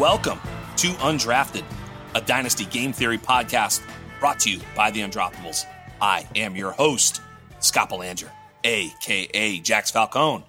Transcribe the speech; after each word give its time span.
Welcome 0.00 0.40
to 0.78 0.92
Undrafted, 0.92 1.62
a 2.14 2.22
Dynasty 2.22 2.64
Game 2.64 2.90
Theory 2.90 3.18
podcast 3.18 3.82
brought 4.18 4.40
to 4.40 4.50
you 4.50 4.58
by 4.74 4.90
the 4.90 5.00
Undroppables. 5.00 5.66
I 6.00 6.26
am 6.36 6.56
your 6.56 6.70
host, 6.70 7.20
Scott 7.58 7.90
Belanger, 7.90 8.32
aka 8.64 9.58
Jax 9.58 9.90
Falcone. 9.90 10.46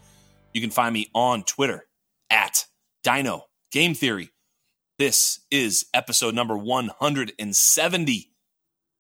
You 0.54 0.62
can 0.62 0.70
find 0.70 0.94
me 0.94 1.10
on 1.14 1.44
Twitter 1.44 1.84
at 2.30 2.66
Dyno 3.06 3.42
Game 3.74 3.94
Theory. 3.94 4.30
This 4.98 5.42
is 5.52 5.86
episode 5.94 6.34
number 6.34 6.58
170. 6.58 8.32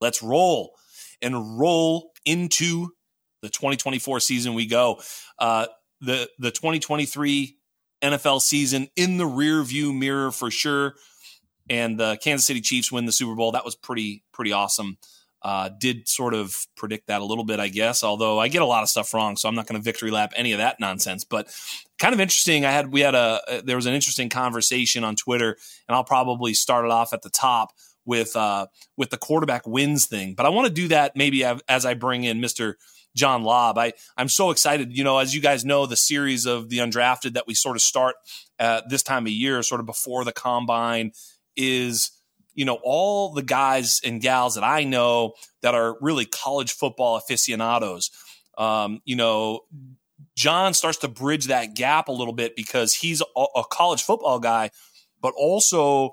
Let's 0.01 0.21
roll 0.21 0.75
and 1.21 1.57
roll 1.57 2.11
into 2.25 2.89
the 3.41 3.47
2024 3.47 4.19
season 4.19 4.53
we 4.53 4.65
go. 4.65 4.99
Uh, 5.39 5.67
the 6.01 6.29
the 6.39 6.51
2023 6.51 7.55
NFL 8.01 8.41
season 8.41 8.89
in 8.95 9.17
the 9.17 9.25
rear 9.25 9.63
view 9.63 9.93
mirror 9.93 10.31
for 10.31 10.51
sure. 10.51 10.95
And 11.69 11.99
the 11.99 12.17
Kansas 12.21 12.45
City 12.45 12.61
Chiefs 12.61 12.91
win 12.91 13.05
the 13.05 13.11
Super 13.11 13.35
Bowl. 13.35 13.51
That 13.53 13.65
was 13.65 13.75
pretty 13.75 14.23
pretty 14.33 14.51
awesome. 14.51 14.97
Uh, 15.43 15.69
did 15.79 16.07
sort 16.07 16.35
of 16.35 16.67
predict 16.75 17.07
that 17.07 17.19
a 17.21 17.25
little 17.25 17.43
bit, 17.43 17.59
I 17.59 17.67
guess. 17.67 18.03
Although 18.03 18.39
I 18.39 18.47
get 18.47 18.61
a 18.61 18.65
lot 18.65 18.83
of 18.83 18.89
stuff 18.89 19.11
wrong, 19.13 19.35
so 19.37 19.49
I'm 19.49 19.55
not 19.55 19.65
going 19.65 19.79
to 19.79 19.83
victory 19.83 20.11
lap 20.11 20.33
any 20.35 20.51
of 20.51 20.59
that 20.59 20.79
nonsense. 20.79 21.23
But 21.23 21.47
kind 21.97 22.13
of 22.13 22.19
interesting. 22.19 22.63
I 22.63 22.71
had 22.71 22.91
we 22.91 23.01
had 23.01 23.15
a 23.15 23.61
there 23.63 23.75
was 23.75 23.85
an 23.85 23.93
interesting 23.93 24.29
conversation 24.29 25.03
on 25.03 25.15
Twitter, 25.15 25.57
and 25.87 25.95
I'll 25.95 26.03
probably 26.03 26.53
start 26.53 26.85
it 26.85 26.91
off 26.91 27.13
at 27.13 27.21
the 27.23 27.29
top 27.29 27.71
with 28.05 28.35
uh, 28.35 28.67
with 28.97 29.09
the 29.09 29.17
quarterback 29.17 29.65
wins 29.65 30.05
thing. 30.05 30.35
But 30.35 30.45
I 30.45 30.49
want 30.49 30.67
to 30.67 30.73
do 30.73 30.87
that 30.89 31.15
maybe 31.15 31.43
as 31.43 31.85
I 31.85 31.93
bring 31.93 32.23
in 32.23 32.39
Mister 32.39 32.77
John 33.15 33.43
Laub. 33.43 33.77
I, 33.77 33.93
I'm 34.17 34.29
so 34.29 34.51
excited. 34.51 34.95
You 34.95 35.03
know, 35.03 35.17
as 35.17 35.35
you 35.35 35.41
guys 35.41 35.65
know, 35.65 35.85
the 35.85 35.95
series 35.95 36.45
of 36.45 36.69
the 36.69 36.79
undrafted 36.79 37.33
that 37.33 37.47
we 37.47 37.53
sort 37.53 37.75
of 37.75 37.81
start 37.81 38.15
uh, 38.59 38.81
this 38.89 39.03
time 39.03 39.25
of 39.25 39.31
year, 39.31 39.61
sort 39.63 39.79
of 39.79 39.85
before 39.85 40.23
the 40.23 40.31
combine, 40.31 41.11
is, 41.55 42.11
you 42.53 42.65
know, 42.65 42.79
all 42.83 43.33
the 43.33 43.43
guys 43.43 44.01
and 44.03 44.21
gals 44.21 44.55
that 44.55 44.63
I 44.63 44.83
know 44.83 45.33
that 45.61 45.75
are 45.75 45.97
really 46.01 46.25
college 46.25 46.71
football 46.71 47.17
aficionados. 47.17 48.11
Um, 48.57 49.01
you 49.05 49.15
know, 49.15 49.61
John 50.35 50.73
starts 50.73 50.99
to 50.99 51.07
bridge 51.07 51.47
that 51.47 51.75
gap 51.75 52.07
a 52.07 52.11
little 52.11 52.33
bit 52.33 52.55
because 52.55 52.95
he's 52.95 53.21
a, 53.35 53.45
a 53.55 53.63
college 53.69 54.03
football 54.03 54.39
guy, 54.39 54.69
but 55.21 55.33
also 55.35 56.11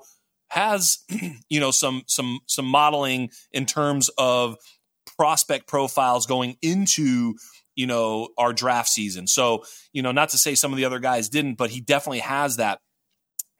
has, 0.49 0.99
you 1.49 1.59
know, 1.59 1.71
some 1.71 2.03
some 2.07 2.39
some 2.47 2.65
modeling 2.65 3.29
in 3.51 3.65
terms 3.65 4.09
of 4.17 4.57
prospect 5.19 5.67
profiles 5.67 6.25
going 6.25 6.55
into 6.61 7.35
you 7.75 7.85
know 7.85 8.29
our 8.37 8.53
draft 8.53 8.87
season. 8.87 9.27
So 9.27 9.65
you 9.91 10.01
know, 10.01 10.13
not 10.13 10.29
to 10.29 10.37
say 10.37 10.55
some 10.55 10.71
of 10.71 10.77
the 10.77 10.85
other 10.85 10.99
guys 10.99 11.27
didn't, 11.27 11.55
but 11.55 11.69
he 11.69 11.81
definitely 11.81 12.19
has 12.19 12.55
that. 12.55 12.79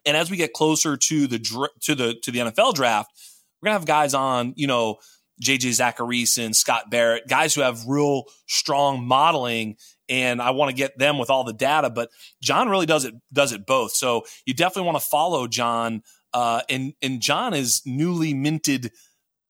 And 0.06 0.16
as 0.16 0.32
we 0.32 0.38
get 0.38 0.54
closer 0.54 0.96
to 0.96 1.28
the 1.28 1.68
to 1.82 1.96
the 1.96 2.16
to 2.24 2.32
the 2.32 2.40
NFL 2.40 2.76
draft, 2.76 3.12
we're 3.62 3.68
gonna 3.68 3.78
have 3.78 3.86
guys 3.86 4.14
on, 4.14 4.54
you 4.56 4.68
know, 4.68 5.00
JJ 5.44 5.72
Zachariason, 5.72 6.56
Scott 6.56 6.90
Barrett, 6.90 7.28
guys 7.28 7.54
who 7.54 7.62
have 7.62 7.86
real 7.86 8.24
strong 8.48 9.06
modeling. 9.06 9.76
And 10.08 10.42
I 10.42 10.52
want 10.52 10.70
to 10.70 10.76
get 10.76 10.98
them 10.98 11.20
with 11.20 11.30
all 11.30 11.44
the 11.44 11.54
data, 11.54 11.90
but 11.90 12.10
John 12.42 12.70
really 12.70 12.86
does 12.86 13.04
it 13.04 13.16
does 13.34 13.52
it 13.52 13.66
both. 13.66 13.92
So 13.92 14.24
you 14.46 14.54
definitely 14.54 14.88
want 14.90 14.98
to 14.98 15.08
follow 15.10 15.46
John. 15.46 16.04
Uh, 16.34 16.62
and 16.70 16.94
and 17.02 17.22
John 17.22 17.54
is 17.54 17.82
newly 17.86 18.34
minted 18.34 18.92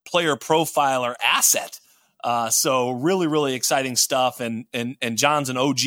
player 0.07 0.35
profiler 0.35 1.13
asset. 1.23 1.79
Uh, 2.23 2.49
so 2.49 2.91
really, 2.91 3.27
really 3.27 3.53
exciting 3.53 3.95
stuff. 3.95 4.39
And 4.39 4.65
and 4.73 4.97
and 5.01 5.17
John's 5.17 5.49
an 5.49 5.57
OG. 5.57 5.79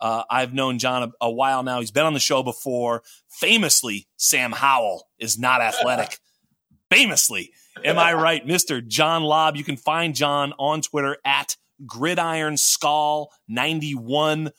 Uh, 0.00 0.24
I've 0.28 0.52
known 0.52 0.78
John 0.78 1.04
a, 1.04 1.26
a, 1.26 1.30
while 1.30 1.62
now. 1.62 1.80
He's 1.80 1.90
been 1.90 2.04
on 2.04 2.12
the 2.12 2.20
show 2.20 2.42
before. 2.42 3.02
Famously, 3.28 4.06
Sam 4.16 4.52
Howell 4.52 5.08
is 5.18 5.38
not 5.38 5.62
athletic. 5.62 6.18
Famously, 6.90 7.52
am 7.84 7.98
I 7.98 8.12
right, 8.12 8.46
Mister 8.46 8.80
John 8.80 9.22
Laub? 9.22 9.56
You 9.56 9.64
can 9.64 9.76
find 9.76 10.14
John 10.14 10.52
on 10.58 10.82
Twitter 10.82 11.16
at 11.24 11.56
Gridiron 11.86 12.56
Skull 12.56 13.32
ninety 13.48 13.94
one. 13.94 14.50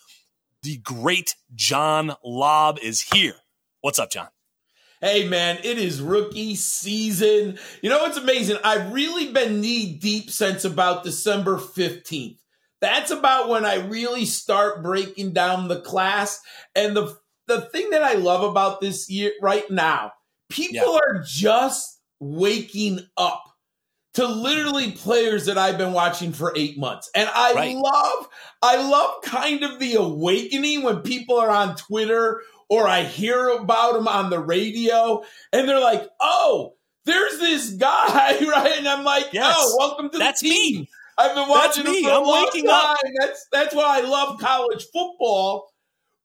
The 0.64 0.78
great 0.78 1.36
John 1.54 2.16
Laub 2.26 2.80
is 2.80 3.02
here. 3.02 3.36
What's 3.82 4.00
up, 4.00 4.10
John? 4.10 4.30
Hey 5.06 5.28
man, 5.28 5.60
it 5.64 5.78
is 5.78 6.02
rookie 6.02 6.56
season. 6.56 7.60
You 7.84 7.92
know 7.92 8.00
what's 8.00 8.18
amazing? 8.18 8.58
I've 8.64 8.92
really 8.92 9.32
been 9.32 9.62
knee 9.62 10.00
deep 10.00 10.32
since 10.32 10.66
about 10.66 11.04
December 11.04 11.58
15th. 11.58 12.40
That's 12.82 13.12
about 13.12 13.48
when 13.48 13.66
I 13.66 13.86
really 13.86 14.26
start 14.26 14.82
breaking 14.82 15.34
down 15.34 15.68
the 15.68 15.82
class. 15.82 16.42
And 16.74 16.98
the 16.98 17.16
the 17.46 17.62
thing 17.62 17.92
that 17.92 18.02
I 18.02 18.14
love 18.14 18.42
about 18.42 18.82
this 18.82 19.08
year 19.08 19.32
right 19.44 19.70
now, 19.70 20.12
people 20.50 20.94
yeah. 20.94 21.00
are 21.08 21.24
just 21.24 22.02
waking 22.20 23.02
up 23.16 23.44
to 24.16 24.26
literally 24.26 24.94
players 24.94 25.46
that 25.46 25.60
I've 25.60 25.78
been 25.78 25.94
watching 25.94 26.32
for 26.32 26.52
8 26.56 26.80
months. 26.80 27.12
And 27.14 27.30
I 27.32 27.54
right. 27.54 27.76
love 27.76 28.28
I 28.64 28.78
love 28.78 29.22
kind 29.22 29.62
of 29.62 29.78
the 29.78 29.98
awakening 29.98 30.82
when 30.82 31.02
people 31.02 31.38
are 31.38 31.52
on 31.52 31.76
Twitter 31.76 32.42
or 32.70 32.88
I 32.88 33.04
hear 33.04 33.50
about 33.50 33.94
them 33.94 34.08
on 34.08 34.30
the 34.30 34.40
radio 34.40 35.24
and 35.52 35.68
they're 35.68 35.80
like, 35.80 36.08
oh, 36.20 36.74
there's 37.06 37.40
this 37.40 37.72
guy, 37.72 38.40
right? 38.42 38.78
And 38.78 38.88
I'm 38.88 39.04
like, 39.04 39.26
oh, 39.26 39.30
yes, 39.34 39.56
oh, 39.58 39.76
welcome 39.78 40.10
to 40.12 40.18
that's 40.18 40.42
the 40.42 40.50
team. 40.50 40.82
Me. 40.82 40.90
I've 41.18 41.36
been 41.36 41.48
watching 41.48 41.86
that's 41.86 41.96
me. 41.96 42.04
for 42.04 42.10
a 42.10 42.16
I'm 42.16 42.24
long 42.24 42.44
waking 42.46 42.66
time. 42.66 42.92
Up. 42.92 42.98
That's 43.20 43.48
that's 43.52 43.76
why 43.76 44.00
I 44.00 44.02
love 44.02 44.40
college 44.40 44.86
football. 44.92 45.70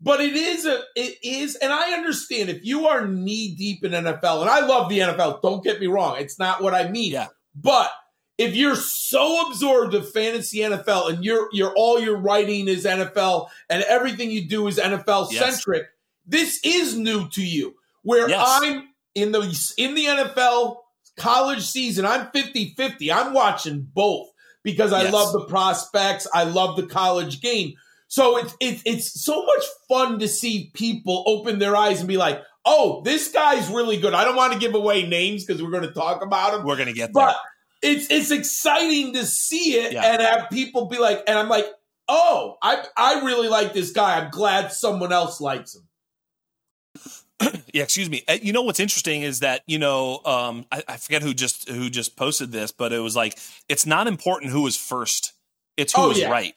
But 0.00 0.20
it 0.20 0.34
is 0.34 0.64
a 0.64 0.80
it 0.96 1.18
is, 1.22 1.56
and 1.56 1.72
I 1.72 1.92
understand 1.92 2.48
if 2.48 2.64
you 2.64 2.86
are 2.88 3.06
knee 3.06 3.54
deep 3.54 3.84
in 3.84 3.92
NFL, 3.92 4.40
and 4.40 4.50
I 4.50 4.60
love 4.60 4.88
the 4.88 5.00
NFL, 5.00 5.42
don't 5.42 5.62
get 5.62 5.78
me 5.78 5.86
wrong, 5.86 6.16
it's 6.18 6.38
not 6.38 6.62
what 6.62 6.74
I 6.74 6.88
mean. 6.88 7.12
Yeah. 7.12 7.26
But 7.54 7.90
if 8.38 8.56
you're 8.56 8.76
so 8.76 9.46
absorbed 9.46 9.94
of 9.94 10.10
fantasy 10.10 10.60
NFL 10.60 11.10
and 11.10 11.24
you're 11.24 11.48
you're 11.52 11.74
all 11.76 12.00
your 12.00 12.16
writing 12.16 12.66
is 12.66 12.86
NFL 12.86 13.48
and 13.68 13.82
everything 13.82 14.30
you 14.30 14.48
do 14.48 14.66
is 14.66 14.78
NFL 14.78 15.28
centric, 15.28 15.82
yes 15.82 15.90
this 16.30 16.60
is 16.64 16.96
new 16.96 17.28
to 17.28 17.42
you 17.42 17.74
where 18.02 18.28
yes. 18.28 18.40
i'm 18.62 18.88
in 19.14 19.32
the 19.32 19.40
in 19.76 19.94
the 19.94 20.04
nfl 20.06 20.76
college 21.16 21.62
season 21.62 22.06
i'm 22.06 22.26
50-50 22.28 23.12
i'm 23.12 23.32
watching 23.34 23.86
both 23.92 24.28
because 24.62 24.92
i 24.92 25.02
yes. 25.02 25.12
love 25.12 25.32
the 25.32 25.44
prospects 25.46 26.26
i 26.32 26.44
love 26.44 26.76
the 26.76 26.86
college 26.86 27.40
game 27.40 27.74
so 28.08 28.38
it's 28.38 28.54
it, 28.60 28.82
it's 28.86 29.22
so 29.22 29.44
much 29.44 29.64
fun 29.88 30.18
to 30.18 30.28
see 30.28 30.70
people 30.74 31.22
open 31.26 31.58
their 31.58 31.76
eyes 31.76 32.00
and 32.00 32.08
be 32.08 32.16
like 32.16 32.42
oh 32.64 33.02
this 33.04 33.30
guy's 33.32 33.68
really 33.68 33.96
good 33.98 34.14
i 34.14 34.24
don't 34.24 34.36
want 34.36 34.52
to 34.52 34.58
give 34.58 34.74
away 34.74 35.06
names 35.06 35.44
because 35.44 35.62
we're 35.62 35.70
going 35.70 35.82
to 35.82 35.92
talk 35.92 36.22
about 36.22 36.54
him 36.58 36.64
we're 36.66 36.76
going 36.76 36.88
to 36.88 36.94
get 36.94 37.12
but 37.12 37.36
there. 37.82 37.92
it's 37.92 38.10
it's 38.10 38.30
exciting 38.30 39.12
to 39.14 39.24
see 39.26 39.74
it 39.74 39.92
Yeah. 39.92 40.12
and 40.12 40.22
have 40.22 40.50
people 40.50 40.86
be 40.86 40.98
like, 40.98 41.22
and 41.26 41.38
I'm 41.38 41.48
like, 41.48 41.66
oh, 42.08 42.56
I 42.62 42.84
I 42.96 43.24
really 43.24 43.48
like 43.48 43.72
this 43.72 43.92
guy. 43.92 44.20
I'm 44.20 44.30
glad 44.30 44.72
someone 44.72 45.12
else 45.12 45.40
likes 45.40 45.74
him. 45.74 45.82
Yeah, 47.72 47.84
excuse 47.84 48.10
me. 48.10 48.22
Uh, 48.28 48.38
You 48.42 48.52
know 48.52 48.62
what's 48.62 48.80
interesting 48.80 49.22
is 49.22 49.40
that 49.40 49.62
you 49.66 49.78
know 49.78 50.20
um, 50.24 50.66
I, 50.72 50.82
I 50.88 50.96
forget 50.96 51.22
who 51.22 51.32
just 51.34 51.68
who 51.68 51.88
just 51.88 52.16
posted 52.16 52.50
this, 52.52 52.72
but 52.72 52.92
it 52.92 52.98
was 52.98 53.14
like 53.16 53.38
it's 53.68 53.86
not 53.86 54.06
important 54.08 54.52
who 54.52 54.62
was 54.62 54.76
first; 54.76 55.32
it's 55.76 55.94
who 55.94 56.02
Oh, 56.02 56.08
was 56.08 56.18
yeah. 56.18 56.30
right. 56.30 56.54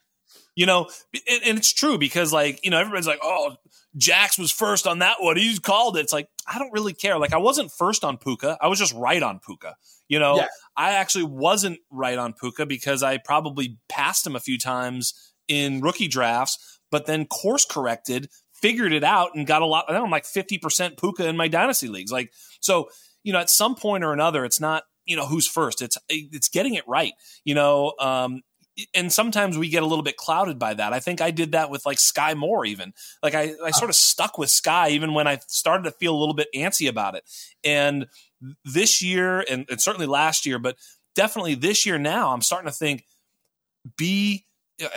You 0.55 0.65
know, 0.67 0.87
and, 1.29 1.41
and 1.45 1.57
it's 1.57 1.71
true 1.73 1.97
because 1.97 2.33
like 2.33 2.63
you 2.63 2.71
know 2.71 2.79
everybody's 2.79 3.07
like, 3.07 3.19
oh, 3.23 3.55
Jax 3.97 4.37
was 4.37 4.51
first 4.51 4.85
on 4.87 4.99
that 4.99 5.17
one. 5.19 5.37
He's 5.37 5.59
called 5.59 5.97
it. 5.97 6.01
It's 6.01 6.13
like 6.13 6.27
I 6.47 6.57
don't 6.59 6.73
really 6.73 6.93
care. 6.93 7.17
Like 7.17 7.33
I 7.33 7.37
wasn't 7.37 7.71
first 7.71 8.03
on 8.03 8.17
Puka. 8.17 8.57
I 8.59 8.67
was 8.67 8.79
just 8.79 8.93
right 8.93 9.21
on 9.21 9.39
Puka. 9.39 9.75
You 10.09 10.19
know, 10.19 10.35
Yeah. 10.37 10.47
I 10.75 10.91
actually 10.93 11.25
wasn't 11.25 11.79
right 11.91 12.17
on 12.17 12.33
Puka 12.33 12.65
because 12.65 13.03
I 13.03 13.17
probably 13.17 13.77
passed 13.87 14.25
him 14.27 14.35
a 14.35 14.39
few 14.39 14.57
times 14.57 15.13
in 15.47 15.81
rookie 15.81 16.07
drafts, 16.07 16.79
but 16.91 17.05
then 17.05 17.25
course 17.25 17.65
corrected, 17.65 18.29
figured 18.63 18.93
it 18.93 19.03
out, 19.03 19.35
and 19.35 19.45
got 19.45 19.61
a 19.61 19.65
lot. 19.65 19.85
I'm 19.89 20.09
like 20.09 20.23
50% 20.23 20.97
Puka 20.97 21.27
in 21.27 21.35
my 21.35 21.49
dynasty 21.49 21.89
leagues. 21.89 22.13
Like, 22.13 22.31
so, 22.61 22.87
you 23.21 23.33
know, 23.33 23.39
at 23.39 23.49
some 23.49 23.75
point 23.75 24.05
or 24.05 24.13
another, 24.13 24.45
it's 24.45 24.61
not, 24.61 24.83
you 25.05 25.17
know, 25.17 25.25
who's 25.25 25.45
first. 25.45 25.81
It's, 25.81 25.97
it's 26.07 26.47
getting 26.47 26.75
it 26.75 26.87
right, 26.87 27.11
you 27.43 27.55
know, 27.55 27.93
um, 27.99 28.41
and 28.93 29.11
sometimes 29.11 29.57
we 29.57 29.67
get 29.67 29.83
a 29.83 29.85
little 29.85 30.01
bit 30.01 30.15
clouded 30.15 30.57
by 30.57 30.73
that. 30.75 30.93
I 30.93 31.01
think 31.01 31.19
I 31.19 31.29
did 31.29 31.51
that 31.51 31.69
with 31.69 31.85
like 31.85 31.99
Sky 31.99 32.33
Moore, 32.35 32.65
even 32.65 32.93
like 33.21 33.35
I, 33.35 33.53
I 33.63 33.71
sort 33.71 33.89
of 33.89 33.95
stuck 33.95 34.37
with 34.37 34.49
Sky 34.49 34.89
even 34.89 35.13
when 35.13 35.27
I 35.27 35.39
started 35.47 35.83
to 35.83 35.91
feel 35.91 36.15
a 36.15 36.17
little 36.17 36.33
bit 36.33 36.47
antsy 36.55 36.89
about 36.89 37.15
it. 37.15 37.23
And 37.63 38.07
this 38.65 39.01
year, 39.01 39.45
and, 39.47 39.65
and 39.69 39.79
certainly 39.79 40.07
last 40.07 40.45
year, 40.45 40.57
but 40.57 40.77
definitely 41.15 41.53
this 41.53 41.85
year 41.85 41.99
now, 41.99 42.33
I'm 42.33 42.41
starting 42.41 42.67
to 42.67 42.75
think 42.75 43.05
be, 43.95 44.45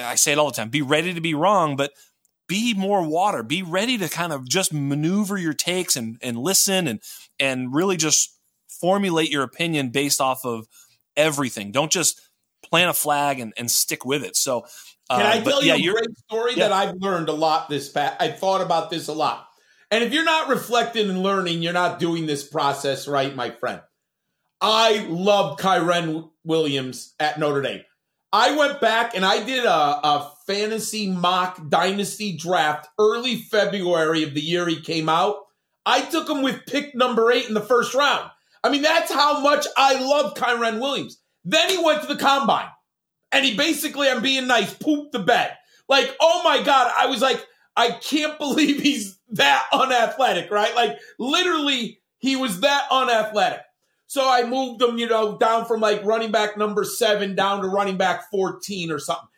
I 0.01 0.15
say 0.15 0.33
it 0.33 0.39
all 0.39 0.47
the 0.47 0.57
time, 0.57 0.71
be 0.71 0.83
ready 0.83 1.13
to 1.13 1.21
be 1.21 1.35
wrong, 1.35 1.77
but 1.77 1.93
be 2.49 2.75
more 2.75 3.03
water. 3.03 3.43
Be 3.43 3.63
ready 3.63 3.99
to 3.99 4.09
kind 4.09 4.33
of 4.33 4.49
just 4.49 4.73
maneuver 4.73 5.37
your 5.37 5.53
takes 5.53 5.97
and, 5.97 6.19
and 6.23 6.39
listen 6.39 6.87
and, 6.87 7.01
and 7.39 7.75
really 7.75 7.97
just 7.97 8.37
formulate 8.69 9.31
your 9.31 9.43
opinion 9.43 9.91
based 9.91 10.21
off 10.21 10.45
of 10.45 10.67
everything. 11.17 11.73
Don't 11.73 11.91
just 11.91 12.21
plant 12.63 12.91
a 12.91 12.95
flag 12.95 13.41
and, 13.41 13.53
and 13.57 13.71
stick 13.71 14.05
with 14.05 14.25
it. 14.25 14.37
So, 14.37 14.67
uh, 15.09 15.19
Can 15.19 15.27
I 15.27 15.45
but 15.45 15.51
tell 15.51 15.65
yeah, 15.65 15.75
you 15.75 15.93
a 15.93 15.95
great 15.95 16.19
story 16.19 16.53
yeah. 16.55 16.69
that 16.69 16.73
I've 16.73 16.97
learned 16.97 17.29
a 17.29 17.33
lot 17.33 17.69
this 17.69 17.89
past? 17.89 18.17
i've 18.21 18.39
thought 18.39 18.61
about 18.61 18.91
this 18.91 19.09
a 19.09 19.13
lot. 19.13 19.47
And 19.91 20.03
if 20.03 20.13
you're 20.13 20.25
not 20.25 20.49
reflecting 20.49 21.09
and 21.09 21.23
learning, 21.23 21.63
you're 21.63 21.73
not 21.73 22.01
doing 22.01 22.27
this 22.27 22.47
process 22.47 23.07
right, 23.07 23.35
my 23.35 23.51
friend. 23.51 23.81
I 24.61 25.07
love 25.09 25.59
Kyren 25.59 26.31
Williams 26.45 27.15
at 27.21 27.39
Notre 27.39 27.63
Dame. 27.63 27.83
I 28.37 28.55
went 28.55 28.83
back 28.83 29.17
and 29.17 29.25
I 29.25 29.43
did 29.43 29.65
a, 29.65 29.71
a 29.71 30.31
fantasy 30.47 31.09
mock 31.09 31.71
dynasty 31.71 32.37
draft 32.37 32.87
early 32.99 33.37
February 33.37 34.25
of 34.25 34.35
the 34.35 34.43
year 34.43 34.69
he 34.69 34.79
came 34.79 35.09
out. 35.09 35.37
I 35.87 36.03
took 36.03 36.29
him 36.29 36.43
with 36.43 36.67
pick 36.67 36.95
number 36.95 37.33
eight 37.33 37.49
in 37.49 37.55
the 37.55 37.63
first 37.63 37.95
round. 37.95 38.31
I 38.63 38.69
mean, 38.69 38.83
that's 38.83 39.11
how 39.11 39.41
much 39.41 39.67
I 39.75 39.99
love 40.05 40.35
Kyren 40.35 40.83
Williams. 40.83 41.19
Then 41.47 41.71
he 41.71 41.83
went 41.83 42.03
to 42.03 42.09
the 42.09 42.21
combine 42.21 42.69
and 43.33 43.43
he 43.43 43.57
basically, 43.57 44.11
I'm 44.11 44.21
being 44.21 44.47
nice, 44.47 44.75
pooped 44.75 45.13
the 45.13 45.21
bed. 45.21 45.57
Like, 45.89 46.15
oh 46.21 46.43
my 46.45 46.63
God, 46.63 46.93
I 46.95 47.07
was 47.07 47.23
like, 47.23 47.43
I 47.75 47.93
can't 47.93 48.39
believe 48.39 48.83
he's 48.83 49.19
that 49.31 49.65
unathletic, 49.73 50.51
right? 50.51 50.75
Like, 50.75 50.99
literally, 51.19 52.03
he 52.19 52.37
was 52.37 52.61
that 52.61 52.87
unathletic. 52.91 53.63
So 54.07 54.29
I 54.29 54.45
moved 54.45 54.83
him, 54.83 54.99
you 54.99 55.09
know, 55.09 55.37
down 55.37 55.65
from 55.67 55.81
like 55.81 56.05
running 56.05 56.31
back 56.31 56.57
number 56.57 56.85
seven 56.85 57.35
down 57.35 57.63
to 57.63 57.69
running 57.69 57.97
back 57.97 58.31
14 58.31 58.91
or 58.91 58.99
something. 58.99 59.29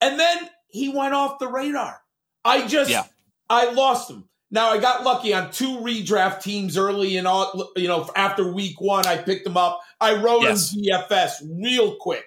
And 0.00 0.18
then 0.18 0.50
he 0.68 0.88
went 0.88 1.14
off 1.14 1.38
the 1.38 1.48
radar. 1.48 2.00
I 2.44 2.66
just, 2.66 2.90
Yeah. 2.90 3.04
I 3.48 3.70
lost 3.70 4.10
him. 4.10 4.28
Now 4.50 4.70
I 4.70 4.78
got 4.78 5.04
lucky 5.04 5.32
on 5.34 5.50
two 5.50 5.78
redraft 5.78 6.42
teams 6.42 6.76
early 6.76 7.16
and 7.16 7.26
all, 7.26 7.70
you 7.76 7.88
know, 7.88 8.08
after 8.16 8.50
week 8.52 8.80
one, 8.80 9.06
I 9.06 9.16
picked 9.16 9.46
him 9.46 9.56
up. 9.56 9.80
I 10.00 10.14
wrote 10.16 10.42
Yes. 10.42 10.72
him 10.72 10.82
DFS 10.82 11.42
real 11.62 11.96
quick, 11.96 12.24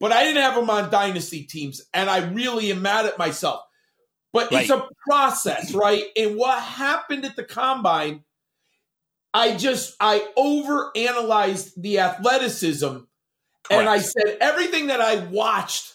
but 0.00 0.12
I 0.12 0.24
didn't 0.24 0.42
have 0.42 0.56
him 0.56 0.68
on 0.70 0.90
dynasty 0.90 1.44
teams. 1.44 1.82
And 1.94 2.08
I 2.10 2.26
really 2.30 2.70
am 2.70 2.82
mad 2.82 3.06
at 3.06 3.18
myself. 3.18 3.60
But 4.32 4.52
it's 4.52 4.68
a 4.68 4.86
process, 5.08 5.72
right? 5.72 6.04
And 6.14 6.36
what 6.36 6.62
happened 6.62 7.24
at 7.24 7.36
the 7.36 7.44
combine, 7.44 8.22
I 9.36 9.54
just 9.54 9.94
I 10.00 10.26
overanalyzed 10.38 11.72
the 11.76 11.98
athleticism 11.98 12.96
and 13.70 13.86
I 13.86 13.98
said 13.98 14.38
everything 14.40 14.86
that 14.86 15.02
I 15.02 15.26
watched 15.26 15.92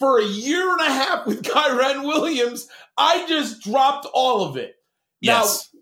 for 0.00 0.18
a 0.18 0.24
year 0.24 0.72
and 0.72 0.80
a 0.80 0.90
half 0.90 1.28
with 1.28 1.42
Kyren 1.44 2.02
Williams, 2.02 2.68
I 2.98 3.24
just 3.28 3.62
dropped 3.62 4.08
all 4.12 4.42
of 4.42 4.56
it. 4.56 4.74
Yes. 5.20 5.72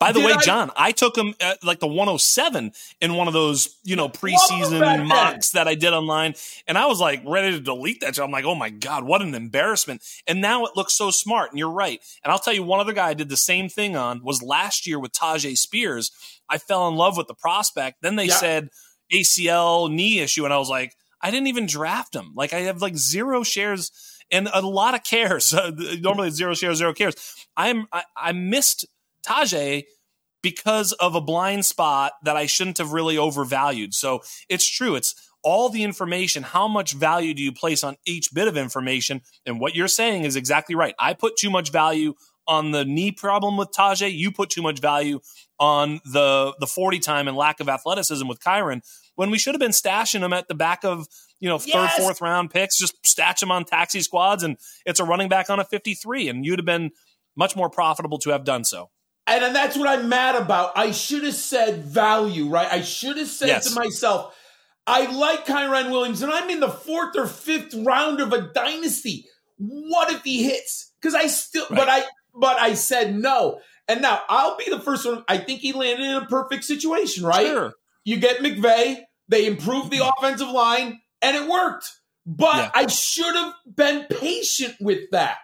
By 0.00 0.12
the 0.12 0.20
did 0.20 0.26
way, 0.26 0.32
I- 0.32 0.40
John, 0.40 0.70
I 0.76 0.92
took 0.92 1.16
him 1.16 1.34
at 1.40 1.56
uh, 1.56 1.56
like 1.62 1.78
the 1.78 1.86
107 1.86 2.72
in 3.02 3.14
one 3.14 3.28
of 3.28 3.34
those, 3.34 3.76
you 3.84 3.96
know, 3.96 4.08
preseason 4.08 5.06
mocks 5.06 5.50
that 5.50 5.68
I 5.68 5.74
did 5.74 5.92
online. 5.92 6.34
And 6.66 6.78
I 6.78 6.86
was 6.86 7.00
like 7.00 7.22
ready 7.26 7.52
to 7.52 7.60
delete 7.60 8.00
that. 8.00 8.14
Job. 8.14 8.24
I'm 8.24 8.30
like, 8.32 8.46
oh 8.46 8.54
my 8.54 8.70
God, 8.70 9.04
what 9.04 9.20
an 9.22 9.34
embarrassment. 9.34 10.02
And 10.26 10.40
now 10.40 10.64
it 10.64 10.72
looks 10.74 10.94
so 10.94 11.10
smart. 11.10 11.50
And 11.50 11.58
you're 11.58 11.70
right. 11.70 12.00
And 12.24 12.32
I'll 12.32 12.38
tell 12.38 12.54
you, 12.54 12.62
one 12.62 12.80
other 12.80 12.94
guy 12.94 13.08
I 13.08 13.14
did 13.14 13.28
the 13.28 13.36
same 13.36 13.68
thing 13.68 13.94
on 13.94 14.24
was 14.24 14.42
last 14.42 14.86
year 14.86 14.98
with 14.98 15.12
Tyjae 15.12 15.56
Spears. 15.56 16.10
I 16.48 16.56
fell 16.58 16.88
in 16.88 16.96
love 16.96 17.16
with 17.18 17.28
the 17.28 17.34
prospect. 17.34 17.98
Then 18.00 18.16
they 18.16 18.24
Yeah. 18.26 18.34
said 18.34 18.68
ACL 19.12 19.90
knee 19.90 20.20
issue. 20.20 20.44
And 20.44 20.54
I 20.54 20.58
was 20.58 20.68
like, 20.70 20.96
I 21.20 21.30
didn't 21.30 21.48
even 21.48 21.66
draft 21.66 22.16
him. 22.16 22.32
Like 22.34 22.52
I 22.54 22.60
have 22.60 22.80
like 22.80 22.96
zero 22.96 23.42
shares 23.42 23.92
and 24.30 24.48
a 24.52 24.60
lot 24.66 24.94
of 24.94 25.04
cares. 25.04 25.54
Normally 26.00 26.30
zero 26.30 26.54
shares, 26.54 26.78
zero 26.78 26.94
cares. 26.94 27.14
I'm 27.56 27.86
I, 27.92 28.04
I 28.16 28.32
missed 28.32 28.86
Tyjae 29.26 29.84
because 30.42 30.92
of 30.94 31.14
a 31.14 31.20
blind 31.20 31.66
spot 31.66 32.12
that 32.24 32.36
I 32.36 32.46
shouldn't 32.46 32.78
have 32.78 32.92
really 32.92 33.18
overvalued. 33.18 33.92
So 33.94 34.20
it's 34.48 34.68
true. 34.68 34.94
It's 34.94 35.14
all 35.42 35.68
the 35.68 35.82
information. 35.84 36.42
How 36.42 36.66
much 36.68 36.92
value 36.94 37.34
do 37.34 37.42
you 37.42 37.52
place 37.52 37.84
on 37.84 37.96
each 38.06 38.32
bit 38.32 38.48
of 38.48 38.56
information? 38.56 39.20
And 39.44 39.60
what 39.60 39.74
you're 39.74 39.88
saying 39.88 40.24
is 40.24 40.36
exactly 40.36 40.74
right. 40.74 40.94
I 40.98 41.14
put 41.14 41.36
too 41.36 41.50
much 41.50 41.70
value 41.70 42.14
on 42.46 42.70
the 42.70 42.84
knee 42.84 43.12
problem 43.12 43.56
with 43.56 43.70
Tyjae. 43.70 44.12
You 44.12 44.32
put 44.32 44.50
too 44.50 44.62
much 44.62 44.80
value 44.80 45.20
on 45.58 46.00
the 46.04 46.54
the 46.58 46.66
40 46.66 46.98
time 47.00 47.28
and 47.28 47.36
lack 47.36 47.60
of 47.60 47.68
athleticism 47.68 48.26
with 48.26 48.40
Kyren 48.40 48.80
when 49.16 49.30
we 49.30 49.38
should 49.38 49.54
have 49.54 49.60
been 49.60 49.72
stashing 49.72 50.20
him 50.20 50.32
at 50.32 50.48
the 50.48 50.54
back 50.54 50.84
of 50.84 51.06
you 51.38 51.48
know 51.50 51.58
third 51.58 51.68
Yes. 51.68 51.98
fourth 51.98 52.22
round 52.22 52.50
picks 52.50 52.78
just 52.78 52.94
stash 53.06 53.42
him 53.42 53.50
on 53.50 53.66
taxi 53.66 54.00
squads 54.00 54.42
and 54.42 54.56
it's 54.86 55.00
a 55.00 55.04
running 55.04 55.28
back 55.28 55.50
on 55.50 55.60
a 55.60 55.64
53 55.64 56.28
and 56.28 56.46
you'd 56.46 56.58
have 56.58 56.64
been 56.66 56.90
much 57.36 57.54
more 57.54 57.68
profitable 57.68 58.16
to 58.20 58.30
have 58.30 58.44
done 58.44 58.64
so 58.64 58.88
And, 59.30 59.44
and 59.44 59.54
that's 59.54 59.76
what 59.76 59.88
I'm 59.88 60.08
mad 60.08 60.34
about. 60.34 60.72
I 60.76 60.90
should 60.90 61.22
have 61.24 61.34
said 61.34 61.84
value, 61.84 62.48
right? 62.48 62.66
I 62.70 62.82
should 62.82 63.16
have 63.16 63.28
said 63.28 63.48
Yes. 63.48 63.68
to 63.72 63.78
myself, 63.78 64.34
I 64.86 65.10
like 65.12 65.46
Kyren 65.46 65.90
Williams, 65.90 66.20
and 66.20 66.32
I'm 66.32 66.50
in 66.50 66.58
the 66.58 66.68
fourth 66.68 67.16
or 67.16 67.26
fifth 67.28 67.72
round 67.74 68.20
of 68.20 68.32
a 68.32 68.50
dynasty. 68.52 69.26
What 69.56 70.12
if 70.12 70.24
he 70.24 70.42
hits? 70.42 70.92
Because 71.00 71.14
I 71.14 71.28
still, 71.28 71.66
but 71.70 71.88
I, 71.88 72.02
but 72.34 72.60
I 72.60 72.74
said 72.74 73.14
no. 73.16 73.60
And 73.86 74.02
now 74.02 74.20
I'll 74.28 74.56
be 74.56 74.68
the 74.68 74.80
first 74.80 75.06
one. 75.06 75.24
I 75.28 75.38
think 75.38 75.60
he 75.60 75.72
landed 75.72 76.04
in 76.04 76.16
a 76.16 76.26
perfect 76.26 76.64
situation, 76.64 77.24
right? 77.24 77.46
Sure. 77.46 77.72
You 78.04 78.18
get 78.18 78.38
McVay, 78.38 79.02
they 79.28 79.46
improved 79.46 79.90
the 79.90 79.98
mm-hmm. 79.98 80.24
offensive 80.24 80.48
line, 80.48 81.00
and 81.22 81.36
it 81.36 81.48
worked. 81.48 81.88
But 82.26 82.56
Yeah. 82.56 82.70
I 82.74 82.86
should 82.88 83.34
have 83.34 83.54
been 83.74 84.06
patient 84.10 84.74
with 84.80 85.10
that. 85.12 85.38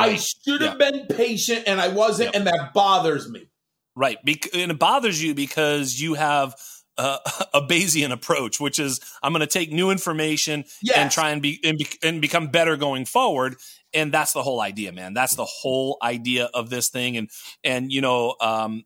I 0.00 0.16
should 0.16 0.60
have 0.62 0.78
been 0.78 1.06
patient, 1.06 1.64
and 1.66 1.80
I 1.80 1.88
wasn't, 1.88 2.28
Yep. 2.28 2.34
and 2.34 2.46
that 2.46 2.72
bothers 2.74 3.28
me. 3.28 3.48
Right. 3.96 4.18
Bec- 4.24 4.54
and 4.54 4.70
it 4.70 4.78
bothers 4.78 5.22
you 5.22 5.34
because 5.34 6.00
you 6.00 6.14
have 6.14 6.54
uh, 6.96 7.18
a 7.54 7.60
Bayesian 7.60 8.12
approach, 8.12 8.60
which 8.60 8.78
is 8.78 9.00
I'm 9.22 9.32
going 9.32 9.40
to 9.40 9.46
take 9.46 9.72
new 9.72 9.90
information 9.90 10.64
and 10.94 11.10
try 11.10 11.30
and 11.30 11.42
be, 11.42 11.60
and 11.64 11.78
be 11.78 11.86
and 12.02 12.20
become 12.20 12.48
better 12.48 12.76
going 12.76 13.04
forward. 13.04 13.56
And 13.92 14.12
that's 14.12 14.32
the 14.32 14.42
whole 14.42 14.60
idea, 14.60 14.92
man. 14.92 15.14
That's 15.14 15.34
the 15.34 15.44
whole 15.44 15.98
idea 16.02 16.48
of 16.54 16.70
this 16.70 16.88
thing. 16.88 17.16
And 17.16 17.30
and 17.64 17.92
you 17.92 18.00
know, 18.00 18.36
um, 18.40 18.84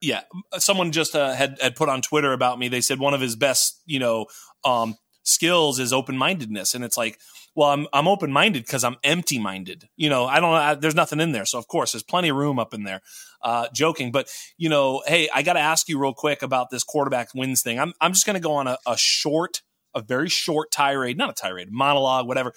yeah, 0.00 0.20
someone 0.58 0.92
just 0.92 1.16
uh, 1.16 1.32
had 1.32 1.58
had 1.60 1.76
put 1.76 1.88
on 1.88 2.02
Twitter 2.02 2.32
about 2.32 2.58
me. 2.58 2.68
They 2.68 2.82
said 2.82 2.98
one 2.98 3.14
of 3.14 3.22
his 3.22 3.36
best, 3.36 3.80
you 3.86 3.98
know, 3.98 4.26
um, 4.62 4.96
skills 5.22 5.78
is 5.78 5.92
open 5.94 6.18
mindedness, 6.18 6.74
and 6.74 6.84
it's 6.84 6.98
like, 6.98 7.18
well, 7.54 7.70
I'm 7.70 7.86
I'm 7.92 8.08
open 8.08 8.32
minded 8.32 8.64
because 8.64 8.84
I'm 8.84 8.96
empty 9.04 9.38
minded. 9.38 9.88
You 9.96 10.08
know, 10.08 10.26
I 10.26 10.40
don't. 10.40 10.54
I, 10.54 10.74
there's 10.74 10.94
nothing 10.94 11.20
in 11.20 11.32
there, 11.32 11.46
so 11.46 11.58
of 11.58 11.68
course 11.68 11.92
there's 11.92 12.02
plenty 12.02 12.28
of 12.28 12.36
room 12.36 12.58
up 12.58 12.74
in 12.74 12.84
there. 12.84 13.00
Uh, 13.42 13.68
joking, 13.72 14.10
but 14.10 14.28
you 14.56 14.68
know, 14.68 15.02
hey, 15.06 15.28
I 15.32 15.42
got 15.42 15.52
to 15.52 15.60
ask 15.60 15.88
you 15.88 15.98
real 15.98 16.14
quick 16.14 16.42
about 16.42 16.70
this 16.70 16.82
quarterback 16.82 17.28
wins 17.34 17.62
thing. 17.62 17.78
I'm 17.78 17.92
I'm 18.00 18.12
just 18.12 18.26
going 18.26 18.34
to 18.34 18.40
go 18.40 18.54
on 18.54 18.66
a, 18.66 18.78
a 18.86 18.96
short, 18.96 19.62
a 19.94 20.00
very 20.00 20.28
short 20.28 20.70
tirade, 20.72 21.16
not 21.16 21.30
a 21.30 21.34
tirade, 21.34 21.70
monologue, 21.70 22.26
whatever. 22.26 22.52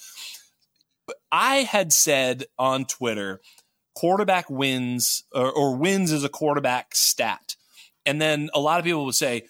But 1.05 1.17
I 1.31 1.57
had 1.57 1.93
said 1.93 2.45
on 2.57 2.85
Twitter, 2.85 3.39
quarterback 3.95 4.49
wins 4.49 5.23
or, 5.33 5.51
or 5.51 5.75
wins 5.75 6.11
is 6.11 6.23
a 6.23 6.29
quarterback 6.29 6.95
stat, 6.95 7.55
and 8.05 8.19
then 8.19 8.49
a 8.53 8.59
lot 8.59 8.79
of 8.79 8.85
people 8.85 9.05
would 9.05 9.15
say, 9.15 9.43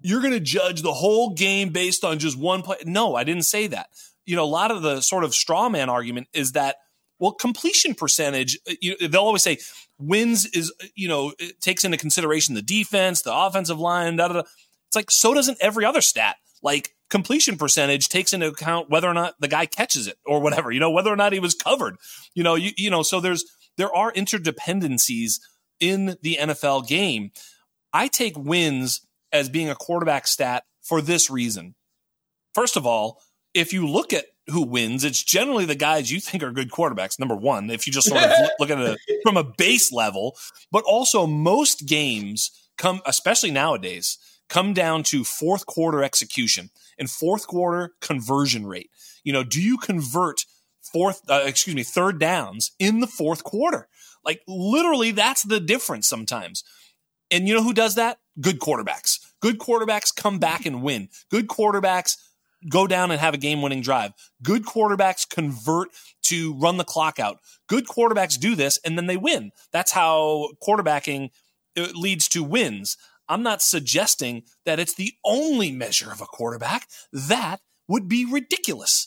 you're 0.00 0.20
going 0.20 0.32
to 0.32 0.40
judge 0.40 0.82
the 0.82 0.92
whole 0.92 1.34
game 1.34 1.68
based 1.68 2.04
on 2.04 2.18
just 2.18 2.36
one 2.36 2.62
play. 2.62 2.78
No, 2.84 3.14
I 3.14 3.22
didn't 3.22 3.44
say 3.44 3.68
that. 3.68 3.88
You 4.26 4.36
know, 4.36 4.44
a 4.44 4.46
lot 4.46 4.70
of 4.70 4.82
the 4.82 5.00
sort 5.00 5.24
of 5.24 5.34
straw 5.34 5.68
man 5.68 5.88
argument 5.88 6.28
is 6.32 6.52
that, 6.52 6.76
well, 7.18 7.32
completion 7.32 7.94
percentage, 7.94 8.58
uh, 8.68 8.74
you 8.80 8.96
they'll 9.08 9.22
always 9.22 9.42
say 9.42 9.58
wins 9.98 10.46
is, 10.46 10.72
uh, 10.82 10.86
you 10.94 11.08
know, 11.08 11.32
it 11.38 11.60
takes 11.60 11.84
into 11.84 11.96
consideration 11.96 12.54
the 12.54 12.62
defense, 12.62 13.22
the 13.22 13.34
offensive 13.34 13.78
line, 13.78 14.16
da, 14.16 14.28
da, 14.28 14.34
da. 14.34 14.40
It's 14.40 14.96
like, 14.96 15.10
so 15.10 15.32
doesn't 15.34 15.58
every 15.60 15.84
other 15.84 16.00
stat. 16.00 16.36
Like 16.62 16.90
completion 17.10 17.56
percentage 17.56 18.08
takes 18.08 18.32
into 18.32 18.48
account 18.48 18.90
whether 18.90 19.08
or 19.08 19.14
not 19.14 19.34
the 19.40 19.48
guy 19.48 19.66
catches 19.66 20.06
it 20.06 20.16
or 20.24 20.40
whatever, 20.40 20.70
you 20.70 20.80
know, 20.80 20.90
whether 20.90 21.12
or 21.12 21.16
not 21.16 21.32
he 21.32 21.40
was 21.40 21.54
covered, 21.54 21.96
you 22.34 22.42
know, 22.42 22.54
you, 22.54 22.70
you 22.76 22.90
know, 22.90 23.02
so 23.02 23.20
there's, 23.20 23.44
there 23.76 23.94
are 23.94 24.12
interdependencies 24.12 25.40
in 25.80 26.16
the 26.22 26.38
NFL 26.40 26.86
game. 26.86 27.30
I 27.92 28.08
take 28.08 28.38
wins 28.38 29.06
as 29.32 29.48
being 29.48 29.68
a 29.68 29.74
quarterback 29.74 30.26
stat 30.26 30.64
for 30.82 31.00
this 31.00 31.30
reason. 31.30 31.74
First 32.54 32.76
of 32.76 32.86
all, 32.86 33.20
if 33.54 33.72
you 33.72 33.86
look 33.86 34.12
at 34.12 34.26
who 34.48 34.62
wins, 34.62 35.04
it's 35.04 35.22
generally 35.22 35.64
the 35.64 35.74
guys 35.74 36.10
you 36.10 36.20
think 36.20 36.42
are 36.42 36.50
good 36.50 36.70
quarterbacks. 36.70 37.18
Number 37.18 37.36
one, 37.36 37.70
if 37.70 37.86
you 37.86 37.92
just 37.92 38.08
sort 38.08 38.22
of 38.22 38.30
look 38.58 38.70
at 38.70 38.78
it 38.78 38.98
from 39.22 39.36
a 39.36 39.44
base 39.44 39.92
level, 39.92 40.36
but 40.70 40.84
also 40.84 41.26
most 41.26 41.86
games 41.86 42.50
come, 42.76 43.00
especially 43.06 43.50
nowadays, 43.50 44.18
come 44.48 44.74
down 44.74 45.02
to 45.04 45.24
fourth 45.24 45.66
quarter 45.66 46.02
execution 46.02 46.70
and 46.98 47.08
fourth 47.08 47.46
quarter 47.46 47.92
conversion 48.00 48.66
rate. 48.66 48.90
You 49.24 49.32
know, 49.32 49.44
do 49.44 49.62
you 49.62 49.78
convert 49.78 50.44
fourth, 50.92 51.22
uh, 51.28 51.44
excuse 51.46 51.76
me, 51.76 51.84
third 51.84 52.18
downs 52.18 52.72
in 52.78 53.00
the 53.00 53.06
fourth 53.06 53.44
quarter? 53.44 53.88
Like 54.24 54.42
literally, 54.46 55.12
that's 55.12 55.42
the 55.42 55.60
difference 55.60 56.08
sometimes. 56.08 56.64
And 57.30 57.48
you 57.48 57.54
know 57.54 57.62
who 57.62 57.72
does 57.72 57.94
that? 57.94 58.18
Good 58.40 58.58
quarterbacks. 58.58 59.18
Good 59.40 59.58
quarterbacks 59.58 60.14
come 60.14 60.38
back 60.38 60.66
and 60.66 60.82
win. 60.82 61.08
Good 61.30 61.48
quarterbacks 61.48 62.16
go 62.68 62.86
down 62.86 63.10
and 63.10 63.20
have 63.20 63.34
a 63.34 63.38
game 63.38 63.62
winning 63.62 63.82
drive. 63.82 64.12
Good 64.42 64.64
quarterbacks 64.64 65.28
convert 65.28 65.88
to 66.24 66.54
run 66.54 66.76
the 66.76 66.84
clock 66.84 67.18
out. 67.18 67.38
Good 67.68 67.86
quarterbacks 67.86 68.38
do 68.38 68.54
this 68.54 68.78
and 68.84 68.96
then 68.96 69.06
they 69.06 69.16
win. 69.16 69.52
That's 69.72 69.92
how 69.92 70.50
quarterbacking 70.62 71.30
uh, 71.76 71.88
leads 71.94 72.28
to 72.28 72.42
wins. 72.42 72.96
I'm 73.28 73.42
not 73.42 73.62
suggesting 73.62 74.42
that 74.64 74.78
it's 74.78 74.94
the 74.94 75.12
only 75.24 75.72
measure 75.72 76.12
of 76.12 76.20
a 76.20 76.26
quarterback. 76.26 76.88
That 77.12 77.60
would 77.88 78.08
be 78.08 78.24
ridiculous. 78.24 79.06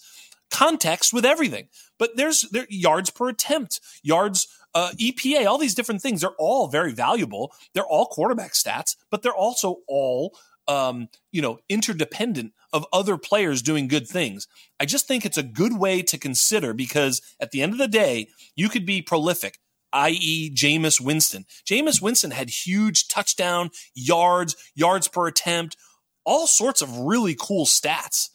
Context 0.52 1.14
with 1.14 1.26
everything. 1.26 1.68
But 1.98 2.18
there's 2.18 2.42
there 2.52 2.68
yards 2.70 3.10
per 3.10 3.30
attempt, 3.30 3.80
yards 4.04 4.48
uh, 4.74 4.92
EPA, 5.00 5.48
all 5.48 5.58
these 5.58 5.76
different 5.76 6.02
things. 6.02 6.22
They're 6.22 6.32
all 6.38 6.68
very 6.68 6.92
valuable. 6.92 7.54
They're 7.74 7.86
all 7.86 8.06
quarterback 8.06 8.54
stats, 8.54 8.96
but 9.10 9.22
they're 9.22 9.36
also 9.36 9.78
all 9.88 10.38
um, 10.68 11.10
you 11.32 11.42
know 11.42 11.60
interdependent 11.70 12.54
of 12.75 12.86
other 12.91 13.17
players 13.17 13.62
doing 13.62 13.88
good 13.88 14.05
things. 14.05 14.48
I 14.79 14.86
just 14.86 15.08
think 15.08 15.25
it's 15.25 15.38
a 15.38 15.44
good 15.44 15.79
way 15.79 16.01
to 16.03 16.17
consider 16.17 16.74
because 16.74 17.22
at 17.39 17.51
the 17.51 17.62
end 17.62 17.72
of 17.72 17.79
the 17.79 17.88
day, 17.88 18.27
you 18.55 18.67
could 18.67 18.86
be 18.86 19.01
prolific 19.01 19.60
i.e., 19.94 20.51
Jameis 20.53 21.00
Winston. 21.00 21.46
Jameis 21.65 22.01
Winston 22.01 22.32
had 22.32 22.50
huge 22.50 23.08
touchdown 23.08 23.70
yards, 23.94 24.55
yards 24.75 25.08
per 25.08 25.27
attempt, 25.27 25.77
all 26.25 26.48
sorts 26.48 26.82
of 26.82 26.98
really 27.00 27.34
cool 27.39 27.65
stats. 27.65 28.29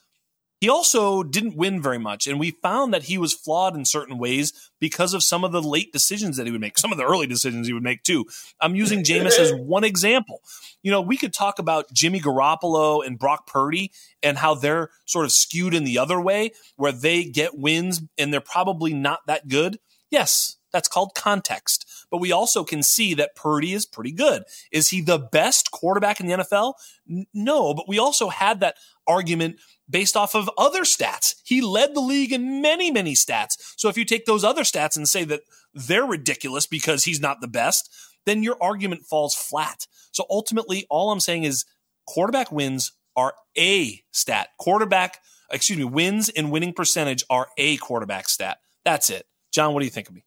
He 0.61 0.69
also 0.69 1.23
didn't 1.23 1.57
win 1.57 1.81
very 1.81 1.99
much, 1.99 2.27
and 2.27 2.39
we 2.39 2.51
found 2.51 2.93
that 2.93 3.05
he 3.05 3.17
was 3.17 3.33
flawed 3.33 3.75
in 3.75 3.87
certain 3.87 4.19
ways 4.19 4.53
because 4.79 5.15
of 5.15 5.23
some 5.23 5.43
of 5.43 5.53
the 5.53 5.63
late 5.63 5.91
decisions 5.91 6.37
that 6.37 6.45
he 6.45 6.53
would 6.53 6.61
make, 6.61 6.77
some 6.77 6.93
of 6.93 6.99
the 6.99 7.07
early 7.07 7.27
decisions 7.27 7.67
he 7.67 7.73
would 7.73 7.83
make 7.83 8.03
too. 8.03 8.27
I'm 8.61 8.75
using 8.75 9.03
Jameis 9.03 9.39
as 9.39 9.53
one 9.57 9.85
example. 9.85 10.43
You 10.83 10.91
know, 10.91 11.01
we 11.01 11.17
could 11.17 11.33
talk 11.33 11.59
about 11.59 11.91
Jimmy 11.95 12.21
Garoppolo 12.21 13.05
and 13.05 13.19
Brock 13.19 13.47
Purdy 13.47 13.91
and 14.23 14.37
how 14.37 14.55
they're 14.55 14.91
sort 15.07 15.25
of 15.25 15.33
skewed 15.33 15.73
in 15.73 15.85
the 15.85 15.99
other 15.99 16.21
way, 16.21 16.51
where 16.77 16.93
they 16.93 17.25
get 17.25 17.59
wins 17.59 18.03
and 18.19 18.31
they're 18.33 18.41
probably 18.41 18.93
not 18.93 19.21
that 19.27 19.49
good. 19.49 19.79
Yes, 20.11 20.57
that's 20.73 20.89
called 20.89 21.15
context. 21.15 21.87
But 22.11 22.19
we 22.19 22.33
also 22.33 22.65
can 22.65 22.83
see 22.83 23.15
that 23.15 23.37
Purdy 23.37 23.73
is 23.73 23.87
pretty 23.87 24.13
good. 24.13 24.43
Is 24.73 24.89
he 24.89 25.01
the 25.01 25.19
best 25.19 25.71
quarterback 25.71 26.21
in 26.21 26.27
the 26.27 26.35
NFL? 26.39 26.75
N- 27.09 27.27
no, 27.33 27.75
but 27.75 27.89
we 27.89 27.99
also 27.99 28.29
had 28.29 28.61
that 28.61 28.77
argument 29.11 29.57
based 29.89 30.17
off 30.17 30.35
of 30.35 30.49
other 30.57 30.83
stats. 30.83 31.35
He 31.45 31.61
led 31.61 31.95
the 31.95 32.01
league 32.01 32.33
in 32.33 32.63
many, 32.63 32.91
many 32.91 33.15
stats. 33.15 33.55
So 33.77 33.89
if 33.89 33.97
you 33.97 34.05
take 34.05 34.25
those 34.25 34.45
other 34.45 34.63
stats 34.63 34.97
and 34.97 35.09
say 35.09 35.25
that 35.25 35.41
they're 35.75 36.05
ridiculous 36.05 36.67
because 36.67 37.05
he's 37.05 37.21
not 37.21 37.41
the 37.41 37.49
best, 37.49 37.91
then 38.25 38.43
your 38.43 38.57
argument 38.61 39.07
falls 39.07 39.35
flat. 39.35 39.87
So 40.13 40.25
ultimately, 40.31 40.87
all 40.91 41.11
I'm 41.11 41.21
saying 41.21 41.45
is 41.45 41.65
quarterback 42.07 42.53
wins 42.53 42.93
are 43.17 43.35
a 43.59 44.03
stat. 44.13 44.51
Quarterback, 44.59 45.19
excuse 45.51 45.79
me, 45.79 45.85
wins 45.85 46.29
and 46.29 46.51
winning 46.51 46.73
percentage 46.73 47.25
are 47.29 47.49
a 47.59 47.77
quarterback 47.79 48.29
stat. 48.29 48.59
That's 48.85 49.11
it. 49.11 49.27
John, 49.53 49.75
what 49.75 49.81
do 49.81 49.87
you 49.87 49.91
think 49.91 50.09
of 50.09 50.15
me? 50.15 50.25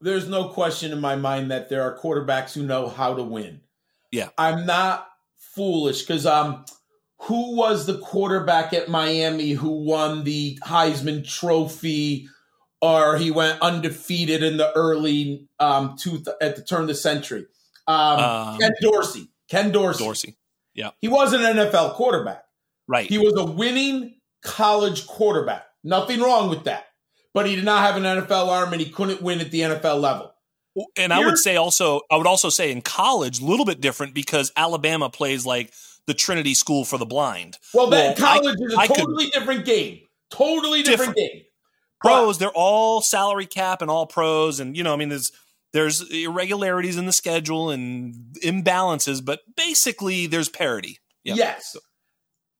There's 0.00 0.28
no 0.28 0.48
question 0.48 0.92
in 0.92 1.00
my 1.00 1.16
mind 1.16 1.50
that 1.50 1.68
there 1.68 1.82
are 1.82 1.96
quarterbacks 1.96 2.52
who 2.52 2.64
know 2.64 2.88
how 2.88 3.14
to 3.14 3.22
win. 3.22 3.60
Yeah. 4.10 4.28
I'm 4.36 4.66
not 4.66 5.08
foolish 5.36 6.02
because 6.02 6.26
um 6.26 6.64
who 7.22 7.56
was 7.56 7.86
the 7.86 7.98
quarterback 7.98 8.72
at 8.72 8.88
Miami 8.88 9.52
who 9.52 9.84
won 9.84 10.24
the 10.24 10.58
Heisman 10.64 11.26
Trophy, 11.26 12.28
or 12.82 13.16
he 13.16 13.30
went 13.30 13.60
undefeated 13.62 14.42
in 14.42 14.56
the 14.58 14.72
early 14.76 15.48
um 15.58 15.96
two 15.98 16.22
at 16.40 16.56
the 16.56 16.62
turn 16.62 16.82
of 16.82 16.88
the 16.88 16.94
century? 16.94 17.46
Um, 17.86 18.18
um, 18.18 18.58
Ken 18.58 18.72
Dorsey. 18.80 19.28
Ken 19.48 19.72
Dorsey. 19.72 20.04
Dorsey. 20.04 20.36
Yeah. 20.74 20.90
He 21.00 21.08
wasn't 21.08 21.44
an 21.44 21.56
NFL 21.56 21.94
quarterback. 21.94 22.44
Right. 22.88 23.08
He 23.08 23.18
was 23.18 23.34
a 23.36 23.44
winning 23.44 24.16
college 24.42 25.06
quarterback. 25.06 25.66
Nothing 25.82 26.20
wrong 26.20 26.50
with 26.50 26.64
that. 26.64 26.86
But 27.32 27.46
he 27.46 27.56
did 27.56 27.64
not 27.64 27.82
have 27.82 27.96
an 27.96 28.02
NFL 28.02 28.48
arm 28.48 28.72
and 28.72 28.80
he 28.80 28.90
couldn't 28.90 29.22
win 29.22 29.40
at 29.40 29.50
the 29.50 29.60
NFL 29.60 30.00
level. 30.00 30.32
And 30.96 31.12
I 31.12 31.24
would 31.24 31.38
say 31.38 31.56
also, 31.56 32.02
I 32.10 32.16
would 32.16 32.26
also 32.26 32.50
say 32.50 32.70
in 32.70 32.82
college, 32.82 33.40
a 33.40 33.44
little 33.44 33.64
bit 33.64 33.80
different 33.80 34.14
because 34.14 34.52
Alabama 34.56 35.08
plays 35.08 35.46
like 35.46 35.72
the 36.06 36.14
Trinity 36.14 36.54
School 36.54 36.84
for 36.84 36.98
the 36.98 37.06
Blind. 37.06 37.58
Well, 37.74 37.88
then 37.88 38.14
well, 38.18 38.34
college 38.34 38.56
I, 38.60 38.64
is 38.64 38.74
a 38.74 38.78
I 38.78 38.86
totally 38.86 39.24
could, 39.26 39.32
different 39.32 39.64
game. 39.64 40.00
Totally 40.30 40.82
different, 40.82 41.16
different. 41.16 41.34
game. 41.34 41.42
Pros, 42.00 42.36
but, 42.36 42.40
they're 42.40 42.54
all 42.54 43.00
salary 43.00 43.46
cap 43.46 43.82
and 43.82 43.90
all 43.90 44.06
pros, 44.06 44.60
and 44.60 44.76
you 44.76 44.82
know, 44.82 44.92
I 44.92 44.96
mean, 44.96 45.08
there's 45.08 45.32
there's 45.72 46.08
irregularities 46.10 46.96
in 46.96 47.06
the 47.06 47.12
schedule 47.12 47.70
and 47.70 48.14
imbalances, 48.42 49.24
but 49.24 49.40
basically 49.56 50.26
there's 50.26 50.48
parity. 50.48 50.98
Yep. 51.24 51.36
Yes, 51.36 51.76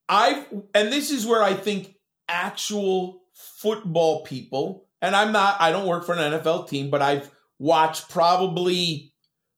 I've 0.09 0.45
and 0.73 0.91
this 0.91 1.11
is 1.11 1.25
where 1.25 1.43
I 1.43 1.53
think 1.53 1.95
actual 2.27 3.21
football 3.33 4.23
people, 4.23 4.87
and 5.01 5.15
I'm 5.15 5.31
not, 5.31 5.57
I 5.59 5.71
don't 5.71 5.87
work 5.87 6.05
for 6.05 6.13
an 6.13 6.33
NFL 6.33 6.69
team, 6.69 6.89
but 6.89 7.01
I've 7.01 7.29
watched 7.59 8.09
probably 8.09 9.13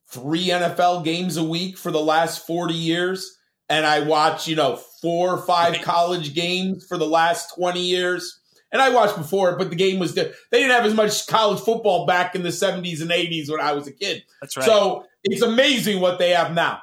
three 0.09 0.47
NFL 0.47 1.03
games 1.03 1.37
a 1.37 1.43
week 1.43 1.77
for 1.77 1.91
the 1.91 2.01
last 2.01 2.45
40 2.47 2.73
years 2.73 3.37
and 3.69 3.85
I 3.85 4.01
watch, 4.01 4.47
you 4.47 4.55
know, 4.55 4.77
four 5.01 5.33
or 5.35 5.37
five 5.37 5.81
college 5.81 6.33
games 6.33 6.85
for 6.85 6.97
the 6.97 7.07
last 7.07 7.55
20 7.55 7.79
years. 7.79 8.39
And 8.71 8.81
I 8.81 8.89
watched 8.89 9.17
before, 9.17 9.57
but 9.57 9.69
the 9.69 9.75
game 9.75 9.99
was 9.99 10.13
they 10.13 10.31
didn't 10.51 10.71
have 10.71 10.85
as 10.85 10.93
much 10.93 11.25
college 11.27 11.59
football 11.59 12.05
back 12.05 12.35
in 12.35 12.43
the 12.43 12.49
70s 12.49 13.01
and 13.01 13.09
80s 13.09 13.49
when 13.49 13.59
I 13.59 13.73
was 13.73 13.87
a 13.87 13.91
kid. 13.91 14.23
That's 14.41 14.57
right. 14.57 14.65
So 14.65 15.05
it's 15.23 15.41
amazing 15.41 16.01
what 16.01 16.19
they 16.19 16.31
have 16.31 16.53
now. 16.53 16.79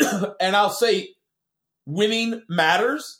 and 0.40 0.56
I'll 0.56 0.70
say 0.70 1.10
winning 1.86 2.42
matters. 2.48 3.19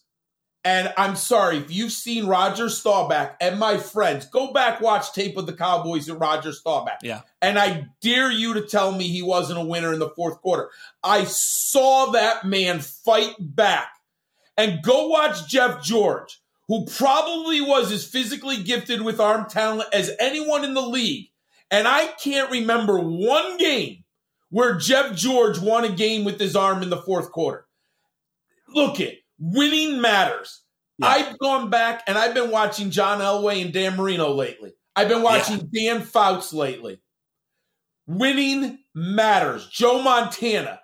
And 0.62 0.92
I'm 0.98 1.16
sorry 1.16 1.56
if 1.56 1.70
you've 1.70 1.92
seen 1.92 2.26
Roger 2.26 2.68
Staubach 2.68 3.36
and 3.40 3.58
my 3.58 3.78
friends, 3.78 4.26
go 4.26 4.52
back 4.52 4.80
watch 4.80 5.12
tape 5.12 5.38
of 5.38 5.46
the 5.46 5.54
Cowboys 5.54 6.08
and 6.08 6.20
Roger 6.20 6.52
Staubach. 6.52 6.98
Yeah. 7.02 7.22
And 7.40 7.58
I 7.58 7.88
dare 8.02 8.30
you 8.30 8.54
to 8.54 8.62
tell 8.62 8.92
me 8.92 9.08
he 9.08 9.22
wasn't 9.22 9.58
a 9.58 9.64
winner 9.64 9.92
in 9.92 9.98
the 9.98 10.10
fourth 10.10 10.42
quarter. 10.42 10.70
I 11.02 11.24
saw 11.24 12.10
that 12.10 12.44
man 12.44 12.80
fight 12.80 13.34
back. 13.38 13.88
And 14.58 14.82
go 14.82 15.08
watch 15.08 15.48
Jeff 15.48 15.82
George, 15.82 16.38
who 16.68 16.84
probably 16.84 17.62
was 17.62 17.90
as 17.90 18.06
physically 18.06 18.62
gifted 18.62 19.00
with 19.00 19.18
arm 19.18 19.48
talent 19.48 19.88
as 19.94 20.14
anyone 20.20 20.64
in 20.64 20.74
the 20.74 20.82
league. 20.82 21.28
And 21.70 21.88
I 21.88 22.08
can't 22.22 22.50
remember 22.50 22.98
one 22.98 23.56
game 23.56 24.04
where 24.50 24.76
Jeff 24.76 25.16
George 25.16 25.58
won 25.58 25.84
a 25.84 25.88
game 25.88 26.24
with 26.24 26.38
his 26.38 26.54
arm 26.54 26.82
in 26.82 26.90
the 26.90 26.98
fourth 26.98 27.32
quarter. 27.32 27.64
Look 28.68 29.00
it 29.00 29.19
winning 29.40 30.00
matters. 30.00 30.62
Yeah. 30.98 31.08
I've 31.08 31.38
gone 31.38 31.70
back 31.70 32.02
and 32.06 32.16
I've 32.16 32.34
been 32.34 32.50
watching 32.50 32.90
John 32.90 33.20
Elway 33.20 33.62
and 33.62 33.72
Dan 33.72 33.96
Marino 33.96 34.32
lately. 34.32 34.72
I've 34.94 35.08
been 35.08 35.22
watching 35.22 35.68
yeah. 35.72 35.94
Dan 35.94 36.02
Fouts 36.02 36.52
lately. 36.52 37.00
Winning 38.06 38.78
matters. 38.94 39.66
Joe 39.68 40.02
Montana. 40.02 40.80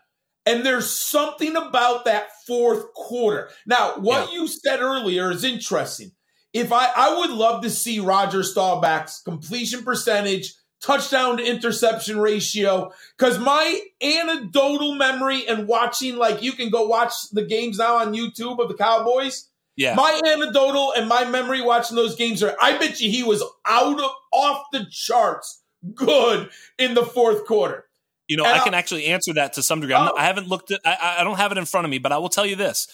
And 0.46 0.64
there's 0.64 0.88
something 0.88 1.56
about 1.56 2.04
that 2.04 2.28
fourth 2.46 2.92
quarter. 2.94 3.50
Now, 3.66 3.96
what 3.98 4.32
yeah. 4.32 4.38
you 4.38 4.48
said 4.48 4.80
earlier 4.80 5.30
is 5.30 5.44
interesting. 5.44 6.12
If 6.52 6.72
I, 6.72 6.88
I 6.96 7.18
would 7.18 7.30
love 7.30 7.62
to 7.62 7.70
see 7.70 7.98
Roger 7.98 8.42
Staubach's 8.42 9.20
completion 9.22 9.84
percentage, 9.84 10.54
touchdown 10.82 11.36
to 11.38 11.44
interception 11.44 12.18
ratio. 12.18 12.92
Because 13.18 13.38
my 13.38 13.80
anecdotal 14.02 14.94
memory 14.94 15.46
and 15.46 15.66
watching, 15.68 16.16
like 16.16 16.42
you 16.42 16.52
can 16.52 16.70
go 16.70 16.86
watch 16.86 17.12
the 17.32 17.44
games 17.44 17.78
now 17.78 17.96
on 17.96 18.12
YouTube 18.14 18.58
of 18.58 18.68
the 18.68 18.74
Cowboys. 18.74 19.48
Yeah. 19.76 19.94
My 19.94 20.20
anecdotal 20.26 20.92
and 20.96 21.08
my 21.08 21.24
memory 21.24 21.60
watching 21.60 21.96
those 21.96 22.16
games 22.16 22.42
are 22.42 22.56
I 22.60 22.78
bet 22.78 23.00
you 23.00 23.10
he 23.10 23.22
was 23.22 23.42
out 23.66 24.00
of 24.00 24.10
off 24.32 24.64
the 24.72 24.86
charts 24.90 25.62
good 25.94 26.48
in 26.78 26.94
the 26.94 27.04
fourth 27.04 27.44
quarter. 27.46 27.84
You 28.28 28.36
know, 28.38 28.44
And 28.44 28.54
I 28.54 28.60
I- 28.60 28.64
can 28.64 28.74
actually 28.74 29.06
answer 29.06 29.34
that 29.34 29.52
to 29.52 29.62
some 29.62 29.80
degree. 29.80 29.94
Not, 29.94 30.12
Oh. 30.14 30.18
I 30.18 30.24
haven't 30.24 30.48
looked 30.48 30.70
at, 30.72 30.80
I, 30.84 31.16
I 31.20 31.24
don't 31.24 31.36
have 31.36 31.52
it 31.52 31.58
in 31.58 31.64
front 31.64 31.84
of 31.84 31.90
me, 31.90 31.98
but 31.98 32.10
I 32.10 32.18
will 32.18 32.28
tell 32.28 32.46
you 32.46 32.56
this. 32.56 32.88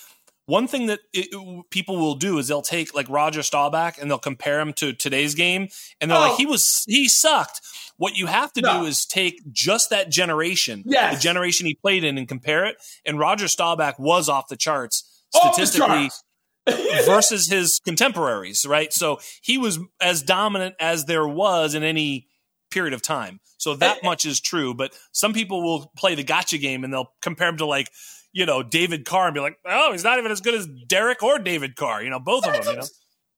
One 0.46 0.66
thing 0.66 0.87
that 0.87 1.00
it, 1.12 1.28
people 1.70 1.96
will 1.99 2.16
do 2.16 2.38
is 2.38 2.49
they'll 2.49 2.62
take 2.62 2.94
like 2.94 3.08
Roger 3.08 3.42
Staubach 3.42 3.96
and 4.00 4.11
they'll 4.11 4.18
compare 4.18 4.61
him 4.61 4.72
to 4.75 4.92
today's 4.92 5.34
game, 5.34 5.68
and 6.00 6.11
they're 6.11 6.18
Oh. 6.18 6.22
like, 6.22 6.37
he 6.37 6.46
was 6.46 6.84
he 6.87 7.08
sucked. 7.08 7.61
What 7.96 8.16
you 8.16 8.26
have 8.26 8.52
to 8.54 8.61
No. 8.61 8.80
do 8.80 8.87
is 8.87 9.06
take 9.06 9.40
just 9.52 9.90
that 9.90 10.11
generation, 10.11 10.82
Yes. 10.87 11.14
the 11.16 11.20
generation 11.20 11.66
he 11.66 11.75
played 11.75 12.02
in, 12.04 12.18
and 12.18 12.26
compare 12.26 12.64
it. 12.64 12.76
And 13.04 13.18
Roger 13.18 13.46
Staubach 13.46 13.99
was 13.99 14.28
off 14.28 14.49
the 14.49 14.56
charts 14.56 15.04
Off 15.34 15.56
the 15.56 15.64
statistically 15.66 16.08
charts. 16.08 16.25
versus 17.06 17.49
his 17.49 17.80
contemporaries, 17.84 18.64
right? 18.66 18.92
So 18.92 19.20
he 19.42 19.58
was 19.58 19.78
as 20.00 20.22
dominant 20.22 20.75
as 20.80 21.04
there 21.04 21.26
was 21.26 21.75
in 21.75 21.82
any 21.84 22.28
period 22.70 22.94
of 22.94 23.02
time. 23.02 23.40
So 23.58 23.75
that 23.76 23.96
eh, 23.96 24.00
eh. 24.02 24.06
much 24.06 24.25
is 24.26 24.40
true. 24.40 24.75
But 24.75 24.92
some 25.12 25.32
people 25.32 25.62
will 25.62 25.92
play 25.96 26.14
the 26.16 26.25
gotcha 26.25 26.58
game 26.58 26.82
and 26.84 26.92
they'll 26.92 27.12
compare 27.20 27.49
him 27.49 27.58
to 27.58 27.66
like, 27.66 27.90
you 28.32 28.46
know, 28.46 28.62
David 28.62 29.04
Carr 29.04 29.26
and 29.26 29.34
be 29.34 29.40
like, 29.40 29.56
oh, 29.66 29.92
he's 29.92 30.04
not 30.04 30.18
even 30.18 30.32
as 30.32 30.40
good 30.40 30.54
as 30.54 30.66
Derek 30.86 31.22
or 31.22 31.38
David 31.38 31.76
Carr. 31.76 32.02
You 32.02 32.10
know, 32.10 32.18
both 32.20 32.46
of 32.46 32.52
them. 32.52 32.74
You 32.74 32.80
know, 32.80 32.86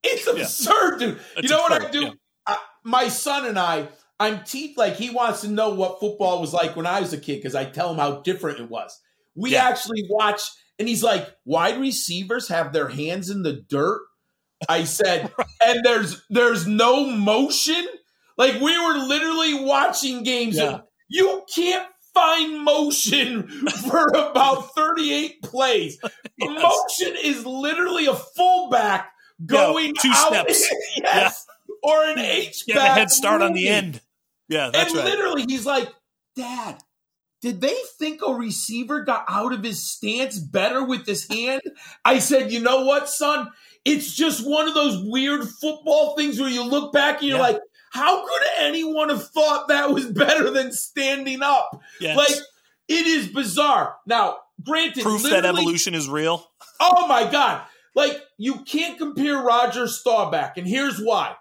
It's 0.03 0.27
absurd, 0.27 0.99
dude. 1.01 1.19
It's 1.37 1.43
you 1.45 1.49
know 1.49 1.59
what 1.63 1.73
I 1.85 1.91
do? 1.91 2.01
yeah. 2.03 2.11
I, 2.47 2.59
my 2.85 3.09
son 3.09 3.47
and 3.47 3.59
I, 3.59 3.89
I'm 4.21 4.45
te- 4.45 4.75
like 4.77 4.95
he 4.97 5.11
wants 5.11 5.41
to 5.41 5.49
know 5.49 5.71
what 5.71 5.99
football 6.01 6.41
was 6.41 6.53
like 6.53 6.77
when 6.77 6.87
I 6.87 7.01
was 7.01 7.13
a 7.13 7.19
kid 7.19 7.37
because 7.37 7.55
I 7.55 7.65
tell 7.65 7.91
him 7.91 7.99
how 7.99 8.21
different 8.21 8.61
it 8.61 8.71
was. 8.71 8.99
We 9.35 9.53
Yeah. 9.53 9.65
actually 9.69 10.05
watch, 10.09 10.43
and 10.79 10.87
he's 10.87 11.03
like, 11.03 11.29
"Wide 11.45 11.81
receivers 11.81 12.49
have 12.49 12.73
their 12.73 12.89
hands 12.89 13.31
in 13.31 13.43
the 13.43 13.55
dirt." 13.69 14.03
I 14.69 14.85
said, 14.85 15.33
"And 15.67 15.81
there's 15.85 16.23
there's 16.31 16.67
no 16.69 17.07
motion." 17.07 17.85
Like 18.39 18.61
we 18.61 18.79
were 18.79 18.99
literally 18.99 19.65
watching 19.65 20.23
games. 20.23 20.57
Yeah. 20.57 20.81
You 21.09 21.43
can't 21.53 21.87
find 22.15 22.63
motion 22.65 23.49
for 23.91 24.07
about 24.09 24.75
38 24.75 25.43
plays. 25.43 25.99
Motion 26.41 27.17
is 27.23 27.45
literally 27.45 28.07
a 28.07 28.15
fullback 28.15 29.11
going 29.45 29.95
two 30.01 30.11
out. 30.13 30.29
steps. 30.51 30.73
yes. 30.97 31.47
Or 31.83 32.05
an 32.05 32.19
H 32.19 32.65
get 32.67 32.77
a 32.77 32.81
head 32.81 33.11
start 33.11 33.43
on 33.43 33.53
the 33.53 33.69
end. 33.69 34.01
Yeah, 34.49 34.71
that's 34.73 34.91
and 34.93 35.01
right. 35.01 35.05
literally, 35.11 35.45
he's 35.49 35.67
like, 35.67 35.89
Dad, 36.37 36.79
did 37.43 37.61
they 37.61 37.77
think 37.99 38.21
a 38.27 38.33
receiver 38.33 39.03
got 39.03 39.25
out 39.29 39.53
of 39.53 39.63
his 39.63 39.91
stance 39.91 40.39
better 40.39 40.83
with 40.85 41.07
his 41.07 41.29
hand? 41.29 41.61
I 42.05 42.19
said, 42.21 42.53
You 42.53 42.61
know 42.61 42.85
what, 42.85 43.09
son? 43.11 43.51
It's 43.85 44.15
just 44.15 44.49
one 44.49 44.67
of 44.67 44.73
those 44.75 45.03
weird 45.05 45.47
football 45.61 46.17
things 46.17 46.41
where 46.41 46.49
you 46.49 46.65
look 46.65 46.91
back 46.93 47.19
and 47.21 47.29
you're 47.29 47.37
Yeah. 47.37 47.43
like, 47.43 47.61
How 47.95 48.27
could 48.27 48.43
anyone 48.59 49.09
have 49.09 49.29
thought 49.29 49.69
that 49.69 49.91
was 49.93 50.07
better 50.07 50.51
than 50.51 50.73
standing 50.73 51.43
up? 51.43 51.81
Yes. 52.01 52.17
Like, 52.17 52.37
it 52.89 53.07
is 53.07 53.29
bizarre. 53.29 53.95
Now, 54.05 54.39
granted, 54.65 55.05
Proof 55.05 55.23
that 55.23 55.45
evolution 55.45 55.95
is 55.95 56.09
real. 56.09 56.45
Oh 56.81 57.07
my 57.07 57.31
God. 57.31 57.63
Like, 57.95 58.21
you 58.37 58.65
can't 58.65 58.99
compare 58.99 59.39
Roger 59.39 59.87
Staubach, 59.87 60.57
and 60.57 60.67
here's 60.67 60.99
why. 60.99 61.37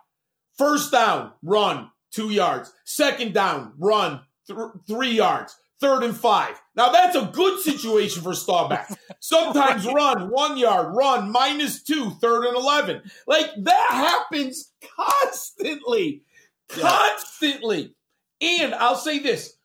First 0.55 0.91
down, 0.91 1.31
run, 1.41 1.89
two 2.11 2.29
yards. 2.29 2.71
Second 2.85 3.33
down, 3.33 3.73
run, 3.79 4.21
th- 4.45 4.59
three 4.87 5.13
yards. 5.13 5.57
Third 5.81 6.03
and 6.03 6.15
five. 6.15 6.61
Now, 6.75 6.91
that's 6.91 7.15
a 7.15 7.31
good 7.33 7.61
situation 7.61 8.21
for 8.21 8.35
Staubach. 8.35 8.87
Sometimes 9.19 9.87
run, 9.87 10.29
one 10.29 10.55
yard, 10.55 10.95
run, 10.95 11.31
minus 11.31 11.81
two, 11.81 12.11
third 12.21 12.45
and 12.45 12.55
11. 12.55 13.01
Like, 13.25 13.47
that 13.57 13.87
happens 13.89 14.71
constantly. 14.95 16.21
Constantly. 16.69 17.95
And 18.41 18.73
I'll 18.75 18.95
say 18.95 19.19
this 19.19 19.55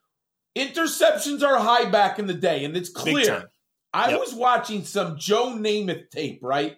interceptions 0.56 1.42
are 1.42 1.58
high 1.58 1.84
back 1.90 2.18
in 2.18 2.26
the 2.26 2.34
day, 2.34 2.64
and 2.64 2.76
it's 2.76 2.88
clear. 2.88 3.48
I 3.92 4.10
Yep. 4.10 4.20
was 4.20 4.34
watching 4.34 4.84
some 4.84 5.18
Joe 5.18 5.54
Namath 5.56 6.10
tape, 6.10 6.40
right? 6.42 6.76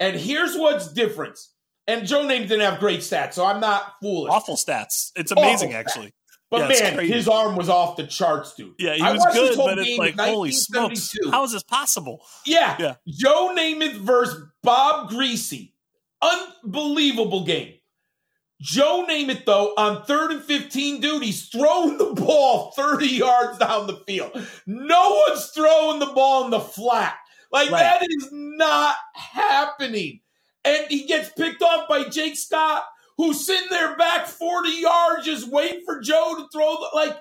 And 0.00 0.16
here's 0.16 0.56
what's 0.56 0.92
different. 0.92 1.38
And 1.86 2.06
Joe 2.06 2.24
Namath 2.24 2.48
didn't 2.48 2.60
have 2.60 2.78
great 2.80 3.00
stats, 3.00 3.34
so 3.34 3.44
I'm 3.46 3.60
not 3.60 3.94
foolish. 4.02 4.32
Awful 4.32 4.56
stats. 4.56 5.12
It's 5.16 5.30
amazing, 5.32 5.70
Awful 5.70 5.70
stats. 5.70 5.78
actually. 5.80 6.14
but 6.50 6.70
yeah, 6.78 6.94
man, 6.96 7.06
his 7.06 7.26
arm 7.28 7.56
was 7.56 7.68
off 7.68 7.96
the 7.96 8.06
charts, 8.06 8.54
dude. 8.54 8.74
Yeah, 8.78 8.94
he 8.94 9.00
I 9.02 9.12
was 9.12 9.24
good, 9.32 9.56
but 9.56 9.78
it's 9.78 9.98
like, 9.98 10.18
holy 10.18 10.52
smokes, 10.52 11.16
how 11.30 11.44
is 11.44 11.52
this 11.52 11.62
possible? 11.62 12.20
Yeah. 12.44 12.76
Yeah. 12.78 12.94
Joe 13.08 13.54
Namath 13.56 13.94
versus 14.00 14.42
Bob 14.62 15.10
Griese. 15.10 15.72
Unbelievable 16.20 17.44
game. 17.44 17.74
Joe 18.60 19.04
Namath, 19.08 19.44
though, 19.44 19.74
on 19.76 20.04
third 20.04 20.30
and 20.32 20.42
15, 20.42 21.00
dude, 21.00 21.22
he's 21.22 21.48
throwing 21.48 21.98
the 21.98 22.14
ball 22.14 22.72
30 22.72 23.06
yards 23.06 23.58
down 23.58 23.86
the 23.86 23.98
field. 24.06 24.32
No 24.66 25.22
one's 25.28 25.46
throwing 25.50 25.98
the 25.98 26.06
ball 26.06 26.44
in 26.46 26.50
the 26.50 26.60
flat. 26.60 27.16
Like, 27.52 27.70
Right. 27.70 27.80
that 28.00 28.02
is 28.08 28.28
not 28.32 28.96
happening. 29.14 30.20
And 30.64 30.86
he 30.88 31.04
gets 31.06 31.30
picked 31.30 31.62
off 31.62 31.88
by 31.88 32.04
Jake 32.04 32.36
Scott, 32.36 32.84
who's 33.18 33.44
sitting 33.46 33.68
there 33.70 33.96
back 33.96 34.26
40 34.26 34.70
yards 34.70 35.24
just 35.26 35.48
waiting 35.48 35.82
for 35.84 36.00
Joe 36.00 36.34
to 36.38 36.48
throw 36.52 36.74
the. 36.76 36.88
Like, 36.94 37.16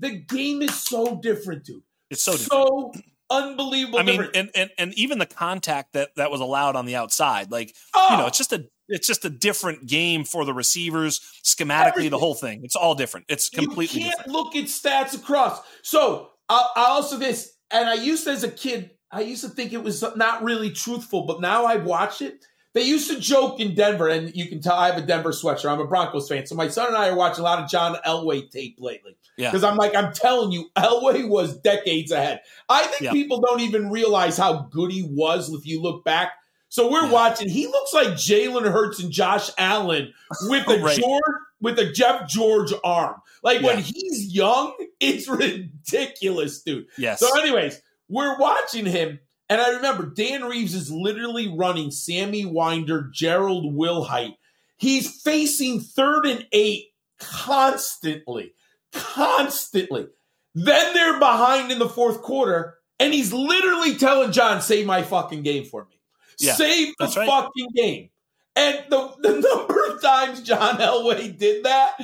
the 0.00 0.10
game 0.10 0.60
is 0.62 0.74
so 0.82 1.20
different, 1.22 1.64
dude. 1.64 1.82
It's 2.10 2.22
so 2.22 2.32
different. 2.32 2.50
So 2.52 2.92
unbelievable 3.30 4.00
I 4.00 4.02
mean, 4.02 4.28
and, 4.34 4.50
and 4.56 4.70
and 4.76 4.92
even 4.94 5.18
the 5.18 5.26
contact 5.26 5.92
that 5.92 6.10
that 6.16 6.32
was 6.32 6.40
allowed 6.40 6.74
on 6.74 6.84
the 6.84 6.96
outside, 6.96 7.52
like 7.52 7.74
Oh. 7.94 8.08
you 8.10 8.16
know, 8.18 8.26
it's 8.26 8.38
just 8.38 8.52
a 8.52 8.66
it's 8.90 9.06
just 9.06 9.24
a 9.24 9.30
different 9.30 9.86
game 9.86 10.24
for 10.24 10.44
the 10.44 10.52
receivers 10.52 11.20
schematically. 11.44 11.86
Everything. 11.88 12.10
The 12.10 12.18
whole 12.18 12.34
thing, 12.34 12.60
it's 12.64 12.76
all 12.76 12.94
different. 12.94 13.26
It's 13.28 13.48
completely 13.48 14.00
you 14.02 14.06
can't 14.06 14.16
different. 14.26 14.32
look 14.32 14.56
at 14.56 14.64
stats 14.64 15.14
across. 15.14 15.60
So 15.82 16.30
I, 16.48 16.68
I 16.76 16.84
also 16.90 17.16
this, 17.16 17.52
and 17.70 17.88
I 17.88 17.94
used 17.94 18.24
to, 18.24 18.30
as 18.30 18.44
a 18.44 18.50
kid, 18.50 18.90
I 19.10 19.22
used 19.22 19.42
to 19.42 19.48
think 19.50 19.72
it 19.72 19.82
was 19.82 20.04
not 20.16 20.42
really 20.42 20.70
truthful, 20.70 21.24
but 21.26 21.40
now 21.40 21.64
I 21.64 21.76
watch 21.76 22.20
it. 22.22 22.44
They 22.72 22.82
used 22.82 23.10
to 23.10 23.18
joke 23.18 23.58
in 23.58 23.74
Denver, 23.74 24.06
and 24.08 24.32
you 24.36 24.46
can 24.46 24.60
tell 24.60 24.76
I 24.76 24.86
have 24.86 24.96
a 25.02 25.04
Denver 25.04 25.30
sweatshirt. 25.30 25.68
I'm 25.68 25.80
a 25.80 25.86
Broncos 25.88 26.28
fan, 26.28 26.46
so 26.46 26.54
my 26.54 26.68
son 26.68 26.86
and 26.86 26.96
I 26.96 27.08
are 27.08 27.16
watching 27.16 27.40
a 27.40 27.44
lot 27.44 27.58
of 27.58 27.68
John 27.68 27.96
Elway 28.06 28.48
tape 28.48 28.76
lately. 28.78 29.16
Yeah. 29.36 29.50
Because 29.50 29.64
I'm 29.64 29.76
like, 29.76 29.96
I'm 29.96 30.12
telling 30.12 30.52
you, 30.52 30.70
Elway 30.76 31.28
was 31.28 31.56
decades 31.58 32.12
ahead. 32.12 32.42
I 32.68 32.86
think 32.86 33.02
Yeah. 33.02 33.10
people 33.12 33.40
don't 33.40 33.60
even 33.60 33.90
realize 33.90 34.36
how 34.36 34.68
good 34.70 34.92
he 34.92 35.02
was 35.02 35.52
if 35.52 35.66
you 35.66 35.82
look 35.82 36.04
back. 36.04 36.30
So 36.70 36.90
we're 36.90 37.04
Yeah. 37.04 37.12
watching. 37.12 37.48
He 37.50 37.66
looks 37.66 37.92
like 37.92 38.08
Jalen 38.10 38.70
Hurts 38.70 39.00
and 39.00 39.10
Josh 39.12 39.50
Allen 39.58 40.14
with 40.42 40.66
a 40.68 40.78
Right. 40.82 40.98
George 40.98 41.22
with 41.60 41.78
a 41.78 41.92
Jeff 41.92 42.26
George 42.28 42.72
arm. 42.82 43.16
Like 43.42 43.60
when 43.62 43.78
he's 43.78 44.32
young, 44.32 44.74
it's 45.00 45.28
ridiculous, 45.28 46.62
dude. 46.62 46.86
Yes. 46.96 47.20
So, 47.20 47.38
anyways, 47.38 47.80
we're 48.08 48.38
watching 48.38 48.86
him, 48.86 49.18
and 49.48 49.60
I 49.60 49.70
remember 49.74 50.06
Dan 50.06 50.44
Reeves 50.44 50.74
is 50.74 50.90
literally 50.90 51.48
running 51.54 51.90
Sammy 51.90 52.44
Winder, 52.46 53.10
Gerald 53.12 53.74
Wilhite. 53.74 54.36
He's 54.76 55.20
facing 55.22 55.80
third 55.80 56.24
and 56.26 56.46
eight 56.52 56.86
constantly, 57.18 58.54
constantly. 58.92 60.06
Then 60.54 60.94
they're 60.94 61.18
behind 61.18 61.70
in 61.70 61.78
the 61.78 61.88
fourth 61.88 62.22
quarter, 62.22 62.76
and 62.98 63.12
he's 63.14 63.32
literally 63.32 63.96
telling 63.96 64.32
John, 64.32 64.62
"Save 64.62 64.86
my 64.86 65.02
fucking 65.02 65.42
game 65.42 65.64
for 65.64 65.84
me. 65.90 65.99
Yeah, 66.40 66.54
Save 66.54 66.94
the 66.98 67.06
right. 67.06 67.28
fucking 67.28 67.68
game." 67.74 68.10
And 68.56 68.84
the, 68.90 69.14
the 69.20 69.40
number 69.40 69.86
of 69.94 70.02
times 70.02 70.42
John 70.42 70.78
Elway 70.78 71.36
did 71.38 71.64
that 71.64 71.94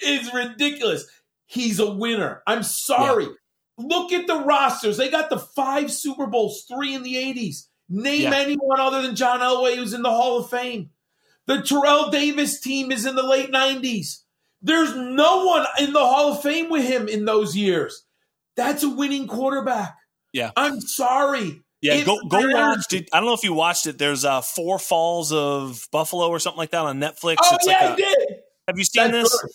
is 0.00 0.32
ridiculous. 0.34 1.06
He's 1.46 1.78
a 1.78 1.90
winner. 1.90 2.42
I'm 2.46 2.62
sorry. 2.62 3.26
Look 3.78 4.12
at 4.12 4.26
the 4.26 4.36
rosters. 4.44 4.96
They 4.98 5.10
got 5.10 5.30
the 5.30 5.38
five 5.38 5.90
Super 5.90 6.26
Bowls, 6.26 6.64
three 6.68 6.94
in 6.94 7.02
the 7.02 7.14
80s. 7.16 7.66
Name 7.88 8.22
Yeah. 8.22 8.34
anyone 8.34 8.78
other 8.80 9.02
than 9.02 9.16
John 9.16 9.40
Elway 9.40 9.74
who's 9.76 9.92
in 9.94 10.02
the 10.02 10.10
Hall 10.10 10.38
of 10.38 10.48
Fame. 10.50 10.90
The 11.46 11.60
Terrell 11.62 12.10
Davis 12.10 12.60
team 12.60 12.92
is 12.92 13.04
in 13.04 13.16
the 13.16 13.22
late 13.22 13.50
90s. 13.50 14.20
There's 14.62 14.94
no 14.94 15.44
one 15.44 15.66
in 15.78 15.92
the 15.92 15.98
Hall 16.04 16.32
of 16.32 16.40
Fame 16.42 16.70
with 16.70 16.84
him 16.84 17.08
in 17.08 17.24
those 17.24 17.56
years. 17.56 18.04
That's 18.56 18.82
a 18.82 18.88
winning 18.88 19.26
quarterback. 19.26 19.96
Yeah. 20.32 20.52
I'm 20.56 20.80
sorry. 20.80 21.63
Yeah, 21.84 21.96
It's 21.96 22.06
go 22.06 22.18
go 22.30 22.50
watch. 22.50 22.88
Did, 22.88 23.10
I 23.12 23.18
don't 23.18 23.26
know 23.26 23.34
if 23.34 23.44
you 23.44 23.52
watched 23.52 23.86
it. 23.86 23.98
There's 23.98 24.24
uh, 24.24 24.40
Four 24.40 24.78
Falls 24.78 25.34
of 25.34 25.86
Buffalo 25.92 26.30
or 26.30 26.38
something 26.38 26.56
like 26.56 26.70
that 26.70 26.80
on 26.80 26.98
Netflix. 26.98 27.36
Oh, 27.42 27.56
it's 27.56 27.66
yeah, 27.66 27.72
like 27.72 27.82
I 27.82 27.92
a- 27.92 27.96
did. 27.96 28.16
Have 28.66 28.78
you 28.78 28.84
seen 28.84 29.10
That's 29.12 29.30
this? 29.30 29.40
good. 29.42 29.50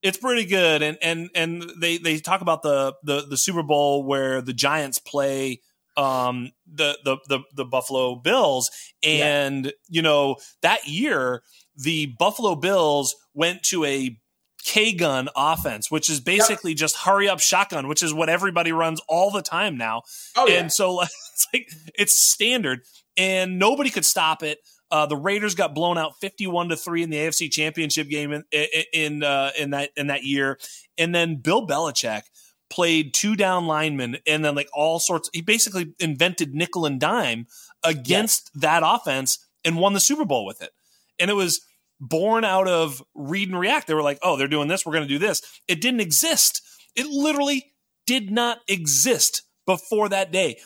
It's 0.00 0.16
pretty 0.16 0.46
good, 0.46 0.80
and 0.80 0.96
and 1.02 1.28
and 1.34 1.70
they 1.78 1.98
they 1.98 2.20
talk 2.20 2.40
about 2.40 2.62
the 2.62 2.94
the 3.02 3.26
the 3.28 3.36
Super 3.36 3.62
Bowl 3.62 4.02
where 4.02 4.40
the 4.40 4.54
Giants 4.54 4.98
play 4.98 5.60
um 5.98 6.52
the 6.66 6.96
the 7.04 7.18
the, 7.28 7.40
the 7.54 7.64
Buffalo 7.66 8.14
Bills, 8.14 8.70
and 9.02 9.70
you 9.90 10.00
know 10.00 10.36
that 10.62 10.86
year 10.86 11.42
the 11.76 12.14
Buffalo 12.18 12.54
Bills 12.54 13.14
went 13.34 13.62
to 13.64 13.84
a 13.84 14.18
K 14.64 14.94
gun 14.94 15.28
offense, 15.36 15.90
which 15.90 16.08
is 16.08 16.20
basically 16.20 16.70
yep. 16.70 16.78
just 16.78 16.96
hurry 16.96 17.28
up 17.28 17.40
shotgun, 17.40 17.88
which 17.88 18.02
is 18.02 18.14
what 18.14 18.30
everybody 18.30 18.72
runs 18.72 19.02
all 19.06 19.30
the 19.30 19.42
time 19.42 19.76
now. 19.76 20.02
Oh, 20.34 20.46
yeah. 20.46 20.60
And 20.60 20.72
so 20.72 21.02
it's 21.38 21.46
like 21.52 21.92
it's 21.98 22.16
standard, 22.16 22.80
and 23.16 23.58
nobody 23.58 23.90
could 23.90 24.04
stop 24.04 24.42
it. 24.42 24.58
Uh, 24.90 25.06
the 25.06 25.16
Raiders 25.16 25.54
got 25.54 25.74
blown 25.74 25.98
out 25.98 26.18
fifty-one 26.20 26.68
to 26.70 26.76
three 26.76 27.02
in 27.02 27.10
the 27.10 27.18
AFC 27.18 27.50
Championship 27.50 28.08
game 28.08 28.32
in 28.32 28.44
in 28.92 29.22
uh, 29.22 29.50
in 29.58 29.70
that 29.70 29.90
in 29.96 30.08
that 30.08 30.24
year, 30.24 30.58
and 30.96 31.14
then 31.14 31.36
Bill 31.36 31.66
Belichick 31.66 32.22
played 32.70 33.14
two 33.14 33.34
down 33.34 33.66
linemen 33.66 34.18
and 34.26 34.44
then 34.44 34.54
like 34.54 34.68
all 34.72 34.98
sorts. 34.98 35.30
He 35.32 35.40
basically 35.40 35.94
invented 35.98 36.54
nickel 36.54 36.86
and 36.86 37.00
dime 37.00 37.46
against 37.82 38.50
yes. 38.54 38.62
that 38.62 38.82
offense 38.84 39.38
and 39.64 39.76
won 39.76 39.94
the 39.94 40.00
Super 40.00 40.24
Bowl 40.24 40.44
with 40.44 40.62
it. 40.62 40.70
And 41.18 41.30
it 41.30 41.34
was 41.34 41.62
born 42.00 42.44
out 42.44 42.68
of 42.68 43.02
read 43.14 43.48
and 43.48 43.58
react. 43.58 43.86
They 43.86 43.94
were 43.94 44.02
like, 44.02 44.18
oh, 44.22 44.36
they're 44.36 44.48
doing 44.48 44.68
this, 44.68 44.84
we're 44.84 44.92
going 44.92 45.08
to 45.08 45.08
do 45.08 45.18
this. 45.18 45.42
It 45.66 45.80
didn't 45.80 46.00
exist. 46.00 46.62
It 46.94 47.06
literally 47.06 47.72
did 48.06 48.30
not 48.30 48.58
exist 48.68 49.42
before 49.66 50.08
that 50.10 50.30
day. 50.30 50.58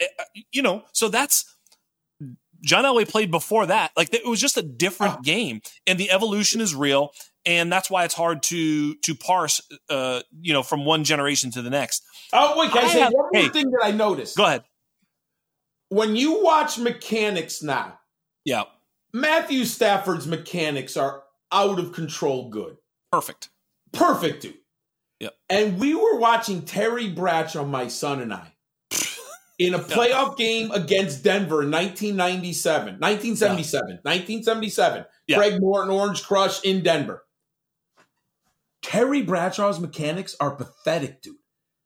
Eh, 0.00 0.06
eh, 0.18 0.40
you 0.52 0.62
know, 0.62 0.82
so 0.92 1.08
that's 1.08 1.56
John 2.62 2.84
Elway 2.84 3.08
played 3.08 3.30
before 3.30 3.66
that. 3.66 3.92
Like 3.96 4.12
it 4.14 4.26
was 4.26 4.40
just 4.40 4.56
a 4.56 4.62
different 4.62 5.16
oh. 5.18 5.22
game, 5.22 5.60
and 5.86 5.98
the 5.98 6.10
evolution 6.10 6.60
is 6.60 6.74
real, 6.74 7.12
and 7.44 7.72
that's 7.72 7.90
why 7.90 8.04
it's 8.04 8.14
hard 8.14 8.42
to 8.44 8.94
to 8.94 9.14
parse, 9.14 9.60
uh, 9.88 10.20
you 10.40 10.52
know, 10.52 10.62
from 10.62 10.84
one 10.84 11.04
generation 11.04 11.50
to 11.52 11.62
the 11.62 11.70
next. 11.70 12.04
Oh 12.32 12.58
wait, 12.58 12.70
can 12.70 12.84
I, 12.84 12.86
I 12.86 12.92
say 12.92 13.00
have, 13.00 13.12
one 13.12 13.28
more 13.32 13.42
hey, 13.42 13.48
thing 13.48 13.70
that 13.70 13.80
I 13.82 13.90
noticed? 13.90 14.36
Go 14.36 14.44
ahead. 14.44 14.64
When 15.88 16.16
you 16.16 16.42
watch 16.42 16.78
mechanics 16.78 17.62
now, 17.62 17.98
yeah, 18.44 18.64
Matthew 19.12 19.64
Stafford's 19.64 20.26
mechanics 20.26 20.96
are 20.96 21.24
out 21.52 21.78
of 21.78 21.92
control 21.92 22.48
good. 22.48 22.76
Perfect. 23.10 23.50
Perfect, 23.92 24.42
dude. 24.42 24.54
Yep. 25.18 25.34
And 25.48 25.78
we 25.78 25.94
were 25.94 26.16
watching 26.18 26.62
Terry 26.62 27.08
Bradshaw, 27.08 27.64
my 27.64 27.88
son 27.88 28.20
and 28.20 28.32
I, 28.32 28.54
in 29.60 29.74
a 29.74 29.78
playoff 29.78 30.38
game 30.38 30.70
against 30.70 31.22
Denver 31.22 31.62
in 31.62 31.70
1997, 31.70 32.94
1977, 32.98 33.88
yeah. 33.88 33.94
1977. 34.02 35.04
Yeah. 35.26 35.36
Craig 35.36 35.60
Morton, 35.60 35.90
Orange 35.90 36.22
Crush 36.22 36.64
in 36.64 36.82
Denver. 36.82 37.22
Terry 38.82 39.20
Bradshaw's 39.20 39.78
mechanics 39.78 40.34
are 40.40 40.52
pathetic, 40.56 41.20
dude. 41.20 41.36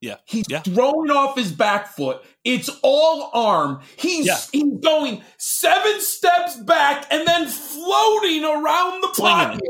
Yeah. 0.00 0.16
He's 0.24 0.44
yeah. 0.48 0.60
throwing 0.60 1.10
off 1.10 1.36
his 1.36 1.50
back 1.50 1.88
foot. 1.88 2.22
It's 2.44 2.70
all 2.82 3.30
arm. 3.34 3.80
He's, 3.96 4.26
yeah. 4.26 4.38
he's 4.52 4.78
going 4.80 5.22
seven 5.38 6.00
steps 6.00 6.56
back 6.56 7.08
and 7.10 7.26
then 7.26 7.48
floating 7.48 8.44
around 8.44 9.00
the 9.00 9.12
pocket. 9.16 9.60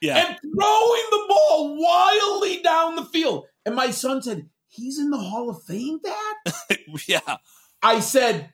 Yeah. 0.00 0.18
And 0.18 0.38
throwing 0.38 1.02
the 1.10 1.24
ball 1.28 1.76
wildly 1.80 2.62
down 2.62 2.94
the 2.94 3.04
field. 3.06 3.46
And 3.66 3.74
my 3.74 3.90
son 3.90 4.22
said, 4.22 4.48
He's 4.70 4.98
in 4.98 5.10
the 5.10 5.18
Hall 5.18 5.50
of 5.50 5.62
Fame, 5.64 6.00
Dad? 6.02 6.78
yeah. 7.06 7.36
I 7.82 8.00
said, 8.00 8.52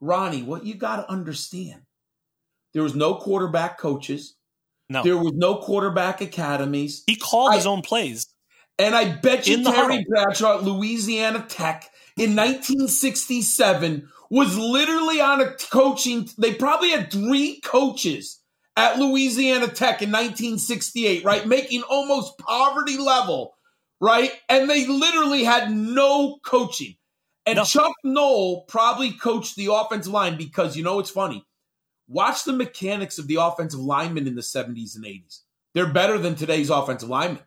Ronnie, 0.00 0.42
what 0.42 0.66
you 0.66 0.74
got 0.74 0.96
to 0.96 1.10
understand 1.10 1.82
there 2.74 2.82
was 2.82 2.94
no 2.94 3.14
quarterback 3.14 3.78
coaches. 3.78 4.34
No. 4.90 5.02
There 5.02 5.16
was 5.16 5.32
no 5.34 5.56
quarterback 5.56 6.20
academies. 6.20 7.04
He 7.06 7.16
called 7.16 7.52
I, 7.52 7.56
his 7.56 7.66
own 7.66 7.82
plays. 7.82 8.26
And 8.78 8.94
I 8.94 9.16
bet 9.16 9.46
you 9.46 9.62
Terry 9.62 10.04
Bradshaw 10.06 10.58
at 10.58 10.64
Louisiana 10.64 11.46
Tech 11.48 11.88
in 12.16 12.34
1967 12.36 14.08
was 14.28 14.58
literally 14.58 15.20
on 15.20 15.40
a 15.40 15.52
coaching. 15.70 16.28
They 16.36 16.54
probably 16.54 16.90
had 16.90 17.10
three 17.10 17.60
coaches 17.60 18.40
at 18.76 18.98
Louisiana 18.98 19.68
Tech 19.68 20.02
in 20.02 20.10
1968, 20.10 21.24
right? 21.24 21.46
Making 21.46 21.82
almost 21.84 22.36
poverty 22.38 22.98
level, 22.98 23.53
right? 24.04 24.32
And 24.50 24.68
they 24.68 24.86
literally 24.86 25.44
had 25.44 25.70
no 25.70 26.38
coaching. 26.44 26.96
And 27.46 27.56
no. 27.56 27.64
Chuck 27.64 27.94
Noll 28.04 28.62
probably 28.62 29.12
coached 29.12 29.56
the 29.56 29.72
offensive 29.72 30.12
line 30.12 30.36
because 30.36 30.76
you 30.76 30.84
know 30.84 30.98
it's 30.98 31.10
funny. 31.10 31.46
Watch 32.06 32.44
the 32.44 32.52
mechanics 32.52 33.18
of 33.18 33.28
the 33.28 33.36
offensive 33.36 33.80
linemen 33.80 34.26
in 34.26 34.34
the 34.34 34.42
70s 34.42 34.94
and 34.94 35.04
80s. 35.06 35.40
They're 35.72 35.92
better 35.92 36.18
than 36.18 36.34
today's 36.34 36.68
offensive 36.68 37.08
linemen. 37.08 37.42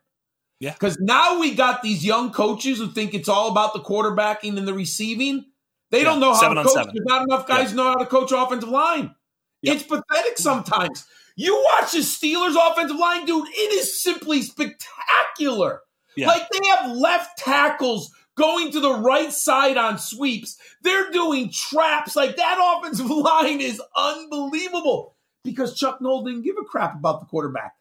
Yeah. 0.59 0.73
Because 0.73 0.97
now 0.99 1.39
we 1.39 1.53
got 1.53 1.83
these 1.83 2.03
young 2.03 2.31
coaches 2.31 2.79
who 2.79 2.91
think 2.91 3.13
it's 3.13 3.29
all 3.29 3.51
about 3.51 3.73
the 3.73 3.79
quarterbacking 3.79 4.57
and 4.57 4.67
the 4.67 4.73
receiving. 4.73 5.45
They 5.91 5.99
yeah. 5.99 6.05
don't 6.05 6.19
know 6.19 6.33
how 6.33 6.39
seven 6.39 6.57
to 6.57 6.63
coach. 6.63 6.73
There's 6.73 7.05
not 7.05 7.21
enough 7.21 7.47
guys 7.47 7.69
yeah. 7.69 7.75
know 7.75 7.83
how 7.89 7.95
to 7.95 8.07
coach 8.07 8.31
offensive 8.31 8.69
line. 8.69 9.13
Yep. 9.61 9.75
It's 9.75 9.83
pathetic 9.83 10.37
sometimes. 10.39 11.05
You 11.35 11.53
watch 11.71 11.91
the 11.91 11.99
Steelers 11.99 12.55
offensive 12.59 12.97
line, 12.97 13.25
dude, 13.25 13.47
it 13.47 13.73
is 13.73 14.01
simply 14.01 14.41
spectacular. 14.41 15.81
Yeah. 16.17 16.27
Like 16.27 16.49
they 16.49 16.67
have 16.67 16.91
left 16.91 17.37
tackles 17.37 18.11
going 18.35 18.71
to 18.71 18.79
the 18.79 18.93
right 18.93 19.31
side 19.31 19.77
on 19.77 19.97
sweeps. 19.97 20.57
They're 20.81 21.09
doing 21.11 21.51
traps. 21.51 22.15
Like 22.15 22.35
that 22.35 22.57
offensive 22.79 23.09
line 23.09 23.61
is 23.61 23.81
unbelievable 23.95 25.15
because 25.43 25.75
Chuck 25.75 26.01
Noll 26.01 26.23
didn't 26.23 26.43
give 26.43 26.55
a 26.59 26.65
crap 26.65 26.95
about 26.95 27.19
the 27.19 27.25
quarterback. 27.25 27.73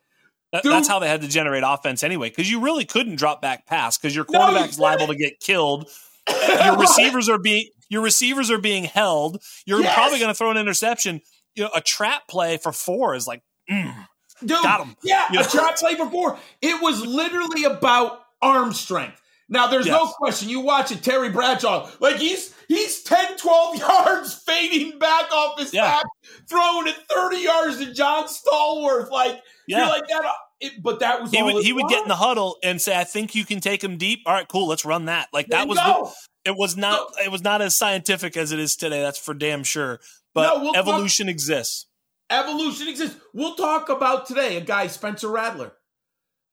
That's 0.63 0.89
how 0.89 1.01
they 1.01 1.09
had 1.09 1.23
to 1.23 1.29
generate 1.29 1.65
offense 1.67 2.03
anyway, 2.03 2.31
because 2.31 2.51
you 2.51 2.61
really 2.61 2.85
couldn't 2.85 3.17
drop 3.17 3.43
back 3.43 3.67
pass 3.67 3.99
because 3.99 4.15
your 4.15 4.25
quarterback's 4.25 4.79
no, 4.79 4.85
liable 4.85 5.09
to 5.09 5.17
get 5.17 5.41
killed. 5.41 5.89
Your 6.65 6.79
receivers 6.79 7.29
are 7.29 7.39
being 7.39 7.69
your 7.89 8.03
receivers 8.03 8.51
are 8.51 8.59
being 8.59 8.83
held. 8.83 9.41
You're 9.65 9.81
yes. 9.81 9.95
probably 9.95 10.19
going 10.19 10.31
to 10.31 10.35
throw 10.35 10.51
an 10.51 10.57
interception. 10.57 11.21
You 11.55 11.65
know, 11.65 11.71
a 11.75 11.81
trap 11.81 12.27
play 12.29 12.57
for 12.57 12.73
four 12.73 13.15
is 13.15 13.29
like, 13.29 13.43
mm, 13.71 13.95
dude, 14.41 14.51
got 14.51 14.85
him. 14.85 14.97
Yeah, 15.05 15.27
you 15.31 15.39
know? 15.39 15.45
a 15.45 15.49
trap 15.49 15.77
play 15.77 15.95
for 15.95 16.11
four. 16.11 16.39
It 16.61 16.83
was 16.83 17.05
literally 17.07 17.65
about 17.65 18.21
arm 18.43 18.73
strength. 18.73 19.21
Now, 19.49 19.69
there's 19.69 19.87
yes. 19.87 19.95
no 19.95 20.07
question. 20.09 20.49
You 20.49 20.61
watch 20.61 20.91
it, 20.91 21.03
Terry 21.03 21.31
Bradshaw, 21.31 21.89
like 22.01 22.17
he's 22.17 22.53
he's 22.67 23.03
10, 23.03 23.37
12 23.37 23.77
yards 23.79 24.35
fading 24.35 24.99
back 24.99 25.31
off 25.31 25.59
his 25.59 25.73
yeah. 25.73 25.83
back, 25.83 26.05
throwing 26.49 26.89
it 26.89 26.97
30 27.15 27.37
yards 27.39 27.79
to 27.79 27.93
John 27.93 28.25
Stallworth. 28.25 29.11
Like, 29.11 29.41
yeah. 29.69 29.79
you're 29.79 29.89
like 29.89 30.09
that. 30.09 30.25
Uh, 30.25 30.33
it, 30.59 30.83
but 30.83 31.01
that 31.01 31.21
was 31.21 31.31
he 31.31 31.43
would 31.43 31.65
he 31.65 31.73
would 31.73 31.89
get 31.89 32.03
in 32.03 32.09
the 32.09 32.17
huddle 32.17 32.57
and 32.63 32.81
say, 32.81 32.99
"I 32.99 33.05
think 33.05 33.35
you 33.35 33.45
can 33.45 33.61
take 33.61 33.85
him 33.85 33.99
deep." 33.99 34.21
All 34.25 34.33
right, 34.33 34.49
cool. 34.49 34.67
Let's 34.67 34.87
run 34.87 35.05
that. 35.05 35.29
Like 35.33 35.49
that 35.49 35.69
was 35.69 35.77
the, 35.77 36.51
it 36.51 36.57
was 36.57 36.79
not 36.79 37.11
no. 37.19 37.25
it 37.25 37.31
was 37.31 37.43
not 37.43 37.61
as 37.61 37.77
scientific 37.77 38.39
as 38.39 38.53
it 38.53 38.59
is 38.59 38.75
today. 38.75 39.03
That's 39.03 39.19
for 39.19 39.35
damn 39.35 39.65
sure. 39.65 40.01
But 40.33 40.55
no, 40.55 40.63
we'll 40.63 40.77
evolution 40.77 41.27
talk, 41.27 41.33
exists. 41.33 41.87
Evolution 42.31 42.89
exists. 42.89 43.19
We'll 43.35 43.55
talk 43.55 43.91
about 43.91 44.27
today 44.27 44.57
a 44.57 44.63
guy 44.63 44.87
Spencer 44.87 45.29
Rattler. 45.29 45.73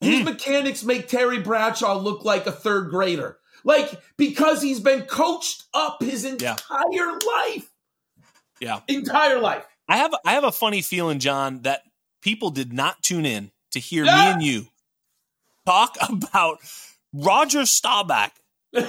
His 0.03 0.21
mm. 0.21 0.25
mechanics 0.25 0.83
make 0.83 1.07
Terry 1.07 1.39
Bradshaw 1.39 1.97
look 1.97 2.25
like 2.25 2.45
a 2.45 2.51
third 2.51 2.89
grader. 2.89 3.37
Like, 3.63 4.01
because 4.17 4.61
he's 4.61 4.79
been 4.79 5.03
coached 5.03 5.63
up 5.73 6.03
his 6.03 6.25
entire 6.25 6.53
yeah. 6.91 7.19
life. 7.25 7.69
Yeah. 8.59 8.79
Entire 8.87 9.39
life. 9.39 9.65
I 9.87 9.97
have 9.97 10.13
I 10.25 10.33
have 10.33 10.43
a 10.43 10.51
funny 10.51 10.81
feeling, 10.81 11.19
John, 11.19 11.61
that 11.63 11.81
people 12.21 12.49
did 12.49 12.73
not 12.73 13.01
tune 13.03 13.25
in 13.25 13.51
to 13.71 13.79
hear 13.79 14.05
yeah. 14.05 14.15
me 14.15 14.31
and 14.31 14.43
you 14.43 14.67
talk 15.65 15.97
about 16.09 16.59
Roger 17.13 17.65
Staubach 17.65 18.31
and 18.73 18.87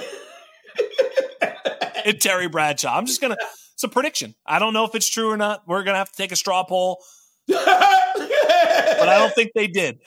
Terry 2.19 2.47
Bradshaw. 2.47 2.95
I'm 2.95 3.05
just 3.05 3.21
gonna 3.21 3.37
it's 3.73 3.83
a 3.83 3.89
prediction. 3.89 4.35
I 4.45 4.59
don't 4.59 4.73
know 4.73 4.85
if 4.85 4.95
it's 4.95 5.09
true 5.09 5.29
or 5.29 5.37
not. 5.37 5.63
We're 5.67 5.83
gonna 5.83 5.97
have 5.97 6.11
to 6.11 6.17
take 6.17 6.31
a 6.31 6.37
straw 6.37 6.63
poll. 6.63 7.03
but 7.47 7.59
I 7.67 9.17
don't 9.19 9.33
think 9.33 9.51
they 9.53 9.67
did. 9.67 9.99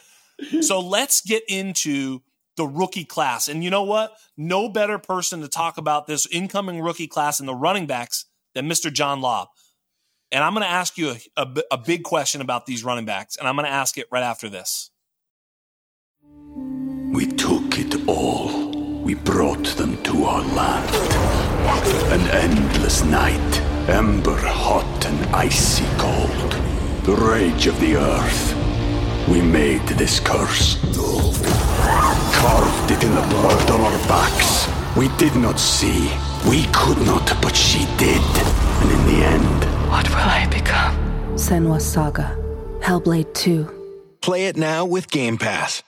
So 0.61 0.81
let's 0.81 1.21
get 1.21 1.43
into 1.49 2.21
the 2.57 2.67
rookie 2.67 3.05
class. 3.05 3.49
And 3.49 3.65
you 3.65 3.71
know 3.71 3.85
what? 3.85 4.13
No 4.37 4.69
better 4.69 4.99
person 4.99 5.41
to 5.41 5.49
talk 5.49 5.79
about 5.79 6.07
this 6.07 6.27
incoming 6.27 6.81
rookie 6.81 7.07
class 7.07 7.41
and 7.41 7.49
the 7.49 7.55
running 7.55 7.87
backs 7.87 8.27
than 8.55 8.69
Mr. 8.69 8.93
John 8.93 9.21
Laub. 9.21 9.47
And 10.31 10.45
I'm 10.45 10.53
going 10.53 10.65
to 10.65 10.71
ask 10.71 10.99
you 10.99 11.17
a, 11.37 11.43
a, 11.43 11.63
a, 11.73 11.79
big 11.79 12.03
question 12.03 12.43
about 12.43 12.67
these 12.67 12.85
running 12.85 13.07
backs, 13.07 13.37
and 13.37 13.49
I'm 13.49 13.57
going 13.57 13.65
to 13.65 13.73
ask 13.73 13.97
it 13.97 14.09
right 14.13 14.23
after 14.23 14.51
this. 14.51 14.91
We 16.23 17.27
took 17.27 17.79
it 17.79 18.07
all. 18.07 18.69
We 19.03 19.15
brought 19.15 19.65
them 19.69 20.03
to 20.03 20.25
our 20.25 20.43
land. 20.43 20.95
An 22.13 22.21
endless 22.31 23.03
night, 23.05 23.61
ember 23.89 24.37
hot 24.37 25.07
and 25.07 25.35
icy 25.35 25.87
cold. 25.97 26.53
The 27.05 27.17
rage 27.17 27.67
of 27.67 27.81
the 27.81 27.97
earth 27.97 28.58
we 29.31 29.43
made 29.43 29.87
this 29.89 30.21
curse. 30.21 30.79
Carved 32.33 32.91
it 32.91 33.05
in 33.05 33.15
the 33.15 33.27
blood 33.31 33.71
on 33.71 33.81
our 33.81 33.99
backs. 34.09 34.69
We 34.97 35.09
did 35.19 35.37
not 35.37 35.61
see. 35.61 36.11
We 36.49 36.65
could 36.73 36.99
not, 37.05 37.37
but 37.43 37.55
she 37.55 37.85
did. 37.97 38.23
And 38.81 38.91
in 38.91 39.07
the 39.07 39.25
end... 39.25 39.91
What 39.91 40.09
will 40.09 40.17
I 40.17 40.47
become? 40.51 40.97
Senua's 41.35 41.85
Saga. 41.85 42.37
Hellblade 42.81 43.33
2. 43.35 44.19
Play 44.21 44.47
it 44.47 44.57
now 44.57 44.85
with 44.85 45.11
Game 45.11 45.37
Pass. 45.37 45.83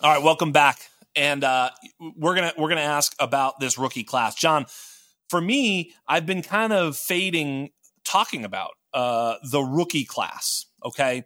All 0.00 0.14
right, 0.14 0.22
welcome 0.22 0.52
back. 0.52 0.78
And 1.14 1.44
uh, 1.44 1.70
we're 2.16 2.34
gonna 2.34 2.54
we're 2.56 2.70
gonna 2.70 2.80
ask 2.80 3.14
about 3.20 3.60
this 3.60 3.76
rookie 3.76 4.02
class, 4.02 4.34
John. 4.34 4.64
For 5.28 5.40
me, 5.40 5.92
I've 6.08 6.24
been 6.24 6.42
kind 6.42 6.72
of 6.72 6.96
fading 6.96 7.70
talking 8.04 8.44
about 8.44 8.70
uh, 8.94 9.36
the 9.44 9.60
rookie 9.60 10.06
class 10.06 10.66
Okay. 10.84 11.24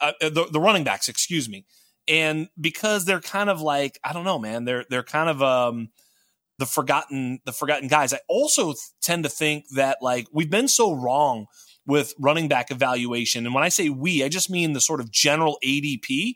uh, 0.00 0.12
the, 0.20 0.46
the 0.50 0.60
running 0.60 0.84
backs, 0.84 1.08
excuse 1.08 1.48
me, 1.48 1.64
and 2.08 2.48
because 2.60 3.04
they're 3.04 3.20
kind 3.20 3.50
of 3.50 3.60
like 3.60 3.98
I 4.04 4.12
don't 4.12 4.24
know, 4.24 4.38
man, 4.38 4.64
they're 4.64 4.84
they're 4.88 5.02
kind 5.02 5.28
of 5.28 5.42
um 5.42 5.88
the 6.58 6.66
forgotten 6.66 7.40
the 7.44 7.52
forgotten 7.52 7.88
guys. 7.88 8.12
I 8.12 8.20
also 8.28 8.74
tend 9.02 9.24
to 9.24 9.28
think 9.28 9.64
that 9.74 9.98
like 10.00 10.26
we've 10.32 10.50
been 10.50 10.68
so 10.68 10.92
wrong 10.92 11.46
with 11.86 12.14
running 12.18 12.48
back 12.48 12.70
evaluation, 12.70 13.46
and 13.46 13.54
when 13.54 13.64
I 13.64 13.68
say 13.68 13.88
we, 13.88 14.22
I 14.22 14.28
just 14.28 14.50
mean 14.50 14.72
the 14.72 14.80
sort 14.80 15.00
of 15.00 15.10
general 15.10 15.58
ADP. 15.64 16.34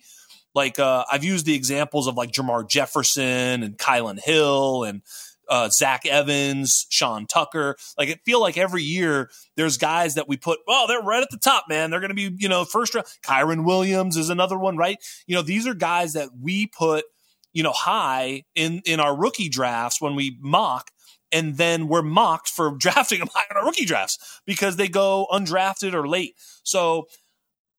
Like 0.55 0.79
uh, 0.79 1.05
I've 1.13 1.23
used 1.23 1.45
the 1.45 1.55
examples 1.55 2.07
of 2.07 2.17
like 2.17 2.33
Jermar 2.33 2.67
Jefferson 2.67 3.63
and 3.63 3.77
Kylin 3.77 4.19
Hill 4.19 4.85
and 4.85 5.03
uh, 5.49 5.69
Zach 5.69 6.07
Evans, 6.07 6.87
Sean 6.89 7.27
Tucker. 7.27 7.77
Like 7.99 8.09
it 8.09 8.21
feel 8.25 8.41
like 8.41 8.57
every 8.57 8.83
year 8.83 9.31
there's 9.57 9.77
guys 9.77 10.15
that 10.15 10.29
we 10.29 10.37
put, 10.37 10.59
oh, 10.69 10.87
they're 10.89 11.01
right 11.01 11.23
at 11.23 11.31
the 11.31 11.39
top, 11.39 11.65
man. 11.69 11.91
They're 11.91 12.01
going 12.01 12.15
to 12.15 12.15
be, 12.15 12.35
you 12.39 12.49
know, 12.49 12.65
first 12.65 12.95
round. 12.95 13.07
Kyren 13.25 13.65
Williams 13.65 14.17
is 14.17 14.31
another 14.31 14.59
one, 14.59 14.77
right? 14.77 14.99
You 15.27 15.37
know, 15.37 15.43
these 15.43 15.67
are 15.67 15.75
guys 15.75 16.15
that 16.15 16.31
we 16.41 16.67
put, 16.67 17.05
you 17.53 17.63
know, 17.63 17.73
high 17.73 18.45
in 18.55 18.83
in 18.85 19.01
our 19.01 19.17
rookie 19.17 19.49
drafts 19.49 20.01
when 20.01 20.15
we 20.15 20.37
mock. 20.41 20.91
And 21.33 21.57
then 21.57 21.89
we're 21.89 22.03
mocked 22.03 22.49
for 22.49 22.71
drafting 22.79 23.19
them 23.19 23.29
high 23.35 23.45
in 23.51 23.57
our 23.57 23.65
rookie 23.65 23.85
drafts 23.85 24.41
because 24.47 24.77
they 24.77 24.89
go 24.89 25.27
undrafted 25.33 25.93
or 25.93 26.07
late. 26.07 26.35
So 26.63 27.09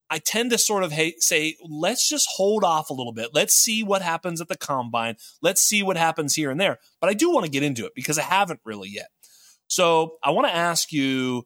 I 0.09 0.19
tend 0.19 0.51
to 0.51 0.57
sort 0.57 0.83
of 0.83 0.91
hate, 0.91 1.21
say, 1.21 1.55
let's 1.67 2.07
just 2.07 2.27
hold 2.35 2.63
off 2.63 2.89
a 2.89 2.93
little 2.93 3.13
bit. 3.13 3.29
Let's 3.33 3.53
see 3.53 3.83
what 3.83 4.01
happens 4.01 4.39
at 4.39 4.47
the 4.47 4.57
combine. 4.57 5.17
Let's 5.41 5.61
see 5.61 5.83
what 5.83 5.97
happens 5.97 6.35
here 6.35 6.49
and 6.49 6.59
there. 6.59 6.79
But 7.01 7.09
I 7.09 7.13
do 7.13 7.31
want 7.31 7.45
to 7.45 7.51
get 7.51 7.63
into 7.63 7.85
it 7.85 7.93
because 7.95 8.17
I 8.17 8.23
haven't 8.23 8.61
really 8.63 8.89
yet. 8.89 9.09
So 9.67 10.17
I 10.23 10.31
want 10.31 10.47
to 10.47 10.55
ask 10.55 10.93
you, 10.93 11.43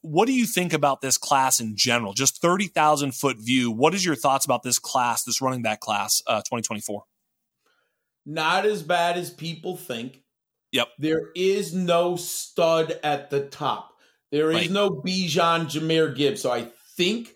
what 0.00 0.26
do 0.26 0.32
you 0.32 0.46
think 0.46 0.72
about 0.72 1.00
this 1.00 1.18
class 1.18 1.60
in 1.60 1.76
general? 1.76 2.14
Just 2.14 2.40
30,000 2.40 3.12
foot 3.14 3.36
view. 3.38 3.70
What 3.70 3.94
is 3.94 4.04
your 4.04 4.16
thoughts 4.16 4.44
about 4.44 4.62
this 4.62 4.78
class, 4.78 5.24
this 5.24 5.42
running 5.42 5.62
back 5.62 5.80
class, 5.80 6.22
uh, 6.26 6.38
2024? 6.38 7.04
Not 8.24 8.66
as 8.66 8.82
bad 8.82 9.16
as 9.16 9.30
people 9.30 9.76
think. 9.76 10.22
Yep. 10.72 10.88
There 10.98 11.30
is 11.34 11.74
no 11.74 12.16
stud 12.16 12.98
at 13.02 13.30
the 13.30 13.46
top. 13.46 13.94
There 14.30 14.50
is 14.50 14.56
right. 14.56 14.70
no 14.70 14.90
Bijan 14.90 15.66
Jahmyr 15.66 16.14
Gibbs. 16.14 16.42
So 16.42 16.52
I 16.52 16.68
think, 16.98 17.34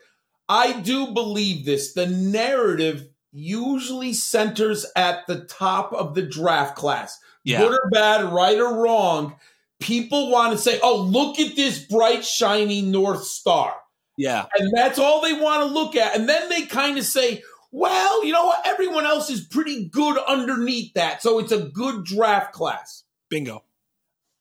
I 0.48 0.78
do 0.80 1.14
believe 1.14 1.64
this. 1.64 1.94
The 1.94 2.06
narrative 2.06 3.08
usually 3.32 4.12
centers 4.12 4.84
at 4.94 5.26
the 5.26 5.44
top 5.44 5.94
of 5.94 6.14
the 6.14 6.20
draft 6.20 6.76
class. 6.76 7.18
Yeah. 7.44 7.60
Good 7.60 7.72
or 7.72 7.90
bad, 7.90 8.30
right 8.30 8.58
or 8.58 8.82
wrong, 8.82 9.36
people 9.80 10.30
want 10.30 10.52
to 10.52 10.58
say, 10.58 10.78
oh, 10.82 11.00
look 11.00 11.40
at 11.40 11.56
this 11.56 11.78
bright, 11.78 12.24
shiny 12.24 12.82
North 12.82 13.24
Star. 13.24 13.74
Yeah. 14.18 14.44
And 14.58 14.70
that's 14.76 14.98
all 14.98 15.22
they 15.22 15.32
want 15.32 15.66
to 15.66 15.74
look 15.74 15.96
at. 15.96 16.14
And 16.14 16.28
then 16.28 16.50
they 16.50 16.66
kind 16.66 16.98
of 16.98 17.04
say, 17.04 17.42
well, 17.70 18.24
you 18.24 18.32
know 18.32 18.44
what? 18.44 18.66
Everyone 18.66 19.06
else 19.06 19.30
is 19.30 19.40
pretty 19.40 19.88
good 19.88 20.18
underneath 20.18 20.92
that. 20.94 21.22
So 21.22 21.38
it's 21.38 21.52
a 21.52 21.62
good 21.64 22.04
draft 22.04 22.52
class. 22.52 23.04
Bingo. 23.30 23.64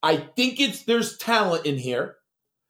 I 0.04 0.18
think 0.18 0.60
it's 0.60 0.84
there's 0.84 1.18
talent 1.18 1.66
in 1.66 1.78
here. 1.78 2.18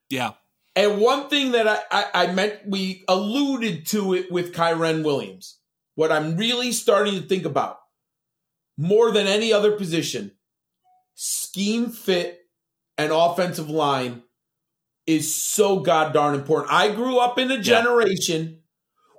Yeah. 0.09 0.33
And 0.75 1.01
one 1.01 1.27
thing 1.29 1.51
that 1.51 1.67
I, 1.67 1.79
I, 1.91 2.05
I, 2.13 2.31
meant, 2.31 2.59
we 2.65 3.03
alluded 3.07 3.87
to 3.87 4.13
it 4.13 4.31
with 4.31 4.53
Kyren 4.53 5.03
Williams. 5.03 5.59
What 5.95 6.11
I'm 6.11 6.37
really 6.37 6.71
starting 6.71 7.15
to 7.15 7.21
think 7.21 7.45
about 7.45 7.79
more 8.77 9.11
than 9.11 9.27
any 9.27 9.51
other 9.51 9.73
position, 9.73 10.31
scheme 11.13 11.89
fit 11.89 12.39
and 12.97 13.11
offensive 13.11 13.69
line 13.69 14.23
is 15.05 15.35
so 15.35 15.79
god 15.79 16.13
darn 16.13 16.35
important. 16.35 16.71
I 16.71 16.93
grew 16.93 17.19
up 17.19 17.37
in 17.37 17.51
a 17.51 17.59
generation 17.61 18.47
yeah. 18.47 18.57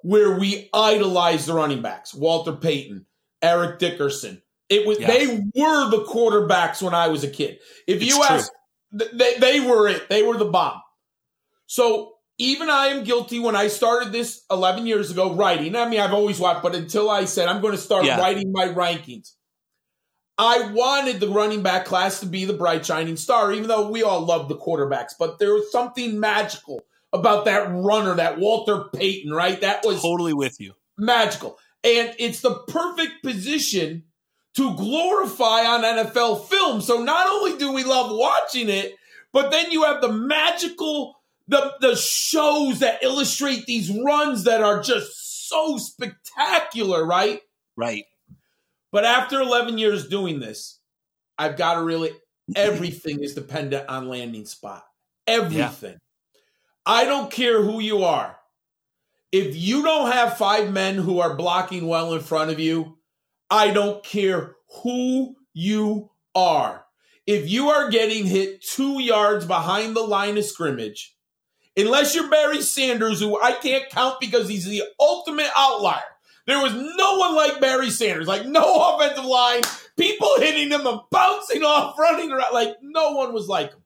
where 0.03 0.39
we 0.39 0.71
idolized 0.73 1.49
the 1.49 1.55
running 1.55 1.83
backs, 1.83 2.15
Walter 2.15 2.53
Payton, 2.53 3.07
Eric 3.43 3.79
Dickerson. 3.79 4.43
It 4.69 4.87
was 4.87 4.99
yeah. 4.99 5.09
they 5.09 5.27
were 5.27 5.91
the 5.91 6.05
quarterbacks 6.09 6.83
when 6.83 6.95
I 6.95 7.09
was 7.09 7.25
a 7.25 7.29
kid. 7.29 7.59
If 7.87 8.01
it's 8.01 8.07
you 8.07 8.23
ask, 8.23 8.51
they, 8.91 9.37
they 9.39 9.61
were 9.61 9.89
it. 9.89 10.09
They 10.09 10.23
were 10.23 10.39
the 10.39 10.47
bomb. 10.47 10.81
So 11.73 12.17
even 12.37 12.69
I 12.69 12.89
am 12.89 13.03
guilty 13.03 13.39
when 13.39 13.57
I 13.57 13.69
started 13.69 14.13
this 14.13 14.45
11 14.51 14.87
years 14.87 15.11
ago 15.11 15.33
writing. 15.33 15.75
I 15.75 15.89
mean, 15.89 16.01
I've 16.01 16.13
always 16.13 16.39
watched, 16.39 16.63
but 16.63 16.75
until 16.75 17.09
I 17.09 17.25
said 17.25 17.49
I'm 17.49 17.63
going 17.63 17.73
to 17.73 17.81
start 17.81 18.05
yeah. 18.05 18.19
writing 18.19 18.53
my 18.53 18.69
rankings, 18.69 19.33
I 20.37 20.71
wanted 20.75 21.19
the 21.19 21.29
running 21.29 21.63
back 21.63 21.87
class 21.87 22.21
to 22.21 22.27
be 22.27 22.45
the 22.45 22.53
bright 22.53 22.85
shining 22.85 23.17
star, 23.17 23.55
even 23.55 23.69
though 23.69 23.89
we 23.89 24.03
all 24.03 24.21
love 24.21 24.51
the 24.51 24.57
quarterbacks. 24.59 25.13
But 25.19 25.39
there 25.39 25.55
was 25.55 25.73
something 25.73 26.21
magical 26.21 26.85
about 27.11 27.47
that 27.47 27.71
runner, 27.71 28.17
that 28.17 28.39
Walter 28.39 28.85
Payton, 28.95 29.33
right? 29.33 29.59
That 29.63 29.83
was 29.83 30.03
totally 30.03 30.35
with 30.35 30.61
you. 30.61 30.75
Magical. 30.99 31.59
And 31.83 32.15
it's 32.19 32.43
the 32.43 32.55
perfect 32.69 33.23
position 33.23 34.03
to 34.57 34.77
glorify 34.77 35.65
on 35.65 35.85
NFL 35.85 36.45
film. 36.49 36.83
So 36.83 37.03
not 37.03 37.27
only 37.29 37.57
do 37.57 37.73
we 37.73 37.83
love 37.83 38.15
watching 38.15 38.69
it, 38.69 38.95
but 39.33 39.51
then 39.51 39.71
you 39.71 39.85
have 39.85 40.03
the 40.03 40.13
magical 40.13 41.17
the 41.53 41.75
the 41.81 41.97
shows 41.97 42.81
that 42.81 43.03
illustrate 43.03 43.67
these 43.67 43.91
runs 43.91 44.45
that 44.45 44.63
are 44.63 44.83
just 44.83 45.49
so 45.49 45.77
spectacular, 45.79 47.05
right? 47.05 47.41
Right. 47.77 48.05
But 48.91 49.05
after 49.05 49.41
11 49.41 49.79
years 49.79 50.09
doing 50.09 50.41
this, 50.41 50.81
I've 51.39 51.57
got 51.57 51.75
to 51.75 51.83
really 51.83 52.11
everything 52.57 53.23
is 53.23 53.35
dependent 53.35 53.89
on 53.89 54.09
landing 54.09 54.47
spot. 54.47 54.85
Everything. 55.27 55.93
Yeah. 55.93 56.41
I 56.85 57.05
don't 57.05 57.31
care 57.31 57.63
who 57.63 57.81
you 57.81 58.05
are. 58.05 58.37
If 59.31 59.57
you 59.57 59.83
don't 59.83 60.13
have 60.13 60.37
five 60.37 60.71
men 60.73 60.97
who 60.97 61.21
are 61.21 61.37
blocking 61.37 61.87
well 61.87 62.13
in 62.13 62.21
front 62.21 62.51
of 62.51 62.61
you, 62.61 62.99
I 63.49 63.71
don't 63.71 64.05
care 64.05 64.57
who 64.83 65.37
you 65.55 66.11
are. 66.35 66.85
If 67.27 67.49
you 67.49 67.69
are 67.69 67.91
getting 67.91 68.27
hit 68.27 68.63
two 68.63 69.01
yards 69.01 69.47
behind 69.47 69.95
the 69.95 70.03
line 70.03 70.37
of 70.37 70.45
scrimmage, 70.45 71.15
unless 71.77 72.15
you're 72.15 72.31
Barry 72.31 72.63
Sanders, 72.63 73.21
who 73.21 73.41
I 73.41 73.53
can't 73.53 73.89
count 73.91 74.21
because 74.21 74.49
he's 74.49 74.67
the 74.67 74.83
ultimate 74.99 75.51
outlier. 75.57 76.01
There 76.47 76.61
was 76.61 76.75
no 76.75 77.19
one 77.19 77.37
like 77.37 77.61
Barry 77.61 77.91
Sanders, 77.91 78.27
like 78.27 78.47
no 78.47 78.95
offensive 78.97 79.25
line, 79.25 79.63
people 79.99 80.39
hitting 80.39 80.71
him 80.71 80.87
and 80.87 81.01
bouncing 81.11 81.63
off, 81.63 81.99
running 81.99 82.33
around, 82.33 82.53
like 82.53 82.77
no 82.83 83.13
one 83.13 83.33
was 83.33 83.49
like 83.49 83.71
him. 83.71 83.83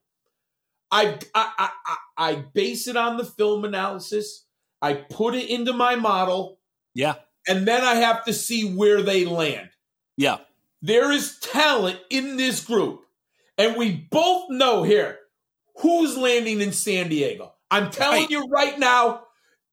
I, 0.91 1.19
I, 1.35 1.71
I, 1.87 1.97
I 2.17 2.35
base 2.55 2.87
it 2.87 2.97
on 2.97 3.17
the 3.17 3.25
film 3.25 3.65
analysis. 3.65 4.45
I 4.81 4.95
put 4.95 5.35
it 5.35 5.51
into 5.51 5.73
my 5.73 5.97
model. 5.97 6.59
Yeah. 6.95 7.15
And 7.49 7.67
then 7.67 7.83
I 7.83 7.97
have 7.97 8.25
to 8.25 8.33
see 8.33 8.73
where 8.73 9.03
they 9.03 9.25
land. 9.25 9.71
Yeah. 10.17 10.39
There 10.83 11.11
is 11.11 11.39
talent 11.41 11.99
in 12.09 12.37
this 12.37 12.65
group. 12.65 13.03
And 13.59 13.77
we 13.77 13.93
both 13.93 14.51
know 14.51 14.83
here 14.83 15.19
who's 15.79 16.17
landing 16.17 16.61
in 16.61 16.73
San 16.73 17.09
Diego. 17.09 17.53
I'm 17.71 17.91
telling 17.91 18.23
right. 18.23 18.31
you 18.31 18.47
right 18.47 18.79
now, 18.79 19.23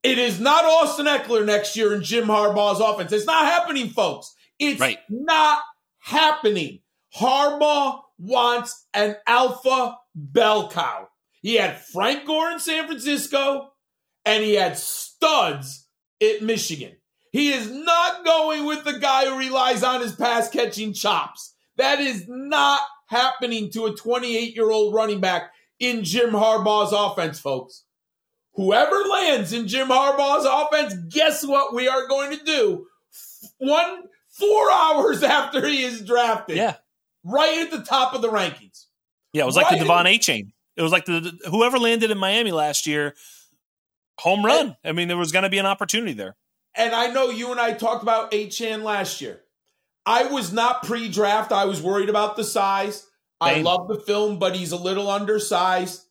it 0.02 0.18
is 0.18 0.40
not 0.40 0.64
Austin 0.64 1.06
Ekeler 1.06 1.46
next 1.46 1.76
year 1.76 1.94
in 1.94 2.02
Jim 2.02 2.26
Harbaugh's 2.26 2.80
offense. 2.80 3.12
It's 3.12 3.26
not 3.26 3.46
happening, 3.46 3.88
folks. 3.88 4.34
It's 4.58 4.80
right. 4.80 4.98
not 5.08 5.60
happening. 5.98 6.80
Harbaugh 7.16 8.02
wants 8.18 8.86
an 8.92 9.16
alpha 9.26 9.96
bell 10.14 10.70
cow. 10.70 11.08
He 11.42 11.54
had 11.54 11.80
Frank 11.80 12.26
Gore 12.26 12.50
in 12.50 12.58
San 12.58 12.86
Francisco, 12.86 13.70
and 14.24 14.42
he 14.42 14.54
had 14.54 14.76
studs 14.78 15.86
at 16.22 16.42
Michigan. 16.42 16.96
He 17.32 17.52
is 17.52 17.70
not 17.70 18.24
going 18.24 18.64
with 18.64 18.84
the 18.84 18.98
guy 18.98 19.26
who 19.26 19.38
relies 19.38 19.82
on 19.82 20.00
his 20.00 20.14
pass 20.14 20.48
catching 20.48 20.92
chops. 20.92 21.54
That 21.76 22.00
is 22.00 22.26
not 22.28 22.80
happening 23.08 23.70
to 23.72 23.86
a 23.86 23.94
28 23.94 24.54
year 24.54 24.70
old 24.70 24.94
running 24.94 25.20
back 25.20 25.50
in 25.78 26.04
Jim 26.04 26.30
Harbaugh's 26.30 26.92
offense, 26.92 27.40
folks. 27.40 27.83
Whoever 28.54 28.96
lands 29.10 29.52
in 29.52 29.66
Jim 29.66 29.88
Harbaugh's 29.88 30.46
offense, 30.48 30.94
guess 31.08 31.44
what 31.44 31.74
we 31.74 31.88
are 31.88 32.06
going 32.06 32.38
to 32.38 32.44
do? 32.44 32.86
One 33.58 34.04
four 34.28 34.70
hours 34.72 35.22
after 35.24 35.66
he 35.66 35.82
is 35.82 36.02
drafted. 36.02 36.56
Yeah. 36.56 36.76
Right 37.24 37.62
at 37.62 37.70
the 37.70 37.84
top 37.84 38.14
of 38.14 38.22
the 38.22 38.28
rankings. 38.28 38.86
Yeah, 39.32 39.42
it 39.42 39.46
was 39.46 39.56
like 39.56 39.70
right 39.70 39.78
the 39.78 39.86
De'Von 39.86 40.04
Achane. 40.04 40.52
It 40.76 40.82
was 40.82 40.92
like 40.92 41.06
the, 41.06 41.32
whoever 41.50 41.78
landed 41.78 42.10
in 42.10 42.18
Miami 42.18 42.52
last 42.52 42.86
year, 42.86 43.14
home 44.18 44.44
run. 44.44 44.66
And, 44.66 44.76
I 44.84 44.92
mean, 44.92 45.08
there 45.08 45.16
was 45.16 45.32
going 45.32 45.44
to 45.44 45.48
be 45.48 45.58
an 45.58 45.66
opportunity 45.66 46.12
there. 46.12 46.36
And 46.74 46.94
I 46.94 47.08
know 47.08 47.30
you 47.30 47.50
and 47.50 47.60
I 47.60 47.72
talked 47.72 48.02
about 48.02 48.32
Achane 48.32 48.82
last 48.82 49.20
year. 49.20 49.40
I 50.04 50.24
was 50.24 50.52
not 50.52 50.82
pre-draft. 50.82 51.52
I 51.52 51.64
was 51.64 51.80
worried 51.80 52.08
about 52.08 52.36
the 52.36 52.44
size. 52.44 53.06
I 53.40 53.60
love 53.60 53.88
the 53.88 54.00
film, 54.00 54.38
but 54.38 54.54
he's 54.54 54.72
a 54.72 54.76
little 54.76 55.08
undersized. 55.08 56.04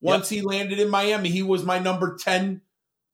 Once 0.00 0.30
yep. 0.32 0.40
he 0.40 0.46
landed 0.46 0.78
in 0.78 0.88
Miami, 0.88 1.28
he 1.28 1.42
was 1.42 1.64
my 1.64 1.78
number 1.78 2.16
10 2.16 2.62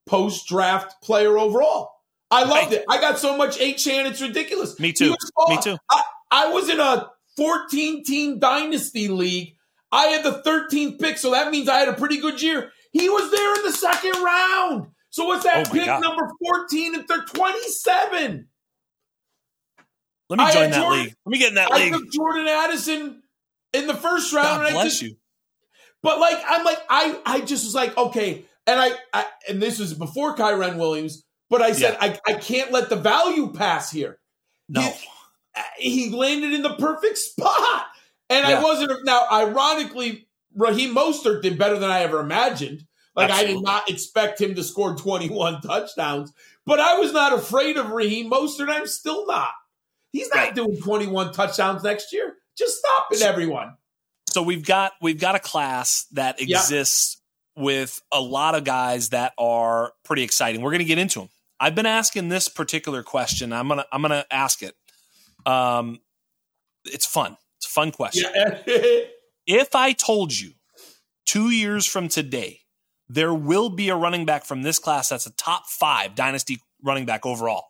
post 0.06 0.46
draft 0.46 1.02
player 1.02 1.36
overall. 1.38 1.90
I 2.30 2.44
loved 2.44 2.72
right. 2.72 2.72
it. 2.72 2.84
I 2.88 3.00
got 3.00 3.18
so 3.18 3.36
much 3.36 3.58
Achane, 3.58 4.06
it's 4.06 4.20
ridiculous. 4.22 4.78
Me 4.80 4.92
too. 4.92 5.10
Was, 5.10 5.48
Me 5.48 5.58
too. 5.62 5.78
I, 5.90 6.02
I 6.30 6.48
was 6.48 6.68
in 6.68 6.80
a 6.80 7.10
14 7.36 8.04
team 8.04 8.38
dynasty 8.38 9.08
league. 9.08 9.54
I 9.92 10.06
had 10.06 10.24
the 10.24 10.42
13th 10.42 11.00
pick, 11.00 11.18
so 11.18 11.30
that 11.30 11.50
means 11.50 11.68
I 11.68 11.78
had 11.78 11.88
a 11.88 11.92
pretty 11.94 12.18
good 12.18 12.42
year. 12.42 12.70
He 12.92 13.08
was 13.08 13.30
there 13.30 13.54
in 13.56 13.62
the 13.64 13.72
second 13.72 14.22
round. 14.22 14.88
So 15.10 15.26
what's 15.26 15.44
that 15.44 15.68
Oh 15.68 15.72
pick 15.72 15.86
God. 15.86 16.02
number 16.02 16.30
14 16.44 16.94
and 16.96 17.08
they're 17.08 17.22
27? 17.24 18.48
Let 20.28 20.38
me 20.38 20.44
I 20.44 20.52
join 20.52 20.70
that 20.70 20.80
Jordan- 20.80 21.04
league. 21.04 21.14
Let 21.24 21.30
me 21.30 21.38
get 21.38 21.48
in 21.50 21.54
that 21.54 21.70
I 21.72 21.84
league. 21.84 21.92
took 21.92 22.12
Jordan 22.12 22.48
Addison 22.48 23.22
in 23.72 23.86
the 23.86 23.94
first 23.94 24.32
round. 24.32 24.46
God 24.46 24.58
and 24.58 24.68
I 24.68 24.72
bless 24.72 24.84
just, 24.98 25.02
you. 25.02 25.16
But 26.06 26.20
like, 26.20 26.38
I'm 26.48 26.64
like, 26.64 26.78
I, 26.88 27.18
I 27.26 27.40
just 27.40 27.64
was 27.64 27.74
like, 27.74 27.96
okay. 27.98 28.44
And 28.68 28.78
I, 28.80 28.90
I 29.12 29.26
and 29.48 29.60
this 29.60 29.80
was 29.80 29.92
before 29.92 30.36
Kyren 30.36 30.76
Williams, 30.78 31.24
but 31.50 31.62
I 31.62 31.72
said, 31.72 31.96
I, 32.00 32.16
I 32.24 32.34
can't 32.34 32.70
let 32.70 32.88
the 32.90 32.94
value 32.96 33.52
pass 33.52 33.90
here. 33.90 34.20
No. 34.68 34.88
He, 35.78 36.06
he 36.06 36.16
landed 36.16 36.52
in 36.52 36.62
the 36.62 36.74
perfect 36.74 37.18
spot. 37.18 37.86
And 38.30 38.46
Yeah. 38.48 38.60
I 38.60 38.62
wasn't, 38.62 38.92
now, 39.04 39.26
ironically, 39.32 40.28
Raheem 40.54 40.94
Mostert 40.94 41.42
did 41.42 41.58
better 41.58 41.76
than 41.78 41.90
I 41.90 42.00
ever 42.02 42.20
imagined. 42.20 42.84
Like, 43.16 43.30
I 43.32 43.44
did 43.44 43.62
not 43.62 43.90
expect 43.90 44.40
him 44.40 44.54
to 44.54 44.62
score 44.62 44.94
21 44.94 45.60
touchdowns, 45.62 46.32
but 46.66 46.78
I 46.78 46.98
was 47.00 47.12
not 47.12 47.32
afraid 47.32 47.78
of 47.78 47.90
Raheem 47.90 48.30
Mostert. 48.30 48.68
I'm 48.68 48.86
still 48.86 49.26
not. 49.26 49.50
He's 50.12 50.28
not 50.28 50.36
Right. 50.38 50.54
doing 50.54 50.78
21 50.80 51.32
touchdowns 51.32 51.82
next 51.82 52.12
year. 52.12 52.34
Just 52.56 52.78
stop 52.78 53.08
it, 53.10 53.22
everyone. 53.22 53.74
So 54.36 54.42
we've 54.42 54.66
got 54.66 54.92
we've 55.00 55.18
got 55.18 55.34
a 55.34 55.38
class 55.38 56.04
that 56.12 56.38
Yeah. 56.42 56.58
exists 56.58 57.22
with 57.56 58.02
a 58.12 58.20
lot 58.20 58.54
of 58.54 58.64
guys 58.64 59.08
that 59.08 59.32
are 59.38 59.94
pretty 60.04 60.24
exciting. 60.24 60.60
We're 60.60 60.72
going 60.72 60.80
to 60.80 60.84
get 60.84 60.98
into 60.98 61.20
them. 61.20 61.30
I've 61.58 61.74
been 61.74 61.86
asking 61.86 62.28
this 62.28 62.50
particular 62.50 63.02
question. 63.02 63.50
I'm 63.50 63.66
gonna 63.66 63.86
I'm 63.90 64.02
gonna 64.02 64.26
ask 64.30 64.62
it. 64.62 64.74
Um, 65.46 66.00
it's 66.84 67.06
fun. 67.06 67.38
It's 67.56 67.64
a 67.66 67.70
fun 67.70 67.92
question. 67.92 68.30
Yeah. 68.34 68.58
If 69.46 69.74
I 69.74 69.92
told 69.92 70.38
you 70.38 70.50
two 71.24 71.48
years 71.50 71.86
from 71.86 72.08
today 72.08 72.60
there 73.08 73.32
will 73.32 73.70
be 73.70 73.88
a 73.88 73.96
running 73.96 74.26
back 74.26 74.44
from 74.44 74.60
this 74.62 74.78
class 74.78 75.08
that's 75.08 75.24
a 75.24 75.32
top 75.32 75.66
five 75.66 76.14
dynasty 76.14 76.58
running 76.82 77.06
back 77.06 77.24
overall, 77.24 77.64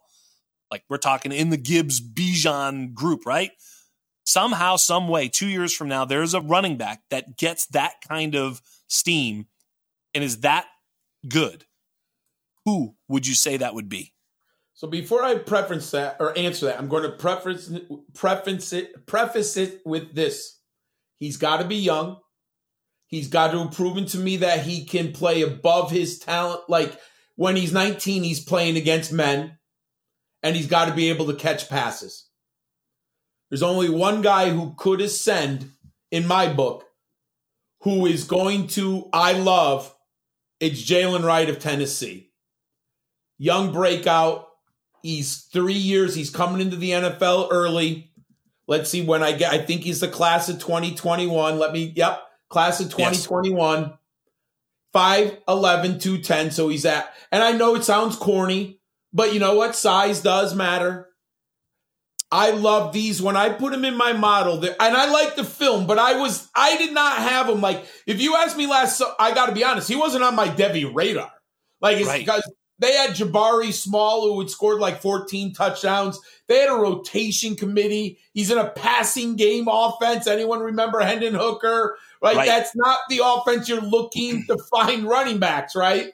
like 0.73 0.83
we're 0.89 0.97
talking 0.97 1.31
in 1.31 1.51
the 1.51 1.57
Gibbs 1.59 2.01
Bijan 2.01 2.93
group, 2.93 3.25
right? 3.25 3.53
Somehow, 4.27 4.75
some 4.75 5.07
way, 5.07 5.29
two 5.29 5.47
years 5.47 5.73
from 5.73 5.89
now, 5.89 6.05
there's 6.05 6.35
a 6.35 6.41
running 6.41 6.77
back 6.77 7.01
that 7.11 7.39
gets 7.39 7.67
that 7.67 7.95
kind 8.07 8.35
of 8.35 8.61
steam 8.89 9.47
and 10.15 10.25
is 10.25 10.41
that 10.41 10.67
good. 11.29 11.65
Who 12.65 12.97
would 13.09 13.29
you 13.29 13.37
say 13.37 13.57
that 13.57 13.75
would 13.75 13.89
be? 13.89 14.15
So 14.75 14.89
before 14.89 15.23
I 15.23 15.37
preference 15.37 15.93
that 15.93 16.17
or 16.19 16.37
answer 16.37 16.67
that, 16.67 16.79
I'm 16.79 16.89
going 16.89 17.05
to 17.05 17.11
preference 17.11 17.71
preface 18.15 18.73
it 18.73 19.07
preface 19.07 19.57
it 19.57 19.81
with 19.87 20.15
this. 20.15 20.59
He's 21.19 21.37
got 21.37 21.59
to 21.59 21.65
be 21.65 21.77
young. 21.77 22.19
He's 23.07 23.29
got 23.29 23.53
to 23.53 23.61
have 23.61 23.73
proven 23.73 24.07
to 24.07 24.19
me 24.19 24.39
that 24.39 24.67
he 24.67 24.85
can 24.85 25.13
play 25.13 25.43
above 25.43 25.93
his 25.93 26.19
talent. 26.19 26.63
Like 26.69 26.99
when 27.37 27.55
he's 27.55 27.73
19, 27.73 28.25
he's 28.25 28.45
playing 28.45 28.77
against 28.77 29.13
men, 29.13 29.57
and 30.43 30.57
he's 30.57 30.67
got 30.67 30.87
to 30.87 30.95
be 30.95 31.11
able 31.11 31.27
to 31.27 31.35
catch 31.35 31.69
passes. 31.69 32.26
There's 33.49 33.63
only 33.63 33.89
one 33.89 34.23
guy 34.23 34.51
who 34.51 34.75
could 34.77 35.01
ascend 35.01 35.71
in 36.11 36.27
my 36.27 36.53
book, 36.53 36.85
who 37.83 38.07
is 38.07 38.25
going 38.25 38.69
to 38.69 39.09
I 39.13 39.33
love. 39.33 39.95
It's 40.59 40.83
Jalen 40.83 41.25
Wright 41.25 41.49
of 41.49 41.59
Tennessee. 41.59 42.31
Young 43.39 43.73
breakout. 43.73 44.49
He's 45.03 45.43
three 45.53 45.75
years. 45.75 46.15
He's 46.15 46.31
coming 46.31 46.61
into 46.61 46.77
the 46.77 46.91
NFL 46.91 47.49
early. 47.51 48.11
Let's 48.67 48.91
see 48.91 49.03
when 49.03 49.23
I 49.23 49.33
get. 49.33 49.53
I 49.53 49.59
think 49.59 49.83
he's 49.83 50.01
the 50.01 50.09
class 50.09 50.49
of 50.49 50.59
2021. 50.59 51.59
Let 51.59 51.73
me. 51.73 51.93
Yep, 51.95 52.23
class 52.49 52.81
of 52.81 52.91
2021. 52.91 53.93
5'11, 54.95 55.47
210. 55.47 56.51
So 56.51 56.69
he's 56.69 56.87
at. 56.87 57.13
And 57.31 57.43
I 57.43 57.53
know 57.53 57.75
it 57.75 57.85
sounds 57.85 58.17
corny, 58.17 58.81
but 59.13 59.35
you 59.35 59.41
know 59.41 59.55
what? 59.55 59.77
Size 59.77 60.23
does 60.23 60.55
matter. 60.55 61.11
I 62.31 62.51
love 62.51 62.93
these 62.93 63.23
when 63.23 63.37
I 63.37 63.51
put 63.51 63.73
them 63.73 63.85
in 63.85 63.97
my 63.97 64.13
model, 64.13 64.63
and 64.65 64.75
I 64.81 65.11
like 65.11 65.37
the 65.37 65.45
film, 65.45 65.87
but 65.87 65.99
I 65.99 66.19
was 66.19 66.49
I 66.55 66.77
did 66.77 66.93
not 66.93 67.19
have 67.19 67.47
them. 67.47 67.61
Like 67.61 67.85
if 68.07 68.21
you 68.21 68.35
asked 68.37 68.57
me 68.57 68.67
last, 68.67 68.99
so 68.99 69.13
I 69.19 69.33
got 69.33 69.47
to 69.47 69.53
be 69.53 69.63
honest, 69.65 69.89
he 69.89 69.97
wasn't 69.97 70.25
on 70.25 70.35
my 70.35 70.49
Debbie 70.49 70.85
radar. 70.85 71.31
Like 71.81 71.99
it's 71.99 72.09
Right. 72.09 72.21
because 72.21 72.43
they 72.79 72.93
had 72.93 73.11
Jabari 73.11 73.73
Small 73.73 74.23
who 74.33 74.41
had 74.41 74.51
scored 74.51 74.81
like 74.81 75.01
14 75.01 75.55
touchdowns. 75.55 76.19
They 76.49 76.59
had 76.59 76.69
a 76.69 76.75
rotation 76.75 77.55
committee. 77.57 78.19
He's 78.35 78.51
in 78.51 78.59
a 78.59 78.71
passing 78.71 79.37
game 79.37 79.67
offense. 79.71 80.27
Anyone 80.27 80.61
remember 80.61 81.01
Hendon 81.01 81.35
Hooker? 81.35 81.97
Right? 82.23 82.37
Right. 82.37 82.47
That's 82.47 82.75
not 82.75 82.99
the 83.09 83.21
offense 83.25 83.69
you're 83.69 83.81
looking 83.81 84.45
to 84.47 84.59
find 84.71 85.05
running 85.05 85.39
backs, 85.39 85.75
right? 85.77 86.13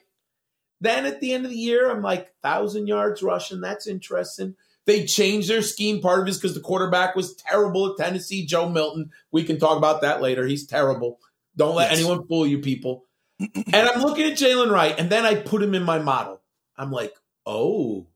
Then 0.79 1.05
at 1.05 1.19
the 1.21 1.33
end 1.33 1.45
of 1.45 1.51
the 1.51 1.57
year, 1.57 1.89
I'm 1.89 2.01
like, 2.01 2.31
thousand 2.41 2.87
yards 2.87 3.23
rushing. 3.23 3.61
That's 3.61 3.87
interesting. 3.87 4.55
They 4.85 5.05
changed 5.05 5.49
their 5.49 5.61
scheme. 5.61 6.01
Part 6.01 6.19
of 6.21 6.27
it 6.27 6.31
is 6.31 6.37
because 6.37 6.53
the 6.55 6.59
quarterback 6.61 7.15
was 7.15 7.35
terrible 7.35 7.91
at 7.91 7.97
Tennessee, 7.97 8.45
Joe 8.45 8.67
Milton. 8.69 9.11
We 9.31 9.43
can 9.43 9.59
talk 9.59 9.77
about 9.77 10.01
that 10.01 10.21
later. 10.21 10.45
He's 10.45 10.65
terrible. 10.67 11.19
Don't 11.55 11.75
let 11.75 11.91
Yes. 11.91 11.99
anyone 11.99 12.27
fool 12.27 12.45
you, 12.45 12.59
people. 12.59 13.05
and 13.39 13.73
I'm 13.75 14.01
looking 14.01 14.29
at 14.29 14.37
Jalen 14.37 14.71
Wright, 14.71 14.95
and 14.97 15.09
then 15.09 15.25
I 15.25 15.35
put 15.35 15.63
him 15.63 15.73
in 15.73 15.83
my 15.83 15.99
model. 15.99 16.41
I'm 16.77 16.91
like, 16.91 17.13
oh, 17.45 18.07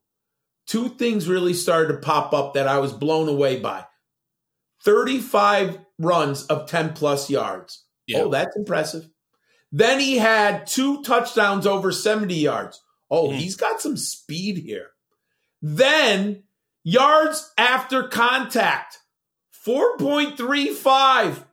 two 0.66 0.90
things 0.90 1.28
really 1.30 1.54
started 1.54 1.94
to 1.94 2.00
pop 2.00 2.34
up 2.34 2.56
that 2.56 2.68
I 2.68 2.80
was 2.80 2.92
blown 2.92 3.30
away 3.30 3.60
by 3.60 3.86
35 4.84 5.80
runs 6.00 6.46
of 6.46 6.68
10 6.70 6.94
plus 6.94 7.30
yards. 7.30 7.84
Oh, 8.16 8.30
that's 8.30 8.56
impressive. 8.56 9.10
Then 9.72 10.00
he 10.00 10.18
had 10.18 10.66
two 10.68 11.02
touchdowns 11.04 11.68
over 11.68 11.92
70 11.92 12.34
yards. 12.36 12.82
Oh, 13.12 13.30
Mhm. 13.30 13.36
he's 13.36 13.56
got 13.56 13.82
some 13.82 13.98
speed 13.98 14.58
here. 14.58 14.92
Then 15.62 16.44
yards 16.88 17.52
after 17.58 18.04
contact, 18.04 19.00
4.35. 19.68 21.44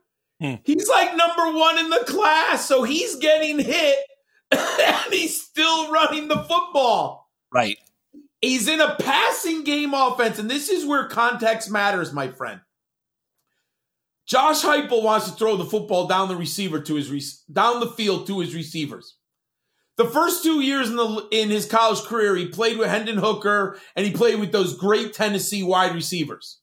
Hmm. 0.41 0.53
He's 0.63 0.87
like 0.87 1.15
number 1.15 1.57
one 1.57 1.77
in 1.77 1.89
the 1.89 2.03
class. 2.07 2.65
So 2.65 2.83
he's 2.83 3.17
getting 3.17 3.59
hit 3.59 3.97
and 4.51 5.13
he's 5.13 5.41
still 5.41 5.91
running 5.91 6.29
the 6.29 6.37
football. 6.37 7.29
Right. 7.53 7.77
He's 8.41 8.67
in 8.67 8.79
a 8.79 8.95
passing 8.95 9.63
game 9.63 9.93
offense, 9.93 10.39
and 10.39 10.49
this 10.49 10.69
is 10.69 10.85
where 10.85 11.07
context 11.07 11.71
matters, 11.71 12.13
my 12.13 12.29
friend. 12.29 12.61
Josh 14.27 14.61
Heupel 14.61 15.03
wants 15.03 15.29
to 15.29 15.35
throw 15.35 15.55
the 15.55 15.65
football 15.65 16.07
down 16.07 16.27
the 16.27 16.35
receiver 16.35 16.79
to 16.79 16.95
his 16.95 17.11
re- 17.11 17.23
down 17.51 17.79
the 17.79 17.87
field 17.87 18.27
to 18.27 18.39
his 18.39 18.55
receivers. 18.55 19.17
The 19.97 20.05
first 20.05 20.43
two 20.43 20.59
years 20.61 20.89
in 20.89 20.97
the 20.97 21.27
in 21.31 21.49
his 21.49 21.65
college 21.65 22.01
career, 22.01 22.35
he 22.35 22.47
played 22.47 22.77
with 22.77 22.89
Hendon 22.89 23.17
Hooker 23.17 23.79
and 23.95 24.05
he 24.05 24.11
played 24.11 24.39
with 24.39 24.51
those 24.51 24.77
great 24.77 25.13
Tennessee 25.13 25.63
wide 25.63 25.95
receivers. 25.95 26.59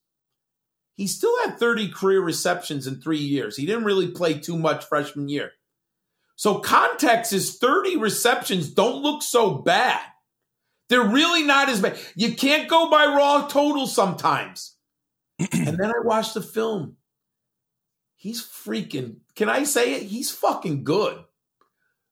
He 0.97 1.07
still 1.07 1.35
had 1.45 1.59
30 1.59 1.89
career 1.89 2.21
receptions 2.21 2.87
in 2.87 3.01
three 3.01 3.19
years. 3.19 3.57
He 3.57 3.65
didn't 3.65 3.85
really 3.85 4.09
play 4.09 4.35
too 4.35 4.59
much 4.59 4.85
freshman 4.85 5.29
year. 5.29 5.53
So 6.37 6.59
context 6.59 7.33
is 7.33 7.57
30 7.59 7.97
receptions 7.97 8.69
don't 8.69 9.03
look 9.03 9.23
so 9.23 9.55
bad. 9.55 10.01
They're 10.89 11.09
really 11.09 11.45
not 11.45 11.71
as 11.71 11.81
bad. 11.81 11.99
You 12.15 12.35
can't 12.35 12.69
go 12.69 12.91
by 12.91 13.07
raw 13.07 13.47
totals 13.49 13.95
sometimes. 13.95 14.77
and 15.39 15.79
then 15.79 15.87
I 15.87 16.05
watched 16.05 16.35
the 16.35 16.43
film. 16.43 16.97
He's 18.17 18.43
freaking, 18.43 19.17
can 19.35 19.49
I 19.49 19.65
say 19.65 19.95
it? 19.95 20.03
He's 20.03 20.31
fucking 20.31 20.85
good. 20.85 21.25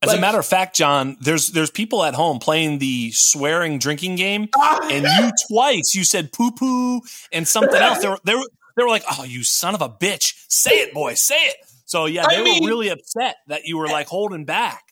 As 0.02 0.08
Like- 0.08 0.18
a 0.18 0.20
matter 0.20 0.38
of 0.38 0.46
fact, 0.46 0.76
John, 0.76 1.16
there's 1.20 1.48
there's 1.48 1.70
people 1.70 2.02
at 2.04 2.14
home 2.14 2.38
playing 2.38 2.78
the 2.78 3.10
swearing 3.12 3.78
drinking 3.78 4.16
game, 4.16 4.48
ah. 4.56 4.80
and 4.90 5.04
you 5.04 5.30
twice 5.48 5.94
you 5.94 6.04
said 6.04 6.32
poo 6.32 6.52
poo 6.52 7.02
and 7.32 7.46
something 7.46 7.74
else. 7.80 7.98
They 8.00 8.08
were 8.08 8.18
they 8.24 8.34
were 8.34 8.48
they 8.76 8.82
were 8.82 8.88
like, 8.88 9.04
"Oh, 9.18 9.24
you 9.24 9.44
son 9.44 9.74
of 9.74 9.82
a 9.82 9.90
bitch! 9.90 10.34
Say 10.48 10.70
it, 10.80 10.94
boy, 10.94 11.14
say 11.14 11.34
it." 11.36 11.56
So 11.84 12.06
yeah, 12.06 12.24
I 12.26 12.36
they 12.36 12.42
mean- 12.44 12.62
were 12.64 12.68
really 12.70 12.88
upset 12.88 13.36
that 13.48 13.66
you 13.66 13.76
were 13.76 13.88
eh. 13.88 13.92
like 13.92 14.06
holding 14.06 14.46
back. 14.46 14.84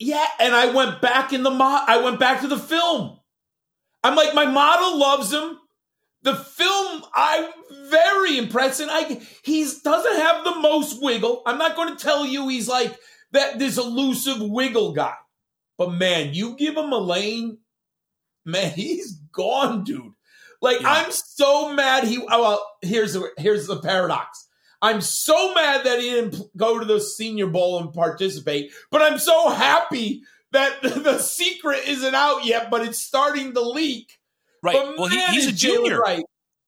Yeah, 0.00 0.26
and 0.40 0.54
I 0.54 0.72
went 0.72 1.00
back 1.00 1.32
in 1.32 1.42
the 1.44 1.50
mo- 1.50 1.84
I 1.86 1.98
went 1.98 2.18
back 2.18 2.40
to 2.40 2.48
the 2.48 2.58
film. 2.58 3.18
I'm 4.02 4.14
like, 4.16 4.34
my 4.34 4.46
model 4.46 4.98
loves 4.98 5.32
him. 5.32 5.58
The 6.22 6.34
film, 6.34 7.04
I'm 7.14 7.48
very 7.88 8.36
impressed, 8.36 8.80
and 8.80 8.90
I 8.90 9.20
he's 9.44 9.80
doesn't 9.82 10.16
have 10.16 10.42
the 10.44 10.56
most 10.56 11.00
wiggle. 11.00 11.42
I'm 11.46 11.56
not 11.56 11.76
going 11.76 11.96
to 11.96 12.02
tell 12.04 12.26
you 12.26 12.48
he's 12.48 12.66
like 12.68 12.98
that 13.32 13.58
this 13.58 13.78
elusive 13.78 14.40
wiggle 14.40 14.92
guy, 14.92 15.14
but 15.78 15.92
man, 15.92 16.34
you 16.34 16.56
give 16.56 16.76
him 16.76 16.92
a 16.92 16.98
lane, 16.98 17.58
man, 18.44 18.70
he's 18.72 19.12
gone, 19.32 19.84
dude. 19.84 20.12
Like 20.62 20.80
Yeah. 20.80 20.90
I'm 20.90 21.10
so 21.12 21.72
mad. 21.72 22.04
He 22.04 22.18
oh, 22.18 22.42
well, 22.42 22.70
here's 22.82 23.12
the 23.12 23.30
here's 23.36 23.66
the 23.66 23.80
paradox. 23.80 24.48
I'm 24.82 25.00
so 25.00 25.54
mad 25.54 25.84
that 25.84 26.00
he 26.00 26.10
didn't 26.10 26.36
go 26.56 26.78
to 26.78 26.84
the 26.84 27.00
Senior 27.00 27.46
Bowl 27.46 27.80
and 27.80 27.92
participate, 27.92 28.72
but 28.90 29.02
I'm 29.02 29.18
so 29.18 29.50
happy 29.50 30.22
that 30.52 30.82
the 30.82 31.18
secret 31.18 31.80
isn't 31.86 32.14
out 32.14 32.44
yet, 32.44 32.70
but 32.70 32.82
it's 32.82 32.98
starting 32.98 33.54
to 33.54 33.60
leak. 33.60 34.18
Right. 34.62 34.74
But 34.74 34.98
well, 34.98 35.08
he, 35.08 35.20
he's 35.26 35.46
a 35.46 35.52
junior. 35.52 35.98
Right. 35.98 36.24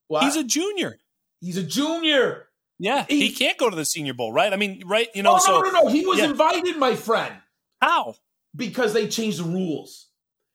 What? 0.09 0.25
He's 0.25 0.37
a 0.37 0.45
junior. 0.45 0.99
he's 1.41 1.57
a 1.57 1.63
junior. 1.63 2.48
Yeah, 2.79 3.05
He- 3.09 3.29
he, 3.29 3.35
can't 3.35 3.59
go 3.59 3.69
to 3.69 3.77
the 3.77 3.85
Senior 3.85 4.15
Bowl, 4.15 4.33
right? 4.33 4.53
I 4.53 4.57
mean, 4.57 4.83
right? 4.87 5.09
You 5.15 5.23
know, 5.23 5.35
oh, 5.35 5.39
so 5.39 5.61
no, 5.61 5.71
no, 5.71 5.83
no. 5.83 5.89
He 5.89 6.07
was 6.07 6.19
yeah. 6.19 6.27
invited, 6.27 6.77
my 6.77 6.95
friend, 6.95 7.35
how? 7.81 8.15
because 8.55 8.93
they 8.93 9.09
changed 9.09 9.39
the 9.41 9.45
rules. 9.45 10.09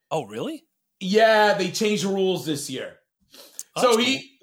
Oh, 0.09 0.25
really? 0.25 0.63
Yeah, 0.99 1.53
they 1.53 1.69
changed 1.71 2.05
the 2.05 2.09
rules 2.09 2.45
this 2.45 2.69
year. 2.69 2.95
Oh, 3.75 3.81
so 3.81 3.97
that's 3.97 4.07
he, 4.07 4.39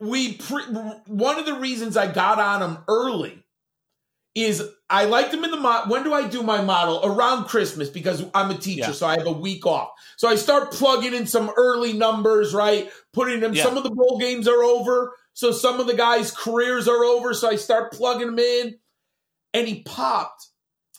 we, 0.00 0.34
pre, 0.34 0.64
one 1.06 1.38
of 1.38 1.46
the 1.46 1.54
reasons 1.54 1.96
I 1.96 2.12
got 2.12 2.38
on 2.38 2.60
him 2.62 2.78
early 2.88 3.42
is 4.34 4.66
I 4.88 5.04
liked 5.04 5.32
him 5.32 5.44
in 5.44 5.50
the 5.50 5.58
mod. 5.58 5.90
When 5.90 6.04
do 6.04 6.12
I 6.14 6.26
do 6.26 6.42
my 6.42 6.62
model? 6.62 7.00
Around 7.04 7.44
Christmas 7.44 7.88
because 7.88 8.24
I'm 8.34 8.50
a 8.50 8.56
teacher, 8.56 8.88
Yeah. 8.88 8.92
so 8.92 9.06
I 9.06 9.18
have 9.18 9.26
a 9.26 9.32
week 9.32 9.66
off. 9.66 9.90
So 10.16 10.26
I 10.26 10.36
start 10.36 10.72
plugging 10.72 11.14
in 11.14 11.26
some 11.26 11.52
early 11.56 11.92
numbers, 11.92 12.54
right? 12.54 12.90
Putting 13.12 13.40
them. 13.40 13.52
Yeah. 13.54 13.62
Some 13.62 13.76
of 13.76 13.84
the 13.84 13.90
bowl 13.90 14.18
games 14.18 14.48
are 14.48 14.62
over, 14.62 15.12
so 15.34 15.52
some 15.52 15.80
of 15.80 15.86
the 15.86 15.94
guys' 15.94 16.30
careers 16.30 16.88
are 16.88 17.04
over. 17.04 17.34
So 17.34 17.48
I 17.48 17.56
start 17.56 17.92
plugging 17.92 18.26
them 18.26 18.38
in, 18.38 18.76
and 19.54 19.68
he 19.68 19.82
popped, 19.82 20.48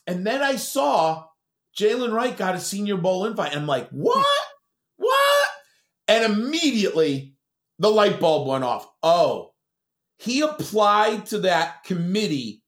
and 0.07 0.25
then 0.25 0.41
I 0.41 0.55
saw 0.55 1.25
Jalen 1.77 2.13
Wright 2.13 2.35
got 2.37 2.55
a 2.55 2.59
Senior 2.59 2.97
Bowl 2.97 3.25
invite. 3.25 3.55
I'm 3.55 3.67
like, 3.67 3.89
what? 3.89 4.25
what? 4.97 5.49
And 6.07 6.33
immediately 6.33 7.35
the 7.79 7.89
light 7.89 8.19
bulb 8.19 8.47
went 8.47 8.63
off. 8.63 8.87
Oh, 9.01 9.53
he 10.17 10.41
applied 10.41 11.25
to 11.27 11.39
that 11.39 11.83
committee 11.83 12.61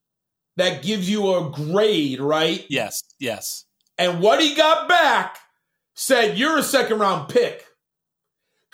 that 0.57 0.83
gives 0.83 1.09
you 1.09 1.35
a 1.35 1.51
grade, 1.51 2.19
right? 2.19 2.65
Yes, 2.69 3.01
yes. 3.19 3.65
And 3.97 4.21
what 4.21 4.41
he 4.41 4.55
got 4.55 4.87
back 4.87 5.37
said, 5.95 6.37
You're 6.37 6.57
a 6.57 6.63
second 6.63 6.99
round 6.99 7.29
pick. 7.29 7.64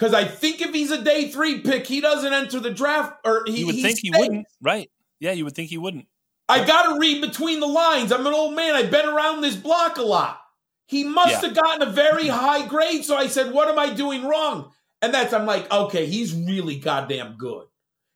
Because 0.01 0.15
I 0.15 0.25
think 0.25 0.61
if 0.61 0.73
he's 0.73 0.89
a 0.89 0.99
day 1.03 1.29
three 1.29 1.59
pick, 1.59 1.85
he 1.85 2.01
doesn't 2.01 2.33
enter 2.33 2.59
the 2.59 2.71
draft. 2.71 3.19
Or 3.23 3.43
he, 3.45 3.59
You 3.59 3.65
would 3.67 3.75
he 3.75 3.83
think 3.83 3.99
he 4.01 4.07
stays. 4.09 4.19
wouldn't, 4.19 4.47
right? 4.59 4.89
Yeah, 5.19 5.33
you 5.33 5.45
would 5.45 5.53
think 5.53 5.69
he 5.69 5.77
wouldn't. 5.77 6.07
I 6.49 6.65
got 6.65 6.91
to 6.91 6.99
read 6.99 7.21
between 7.21 7.59
the 7.59 7.67
lines. 7.67 8.11
I'm 8.11 8.25
an 8.25 8.33
old 8.33 8.55
man. 8.55 8.73
I've 8.73 8.89
been 8.89 9.07
around 9.07 9.41
this 9.41 9.55
block 9.55 9.97
a 9.97 10.01
lot. 10.01 10.41
He 10.87 11.03
must 11.03 11.29
Yeah. 11.43 11.49
have 11.49 11.53
gotten 11.55 11.87
a 11.87 11.91
very 11.91 12.27
high 12.27 12.65
grade. 12.65 13.05
So 13.05 13.15
I 13.15 13.27
said, 13.27 13.53
What 13.53 13.67
am 13.67 13.77
I 13.77 13.93
doing 13.93 14.25
wrong? 14.25 14.71
And 15.03 15.13
that's, 15.13 15.33
I'm 15.33 15.45
like, 15.45 15.71
okay, 15.71 16.07
he's 16.07 16.33
really 16.33 16.77
goddamn 16.79 17.35
good. 17.37 17.67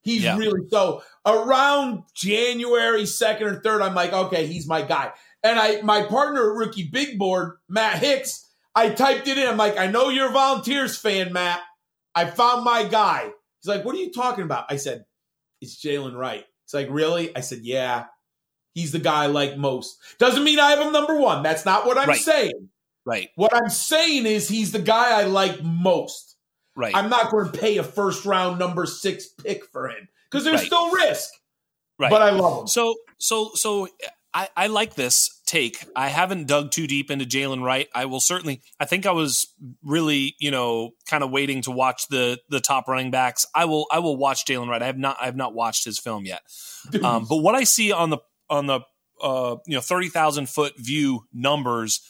He's 0.01 0.23
Yeah. 0.23 0.37
really 0.37 0.67
so 0.71 1.03
around 1.23 2.01
January 2.15 3.03
2nd 3.05 3.45
or 3.45 3.61
3rd, 3.61 3.83
I'm 3.83 3.93
like, 3.93 4.11
okay, 4.11 4.47
he's 4.47 4.65
my 4.67 4.81
guy. 4.81 5.11
And 5.43 5.59
I, 5.59 5.81
my 5.81 6.01
partner 6.01 6.49
at 6.51 6.57
Rookie 6.57 6.89
Big 6.91 7.19
Board, 7.19 7.57
Matt 7.69 7.99
Hicks, 7.99 8.43
I 8.73 8.89
typed 8.89 9.27
it 9.27 9.37
in. 9.37 9.47
I'm 9.47 9.55
like, 9.57 9.77
I 9.77 9.85
know 9.85 10.09
you're 10.09 10.29
a 10.29 10.33
Volunteers 10.33 10.97
fan, 10.97 11.31
Matt. 11.31 11.61
I 12.15 12.25
found 12.25 12.63
my 12.63 12.83
guy. 12.85 13.31
He's 13.61 13.67
like, 13.67 13.83
what 13.85 13.95
are 13.95 13.99
you 13.99 14.11
talking 14.11 14.43
about? 14.43 14.65
I 14.69 14.77
said, 14.77 15.05
it's 15.61 15.81
Jalen 15.83 16.15
Wright. 16.15 16.45
He's 16.65 16.73
like, 16.73 16.87
really? 16.89 17.35
I 17.35 17.41
said, 17.41 17.59
yeah. 17.63 18.05
He's 18.73 18.91
the 18.91 18.99
guy 18.99 19.23
I 19.23 19.27
like 19.27 19.57
most. 19.57 19.97
Doesn't 20.19 20.43
mean 20.43 20.59
I 20.59 20.71
have 20.71 20.79
him 20.79 20.91
number 20.91 21.17
one. 21.17 21.43
That's 21.43 21.65
not 21.65 21.85
what 21.85 21.97
I'm 21.97 22.09
Right. 22.09 22.19
saying. 22.19 22.69
Right, 23.07 23.29
What 23.35 23.55
I'm 23.55 23.69
saying 23.69 24.25
is 24.25 24.47
he's 24.47 24.71
the 24.71 24.79
guy 24.79 25.19
I 25.21 25.25
like 25.25 25.61
most. 25.63 26.37
right. 26.75 26.95
I'm 26.95 27.07
not 27.09 27.29
going 27.29 27.51
to 27.51 27.57
pay 27.57 27.77
a 27.77 27.83
first 27.83 28.25
round 28.25 28.57
number 28.57 28.85
six 28.87 29.27
pick 29.27 29.63
for 29.71 29.89
him 29.89 30.07
because 30.29 30.43
there's 30.43 30.61
Right. 30.61 30.65
still 30.65 30.89
risk. 30.91 31.29
right. 31.99 32.09
But 32.09 32.21
I 32.23 32.31
love 32.31 32.61
him. 32.61 32.67
So, 32.67 32.95
so, 33.19 33.51
so 33.53 33.87
I, 34.35 34.49
I 34.57 34.67
like 34.67 34.95
this 34.95 35.41
take. 35.45 35.85
I 35.95 36.09
haven't 36.09 36.47
dug 36.47 36.71
too 36.71 36.87
deep 36.87 37.09
into 37.09 37.23
Jalen 37.23 37.63
Wright. 37.63 37.87
I 37.95 38.05
will 38.05 38.19
certainly. 38.19 38.61
I 38.81 38.85
think 38.85 39.05
I 39.05 39.11
was 39.13 39.47
really, 39.81 40.35
you 40.39 40.51
know, 40.51 40.91
kind 41.09 41.23
of 41.23 41.31
waiting 41.31 41.61
to 41.61 41.71
watch 41.71 42.09
the 42.09 42.39
the 42.49 42.59
top 42.59 42.89
running 42.89 43.11
backs. 43.11 43.45
I 43.55 43.63
will. 43.63 43.87
I 43.89 43.99
will 43.99 44.17
watch 44.17 44.45
Jalen 44.45 44.67
Wright. 44.67 44.83
I 44.83 44.87
have 44.87 44.97
not. 44.97 45.15
I 45.21 45.25
have 45.25 45.37
not 45.37 45.53
watched 45.53 45.85
his 45.85 45.97
film 45.99 46.25
yet. 46.25 46.41
Um, 47.01 47.25
but 47.29 47.37
what 47.37 47.55
I 47.55 47.63
see 47.63 47.93
on 47.93 48.09
the 48.09 48.17
on 48.49 48.67
the 48.67 48.81
uh, 49.23 49.55
you 49.65 49.75
know 49.75 49.81
thirty 49.81 50.09
thousand 50.09 50.49
foot 50.49 50.73
view 50.77 51.21
numbers 51.33 52.01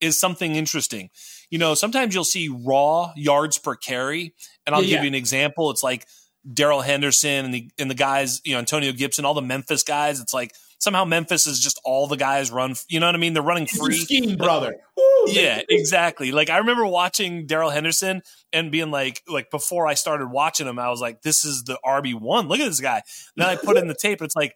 is 0.00 0.18
something 0.18 0.56
interesting. 0.56 1.10
You 1.50 1.58
know, 1.58 1.74
sometimes 1.74 2.14
you'll 2.14 2.24
see 2.24 2.48
raw 2.48 3.12
yards 3.14 3.58
per 3.58 3.76
carry, 3.76 4.34
and 4.66 4.74
I'll 4.74 4.80
Yeah, 4.80 4.86
give 4.86 4.94
yeah. 4.96 5.02
you 5.02 5.08
an 5.08 5.14
example. 5.14 5.70
It's 5.70 5.82
like 5.82 6.06
Darrell 6.50 6.80
Henderson 6.80 7.44
and 7.44 7.52
the 7.52 7.70
and 7.78 7.90
the 7.90 7.94
guys, 7.94 8.40
you 8.44 8.54
know, 8.54 8.58
Antonio 8.58 8.92
Gibson, 8.92 9.26
all 9.26 9.34
the 9.34 9.42
Memphis 9.42 9.82
guys. 9.82 10.18
It's 10.20 10.32
like 10.32 10.52
somehow 10.84 11.04
Memphis 11.04 11.46
is 11.48 11.58
just 11.58 11.80
all 11.84 12.06
the 12.06 12.16
guys 12.16 12.50
run. 12.52 12.74
You 12.88 13.00
know 13.00 13.06
what 13.06 13.14
I 13.16 13.18
mean? 13.18 13.32
They're 13.34 13.42
running 13.42 13.66
He's 13.66 13.78
free. 13.80 13.96
scheme 13.96 14.36
brother. 14.36 14.76
Woo, 14.96 15.02
Yeah, 15.28 15.56
they- 15.68 15.74
exactly. 15.74 16.30
Like 16.30 16.50
I 16.50 16.58
remember 16.58 16.86
watching 16.86 17.46
Darrell 17.46 17.70
Henderson 17.70 18.22
and 18.52 18.70
being 18.70 18.90
like, 18.92 19.22
like 19.26 19.50
before 19.50 19.86
I 19.88 19.94
started 19.94 20.28
watching 20.30 20.68
him, 20.68 20.78
I 20.78 20.90
was 20.90 21.00
like, 21.00 21.22
this 21.22 21.44
is 21.44 21.64
the 21.64 21.78
RB 21.84 22.14
one. 22.14 22.46
Look 22.46 22.60
at 22.60 22.66
this 22.66 22.80
guy. 22.80 23.02
Then 23.36 23.48
I 23.48 23.56
put 23.56 23.76
in 23.76 23.88
the 23.88 23.94
tape. 23.94 24.22
It's 24.22 24.36
like, 24.36 24.54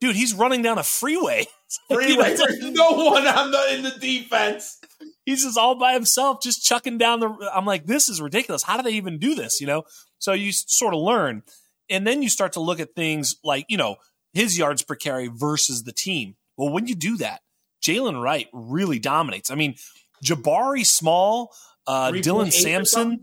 dude, 0.00 0.16
he's 0.16 0.32
running 0.32 0.62
down 0.62 0.78
a 0.78 0.82
freeway. 0.82 1.46
You 1.90 1.96
know, 1.96 2.02
Freeway. 2.04 2.36
like- 2.36 2.48
no 2.72 2.90
one 2.92 3.26
on 3.26 3.50
the 3.50 3.74
in 3.74 3.82
the 3.82 3.90
defense. 3.98 4.78
he's 5.26 5.42
just 5.42 5.58
all 5.58 5.74
by 5.74 5.92
himself, 5.94 6.40
just 6.40 6.64
chucking 6.64 6.98
down 6.98 7.18
the. 7.18 7.50
I'm 7.52 7.64
like, 7.66 7.86
this 7.86 8.08
is 8.08 8.20
ridiculous. 8.20 8.62
How 8.62 8.76
do 8.76 8.84
they 8.84 8.92
even 8.92 9.18
do 9.18 9.34
this? 9.34 9.60
You 9.60 9.66
know. 9.66 9.82
So 10.20 10.34
you 10.34 10.52
sort 10.52 10.94
of 10.94 11.00
learn, 11.00 11.42
and 11.90 12.06
then 12.06 12.22
you 12.22 12.28
start 12.28 12.52
to 12.52 12.60
look 12.60 12.78
at 12.78 12.94
things 12.94 13.34
like 13.42 13.66
you 13.68 13.76
know 13.76 13.96
his 14.34 14.58
yards 14.58 14.82
per 14.82 14.94
carry 14.96 15.28
versus 15.28 15.84
the 15.84 15.92
team. 15.92 16.36
Well, 16.58 16.68
when 16.68 16.86
you 16.86 16.94
do 16.94 17.16
that, 17.18 17.40
Jalen 17.82 18.22
Wright 18.22 18.48
really 18.52 18.98
dominates. 18.98 19.50
I 19.50 19.54
mean, 19.54 19.76
Jabari 20.22 20.84
Small, 20.84 21.54
uh, 21.86 22.10
Dylan 22.12 22.52
Sampson. 22.52 23.22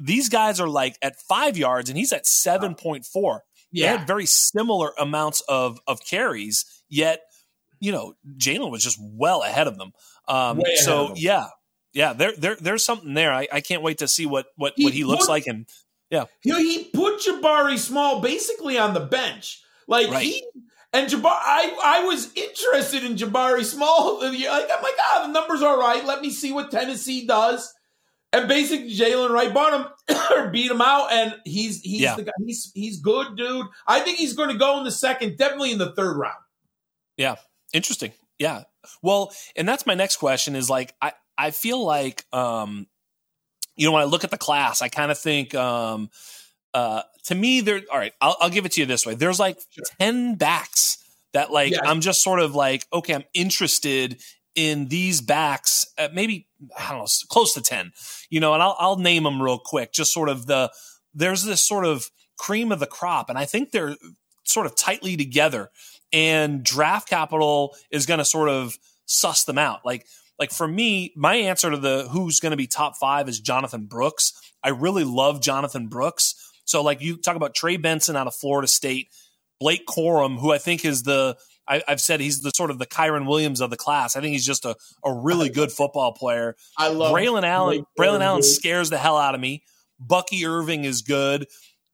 These 0.00 0.28
guys 0.28 0.60
are 0.60 0.68
like 0.68 0.96
at 1.02 1.16
five 1.28 1.56
yards, 1.58 1.90
and 1.90 1.98
he's 1.98 2.12
at 2.12 2.26
seven 2.26 2.74
point 2.74 3.04
four. 3.04 3.44
They 3.72 3.80
Yeah. 3.80 3.96
had 3.98 4.06
very 4.06 4.26
similar 4.26 4.92
amounts 4.98 5.40
of 5.48 5.80
of 5.86 6.00
carries, 6.04 6.64
yet 6.88 7.22
you 7.80 7.90
know 7.92 8.14
Jalen 8.36 8.70
was 8.70 8.84
just 8.84 8.98
well 9.00 9.42
ahead 9.42 9.66
of 9.66 9.76
them. 9.76 9.92
Um, 10.28 10.60
ahead 10.60 10.78
so 10.78 11.02
of 11.02 11.08
them. 11.08 11.16
yeah, 11.18 11.46
yeah, 11.92 12.12
there 12.12 12.32
there 12.36 12.54
there's 12.56 12.84
something 12.84 13.14
there. 13.14 13.32
I, 13.32 13.48
I 13.52 13.60
can't 13.60 13.82
wait 13.82 13.98
to 13.98 14.08
see 14.08 14.24
what 14.26 14.46
what 14.56 14.74
He 14.76 14.84
what 14.84 14.92
he 14.92 15.02
looks 15.04 15.26
put- 15.26 15.32
like. 15.32 15.46
And 15.48 15.66
He, 16.42 16.52
he 16.52 16.84
put 16.84 17.20
Jabari 17.20 17.76
Small 17.78 18.20
basically 18.20 18.78
on 18.78 18.94
the 18.94 19.00
bench. 19.00 19.62
Like 19.88 20.08
Right. 20.10 20.22
he 20.24 20.44
and 20.92 21.10
Jabari, 21.10 21.24
I, 21.26 21.76
I 21.84 22.04
was 22.04 22.32
interested 22.34 23.02
in 23.04 23.16
Jabari 23.16 23.64
Small. 23.64 24.20
Like 24.20 24.34
I'm 24.44 24.82
like, 24.82 24.94
ah, 25.00 25.24
the 25.26 25.32
numbers 25.32 25.62
are 25.62 25.78
right. 25.78 26.04
Let 26.04 26.20
me 26.22 26.30
see 26.30 26.52
what 26.52 26.70
Tennessee 26.70 27.26
does. 27.26 27.74
And 28.32 28.46
basically, 28.46 28.90
Jalen 28.94 29.30
Wright 29.30 29.52
bought 29.52 29.72
him 30.08 30.16
or 30.36 30.48
beat 30.50 30.70
him 30.70 30.82
out, 30.82 31.10
and 31.10 31.34
he's 31.46 31.80
he's 31.80 32.02
Yeah. 32.02 32.14
the 32.16 32.24
guy. 32.24 32.32
He's 32.46 32.70
he's 32.74 33.00
good, 33.00 33.36
dude. 33.36 33.66
I 33.86 34.00
think 34.00 34.18
he's 34.18 34.34
going 34.34 34.50
to 34.50 34.58
go 34.58 34.76
in 34.78 34.84
the 34.84 34.90
second, 34.90 35.38
definitely 35.38 35.72
in 35.72 35.78
the 35.78 35.92
third 35.92 36.14
round. 36.16 36.36
yeah, 37.16 37.36
interesting. 37.72 38.12
Yeah. 38.38 38.64
Well, 39.02 39.32
and 39.56 39.66
that's 39.66 39.86
my 39.86 39.94
next 39.94 40.16
question. 40.18 40.56
Is 40.56 40.68
like 40.70 40.94
I 41.00 41.12
I 41.38 41.50
feel 41.52 41.82
like 41.84 42.24
um, 42.32 42.86
you 43.76 43.86
know 43.86 43.92
when 43.92 44.02
I 44.02 44.06
look 44.06 44.24
at 44.24 44.30
the 44.30 44.38
class, 44.38 44.82
I 44.82 44.88
kind 44.88 45.10
of 45.10 45.18
think 45.18 45.54
um, 45.54 46.10
uh, 46.74 47.02
to 47.28 47.34
me 47.34 47.60
there. 47.60 47.80
All 47.92 47.98
right, 47.98 48.12
I'll, 48.20 48.36
I'll 48.40 48.50
give 48.50 48.66
it 48.66 48.72
to 48.72 48.80
you 48.80 48.86
this 48.86 49.06
way. 49.06 49.14
There's 49.14 49.38
like 49.38 49.58
ten 50.00 50.34
backs 50.34 50.98
that 51.32 51.50
like 51.50 51.72
Yes. 51.72 51.80
I'm 51.84 52.00
just 52.00 52.22
sort 52.22 52.40
of 52.40 52.54
like 52.54 52.86
okay, 52.92 53.14
I'm 53.14 53.24
interested 53.34 54.20
in 54.54 54.88
these 54.88 55.20
backs. 55.20 55.86
Uh, 55.96 56.08
maybe 56.12 56.48
I 56.76 56.90
don't 56.90 56.98
know, 56.98 57.06
close 57.28 57.54
to 57.54 57.60
ten. 57.60 57.92
You 58.30 58.40
know, 58.40 58.54
and 58.54 58.62
I'll 58.62 58.76
I'll 58.78 58.96
name 58.98 59.22
them 59.22 59.40
real 59.42 59.58
quick. 59.58 59.92
Just 59.92 60.12
sort 60.12 60.28
of 60.28 60.46
the 60.46 60.72
there's 61.14 61.44
this 61.44 61.66
sort 61.66 61.84
of 61.84 62.10
cream 62.38 62.72
of 62.72 62.80
the 62.80 62.86
crop, 62.86 63.28
and 63.28 63.38
I 63.38 63.44
think 63.44 63.70
they're 63.70 63.96
sort 64.44 64.66
of 64.66 64.76
tightly 64.76 65.16
together. 65.16 65.70
And 66.12 66.64
draft 66.64 67.08
capital 67.08 67.76
is 67.90 68.06
going 68.06 68.18
to 68.18 68.24
sort 68.24 68.48
of 68.48 68.78
suss 69.04 69.44
them 69.44 69.58
out. 69.58 69.80
Like 69.84 70.06
like 70.38 70.50
for 70.50 70.66
me, 70.66 71.12
my 71.16 71.34
answer 71.34 71.70
to 71.70 71.76
the 71.76 72.08
who's 72.10 72.40
going 72.40 72.52
to 72.52 72.56
be 72.56 72.66
top 72.66 72.96
five 72.96 73.28
is 73.28 73.40
Jonathan 73.40 73.84
Brooks. 73.84 74.32
I 74.62 74.70
really 74.70 75.04
love 75.04 75.42
Jonathan 75.42 75.88
Brooks. 75.88 76.34
So 76.68 76.82
like 76.82 77.00
you 77.00 77.16
talk 77.16 77.34
about 77.34 77.54
Trey 77.54 77.78
Benson 77.78 78.14
out 78.14 78.26
of 78.26 78.34
Florida 78.34 78.68
State, 78.68 79.08
Blake 79.58 79.86
Corum, 79.86 80.38
who 80.38 80.52
I 80.52 80.58
think 80.58 80.84
is 80.84 81.02
the 81.02 81.36
I, 81.66 81.82
I've 81.88 82.00
said 82.00 82.20
he's 82.20 82.42
the 82.42 82.50
sort 82.54 82.70
of 82.70 82.78
the 82.78 82.86
Kyren 82.86 83.26
Williams 83.26 83.60
of 83.60 83.70
the 83.70 83.76
class. 83.76 84.16
I 84.16 84.20
think 84.20 84.32
he's 84.32 84.46
just 84.46 84.64
a, 84.64 84.76
a 85.04 85.12
really 85.12 85.48
good 85.48 85.72
football 85.72 86.12
player. 86.12 86.56
I 86.76 86.88
love 86.88 87.14
Braylon 87.14 87.44
Allen. 87.44 87.84
Blake 87.96 88.08
Braylon 88.08 88.20
Allen 88.20 88.42
scares 88.42 88.90
the 88.90 88.98
hell 88.98 89.16
out 89.16 89.34
of 89.34 89.40
me. 89.40 89.64
Bucky 89.98 90.44
Irving 90.46 90.84
is 90.84 91.02
good. 91.02 91.46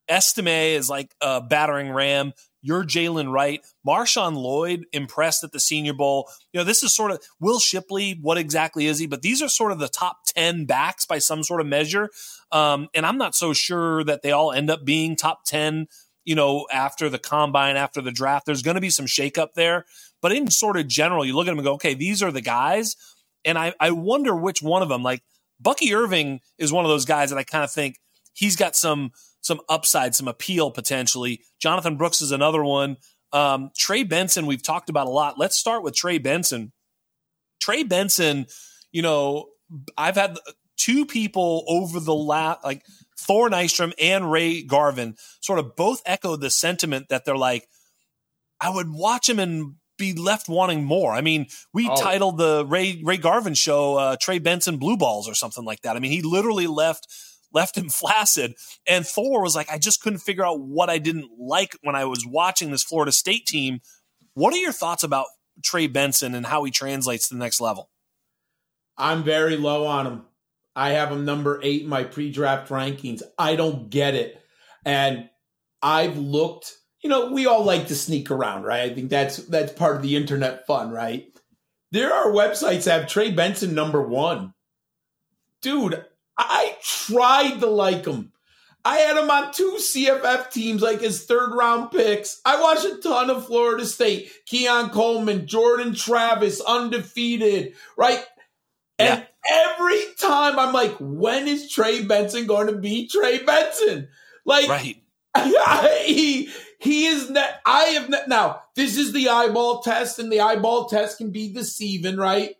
Estime 0.09 0.75
is 0.75 0.91
like 0.91 1.14
a 1.20 1.41
battering 1.41 1.91
ram. 1.91 2.33
You're 2.66 2.82
Jalen 2.82 3.30
Wright. 3.30 3.60
Marshawn 3.86 4.36
Lloyd 4.36 4.86
impressed 4.90 5.44
at 5.44 5.52
the 5.52 5.60
Senior 5.60 5.92
Bowl. 5.92 6.30
You 6.50 6.58
know, 6.58 6.64
this 6.64 6.82
is 6.82 6.94
sort 6.94 7.10
of 7.10 7.20
Will 7.38 7.58
Shipley. 7.58 8.18
What 8.22 8.38
exactly 8.38 8.86
is 8.86 8.98
he? 8.98 9.06
But 9.06 9.20
these 9.20 9.42
are 9.42 9.50
sort 9.50 9.70
of 9.70 9.78
the 9.78 9.88
top 9.88 10.24
10 10.28 10.64
backs 10.64 11.04
by 11.04 11.18
some 11.18 11.42
sort 11.42 11.60
of 11.60 11.66
measure. 11.66 12.08
Um, 12.50 12.88
and 12.94 13.04
I'm 13.04 13.18
not 13.18 13.34
so 13.34 13.52
sure 13.52 14.02
that 14.04 14.22
they 14.22 14.32
all 14.32 14.50
end 14.50 14.70
up 14.70 14.82
being 14.82 15.14
top 15.14 15.44
10, 15.44 15.88
you 16.24 16.34
know, 16.34 16.66
after 16.72 17.10
the 17.10 17.18
combine, 17.18 17.76
after 17.76 18.00
the 18.00 18.10
draft. 18.10 18.46
There's 18.46 18.62
going 18.62 18.76
to 18.76 18.80
be 18.80 18.88
some 18.88 19.04
shakeup 19.04 19.52
there. 19.54 19.84
But 20.22 20.32
in 20.32 20.50
sort 20.50 20.78
of 20.78 20.88
general, 20.88 21.26
you 21.26 21.36
look 21.36 21.46
at 21.46 21.50
them 21.50 21.58
and 21.58 21.66
go, 21.66 21.74
okay, 21.74 21.92
these 21.92 22.22
are 22.22 22.32
the 22.32 22.40
guys. 22.40 22.96
And 23.44 23.58
I, 23.58 23.74
I 23.78 23.90
wonder 23.90 24.34
which 24.34 24.62
one 24.62 24.80
of 24.80 24.88
them, 24.88 25.02
like 25.02 25.22
Bucky 25.60 25.94
Irving 25.94 26.40
is 26.56 26.72
one 26.72 26.86
of 26.86 26.90
those 26.90 27.04
guys 27.04 27.28
that 27.28 27.38
I 27.38 27.44
kind 27.44 27.62
of 27.62 27.70
think 27.70 27.98
he's 28.32 28.56
got 28.56 28.74
some 28.74 29.12
some 29.45 29.61
upside, 29.68 30.14
some 30.14 30.26
appeal 30.26 30.70
potentially. 30.70 31.42
Jonathan 31.61 31.97
Brooks 31.97 32.22
is 32.22 32.32
another 32.32 32.64
one. 32.64 32.97
Um, 33.30 33.70
Trey 33.76 34.03
Benson, 34.03 34.47
we've 34.47 34.62
talked 34.62 34.88
about 34.88 35.07
a 35.07 35.11
lot. 35.11 35.38
Let's 35.38 35.57
start 35.57 35.82
with 35.82 35.95
Trey 35.95 36.16
Benson. 36.16 36.72
Trey 37.61 37.82
Benson, 37.82 38.47
you 38.90 39.03
know, 39.03 39.49
I've 39.99 40.14
had 40.16 40.38
two 40.78 41.05
people 41.05 41.64
over 41.68 42.01
the 42.01 42.14
last 42.14 42.64
like 42.64 42.82
Thor 43.18 43.51
Nystrom 43.51 43.92
and 44.01 44.32
Ray 44.32 44.62
Garvin 44.62 45.16
sort 45.40 45.59
of 45.59 45.76
both 45.76 46.01
echoed 46.07 46.40
the 46.40 46.51
sentiment 46.51 47.11
that 47.11 47.26
they're 47.26 47.36
like, 47.36 47.68
I 48.61 48.70
would 48.70 48.90
watch 48.90 49.28
him 49.28 49.38
and 49.38 49.74
be 49.99 50.14
left 50.14 50.49
wanting 50.49 50.84
more. 50.84 51.12
I 51.12 51.20
mean, 51.20 51.49
we 51.74 51.86
oh. 51.88 51.97
titled 52.01 52.38
the 52.38 52.64
Ray 52.64 53.03
Ray 53.05 53.18
Garvin 53.18 53.55
show 53.55 53.97
uh, 53.97 54.16
Trey 54.18 54.38
Benson 54.38 54.78
Blue 54.78 54.97
Balls 54.97 55.28
or 55.28 55.34
something 55.34 55.66
like 55.66 55.82
that. 55.82 55.97
I 55.97 56.01
mean, 56.01 56.12
he 56.12 56.22
literally 56.22 56.66
left 56.66 57.07
left 57.55 57.78
him 57.78 57.88
flaccid. 57.88 58.55
And 58.86 59.07
Thor 59.07 59.42
was 59.42 59.57
like, 59.57 59.70
I 59.70 59.78
just 59.78 60.02
couldn't 60.02 60.18
figure 60.18 60.44
out 60.44 60.61
what 60.61 60.90
I 60.90 60.98
didn't 60.98 61.30
like 61.38 61.76
when 61.82 61.96
I 61.96 62.05
was 62.05 62.26
watching 62.26 62.70
this 62.70 62.82
Florida 62.82 63.12
State 63.12 63.46
team. 63.46 63.80
What 64.34 64.52
are 64.52 64.59
your 64.59 64.72
thoughts 64.72 65.05
about 65.05 65.26
Trey 65.62 65.86
Benson 65.86 66.34
and 66.34 66.44
how 66.44 66.64
he 66.64 66.70
translates 66.70 67.28
to 67.28 67.34
the 67.34 67.40
next 67.40 67.61
level? 67.61 67.90
I'm 68.98 69.22
very 69.22 69.57
low 69.57 69.86
on 69.86 70.07
him. 70.07 70.22
I 70.76 70.90
have 70.90 71.12
him 71.12 71.24
number 71.24 71.61
eight 71.62 71.82
in 71.82 71.88
my 71.88 72.05
pre-draft 72.05 72.68
rankings. 72.68 73.22
I 73.38 73.55
don't 73.57 73.90
get 73.90 74.14
it. 74.14 74.40
And 74.84 75.28
I've 75.82 76.18
looked, 76.18 76.72
you 77.02 77.11
know, 77.11 77.30
we 77.30 77.46
all 77.46 77.64
like 77.64 77.88
to 77.88 77.94
sneak 77.94 78.30
around, 78.30 78.64
right? 78.64 78.90
I 78.90 78.94
think 78.94 79.11
that's 79.11 79.36
that's 79.36 79.72
part 79.72 79.96
of 79.96 80.02
the 80.02 80.16
internet 80.16 80.66
fun, 80.66 80.90
right? 80.90 81.26
There 81.92 82.12
are 82.12 82.32
websites 82.32 82.84
that 82.84 83.00
have 83.00 83.09
Trey 83.09 83.30
Benson 83.30 83.74
number 83.74 84.02
one. 84.02 84.52
Dude, 85.62 86.05
I 86.37 86.76
tried 86.82 87.61
to 87.61 87.66
like 87.66 88.07
him. 88.07 88.32
I 88.85 88.99
had 88.99 89.16
him 89.16 89.30
on 89.30 89.53
two 89.53 89.78
CFF 89.78 90.51
teams, 90.51 90.82
like 90.82 91.01
his 91.01 91.24
third 91.24 91.55
round 91.55 91.91
picks. 91.91 92.41
I 92.45 92.61
watched 92.61 92.85
a 92.85 92.99
ton 92.99 93.30
of 93.30 93.47
Florida 93.47 93.87
State. 93.87 94.30
Keon 94.45 94.91
Coleman, 94.91 95.47
Jordan 95.47 95.95
Travis, 95.95 96.61
undefeated, 96.61 97.74
right? 97.97 98.22
And 98.99 99.26
every 99.51 100.03
time 100.18 100.59
I'm 100.59 100.74
like, 100.74 100.95
when 101.01 101.49
is 101.49 101.70
Trey 101.70 102.05
Benson 102.05 102.47
going 102.47 102.66
to 102.66 102.74
be 102.76 103.09
Trey 103.09 103.43
Benson? 103.43 104.09
Like, 104.45 104.68
right. 104.68 104.97
he 106.05 106.51
he 106.78 107.07
is 107.07 107.30
net. 107.30 107.61
I 107.64 107.85
have 107.85 108.11
net, 108.11 108.28
now. 108.28 108.62
This 108.76 108.99
is 108.99 109.12
the 109.12 109.30
eyeball 109.30 109.80
test, 109.80 110.18
and 110.18 110.30
the 110.30 110.41
eyeball 110.41 110.87
test 110.87 111.18
can 111.18 111.30
be 111.30 111.53
deceiving, 111.53 112.18
right? 112.18 112.57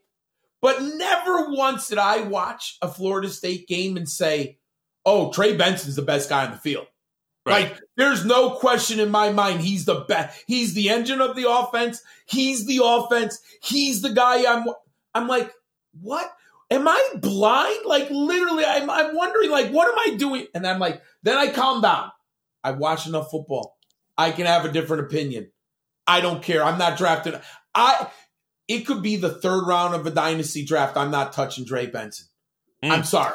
But 0.65 0.81
never 0.81 1.51
once 1.51 1.89
did 1.89 1.99
I 1.99 2.23
watch 2.23 2.79
a 2.81 2.89
Florida 2.89 3.29
State 3.29 3.69
game 3.69 3.99
and 3.99 4.09
say, 4.09 4.57
"Oh, 5.05 5.31
Trey 5.31 5.59
Benson's 5.59 5.95
the 5.95 6.01
best 6.01 6.31
guy 6.31 6.47
on 6.47 6.53
the 6.53 6.57
field." 6.57 6.87
Right. 7.45 7.73
Like, 7.73 7.81
there's 7.99 8.25
no 8.25 8.53
question 8.53 8.99
in 8.99 9.11
my 9.11 9.31
mind 9.31 9.61
he's 9.61 9.85
the 9.85 10.07
best. 10.09 10.43
He's 10.47 10.73
the 10.73 10.89
engine 10.89 11.21
of 11.21 11.37
the 11.37 11.51
offense. 11.51 12.01
He's 12.25 12.65
the 12.65 12.81
offense. 12.83 13.39
He's 13.62 14.01
the 14.01 14.15
guy. 14.15 14.51
I'm. 14.51 14.65
I'm 15.15 15.29
like, 15.29 15.53
what? 16.01 16.33
Am 16.71 16.89
I 16.89 17.11
blind? 17.17 17.85
Like 17.85 18.09
literally, 18.09 18.65
I'm, 18.65 18.89
I'm 18.89 19.15
wondering, 19.15 19.51
like, 19.51 19.71
what 19.71 19.87
am 19.87 19.99
I 19.99 20.17
doing? 20.17 20.47
And 20.55 20.67
I'm 20.67 20.79
like, 20.79 21.03
then 21.23 21.37
I 21.37 21.49
calm 21.49 21.83
down. 21.83 22.11
I 22.65 22.71
watch 22.71 23.07
enough 23.07 23.31
football. 23.31 23.77
I 24.17 24.31
can 24.31 24.47
have 24.47 24.65
a 24.65 24.73
different 24.73 25.03
opinion. 25.03 25.51
I 26.07 26.23
don't 26.23 26.43
care. 26.43 26.65
I'm 26.65 26.79
not 26.79 26.97
drafted. 26.97 27.39
I 27.75 28.09
it 28.69 28.87
could 28.87 29.03
be 29.03 29.17
the 29.17 29.31
third 29.31 29.67
round 29.67 29.95
of 29.95 30.07
a 30.07 30.11
dynasty 30.11 30.65
draft. 30.65 30.97
I'm 30.97 31.11
not 31.11 31.33
touching 31.33 31.67
Trey 31.67 31.87
Benson. 31.87 32.27
Mm. 32.83 32.91
I'm 32.91 33.05
sorry. 33.05 33.35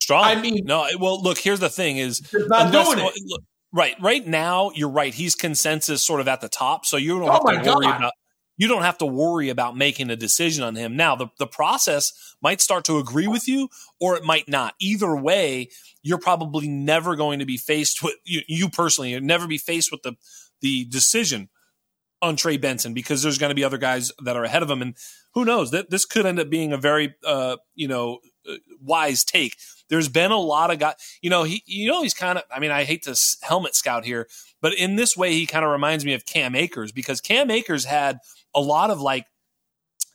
Strong. 0.00 0.24
I 0.24 0.40
mean, 0.40 0.64
no. 0.64 0.86
Well, 0.98 1.22
look. 1.22 1.38
Here's 1.38 1.60
the 1.60 1.68
thing: 1.68 1.98
is 1.98 2.22
not 2.32 2.72
doing 2.72 2.98
it. 2.98 3.12
Look, 3.26 3.42
right. 3.72 3.94
Right 4.00 4.26
now, 4.26 4.70
you're 4.74 4.88
right. 4.88 5.12
He's 5.12 5.34
consensus 5.34 6.02
sort 6.02 6.20
of 6.20 6.28
at 6.28 6.40
the 6.40 6.48
top, 6.48 6.86
so 6.86 6.96
you 6.96 7.18
don't 7.18 7.28
oh 7.28 7.32
have 7.32 7.40
to 7.40 7.70
worry 7.70 7.86
God. 7.86 7.96
about 7.96 8.12
you 8.58 8.66
don't 8.66 8.82
have 8.82 8.98
to 8.98 9.06
worry 9.06 9.48
about 9.48 9.76
making 9.76 10.10
a 10.10 10.16
decision 10.16 10.64
on 10.64 10.74
him. 10.74 10.96
Now, 10.96 11.14
the, 11.14 11.28
the 11.38 11.46
process 11.46 12.12
might 12.42 12.60
start 12.60 12.84
to 12.86 12.98
agree 12.98 13.28
with 13.28 13.46
you 13.46 13.68
or 14.00 14.16
it 14.16 14.24
might 14.24 14.48
not. 14.48 14.74
Either 14.80 15.16
way, 15.16 15.68
you're 16.02 16.18
probably 16.18 16.66
never 16.66 17.14
going 17.14 17.38
to 17.38 17.46
be 17.46 17.56
faced 17.56 18.02
with 18.02 18.16
you, 18.24 18.42
you 18.48 18.68
personally, 18.68 19.12
you'll 19.12 19.22
never 19.22 19.46
be 19.46 19.58
faced 19.58 19.90
with 19.90 20.02
the 20.02 20.14
the 20.60 20.84
decision 20.86 21.48
on 22.20 22.36
Trey 22.36 22.56
Benson 22.56 22.94
because 22.94 23.22
there's 23.22 23.38
going 23.38 23.50
to 23.50 23.54
be 23.54 23.64
other 23.64 23.78
guys 23.78 24.12
that 24.24 24.36
are 24.36 24.44
ahead 24.44 24.62
of 24.62 24.70
him. 24.70 24.82
And 24.82 24.96
who 25.34 25.44
knows 25.44 25.70
that 25.70 25.90
this 25.90 26.04
could 26.04 26.26
end 26.26 26.40
up 26.40 26.50
being 26.50 26.72
a 26.72 26.76
very, 26.76 27.14
uh, 27.24 27.56
you 27.74 27.88
know, 27.88 28.18
uh, 28.48 28.54
wise 28.80 29.24
take. 29.24 29.56
There's 29.88 30.08
been 30.08 30.30
a 30.30 30.38
lot 30.38 30.70
of 30.70 30.78
guys, 30.78 30.94
you 31.22 31.30
know, 31.30 31.44
he, 31.44 31.62
you 31.66 31.88
know, 31.88 32.02
he's 32.02 32.14
kind 32.14 32.38
of, 32.38 32.44
I 32.50 32.58
mean, 32.58 32.70
I 32.70 32.84
hate 32.84 33.04
to 33.04 33.18
helmet 33.42 33.74
scout 33.74 34.04
here, 34.04 34.28
but 34.60 34.74
in 34.74 34.96
this 34.96 35.16
way, 35.16 35.32
he 35.32 35.46
kind 35.46 35.64
of 35.64 35.70
reminds 35.70 36.04
me 36.04 36.14
of 36.14 36.26
Cam 36.26 36.54
Akers 36.54 36.92
because 36.92 37.20
Cam 37.20 37.50
Akers 37.50 37.84
had 37.84 38.18
a 38.54 38.60
lot 38.60 38.90
of 38.90 39.00
like 39.00 39.26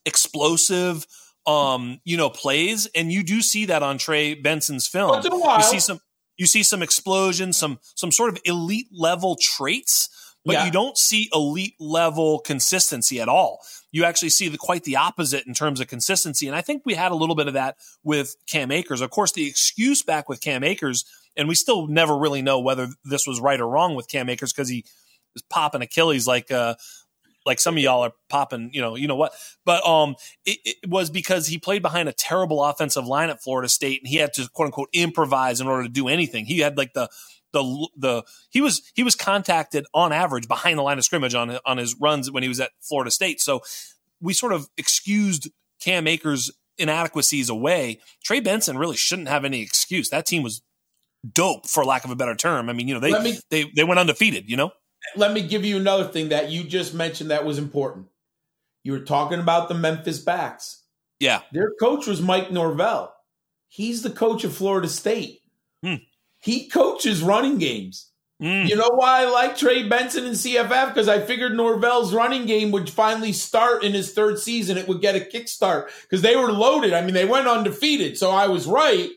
explosive, 0.06 1.08
um, 1.46 2.00
you 2.04 2.18
know, 2.18 2.30
plays, 2.30 2.88
and 2.96 3.12
you 3.12 3.24
do 3.24 3.42
see 3.42 3.66
that 3.66 3.84
on 3.84 3.98
Trey 3.98 4.34
Benson's 4.34 4.88
film. 4.88 5.12
You 5.60 5.64
see 5.64 5.80
some, 5.80 6.00
you 6.38 6.46
see 6.46 6.64
some 6.64 6.82
explosion, 6.82 7.54
some 7.54 7.80
some 7.96 8.12
sort 8.12 8.30
of 8.30 8.40
elite 8.46 8.88
level 8.92 9.38
traits, 9.40 10.10
but 10.46 10.54
yeah. 10.54 10.66
you 10.66 10.72
don't 10.72 10.98
see 10.98 11.30
elite 11.34 11.76
level 11.80 12.40
consistency 12.40 13.22
at 13.22 13.30
all. 13.30 13.60
You 13.92 14.06
actually 14.06 14.30
see 14.30 14.50
the 14.50 14.58
quite 14.58 14.84
the 14.84 14.98
opposite 14.98 15.46
in 15.48 15.54
terms 15.54 15.80
of 15.80 15.88
consistency, 15.88 16.48
and 16.48 16.56
I 16.56 16.62
think 16.62 16.84
we 16.86 16.96
had 16.96 17.12
a 17.12 17.16
little 17.16 17.36
bit 17.36 17.48
of 17.48 17.54
that 17.54 17.78
with 18.04 18.36
Cam 18.48 18.72
Akers. 18.72 19.02
Of 19.02 19.10
course, 19.10 19.32
the 19.32 19.48
excuse 19.48 20.02
back 20.02 20.28
with 20.28 20.42
Cam 20.42 20.64
Akers, 20.64 21.06
and 21.38 21.48
we 21.48 21.56
still 21.56 21.88
never 21.88 22.18
really 22.18 22.42
know 22.42 22.60
whether 22.60 22.88
this 23.06 23.26
was 23.28 23.40
right 23.40 23.60
or 23.60 23.68
wrong 23.68 23.96
with 23.96 24.10
Cam 24.10 24.30
Akers 24.30 24.52
because 24.52 24.70
he 24.70 24.84
was 25.34 25.44
popping 25.44 25.82
Achilles 25.82 26.28
like 26.28 26.52
uh, 26.52 26.76
like 27.46 27.60
some 27.60 27.76
of 27.76 27.84
y'all 27.84 28.04
are 28.04 28.14
popping, 28.30 28.70
you 28.74 28.82
know, 28.82 28.96
you 28.96 29.08
know 29.08 29.16
what. 29.16 29.34
But 29.66 29.86
um, 29.86 30.16
it, 30.46 30.60
it, 30.66 30.90
was 30.90 31.10
because 31.10 31.48
he 31.48 31.58
played 31.58 31.82
behind 31.82 32.10
a 32.10 32.14
terrible 32.14 32.64
offensive 32.64 33.06
line 33.06 33.30
at 33.30 33.44
Florida 33.44 33.70
State, 33.70 34.02
and 34.02 34.08
he 34.08 34.18
had 34.18 34.34
to 34.34 34.48
quote 34.50 34.68
unquote 34.68 34.90
improvise 34.94 35.60
in 35.60 35.68
order 35.68 35.84
to 35.84 35.90
do 35.90 36.08
anything. 36.08 36.46
He 36.46 36.60
had 36.60 36.78
like 36.78 36.94
the 36.94 37.10
the 37.54 37.90
the 37.96 38.24
he 38.50 38.62
was 38.62 38.82
he 38.94 39.04
was 39.04 39.16
contacted 39.16 39.86
on 39.94 40.12
average 40.12 40.48
behind 40.48 40.78
the 40.78 40.84
line 40.84 40.98
of 40.98 41.06
scrimmage 41.06 41.36
on 41.36 41.58
on 41.66 41.78
his 41.78 41.96
runs 42.00 42.30
when 42.30 42.44
he 42.44 42.50
was 42.50 42.60
at 42.60 42.72
Florida 42.82 43.12
State. 43.12 43.40
So 43.40 43.62
we 44.20 44.34
sort 44.34 44.54
of 44.54 44.70
excused 44.78 45.50
Cam 45.80 46.08
Akers' 46.08 46.52
inadequacies 46.78 47.50
away. 47.50 48.00
Trey 48.24 48.40
Benson 48.40 48.78
really 48.78 48.98
shouldn't 48.98 49.28
have 49.30 49.46
any 49.46 49.62
excuse. 49.62 50.10
That 50.10 50.26
team 50.26 50.44
was 50.44 50.62
dope, 51.32 51.68
for 51.68 51.86
lack 51.86 52.04
of 52.04 52.12
a 52.12 52.16
better 52.16 52.36
term. 52.36 52.70
I 52.70 52.74
mean, 52.74 52.88
you 52.88 52.94
know, 52.94 53.00
they 53.00 53.18
me, 53.22 53.38
they 53.50 53.72
they 53.76 53.84
went 53.84 54.00
undefeated. 54.00 54.50
You 54.50 54.58
know 54.58 54.72
let 55.16 55.34
me 55.34 55.42
give 55.42 55.66
you 55.66 55.78
another 55.78 56.06
thing 56.06 56.30
that 56.30 56.50
you 56.50 56.64
just 56.64 56.94
mentioned 56.94 57.32
that 57.32 57.46
was 57.46 57.58
important. 57.58 58.08
You 58.84 58.94
were 58.94 59.00
talking 59.00 59.40
about 59.40 59.70
the 59.70 59.76
Memphis 59.76 60.20
backs. 60.20 60.84
Yeah. 61.20 61.42
Their 61.52 61.72
coach 61.80 62.08
was 62.08 62.22
Mike 62.22 62.52
Norvell. 62.52 63.14
He's 63.68 64.02
the 64.02 64.10
coach 64.10 64.44
of 64.44 64.56
Florida 64.56 64.88
State. 64.88 65.40
Hmm. 65.84 65.96
He 66.44 66.68
coaches 66.68 67.24
running 67.24 67.58
games. 67.58 68.12
Mm. 68.42 68.68
You 68.68 68.76
know 68.76 68.90
why 68.94 69.22
I 69.22 69.30
like 69.30 69.56
Trey 69.56 69.88
Benson 69.88 70.26
and 70.26 70.36
CFF? 70.36 70.90
Because 70.90 71.08
I 71.08 71.22
figured 71.22 71.56
Norvell's 71.56 72.14
running 72.14 72.46
game 72.46 72.72
would 72.72 72.90
finally 72.90 73.32
start 73.32 73.86
in 73.86 73.94
his 73.94 74.12
third 74.12 74.38
season. 74.38 74.78
It 74.78 74.90
would 74.90 75.00
get 75.00 75.16
a 75.16 75.22
kickstart 75.22 75.88
because 76.02 76.22
they 76.22 76.36
were 76.36 76.52
loaded. 76.52 76.92
I 76.92 77.00
mean, 77.00 77.14
they 77.14 77.24
went 77.24 77.48
undefeated. 77.48 78.18
So 78.18 78.30
I 78.32 78.48
was 78.48 78.68
right. 78.68 79.10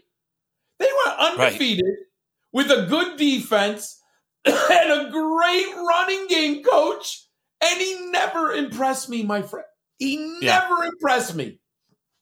They 0.78 0.88
went 1.04 1.18
undefeated 1.18 1.84
right. 1.84 1.96
with 2.52 2.70
a 2.70 2.86
good 2.86 3.16
defense 3.16 4.00
and 4.44 4.92
a 4.92 5.10
great 5.10 5.74
running 5.74 6.28
game 6.28 6.62
coach, 6.62 7.26
and 7.60 7.80
he 7.80 8.06
never 8.10 8.52
impressed 8.52 9.08
me, 9.08 9.24
my 9.24 9.42
friend. 9.42 9.66
He 9.98 10.16
never 10.40 10.84
yeah. 10.84 10.88
impressed 10.90 11.34
me. 11.34 11.58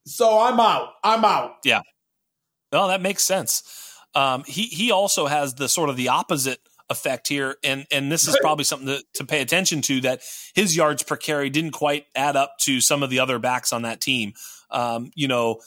So 0.07 0.39
I'm 0.41 0.59
out. 0.59 0.95
I'm 1.03 1.27
out. 1.27 1.57
Yeah. 1.63 1.83
Well, 2.73 2.89
that 2.89 3.03
makes 3.03 3.23
sense. 3.23 3.84
Um, 4.15 4.45
he 4.47 4.63
he 4.63 4.91
also 4.93 5.27
has 5.27 5.55
the 5.55 5.69
sort 5.69 5.91
of 5.91 5.97
the 5.97 6.09
opposite 6.09 6.61
effect 6.91 7.29
here, 7.29 7.57
and 7.65 7.87
and 7.91 8.11
this 8.13 8.29
is 8.29 8.37
probably 8.41 8.65
something 8.65 8.89
to, 8.89 9.03
to 9.15 9.25
pay 9.25 9.41
attention 9.41 9.83
to 9.83 10.01
that 10.03 10.23
his 10.55 10.77
yards 10.77 11.03
per 11.03 11.17
carry 11.17 11.51
didn't 11.51 11.73
quite 11.73 12.07
add 12.15 12.37
up 12.37 12.59
to 12.61 12.81
some 12.81 13.03
of 13.03 13.11
the 13.11 13.21
other 13.21 13.39
backs 13.39 13.73
on 13.73 13.83
that 13.83 14.01
team. 14.01 14.35
Um, 14.71 15.11
you 15.15 15.29
know, 15.29 15.61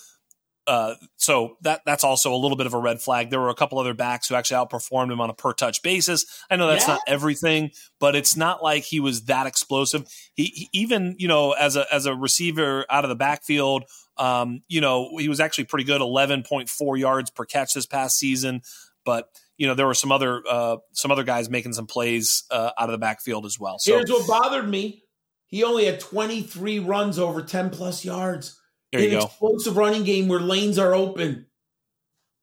uh, 0.67 0.95
so 1.15 1.57
that 1.61 1.81
that's 1.85 2.03
also 2.03 2.33
a 2.33 2.37
little 2.37 2.57
bit 2.57 2.67
of 2.67 2.73
a 2.73 2.77
red 2.77 3.01
flag. 3.01 3.29
There 3.29 3.39
were 3.39 3.49
a 3.49 3.55
couple 3.55 3.79
other 3.79 3.93
backs 3.93 4.27
who 4.27 4.35
actually 4.35 4.65
outperformed 4.65 5.11
him 5.11 5.21
on 5.21 5.29
a 5.29 5.33
per 5.33 5.53
touch 5.53 5.81
basis. 5.81 6.25
I 6.49 6.57
know 6.57 6.67
that's 6.67 6.87
yeah. 6.87 6.95
not 6.95 7.01
everything, 7.07 7.71
but 7.99 8.15
it's 8.15 8.35
not 8.35 8.61
like 8.61 8.83
he 8.83 8.99
was 8.99 9.25
that 9.25 9.47
explosive. 9.47 10.05
He, 10.35 10.45
he, 10.45 10.69
even 10.73 11.15
you 11.17 11.29
know 11.29 11.53
as 11.53 11.77
a 11.77 11.85
as 11.91 12.05
a 12.05 12.13
receiver 12.13 12.85
out 12.89 13.05
of 13.05 13.09
the 13.09 13.15
backfield, 13.15 13.85
um, 14.19 14.61
you 14.67 14.81
know 14.81 15.17
he 15.17 15.29
was 15.29 15.39
actually 15.39 15.65
pretty 15.65 15.85
good, 15.85 16.01
eleven 16.01 16.43
point 16.43 16.69
four 16.69 16.97
yards 16.97 17.29
per 17.29 17.45
catch 17.45 17.73
this 17.73 17.85
past 17.85 18.17
season. 18.17 18.61
But 19.05 19.29
you 19.57 19.67
know 19.67 19.73
there 19.73 19.87
were 19.87 19.93
some 19.93 20.11
other 20.11 20.41
uh, 20.49 20.77
some 20.93 21.11
other 21.11 21.23
guys 21.23 21.49
making 21.49 21.73
some 21.73 21.87
plays 21.87 22.43
uh, 22.51 22.71
out 22.77 22.89
of 22.89 22.91
the 22.91 22.97
backfield 22.97 23.45
as 23.45 23.59
well. 23.59 23.79
So 23.79 23.95
here's 23.95 24.09
what 24.09 24.27
bothered 24.27 24.67
me: 24.67 25.03
he 25.45 25.63
only 25.63 25.85
had 25.85 25.99
twenty 25.99 26.41
three 26.41 26.79
runs 26.79 27.19
over 27.19 27.41
ten 27.41 27.69
plus 27.69 28.03
yards. 28.03 28.59
There 28.91 29.01
you 29.01 29.07
an 29.07 29.19
go. 29.19 29.25
explosive 29.25 29.77
running 29.77 30.03
game 30.03 30.27
where 30.27 30.39
lanes 30.39 30.79
are 30.79 30.93
open. 30.93 31.47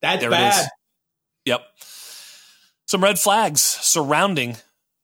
That's 0.03 0.20
there 0.20 0.31
bad. 0.31 0.68
Yep. 1.47 1.62
Some 2.87 3.03
red 3.03 3.18
flags 3.18 3.62
surrounding 3.62 4.57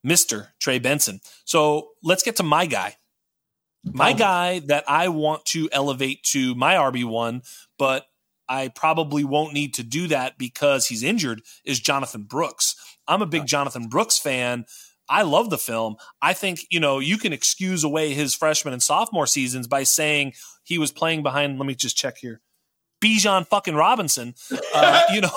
Mr. 0.07 0.49
Trey 0.59 0.79
Benson. 0.79 1.21
So 1.45 1.91
let's 2.03 2.23
get 2.23 2.37
to 2.37 2.43
my 2.43 2.67
guy. 2.67 2.97
My 3.85 4.13
guy 4.13 4.61
that 4.67 4.85
I 4.89 5.09
want 5.09 5.45
to 5.47 5.69
elevate 5.73 6.23
to 6.25 6.55
my 6.55 6.75
RB1, 6.75 7.43
but 7.79 8.07
I 8.49 8.69
probably 8.69 9.25
won't 9.25 9.55
need 9.55 9.75
to 9.75 9.83
do 9.83 10.09
that 10.09 10.37
because 10.37 10.87
he's 10.87 11.03
injured 11.03 11.43
is 11.65 11.81
Jonathan 11.81 12.25
Brooks. 12.25 12.75
I'm 13.07 13.23
a 13.23 13.27
big 13.27 13.47
Jonathan 13.47 13.89
Brooks 13.89 14.19
fan. 14.19 14.67
I 15.09 15.23
love 15.23 15.51
the 15.51 15.59
film. 15.59 15.97
I 16.21 16.35
think, 16.35 16.61
you 16.71 16.79
know, 16.79 16.99
you 16.99 17.17
can 17.17 17.33
excuse 17.33 17.83
away 17.83 18.13
his 18.13 18.35
freshman 18.35 18.73
and 18.73 18.83
sophomore 18.83 19.27
seasons 19.27 19.67
by 19.67 19.83
saying 19.83 20.35
he 20.63 20.79
was 20.79 20.93
playing 20.93 21.23
behind, 21.23 21.59
let 21.59 21.67
me 21.67 21.75
just 21.75 21.97
check 21.97 22.19
here, 22.19 22.41
Bijan 23.03 23.47
fucking 23.47 23.75
Robinson. 23.75 24.35
Uh, 24.75 25.03
you 25.13 25.21
know, 25.21 25.31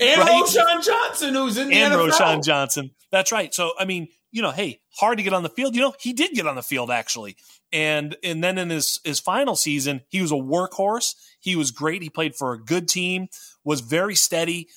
and 0.00 0.20
right? 0.20 0.42
Roschon 0.44 0.84
Johnson, 0.84 1.34
who's 1.34 1.56
in 1.56 1.68
the 1.68 1.74
and 1.74 1.94
NFL. 1.94 2.10
Roschon 2.10 2.44
Johnson. 2.44 2.90
That's 3.10 3.30
right. 3.30 3.54
So, 3.54 3.72
I 3.78 3.84
mean, 3.84 4.08
you 4.32 4.42
know, 4.42 4.50
hey, 4.50 4.80
hard 4.98 5.18
to 5.18 5.22
get 5.22 5.34
on 5.34 5.42
the 5.42 5.48
field. 5.48 5.76
You 5.76 5.82
know, 5.82 5.94
he 6.00 6.12
did 6.12 6.32
get 6.32 6.46
on 6.46 6.56
the 6.56 6.62
field 6.62 6.90
actually. 6.90 7.36
And 7.72 8.16
and 8.24 8.42
then 8.42 8.58
in 8.58 8.70
his 8.70 8.98
his 9.04 9.20
final 9.20 9.54
season, 9.54 10.00
he 10.08 10.20
was 10.20 10.32
a 10.32 10.36
workhorse. 10.36 11.14
He 11.38 11.54
was 11.54 11.70
great. 11.70 12.02
He 12.02 12.10
played 12.10 12.34
for 12.34 12.52
a 12.52 12.58
good 12.58 12.88
team, 12.88 13.28
was 13.62 13.80
very 13.80 14.14
steady, 14.14 14.68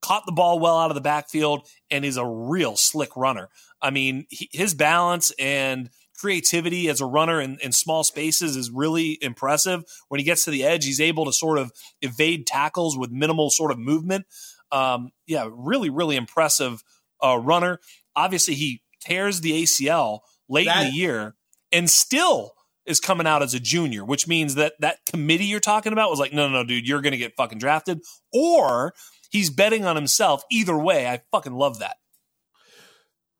caught 0.00 0.26
the 0.26 0.32
ball 0.32 0.58
well 0.60 0.78
out 0.78 0.90
of 0.90 0.94
the 0.94 1.00
backfield, 1.00 1.66
and 1.90 2.04
is 2.04 2.16
a 2.16 2.26
real 2.26 2.76
slick 2.76 3.16
runner. 3.16 3.48
I 3.80 3.90
mean, 3.90 4.26
he, 4.30 4.48
his 4.52 4.74
balance 4.74 5.32
and 5.38 5.90
creativity 6.18 6.88
as 6.88 7.00
a 7.00 7.06
runner 7.06 7.40
in, 7.40 7.58
in 7.62 7.70
small 7.70 8.02
spaces 8.02 8.56
is 8.56 8.70
really 8.70 9.18
impressive. 9.22 9.84
When 10.08 10.18
he 10.18 10.24
gets 10.24 10.44
to 10.44 10.50
the 10.50 10.64
edge, 10.64 10.84
he's 10.84 11.00
able 11.00 11.24
to 11.26 11.32
sort 11.32 11.58
of 11.58 11.72
evade 12.02 12.46
tackles 12.46 12.98
with 12.98 13.10
minimal 13.10 13.50
sort 13.50 13.70
of 13.70 13.78
movement. 13.78 14.26
Um, 14.72 15.12
yeah, 15.26 15.48
really, 15.50 15.90
really 15.90 16.16
impressive 16.16 16.82
uh, 17.24 17.38
runner. 17.38 17.78
Obviously, 18.16 18.54
he 18.54 18.82
tears 19.08 19.40
the 19.40 19.62
ACL 19.62 20.20
late 20.48 20.66
That- 20.66 20.86
in 20.86 20.90
the 20.92 20.96
year 20.96 21.34
and 21.72 21.90
still 21.90 22.52
is 22.86 23.00
coming 23.00 23.26
out 23.26 23.42
as 23.42 23.52
a 23.54 23.60
junior, 23.60 24.04
which 24.04 24.26
means 24.26 24.54
that 24.54 24.72
that 24.80 24.98
committee 25.06 25.44
you're 25.44 25.60
talking 25.60 25.92
about 25.92 26.08
was 26.10 26.18
like, 26.18 26.32
no, 26.32 26.48
no, 26.48 26.62
no, 26.62 26.64
dude, 26.66 26.88
you're 26.88 27.02
going 27.02 27.12
to 27.12 27.18
get 27.18 27.36
fucking 27.36 27.58
drafted, 27.58 28.00
or 28.32 28.94
he's 29.30 29.50
betting 29.50 29.84
on 29.84 29.94
himself. 29.94 30.42
Either 30.50 30.76
way, 30.78 31.06
I 31.06 31.20
fucking 31.30 31.52
love 31.52 31.80
that. 31.80 31.96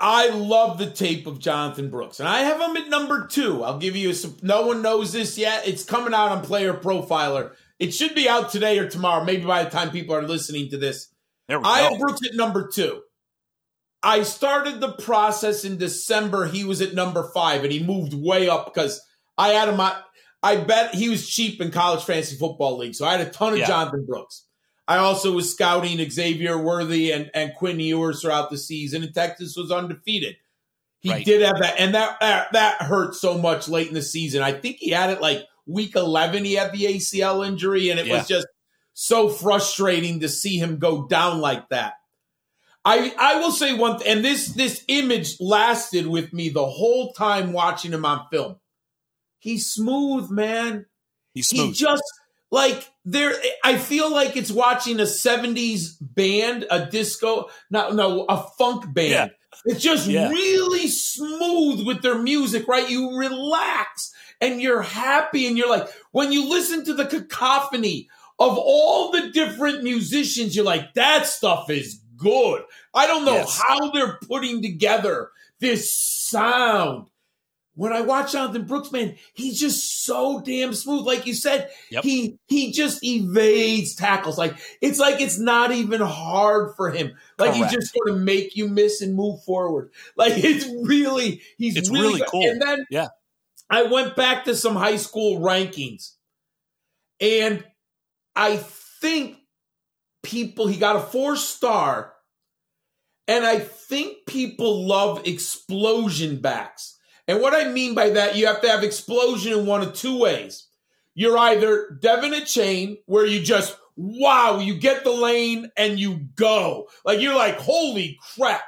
I 0.01 0.29
love 0.29 0.79
the 0.79 0.89
tape 0.91 1.27
of 1.27 1.41
Jonathan 1.41 1.91
Brooks, 1.91 2.21
and 2.21 2.29
I 2.29 2.41
have 2.41 2.61
him 2.61 2.77
at 2.77 2.89
number 2.89 3.27
two. 3.27 3.65
I'll 3.65 3.79
give 3.79 3.97
you 3.97 4.13
some. 4.15 4.37
No 4.43 4.65
one 4.67 4.81
knows 4.81 5.13
this 5.13 5.37
yet. 5.37 5.67
It's 5.67 5.83
coming 5.83 6.15
out 6.15 6.31
on 6.31 6.43
Player 6.45 6.73
Profiler. 6.73 7.53
It 7.81 7.93
should 7.93 8.15
be 8.15 8.29
out 8.29 8.51
today 8.53 8.79
or 8.79 8.89
tomorrow. 8.89 9.25
Maybe 9.25 9.45
by 9.45 9.65
the 9.65 9.71
time 9.71 9.91
people 9.91 10.15
are 10.15 10.23
listening 10.23 10.69
to 10.71 10.77
this, 10.79 11.09
There 11.49 11.59
we 11.59 11.65
I 11.65 11.83
go. 11.83 11.91
have 11.91 11.99
Brooks 12.01 12.21
at 12.29 12.37
number 12.37 12.69
two. 12.69 13.01
I 14.03 14.23
started 14.23 14.81
the 14.81 14.93
process 14.93 15.65
in 15.65 15.77
December. 15.77 16.47
He 16.47 16.65
was 16.65 16.81
at 16.81 16.95
number 16.95 17.31
five, 17.35 17.65
and 17.65 17.73
he 17.73 17.83
moved 17.83 18.15
way 18.15 18.49
up 18.49 18.73
because 18.73 19.01
I 19.37 19.49
had 19.49 19.69
him. 19.69 19.81
I, 19.81 20.01
I 20.43 20.57
bet 20.57 20.95
he 20.95 21.09
was 21.09 21.29
cheap 21.29 21.61
in 21.61 21.71
college 21.71 22.05
fantasy 22.05 22.37
football 22.37 22.79
league, 22.79 22.95
so 22.95 23.05
I 23.07 23.17
had 23.17 23.27
a 23.27 23.31
ton 23.31 23.55
of 23.55 23.59
Yeah. 23.59 23.67
Jonathan 23.67 24.07
Brooks. 24.07 24.45
I 24.87 24.99
also 24.99 25.33
was 25.33 25.53
scouting 25.53 25.99
Xavier 26.11 26.57
Worthy 26.57 27.11
and, 27.13 27.31
and 27.35 27.53
Quinn 27.55 27.79
Ewers 27.81 28.23
throughout 28.23 28.51
the 28.51 28.57
season, 28.57 29.03
and 29.03 29.13
Texas 29.15 29.55
was 29.57 29.71
undefeated. 29.73 30.37
He 31.01 31.11
Right. 31.11 31.25
did 31.25 31.43
have 31.43 31.59
that, 31.61 31.75
and 31.79 31.95
that, 31.95 32.19
that 32.21 32.53
that 32.53 32.83
hurt 32.83 33.15
so 33.15 33.37
much 33.37 33.69
late 33.69 33.89
in 33.89 33.95
the 33.95 34.03
season. 34.03 34.43
I 34.43 34.53
think 34.53 34.77
he 34.79 34.91
had 34.91 35.11
it 35.11 35.21
like 35.21 35.45
week 35.67 35.95
eleven. 35.97 36.45
He 36.45 36.55
had 36.55 36.73
the 36.73 36.87
ACL 36.87 37.47
injury, 37.47 37.91
and 37.91 38.01
it 38.01 38.07
Yeah. 38.07 38.19
was 38.19 38.29
just 38.29 38.47
so 38.95 39.29
frustrating 39.29 40.21
to 40.21 40.29
see 40.29 40.57
him 40.57 40.79
go 40.79 41.07
down 41.07 41.41
like 41.41 41.69
that. 41.69 41.95
I 42.89 43.15
I 43.19 43.41
will 43.41 43.53
say 43.53 43.75
one, 43.75 43.99
th- 43.99 44.11
and 44.11 44.25
this 44.25 44.49
this 44.49 44.85
image 44.89 45.41
lasted 45.41 46.07
with 46.07 46.33
me 46.33 46.49
the 46.49 46.65
whole 46.67 47.13
time 47.13 47.53
watching 47.53 47.93
him 47.93 48.05
on 48.05 48.27
film. 48.31 48.57
He's 49.39 49.71
smooth, 49.71 50.31
man. 50.31 50.87
He's 51.35 51.49
smooth. 51.49 51.69
He 51.69 51.73
just 51.75 52.03
like 52.51 52.89
there. 53.05 53.35
I 53.63 53.79
feel 53.79 54.11
like 54.11 54.37
it's 54.37 54.51
watching 54.51 55.01
a 55.01 55.05
'70s 55.05 55.97
band, 56.01 56.67
a 56.71 56.87
disco, 56.87 57.51
no, 57.71 57.91
no, 57.91 58.25
a 58.29 58.43
funk 58.59 58.93
band. 58.95 59.11
Yeah. 59.11 59.29
It's 59.65 59.83
just 59.83 60.07
Yeah. 60.09 60.29
really 60.31 60.89
smooth 60.89 61.87
with 61.87 62.03
their 62.03 62.19
music, 62.19 62.69
right? 62.69 62.89
You 62.89 63.17
relax 63.17 64.13
and 64.41 64.63
you're 64.63 64.83
happy, 64.83 65.47
and 65.47 65.59
you're 65.59 65.69
like, 65.71 65.89
when 66.13 66.33
you 66.33 66.49
listen 66.49 66.85
to 66.85 66.95
the 66.95 67.07
cacophony 67.07 68.09
of 68.39 68.57
all 68.57 69.11
the 69.11 69.31
different 69.31 69.83
musicians, 69.83 70.55
you're 70.55 70.65
like, 70.65 70.95
that 70.95 71.27
stuff 71.27 71.69
is 71.71 72.01
good. 72.19 72.63
I 72.93 73.07
don't 73.07 73.25
know 73.25 73.35
Yes. 73.37 73.59
how 73.67 73.91
they're 73.91 74.19
putting 74.29 74.61
together 74.63 75.31
this 75.61 75.95
sound. 75.97 77.07
When 77.75 77.93
I 77.93 78.01
watch 78.01 78.33
Jonathan 78.33 78.65
Brooks, 78.65 78.91
man, 78.91 79.15
he's 79.35 79.61
just 79.61 80.05
so 80.05 80.41
damn 80.45 80.75
smooth. 80.75 81.07
Like 81.07 81.27
you 81.27 81.35
said, 81.35 81.71
Yep. 81.93 82.03
he 82.03 82.37
he 82.49 82.73
just 82.73 82.99
evades 83.05 83.95
tackles. 83.95 84.37
Like 84.37 84.57
it's 84.81 84.99
like 84.99 85.21
it's 85.21 85.39
not 85.39 85.71
even 85.71 86.01
hard 86.01 86.75
for 86.75 86.91
him. 86.91 87.13
Like 87.39 87.53
Correct. 87.55 87.71
he 87.71 87.77
just 87.77 87.95
sort 87.95 88.09
of 88.11 88.19
make 88.19 88.57
you 88.57 88.67
miss 88.69 89.01
and 89.01 89.15
move 89.15 89.45
forward. 89.45 89.93
Like 90.17 90.33
it's 90.37 90.67
really 90.89 91.41
he's 91.57 91.77
It's 91.77 91.89
really, 91.89 92.15
really 92.15 92.25
cool. 92.29 92.43
And 92.49 92.61
then 92.61 92.85
Yeah. 92.91 93.09
I 93.71 93.85
went 93.85 94.17
back 94.17 94.47
to 94.47 94.57
some 94.57 94.75
high 94.75 94.97
school 94.97 95.39
rankings, 95.41 96.15
and 97.21 97.63
I 98.35 98.57
think 98.57 99.37
people 100.29 100.67
he 100.67 100.77
got 100.77 100.97
a 100.97 101.01
four 101.01 101.37
star, 101.37 102.13
and 103.27 103.45
I 103.45 103.59
think 103.59 104.27
people 104.27 104.87
love 104.87 105.27
explosion 105.27 106.41
backs. 106.41 106.97
And 107.27 107.41
what 107.41 107.55
I 107.55 107.69
mean 107.71 107.95
by 107.95 108.11
that, 108.11 108.37
you 108.37 108.47
have 108.47 108.61
to 108.63 108.69
have 108.69 108.83
explosion 108.85 109.53
in 109.59 109.67
one 109.67 109.83
of 109.83 109.95
two 109.95 110.19
ways. 110.19 110.67
You're 111.15 111.37
either 111.37 111.99
De'Von 112.01 112.39
Achane, 112.39 112.99
where 113.07 113.27
you 113.27 113.41
just 113.43 113.77
wow, 113.97 114.61
you 114.61 114.75
get 114.79 115.03
the 115.03 115.11
lane 115.11 115.71
and 115.77 115.99
you 115.99 116.21
go. 116.37 116.89
Like 117.05 117.21
you're 117.21 117.35
like, 117.35 117.59
holy 117.59 118.19
crap. 118.37 118.63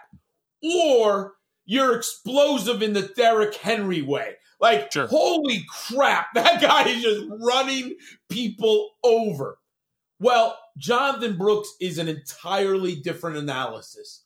Or 0.63 1.35
you're 1.65 1.97
explosive 1.97 2.83
in 2.83 2.93
the 2.95 3.03
Derrick 3.17 3.55
Henry 3.55 4.03
way. 4.03 4.35
Like, 4.61 4.93
Sure. 4.93 5.07
holy 5.07 5.65
crap, 5.89 6.27
that 6.35 6.61
guy 6.61 6.89
is 6.89 7.03
just 7.03 7.27
running 7.41 7.95
people 8.29 8.91
over. 9.05 9.57
Well, 10.21 10.57
Jonathan 10.77 11.37
Brooks 11.37 11.73
is 11.81 11.99
an 11.99 12.09
entirely 12.09 12.95
different 12.95 13.39
analysis. 13.39 14.25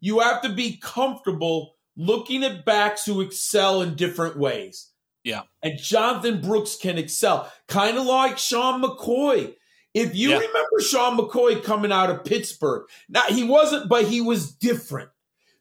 You 0.00 0.20
have 0.20 0.40
to 0.42 0.48
be 0.48 0.78
comfortable 0.80 1.74
looking 1.96 2.42
at 2.44 2.64
backs 2.64 3.04
who 3.04 3.20
excel 3.20 3.82
in 3.82 3.94
different 3.96 4.38
ways. 4.38 4.90
Yeah. 5.24 5.42
And 5.62 5.78
Jonathan 5.78 6.40
Brooks 6.40 6.76
can 6.76 6.96
excel, 6.96 7.52
kind 7.68 7.98
of 7.98 8.06
like 8.06 8.38
Sean 8.38 8.82
McCoy. 8.82 9.54
If 9.94 10.14
you 10.14 10.30
Yeah. 10.30 10.38
remember 10.38 10.80
Sean 10.80 11.18
McCoy 11.18 11.62
coming 11.62 11.92
out 11.92 12.10
of 12.10 12.24
Pittsburgh, 12.24 12.88
now 13.08 13.22
he 13.28 13.44
wasn't, 13.44 13.88
but 13.88 14.06
he 14.06 14.20
was 14.20 14.52
different. 14.52 15.10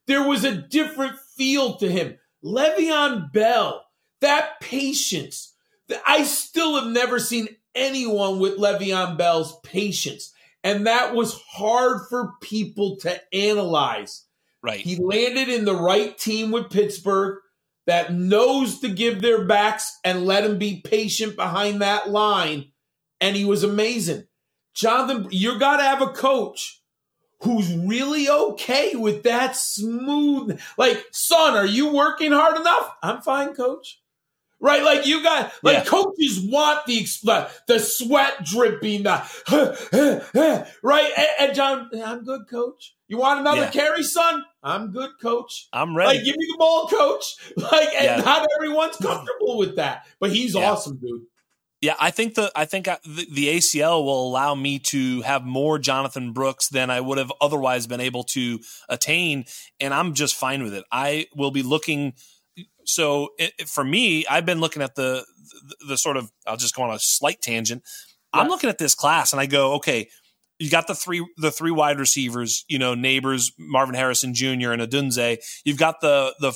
There 0.08 0.24
was 0.24 0.44
a 0.44 0.56
different 0.56 1.20
feel 1.36 1.76
to 1.78 1.92
him. 1.92 2.18
Le'Veon 2.44 3.32
Bell, 3.32 3.86
that 4.22 4.60
patience. 4.62 5.54
I 6.08 6.24
still 6.24 6.80
have 6.80 6.88
never 6.90 7.20
seen 7.20 7.50
anyone 7.76 8.40
with 8.40 8.58
Le'Veon 8.58 9.18
Bell's 9.18 9.60
patience. 9.62 10.34
And 10.64 10.88
that 10.88 11.16
was 11.16 11.42
hard 11.50 12.02
for 12.10 12.34
people 12.42 12.98
to 12.98 13.20
analyze. 13.34 14.26
right. 14.62 14.80
He 14.80 14.96
landed 14.98 15.50
in 15.50 15.66
the 15.66 15.76
right 15.76 16.18
team 16.18 16.52
with 16.52 16.70
Pittsburgh 16.70 17.40
that 17.88 18.14
knows 18.14 18.80
to 18.80 18.90
give 18.90 19.22
their 19.22 19.46
backs 19.46 19.98
and 20.04 20.26
let 20.26 20.46
him 20.46 20.60
be 20.60 20.82
patient 20.82 21.36
behind 21.36 21.82
that 21.82 22.10
line. 22.10 22.72
And 23.20 23.36
he 23.36 23.46
was 23.46 23.64
amazing. 23.64 24.26
Jonathan, 24.74 25.28
you 25.32 25.60
got 25.60 25.78
to 25.78 25.84
have 25.84 26.02
a 26.02 26.08
coach 26.08 26.82
who's 27.42 27.74
really 27.76 28.30
okay 28.30 28.96
with 28.96 29.24
that 29.24 29.56
smooth. 29.56 30.60
Like, 30.78 31.04
son, 31.12 31.56
are 31.56 31.66
you 31.66 31.92
working 31.92 32.32
hard 32.32 32.58
enough? 32.58 32.96
I'm 33.02 33.22
fine, 33.22 33.54
coach. 33.56 34.01
Right, 34.64 34.84
like 34.84 35.08
you 35.08 35.24
got, 35.24 35.52
like 35.64 35.78
Yeah. 35.80 35.84
coaches 35.86 36.40
want 36.40 36.86
the 36.86 37.50
the 37.68 37.80
sweat 37.80 38.46
dripping, 38.46 39.04
the 39.04 39.24
right. 40.84 41.12
And, 41.18 41.28
and 41.40 41.56
John, 41.56 41.90
I'm 42.04 42.24
good, 42.24 42.42
coach. 42.50 42.96
You 43.08 43.18
want 43.18 43.40
another 43.40 43.62
Yeah. 43.62 43.72
carry, 43.72 44.04
son? 44.04 44.44
I'm 44.64 44.92
good, 44.92 45.10
coach. 45.22 45.68
I'm 45.74 45.98
ready. 45.98 46.18
Like, 46.18 46.26
give 46.26 46.36
me 46.38 46.46
the 46.48 46.58
ball, 46.60 46.88
coach. 46.88 47.26
Like, 47.58 47.90
and 47.96 48.06
Yeah. 48.06 48.18
not 48.18 48.48
everyone's 48.58 48.98
comfortable 48.98 49.58
with 49.58 49.78
that, 49.78 50.06
but 50.20 50.32
he's 50.32 50.56
awesome, 50.56 50.98
dude. 50.98 51.24
Yeah, 51.82 51.96
I 52.00 52.12
think 52.12 52.36
the 52.36 52.52
I 52.56 52.66
think 52.66 52.88
I, 52.88 53.00
the, 53.04 53.26
the 53.32 53.48
ACL 53.58 54.06
will 54.06 54.28
allow 54.28 54.54
me 54.54 54.78
to 54.78 55.22
have 55.24 55.44
more 55.44 55.80
Jonathan 55.80 56.32
Brooks 56.34 56.70
than 56.70 56.92
I 56.92 57.02
would 57.02 57.18
have 57.18 57.34
otherwise 57.42 57.88
been 57.88 58.00
able 58.00 58.24
to 58.26 58.60
attain, 58.88 59.46
and 59.80 59.92
I'm 59.92 60.14
just 60.14 60.36
fine 60.36 60.62
with 60.62 60.76
it. 60.76 60.86
I 60.92 61.26
will 61.36 61.50
be 61.50 61.64
looking. 61.64 62.14
So 62.86 63.30
it, 63.38 63.54
it- 63.60 63.70
for 63.70 63.84
me, 63.84 64.26
I've 64.28 64.46
been 64.46 64.60
looking 64.60 64.82
at 64.82 64.96
the, 64.96 65.26
the 65.80 65.86
the 65.90 65.98
sort 65.98 66.18
of. 66.18 66.32
I'll 66.48 66.58
just 66.58 66.76
go 66.76 66.84
on 66.84 66.92
a 66.94 67.00
slight 67.00 67.42
tangent. 67.42 67.84
I'm 68.34 68.48
looking 68.48 68.70
at 68.70 68.78
this 68.78 68.96
class, 68.96 69.34
and 69.34 69.42
I 69.42 69.46
go, 69.46 69.74
okay, 69.74 70.08
you 70.58 70.70
got 70.70 70.88
the 70.88 70.96
three 70.96 71.26
the 71.38 71.52
three 71.52 71.72
wide 71.72 72.00
receivers, 72.00 72.64
you 72.70 72.80
know, 72.80 72.96
Nabers, 72.96 73.52
Marvin 73.58 73.96
Harrison 73.96 74.34
Jr. 74.34 74.72
and 74.72 74.82
Odunze. 74.82 75.38
You've 75.66 75.78
got 75.78 76.02
the 76.02 76.34
the 76.40 76.54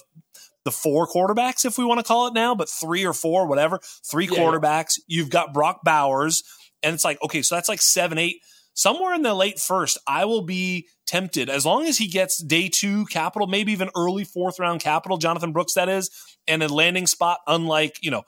the 0.63 0.71
four 0.71 1.07
quarterbacks, 1.07 1.63
if 1.65 1.78
we 1.78 1.86
want 1.86 1.99
to 1.99 2.03
call 2.03 2.28
it 2.28 2.34
now, 2.34 2.55
but 2.55 2.69
three 2.69 3.05
or 3.05 3.13
four, 3.13 3.45
whatever, 3.47 3.80
three 4.09 4.26
Yeah. 4.32 4.39
quarterbacks. 4.39 4.93
You've 5.07 5.30
got 5.30 5.53
Brock 5.53 5.82
Bowers 5.84 6.43
and 6.82 6.93
it's 6.95 7.03
like 7.05 7.21
okay, 7.23 7.41
so 7.41 7.55
that's 7.55 7.69
like 7.69 7.82
seven, 7.82 8.17
eight, 8.17 8.38
somewhere 8.76 9.15
in 9.15 9.23
the 9.23 9.34
late 9.34 9.59
first. 9.59 9.97
I 10.05 10.26
will 10.26 10.43
be 10.43 10.88
tempted 11.07 11.49
as 11.49 11.65
long 11.65 11.88
as 11.88 11.97
he 11.97 12.07
gets 12.07 12.38
day 12.43 12.69
two 12.69 13.05
capital, 13.07 13.47
maybe 13.47 13.71
even 13.71 13.89
early 13.95 14.23
fourth 14.23 14.59
round 14.59 14.82
capital. 14.82 15.17
Jonathan 15.17 15.51
Brooks, 15.51 15.73
that 15.73 15.89
is, 15.89 16.11
and 16.47 16.61
a 16.61 16.71
landing 16.71 17.07
spot, 17.07 17.39
unlike 17.47 17.97
you 18.03 18.11
know. 18.11 18.21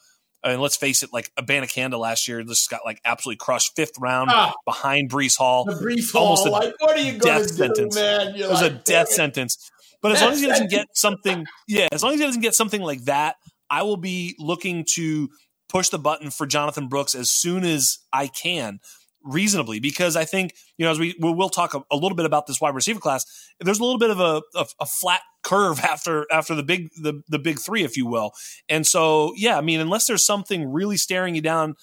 I 0.44 0.52
mean, 0.52 0.62
let's 0.62 0.78
face 0.78 1.02
it, 1.04 1.12
like 1.12 1.32
a 1.36 1.44
Abanikanda 1.44 1.98
last 2.00 2.28
year 2.28 2.42
just 2.44 2.70
got 2.70 2.82
like 2.86 3.02
absolutely 3.04 3.38
crushed 3.38 3.76
fifth 3.76 3.98
round 4.00 4.30
Ah. 4.32 4.54
behind 4.66 5.10
Breece 5.10 5.36
Hall. 5.38 5.66
The 5.66 5.74
Breece 5.74 6.14
Almost 6.16 6.44
Hall, 6.48 6.52
a 6.56 6.66
like, 6.66 6.76
what 6.80 6.96
are 6.96 7.02
you 7.02 7.18
going 7.18 7.40
death 7.40 7.48
to 7.48 7.54
do, 7.54 7.58
sentence. 7.58 7.96
man? 7.96 8.36
You're 8.36 8.48
It 8.48 8.52
was 8.52 8.62
a 8.62 8.70
death 8.70 9.10
it. 9.10 9.14
sentence. 9.14 9.58
But 10.02 10.12
as 10.12 10.22
long 10.22 10.34
as 10.34 10.40
he 10.40 10.48
doesn't 10.48 10.70
get 10.70 10.88
something, 10.94 11.48
yeah, 11.68 11.88
as 11.92 12.04
long 12.04 12.14
as 12.14 12.20
he 12.20 12.26
doesn't 12.26 12.42
get 12.44 12.54
something 12.54 12.82
like 12.82 13.06
that, 13.06 13.36
I 13.70 13.82
will 13.82 13.98
be 13.98 14.36
looking 14.38 14.86
to 14.94 15.28
push 15.70 15.90
the 15.90 15.98
button 16.00 16.30
for 16.30 16.46
Jonathan 16.46 16.88
Brooks 16.88 17.16
as 17.16 17.32
soon 17.32 17.66
as 17.66 17.98
I 18.14 18.28
can, 18.28 18.80
reasonably, 19.28 19.80
because 19.80 20.16
I 20.16 20.26
think 20.26 20.54
you 20.78 20.86
know 20.86 20.92
as 20.92 21.00
we 21.00 21.16
we'll, 21.20 21.50
talk 21.50 21.74
a, 21.74 21.82
a 21.92 21.96
little 21.96 22.16
bit 22.16 22.26
about 22.26 22.48
this 22.48 22.60
wide 22.60 22.76
receiver 22.76 23.00
class. 23.00 23.26
There's 23.60 23.80
a 23.80 23.84
little 23.84 24.00
bit 24.00 24.10
of 24.10 24.20
a, 24.20 24.42
a, 24.56 24.66
a 24.82 24.86
flat 24.86 25.22
curve 25.44 25.80
after 25.84 26.26
after 26.32 26.56
the 26.56 26.64
big 26.64 26.90
the 27.02 27.22
the 27.28 27.40
big 27.40 27.60
three, 27.60 27.84
if 27.84 27.98
you 27.98 28.06
will, 28.06 28.32
and 28.70 28.86
so 28.86 29.34
yeah, 29.36 29.58
I 29.58 29.62
mean, 29.62 29.80
unless 29.80 30.08
there's 30.08 30.26
something 30.26 30.72
really 30.72 30.98
staring 30.98 31.36
you 31.36 31.42
down, 31.42 31.76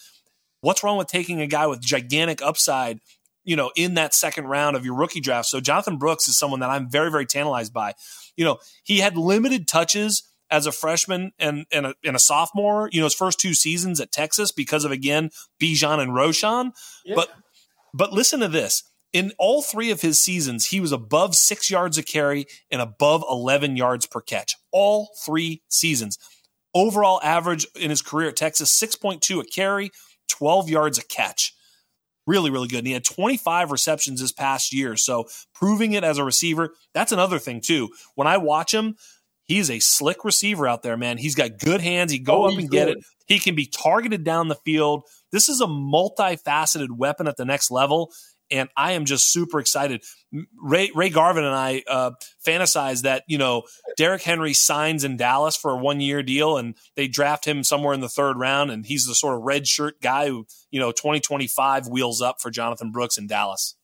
what's 0.60 0.82
wrong 0.82 0.98
with 0.98 1.08
taking 1.08 1.40
a 1.40 1.46
guy 1.46 1.66
with 1.66 1.80
gigantic 1.80 2.42
upside? 2.42 3.00
you 3.46 3.56
know, 3.56 3.70
in 3.76 3.94
that 3.94 4.14
second 4.14 4.46
round 4.46 4.74
of 4.74 4.86
your 4.86 4.94
rookie 4.94 5.20
draft. 5.20 5.48
So 5.48 5.60
Jonathan 5.60 5.98
Brooks 5.98 6.28
is 6.28 6.38
someone 6.38 6.60
that 6.60 6.70
I'm 6.70 6.88
very, 6.88 7.10
very 7.10 7.26
tantalized 7.26 7.74
by. 7.74 7.92
You 8.36 8.44
know, 8.46 8.58
he 8.84 9.00
had 9.00 9.18
limited 9.18 9.68
touches 9.68 10.22
as 10.50 10.66
a 10.66 10.72
freshman 10.72 11.32
and 11.38 11.66
and 11.72 11.86
a, 11.86 11.94
and 12.04 12.16
a 12.16 12.20
sophomore. 12.20 12.88
You 12.92 13.00
know, 13.00 13.06
his 13.06 13.14
first 13.14 13.40
two 13.40 13.54
seasons 13.54 14.00
at 14.00 14.12
Texas 14.12 14.52
because 14.52 14.84
of 14.84 14.92
again 14.92 15.30
Bijan 15.60 16.00
and 16.00 16.12
Roschon. 16.12 16.72
Yeah. 17.04 17.16
But 17.16 17.30
but 17.92 18.12
listen 18.12 18.40
to 18.40 18.48
this. 18.48 18.82
In 19.12 19.32
all 19.38 19.62
three 19.62 19.92
of 19.92 20.00
his 20.00 20.20
seasons, 20.20 20.66
he 20.66 20.80
was 20.80 20.90
above 20.90 21.36
six 21.36 21.70
yards 21.70 21.96
a 21.96 22.02
carry 22.02 22.46
and 22.68 22.82
above 22.82 23.22
11 23.30 23.76
yards 23.76 24.06
per 24.06 24.20
catch. 24.20 24.56
All 24.72 25.10
three 25.24 25.62
seasons. 25.68 26.18
Overall 26.74 27.20
average 27.22 27.64
in 27.76 27.90
his 27.90 28.02
career 28.02 28.30
at 28.30 28.36
Texas, 28.36 28.76
6.2 28.76 29.40
a 29.40 29.44
carry, 29.44 29.92
12 30.28 30.68
yards 30.68 30.98
a 30.98 31.04
catch 31.04 31.54
really, 32.26 32.50
really 32.50 32.68
good. 32.68 32.78
And 32.78 32.86
he 32.86 32.92
had 32.92 33.04
25 33.04 33.70
receptions 33.70 34.20
this 34.20 34.32
past 34.32 34.72
year. 34.72 34.96
So 34.96 35.26
proving 35.54 35.92
it 35.92 36.04
as 36.04 36.18
a 36.18 36.24
receiver, 36.24 36.74
that's 36.92 37.12
another 37.12 37.38
thing 37.38 37.60
too. 37.60 37.90
When 38.14 38.26
I 38.26 38.38
watch 38.38 38.72
him, 38.72 38.96
he's 39.46 39.70
a 39.70 39.78
slick 39.80 40.24
receiver 40.24 40.66
out 40.66 40.82
there, 40.82 40.96
man. 40.96 41.18
He's 41.18 41.34
got 41.34 41.58
good 41.58 41.80
hands. 41.80 42.12
He 42.12 42.18
go 42.18 42.44
Oh, 42.44 42.52
up 42.52 42.58
and 42.58 42.70
get 42.70 42.86
good. 42.88 42.98
it. 42.98 43.04
He 43.26 43.38
can 43.38 43.54
be 43.54 43.66
targeted 43.66 44.24
down 44.24 44.48
the 44.48 44.56
field. 44.64 45.02
This 45.32 45.48
is 45.48 45.60
a 45.60 45.66
multifaceted 45.66 46.88
weapon 46.96 47.26
at 47.26 47.36
the 47.36 47.44
next 47.44 47.70
level. 47.70 48.12
And 48.50 48.68
I 48.76 48.92
am 48.92 49.06
just 49.06 49.32
super 49.32 49.58
excited. 49.58 50.02
Ray, 50.62 50.90
Ray 50.94 51.08
Garvin 51.08 51.44
and 51.44 51.54
I 51.54 51.82
uh, 51.88 52.10
fantasize 52.46 53.02
that, 53.02 53.24
you 53.26 53.38
know, 53.38 53.62
Derrick 53.96 54.20
Henry 54.22 54.52
signs 54.52 55.02
in 55.02 55.16
Dallas 55.16 55.56
for 55.56 55.70
a 55.70 55.76
one 55.78 56.00
year 56.00 56.22
deal 56.22 56.58
and 56.58 56.76
they 56.94 57.08
draft 57.08 57.46
him 57.46 57.64
somewhere 57.64 57.94
in 57.94 58.00
the 58.00 58.08
third 58.08 58.36
round. 58.36 58.70
And 58.70 58.84
he's 58.84 59.06
the 59.06 59.14
sort 59.14 59.34
of 59.34 59.42
red 59.42 59.66
shirt 59.66 60.00
guy 60.02 60.28
who, 60.28 60.46
you 60.70 60.78
know, 60.78 60.92
2025 60.92 61.88
wheels 61.88 62.20
up 62.20 62.36
for 62.40 62.50
Jonathan 62.50 62.90
Brooks 62.92 63.16
in 63.16 63.26
Dallas. 63.26 63.76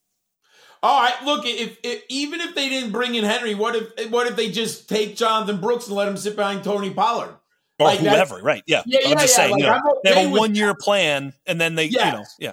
All 0.83 1.03
right, 1.03 1.15
look, 1.25 1.45
if, 1.45 1.77
if 1.83 2.05
even 2.09 2.41
if 2.41 2.55
they 2.55 2.69
didn't 2.71 2.91
bring 2.91 3.15
in 3.15 3.25
Henry, 3.25 3.55
what 3.55 3.77
if 3.77 4.11
what 4.11 4.27
if 4.27 4.37
they 4.37 4.51
just 4.51 4.89
take 4.89 5.15
Jonathan 5.15 5.61
Brooks 5.61 5.87
and 5.89 5.97
let 5.97 6.09
him 6.09 6.17
sit 6.17 6.37
behind 6.37 6.65
Tony 6.65 6.91
Pollard? 6.91 7.35
Or 7.79 7.87
Like, 7.87 8.01
whoever, 8.01 8.37
right? 8.37 8.63
Yeah. 8.67 8.83
Yeah, 8.87 9.01
I'm 9.05 9.11
yeah, 9.11 9.15
just 9.17 9.37
yeah, 9.37 9.37
saying, 9.37 9.53
like, 9.53 9.61
you 9.61 9.67
know, 9.67 9.73
I'm 9.73 9.83
they 10.05 10.15
have 10.15 10.33
a 10.33 10.39
one 10.39 10.55
year 10.55 10.75
plan 10.75 11.35
and 11.47 11.61
then 11.61 11.75
they, 11.75 11.87
you 11.87 11.99
know, 11.99 12.25
yeah. 12.39 12.53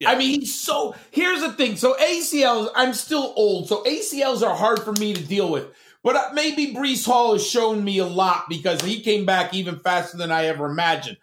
Yeah. 0.00 0.10
I 0.10 0.18
mean, 0.18 0.40
he's 0.40 0.58
so. 0.58 0.94
Here's 1.12 1.40
the 1.40 1.52
thing. 1.52 1.76
So 1.76 1.94
ACLs, 1.94 2.68
I'm 2.74 2.92
still 2.92 3.32
old, 3.36 3.68
so 3.68 3.82
ACLs 3.84 4.42
are 4.42 4.54
hard 4.54 4.80
for 4.82 4.92
me 4.92 5.14
to 5.14 5.22
deal 5.22 5.50
with. 5.50 5.68
But 6.02 6.16
uh, 6.16 6.30
maybe 6.34 6.74
Breece 6.74 7.06
Hall 7.06 7.32
has 7.32 7.46
shown 7.46 7.82
me 7.82 7.98
a 7.98 8.06
lot 8.06 8.48
because 8.48 8.82
he 8.82 9.00
came 9.00 9.24
back 9.24 9.54
even 9.54 9.78
faster 9.78 10.18
than 10.18 10.30
I 10.30 10.46
ever 10.46 10.66
imagined. 10.66 11.16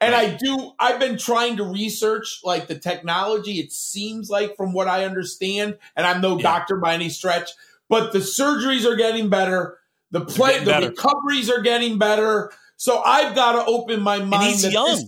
And 0.00 0.14
I 0.14 0.36
do. 0.36 0.72
I've 0.78 1.00
been 1.00 1.18
trying 1.18 1.56
to 1.56 1.64
research 1.64 2.40
like 2.44 2.68
the 2.68 2.78
technology. 2.78 3.58
It 3.58 3.72
seems 3.72 4.30
like, 4.30 4.56
from 4.56 4.72
what 4.72 4.86
I 4.86 5.04
understand, 5.04 5.76
and 5.96 6.06
I'm 6.06 6.20
no 6.20 6.36
Yeah. 6.36 6.42
doctor 6.42 6.76
by 6.76 6.94
any 6.94 7.08
stretch, 7.08 7.50
but 7.88 8.12
the 8.12 8.20
surgeries 8.20 8.84
are 8.84 8.94
getting 8.96 9.28
better. 9.28 9.78
The 10.12 10.20
play, 10.20 10.60
the 10.60 10.66
better. 10.66 10.88
recoveries 10.90 11.50
are 11.50 11.60
getting 11.62 11.98
better. 11.98 12.52
So 12.76 13.02
I've 13.02 13.34
got 13.34 13.52
to 13.52 13.64
open 13.66 14.00
my 14.00 14.18
mind. 14.20 14.34
And 14.34 14.42
he's 14.44 14.72
young. 14.72 14.86
this- 14.86 15.04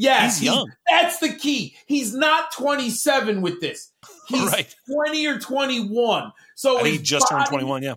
Yes, 0.00 0.38
He's 0.38 0.44
young. 0.46 0.70
That's 0.88 1.18
the 1.18 1.30
key. 1.30 1.74
He's 1.86 2.14
not 2.14 2.52
27 2.52 3.40
with 3.42 3.60
this. 3.60 3.90
He's 4.28 4.44
Right. 4.52 4.72
20 4.88 5.26
or 5.26 5.40
21. 5.40 6.32
So 6.54 6.84
he 6.84 6.98
just 6.98 7.28
turned 7.28 7.46
21. 7.46 7.82
Yeah. 7.82 7.94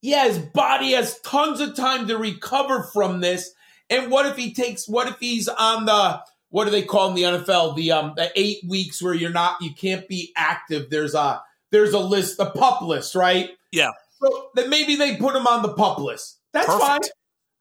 Yeah, 0.00 0.26
his 0.28 0.38
body 0.38 0.92
has 0.92 1.18
tons 1.24 1.58
of 1.58 1.74
time 1.74 2.06
to 2.06 2.16
recover 2.16 2.84
from 2.92 3.20
this. 3.20 3.50
And 3.90 4.10
what 4.10 4.24
if 4.26 4.36
he 4.36 4.54
takes? 4.54 4.88
What 4.88 5.08
if 5.08 5.18
he's 5.18 5.48
on 5.48 5.84
the 5.84 6.20
what 6.48 6.64
do 6.64 6.70
they 6.70 6.82
call 6.82 7.08
in 7.10 7.14
the 7.14 7.22
NFL? 7.22 7.76
The 7.76 7.92
um 7.92 8.14
the 8.16 8.30
eight 8.36 8.58
weeks 8.66 9.02
where 9.02 9.14
you're 9.14 9.30
not 9.30 9.60
you 9.60 9.74
can't 9.74 10.08
be 10.08 10.32
active. 10.36 10.88
There's 10.90 11.14
a 11.14 11.42
there's 11.72 11.92
a 11.92 11.98
list, 11.98 12.38
the 12.38 12.46
pup 12.46 12.82
list, 12.82 13.14
right? 13.14 13.50
Yeah. 13.72 13.90
So 14.22 14.48
then 14.54 14.70
maybe 14.70 14.96
they 14.96 15.16
put 15.16 15.34
him 15.36 15.46
on 15.46 15.62
the 15.62 15.72
pup 15.74 15.98
list. 15.98 16.38
That's 16.52 16.66
Perfect. 16.66 16.82
fine. 16.82 17.00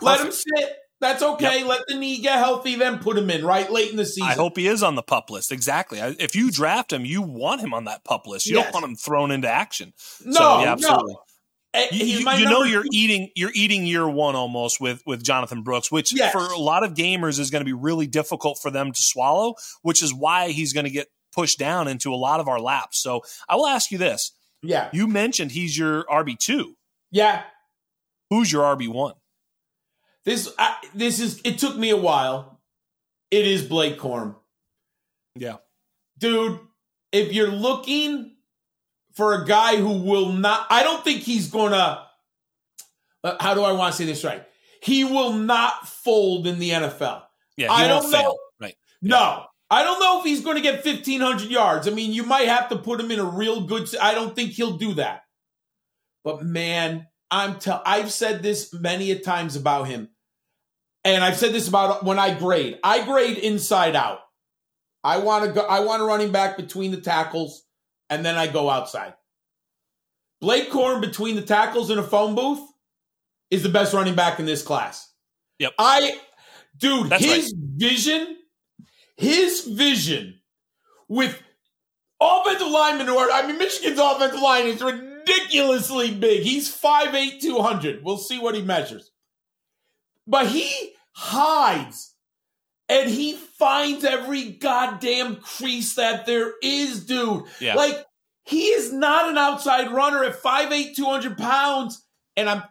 Let 0.02 0.22
him 0.22 0.32
sit. 0.32 0.76
That's 1.02 1.24
okay. 1.24 1.64
Let 1.64 1.82
the 1.88 1.96
knee 1.96 2.20
get 2.22 2.40
healthy, 2.40 2.76
then 2.76 3.00
put 3.00 3.18
him 3.18 3.30
in 3.30 3.46
right 3.46 3.72
late 3.72 3.90
in 3.92 3.96
the 3.96 4.06
season. 4.06 4.24
I 4.30 4.34
hope 4.34 4.58
he 4.58 4.68
is 4.68 4.84
on 4.84 4.96
the 4.96 5.02
pup 5.02 5.30
list. 5.30 5.52
Exactly. 5.52 6.00
If 6.00 6.36
you 6.36 6.52
draft 6.52 6.92
him, 6.92 7.06
you 7.06 7.22
want 7.22 7.62
him 7.62 7.74
on 7.74 7.86
that 7.86 8.04
pup 8.04 8.28
list. 8.28 8.48
You 8.48 8.58
Yes. 8.58 8.66
don't 8.66 8.74
want 8.74 8.86
him 8.86 8.96
thrown 8.98 9.32
into 9.32 9.50
action. 9.50 9.94
No, 10.26 10.34
so, 10.34 10.60
yeah, 10.62 10.72
absolutely. 10.74 11.14
no. 11.14 11.22
Eh, 11.74 11.88
You, 11.92 12.06
you- 12.20 12.32
you 12.32 12.46
know 12.46 12.64
you're 12.64 12.84
two. 12.84 12.90
eating 12.92 13.30
you're 13.36 13.52
eating 13.54 13.86
year 13.86 14.08
one 14.10 14.36
almost 14.36 14.82
with 14.82 15.04
with 15.06 15.24
Jonathan 15.24 15.62
Brooks, 15.62 15.92
which 15.92 16.12
Yes. 16.16 16.32
for 16.32 16.40
a 16.40 16.58
lot 16.58 16.84
of 16.84 16.94
gamers 16.96 17.40
is 17.40 17.52
going 17.52 17.62
to 17.62 17.66
be 17.66 17.74
really 17.74 18.08
difficult 18.08 18.60
for 18.60 18.72
them 18.72 18.92
to 18.92 19.02
swallow. 19.02 19.56
Which 19.84 20.02
is 20.02 20.14
why 20.14 20.50
he's 20.50 20.74
going 20.74 20.86
to 20.86 20.90
get 20.92 21.10
pushed 21.32 21.60
down 21.60 21.88
into 21.88 22.12
a 22.12 22.16
lot 22.18 22.40
of 22.40 22.48
our 22.48 22.60
laps. 22.60 23.00
So 23.02 23.22
I 23.48 23.56
will 23.56 23.68
ask 23.68 23.92
you 23.92 23.98
this: 24.00 24.32
Yeah, 24.64 24.90
You 24.94 25.06
mentioned 25.08 25.52
he's 25.52 25.78
your 25.78 26.06
RB 26.06 26.36
two. 26.38 26.76
yeah. 27.12 27.44
Who's 28.32 28.52
your 28.52 28.64
RB 28.76 28.88
one? 28.88 29.14
This 30.26 30.52
I, 30.58 30.76
this 30.94 31.20
is. 31.20 31.40
It 31.44 31.58
took 31.60 31.76
me 31.78 31.90
a 31.92 31.98
while. 31.98 32.60
It 33.32 33.46
is 33.48 33.64
Blake 33.64 33.98
Corum, 34.00 34.36
Yeah, 35.36 35.58
dude. 36.18 36.60
If 37.12 37.32
you're 37.34 37.52
looking 37.52 38.36
for 39.16 39.42
a 39.42 39.46
guy 39.46 39.78
who 39.78 40.00
will 40.02 40.32
not, 40.32 40.68
I 40.70 40.84
don't 40.84 41.04
think 41.04 41.22
he's 41.22 41.50
gonna. 41.50 42.06
uh, 43.24 43.36
How 43.40 43.54
do 43.54 43.64
I 43.64 43.72
want 43.74 43.94
to 43.94 43.98
say 43.98 44.06
this 44.06 44.24
right? 44.24 44.44
He 44.82 45.04
will 45.04 45.34
not 45.34 45.88
fold 45.88 46.48
in 46.48 46.60
the 46.60 46.70
NFL. 46.72 47.24
yeah. 47.58 47.72
I 47.72 47.88
don't 47.88 48.10
fail. 48.10 48.22
know. 48.24 48.38
Right. 48.62 48.76
No. 49.02 49.44
I 49.72 49.84
don't 49.84 50.00
know 50.00 50.20
if 50.20 50.26
he's 50.26 50.42
going 50.44 50.56
to 50.56 50.62
get 50.64 50.84
1,500 50.84 51.50
yards. 51.52 51.88
I 51.88 51.92
mean, 51.92 52.12
you 52.12 52.24
might 52.24 52.48
have 52.48 52.70
to 52.70 52.76
put 52.78 53.00
him 53.00 53.12
in 53.12 53.20
a 53.20 53.24
real 53.26 53.62
good. 53.68 53.88
I 54.02 54.16
don't 54.16 54.36
think 54.36 54.52
he'll 54.52 54.78
do 54.78 54.94
that. 54.96 55.22
But 56.24 56.44
man, 56.44 57.06
I'm 57.30 57.60
tell. 57.60 57.82
I've 57.86 58.12
said 58.12 58.42
this 58.42 58.74
many 58.74 59.12
a 59.12 59.20
times 59.20 59.56
about 59.56 59.88
him, 59.88 60.10
and 61.04 61.24
I've 61.24 61.38
said 61.38 61.54
this 61.54 61.68
about 61.68 62.04
when 62.04 62.18
I 62.18 62.34
grade. 62.34 62.80
I 62.84 63.04
grade 63.06 63.38
inside 63.38 63.96
out. 63.96 64.20
I 65.04 65.20
want 65.20 65.46
to 65.46 65.52
go. 65.52 65.62
I 65.62 65.82
want 65.82 66.02
a 66.02 66.06
running 66.06 66.32
back 66.32 66.58
between 66.58 66.90
the 66.92 67.00
tackles, 67.02 67.62
and 68.10 68.26
then 68.26 68.36
I 68.36 68.48
go 68.48 68.70
outside. 68.70 69.14
Blake 70.42 70.72
Corum 70.72 71.02
between 71.02 71.36
the 71.36 71.42
tackles 71.42 71.90
in 71.90 72.00
a 72.00 72.04
phone 72.04 72.36
booth 72.36 72.66
is 73.52 73.64
the 73.64 73.70
best 73.70 73.94
running 73.94 74.16
back 74.16 74.40
in 74.40 74.46
this 74.46 74.62
class. 74.62 75.12
Yep. 75.60 75.74
I, 75.78 76.18
dude, 76.78 77.10
That's 77.10 77.24
his 77.24 77.54
vision, 77.58 78.38
his 79.18 79.66
vision 79.66 80.40
with 81.08 81.42
offensive 82.22 82.68
linemen 82.68 83.08
who 83.08 83.18
are, 83.18 83.30
I 83.32 83.46
mean, 83.46 83.58
Michigan's 83.58 84.00
offensive 84.00 84.42
line 84.42 84.68
is 84.68 84.82
ridiculously 84.82 86.14
big. 86.14 86.44
He's 86.44 86.74
5'8, 86.74 87.42
200. 87.42 88.04
We'll 88.04 88.18
see 88.18 88.40
what 88.40 88.56
he 88.56 88.62
measures. 88.62 89.12
But 90.26 90.48
he 90.48 90.94
hides 91.12 92.14
and 92.90 93.10
he 93.10 93.34
finds 93.34 94.04
every 94.04 94.52
goddamn 94.52 95.38
crease 95.38 95.96
that 95.96 96.26
there 96.26 96.54
is, 96.62 97.06
dude. 97.06 97.44
Yeah. 97.62 97.76
Like, 97.76 98.04
he 98.44 98.64
is 98.70 98.92
not 98.92 99.30
an 99.30 99.38
outside 99.38 99.92
runner 99.92 100.24
at 100.24 100.42
5'8, 100.42 100.96
200 100.96 101.38
pounds. 101.38 102.04
And 102.36 102.50
I'm, 102.50 102.64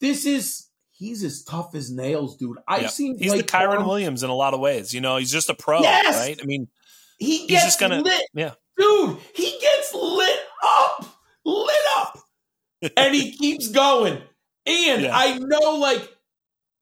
this 0.00 0.26
is, 0.26 0.68
he's 0.90 1.22
as 1.22 1.44
tough 1.44 1.74
as 1.74 1.90
nails, 1.92 2.36
dude. 2.36 2.58
I've 2.66 2.82
Yeah. 2.82 2.88
seen 2.88 3.18
He's 3.18 3.32
the 3.32 3.42
Kyren 3.44 3.86
Williams 3.86 4.22
in 4.24 4.30
a 4.30 4.34
lot 4.34 4.52
of 4.52 4.60
ways. 4.60 4.92
You 4.92 5.00
know, 5.00 5.16
he's 5.18 5.30
just 5.30 5.48
a 5.48 5.54
pro, 5.54 5.80
Yes! 5.80 6.18
right? 6.18 6.38
I 6.42 6.44
mean, 6.44 6.66
He 7.18 7.38
he's 7.38 7.50
gets 7.50 7.64
just 7.64 7.80
gonna, 7.80 8.00
lit. 8.00 8.22
yeah, 8.34 8.54
Dude, 8.76 9.18
he 9.34 9.58
gets 9.60 9.94
lit 9.94 10.40
up, 10.64 11.06
lit 11.44 11.76
up, 11.98 12.18
and 12.96 13.14
he 13.14 13.36
keeps 13.36 13.68
going. 13.68 14.20
And 14.66 15.02
Yeah. 15.02 15.16
I 15.16 15.38
know, 15.38 15.76
like, 15.76 16.08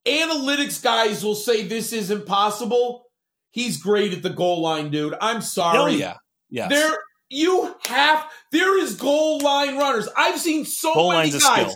analytics 0.07 0.82
guys 0.82 1.24
will 1.24 1.34
say 1.34 1.62
this 1.66 1.92
isn't 1.92 2.26
possible. 2.26 3.05
He's 3.51 3.82
great 3.82 4.12
at 4.12 4.22
the 4.22 4.30
goal 4.30 4.61
line, 4.61 4.90
dude. 4.90 5.14
I'm 5.20 5.38
Oh 5.38 5.40
sorry. 5.40 5.94
yeah, 5.94 6.16
yeah. 6.51 6.68
There 6.68 6.96
you 7.28 7.74
have 7.86 8.24
there 8.53 8.78
is 8.80 8.96
goal 8.96 9.40
line 9.40 9.76
runners. 9.76 10.09
I've 10.16 10.38
seen 10.40 10.64
so 10.64 10.94
Goal 10.94 11.12
many 11.12 11.30
guys 11.30 11.42
skill. 11.42 11.74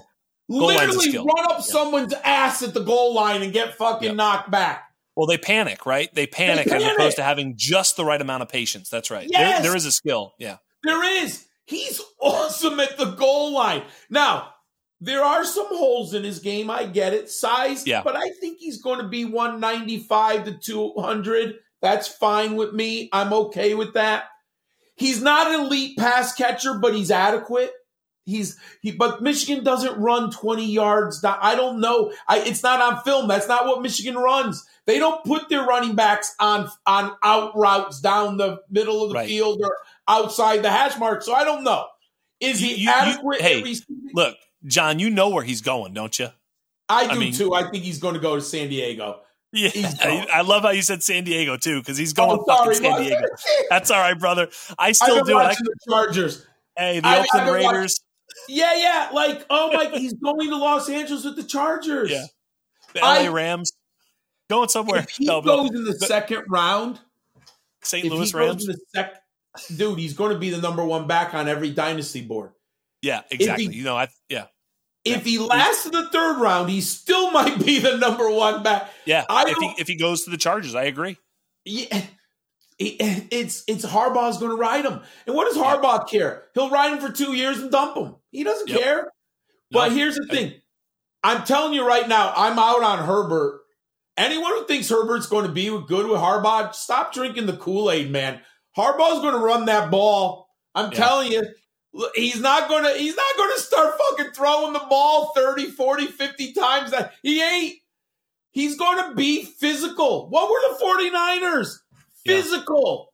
Goal 0.50 0.66
line's 0.68 0.94
a 0.94 0.98
literally 0.98 1.18
run 1.18 1.52
up 1.52 1.62
someone's 1.62 2.12
ass 2.24 2.62
at 2.62 2.74
the 2.74 2.82
goal 2.82 3.14
line 3.14 3.42
and 3.42 3.52
get 3.52 3.74
fucking 3.76 4.14
knocked 4.16 4.50
back. 4.50 4.84
Well, 5.16 5.26
they 5.26 5.38
panic, 5.38 5.86
right? 5.86 6.12
They 6.12 6.26
panic, 6.26 6.66
as 6.66 6.72
panic. 6.82 6.98
opposed 6.98 7.16
to 7.16 7.22
having 7.22 7.54
just 7.56 7.96
the 7.96 8.04
right 8.04 8.20
amount 8.20 8.42
of 8.42 8.48
patience. 8.48 8.88
That's 8.90 9.10
right. 9.12 9.28
Yes. 9.30 9.62
There, 9.62 9.70
there 9.70 9.76
is 9.76 9.86
a 9.86 9.92
skill. 9.92 10.34
Yeah. 10.38 10.56
There 10.82 11.22
is. 11.22 11.46
He's 11.66 12.00
awesome 12.20 12.80
at 12.80 12.96
the 12.98 13.12
goal 13.12 13.52
line. 13.54 13.84
Now, 14.10 14.53
there 15.04 15.22
are 15.22 15.44
some 15.44 15.66
holes 15.68 16.14
in 16.14 16.24
his 16.24 16.38
game. 16.38 16.70
I 16.70 16.84
get 16.86 17.12
it. 17.12 17.28
Size. 17.30 17.86
Yeah. 17.86 18.02
But 18.02 18.16
I 18.16 18.30
think 18.40 18.58
he's 18.58 18.80
going 18.80 19.00
to 19.00 19.08
be 19.08 19.24
195 19.24 20.44
to 20.44 20.52
200. 20.58 21.54
That's 21.82 22.08
fine 22.08 22.56
with 22.56 22.72
me. 22.72 23.08
I'm 23.12 23.32
okay 23.32 23.74
with 23.74 23.94
that. 23.94 24.24
He's 24.96 25.20
not 25.20 25.48
an 25.52 25.60
elite 25.66 25.98
pass 25.98 26.34
catcher, 26.34 26.74
but 26.78 26.94
he's 26.94 27.10
adequate. 27.10 27.72
He's 28.26 28.58
he, 28.80 28.90
but 28.92 29.20
Michigan 29.20 29.62
doesn't 29.64 29.98
run 30.00 30.30
20 30.30 30.64
yards. 30.64 31.22
I 31.22 31.54
don't 31.56 31.78
know. 31.80 32.10
I, 32.26 32.38
it's 32.38 32.62
not 32.62 32.80
on 32.80 33.02
film. 33.02 33.28
That's 33.28 33.48
not 33.48 33.66
what 33.66 33.82
Michigan 33.82 34.14
runs. 34.14 34.64
They 34.86 34.98
don't 34.98 35.22
put 35.26 35.50
their 35.50 35.64
running 35.66 35.94
backs 35.94 36.34
on 36.40 36.70
on 36.86 37.12
out 37.22 37.54
routes 37.54 38.00
down 38.00 38.38
the 38.38 38.60
middle 38.70 39.02
of 39.02 39.10
the 39.10 39.16
Right. 39.16 39.28
field 39.28 39.60
or 39.62 39.76
outside 40.08 40.62
the 40.62 40.70
hash 40.70 40.98
mark. 40.98 41.22
So 41.22 41.34
I 41.34 41.44
don't 41.44 41.64
know. 41.64 41.86
Is 42.40 42.62
You- 42.62 42.68
he 42.68 42.74
you- 42.76 42.82
you- 42.84 42.90
adequate? 42.90 43.40
at 43.40 43.46
hey. 43.46 43.76
Look, 44.14 44.36
John, 44.66 44.98
you 44.98 45.10
know 45.10 45.28
where 45.30 45.44
he's 45.44 45.60
going, 45.60 45.92
don't 45.94 46.18
you? 46.18 46.28
I 46.88 47.04
do 47.06 47.10
I 47.12 47.18
mean- 47.18 47.32
too. 47.32 47.54
I 47.54 47.70
think 47.70 47.84
he's 47.84 47.98
going 47.98 48.14
to 48.14 48.20
go 48.20 48.36
to 48.36 48.42
San 48.42 48.68
Diego. 48.68 49.20
Yeah, 49.56 49.70
I, 50.32 50.40
love 50.40 50.64
how 50.64 50.70
you 50.70 50.82
said 50.82 51.04
San 51.04 51.22
Diego 51.22 51.56
too, 51.56 51.78
because 51.78 51.96
he's 51.96 52.12
going 52.12 52.40
Oh, 52.40 52.44
sorry, 52.56 52.74
San 52.74 53.00
Diego. 53.02 53.22
That's 53.70 53.88
all 53.88 54.00
right, 54.00 54.18
brother. 54.18 54.48
I 54.76 54.90
still 54.90 55.22
do 55.22 55.38
it. 55.38 55.42
I, 55.42 55.54
the 55.54 55.76
Chargers. 55.88 56.44
hey, 56.76 56.98
the 56.98 57.06
I- 57.06 57.20
Oakland 57.20 57.46
been 57.46 57.54
watching- 57.62 57.70
Raiders, 57.76 58.00
Yeah, 58.48 58.74
yeah. 58.74 59.10
Like, 59.12 59.46
oh 59.50 59.72
my, 59.72 59.90
he's 59.96 60.12
going 60.14 60.50
to 60.50 60.56
Los 60.56 60.88
Angeles 60.88 61.24
with 61.24 61.36
the 61.36 61.44
Chargers. 61.44 62.10
Yeah. 62.10 62.24
the 62.94 63.00
LA 63.00 63.06
I- 63.06 63.28
Rams, 63.28 63.72
going 64.50 64.68
somewhere. 64.70 65.00
If 65.02 65.10
he 65.10 65.24
No, 65.26 65.40
but 65.40 65.54
goes 65.56 65.70
in 65.70 65.84
the 65.84 65.94
second 66.00 66.46
round, 66.48 66.98
St. 67.84 68.04
Louis 68.06 68.34
Rams. 68.34 68.66
in 68.66 68.72
the 68.72 68.78
sec, 68.92 69.22
dude, 69.76 70.00
he's 70.00 70.14
going 70.14 70.32
to 70.32 70.38
be 70.38 70.50
the 70.50 70.60
number 70.60 70.84
one 70.84 71.06
back 71.06 71.32
on 71.32 71.46
every 71.46 71.70
dynasty 71.70 72.22
board. 72.22 72.50
Yeah, 73.02 73.20
exactly. 73.30 73.68
he- 73.68 73.74
you 73.78 73.84
know, 73.84 73.96
I 73.96 74.08
yeah, 74.28 74.46
If 75.04 75.24
he 75.24 75.38
lasts 75.38 75.84
the 75.84 76.08
third 76.10 76.40
round, 76.40 76.70
he 76.70 76.80
still 76.80 77.30
might 77.32 77.64
be 77.64 77.78
the 77.78 77.96
number 77.98 78.30
one 78.30 78.62
back. 78.62 78.90
yeah. 79.04 79.24
I 79.28 79.44
if 79.50 79.56
he 79.58 79.74
if 79.78 79.88
he 79.88 79.96
goes 79.96 80.24
to 80.24 80.30
the 80.30 80.36
Chargers, 80.38 80.74
I 80.74 80.84
agree. 80.84 81.18
Yeah, 81.64 82.02
it- 82.78 83.26
it's 83.30 83.64
it's 83.68 83.84
Harbaugh's 83.84 84.38
going 84.38 84.50
to 84.50 84.56
ride 84.56 84.84
him, 84.84 85.00
and 85.26 85.34
what 85.36 85.44
does 85.46 85.56
Harbaugh 85.56 86.08
care? 86.08 86.44
He'll 86.54 86.70
ride 86.70 86.92
him 86.92 86.98
for 87.00 87.12
two 87.12 87.34
years 87.34 87.58
and 87.58 87.70
dump 87.70 87.96
him. 87.96 88.16
He 88.30 88.44
doesn't 88.44 88.68
Yep. 88.68 88.80
care. 88.80 89.12
But 89.70 89.88
No, 89.88 89.94
here's 89.94 90.16
the 90.16 90.26
I- 90.30 90.34
thing: 90.34 90.54
I'm 91.22 91.44
telling 91.44 91.72
you 91.74 91.86
right 91.86 92.08
now, 92.08 92.32
I'm 92.36 92.58
out 92.58 92.82
on 92.82 93.04
Herbert. 93.06 93.60
Anyone 94.16 94.52
who 94.52 94.66
thinks 94.66 94.88
Herbert's 94.88 95.26
going 95.26 95.44
to 95.46 95.52
be 95.52 95.66
good 95.88 96.06
with 96.06 96.20
Harbaugh, 96.20 96.72
stop 96.74 97.12
drinking 97.12 97.46
the 97.46 97.56
Kool 97.56 97.90
Aid, 97.90 98.10
man. 98.10 98.40
Harbaugh's 98.76 99.20
going 99.20 99.34
to 99.34 99.40
run 99.40 99.64
that 99.66 99.90
ball. 99.90 100.48
I'm 100.74 100.90
Yeah. 100.92 100.98
telling 100.98 101.32
you. 101.32 101.42
He's 102.14 102.40
not 102.40 102.68
going 102.68 102.82
to 102.84 102.90
he's 102.98 103.16
not 103.16 103.36
going 103.36 103.52
to 103.54 103.60
start 103.60 103.94
fucking 103.98 104.32
throwing 104.32 104.72
the 104.72 104.84
ball 104.90 105.32
30, 105.34 105.66
40, 105.66 106.06
50 106.06 106.52
times 106.52 106.90
that 106.90 107.12
he 107.22 107.40
ain't. 107.40 107.76
He's 108.50 108.76
going 108.76 109.08
to 109.08 109.14
be 109.14 109.44
physical. 109.44 110.28
What 110.28 110.50
were 110.50 110.60
the 110.60 110.84
49ers? 110.84 111.78
Yeah. 112.24 112.36
Physical. 112.36 113.12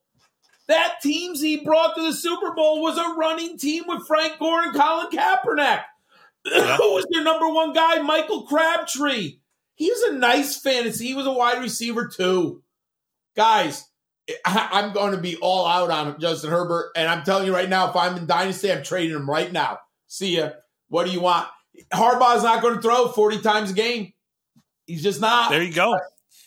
That 0.68 0.96
teams 1.02 1.40
he 1.40 1.64
brought 1.64 1.96
to 1.96 2.02
the 2.02 2.12
Super 2.12 2.54
Bowl 2.54 2.82
was 2.82 2.96
a 2.96 3.14
running 3.18 3.58
team 3.58 3.84
with 3.86 4.06
Frank 4.06 4.38
Gore 4.38 4.62
and 4.62 4.74
Colin 4.74 5.08
Kaepernick. 5.10 5.82
Yeah. 6.44 6.76
Who 6.76 6.94
was 6.94 7.06
their 7.10 7.24
number 7.24 7.48
one 7.48 7.72
guy? 7.72 8.00
Michael 8.00 8.42
Crabtree. 8.42 9.38
He 9.74 9.90
was 9.90 10.12
a 10.12 10.16
nice 10.16 10.60
fantasy. 10.60 11.08
He 11.08 11.14
was 11.14 11.26
a 11.26 11.32
wide 11.32 11.60
receiver 11.62 12.06
too. 12.06 12.62
Guys, 13.34 13.89
I'm 14.44 14.92
going 14.92 15.12
to 15.12 15.20
be 15.20 15.36
all 15.36 15.66
out 15.66 15.90
on 15.90 16.20
Justin 16.20 16.50
Herbert, 16.50 16.92
and 16.96 17.08
I'm 17.08 17.24
telling 17.24 17.46
you 17.46 17.52
right 17.52 17.68
now, 17.68 17.90
if 17.90 17.96
I'm 17.96 18.16
in 18.16 18.26
Dynasty, 18.26 18.70
I'm 18.70 18.82
trading 18.82 19.16
him 19.16 19.28
right 19.28 19.52
now. 19.52 19.78
See 20.06 20.36
ya. 20.36 20.50
What 20.88 21.06
do 21.06 21.12
you 21.12 21.20
want? 21.20 21.48
Harbaugh's 21.92 22.42
not 22.42 22.62
going 22.62 22.76
to 22.76 22.82
throw 22.82 23.08
40 23.08 23.40
times 23.40 23.70
a 23.70 23.74
game. 23.74 24.12
He's 24.86 25.02
just 25.02 25.20
not. 25.20 25.50
There 25.50 25.62
you 25.62 25.72
go. 25.72 25.98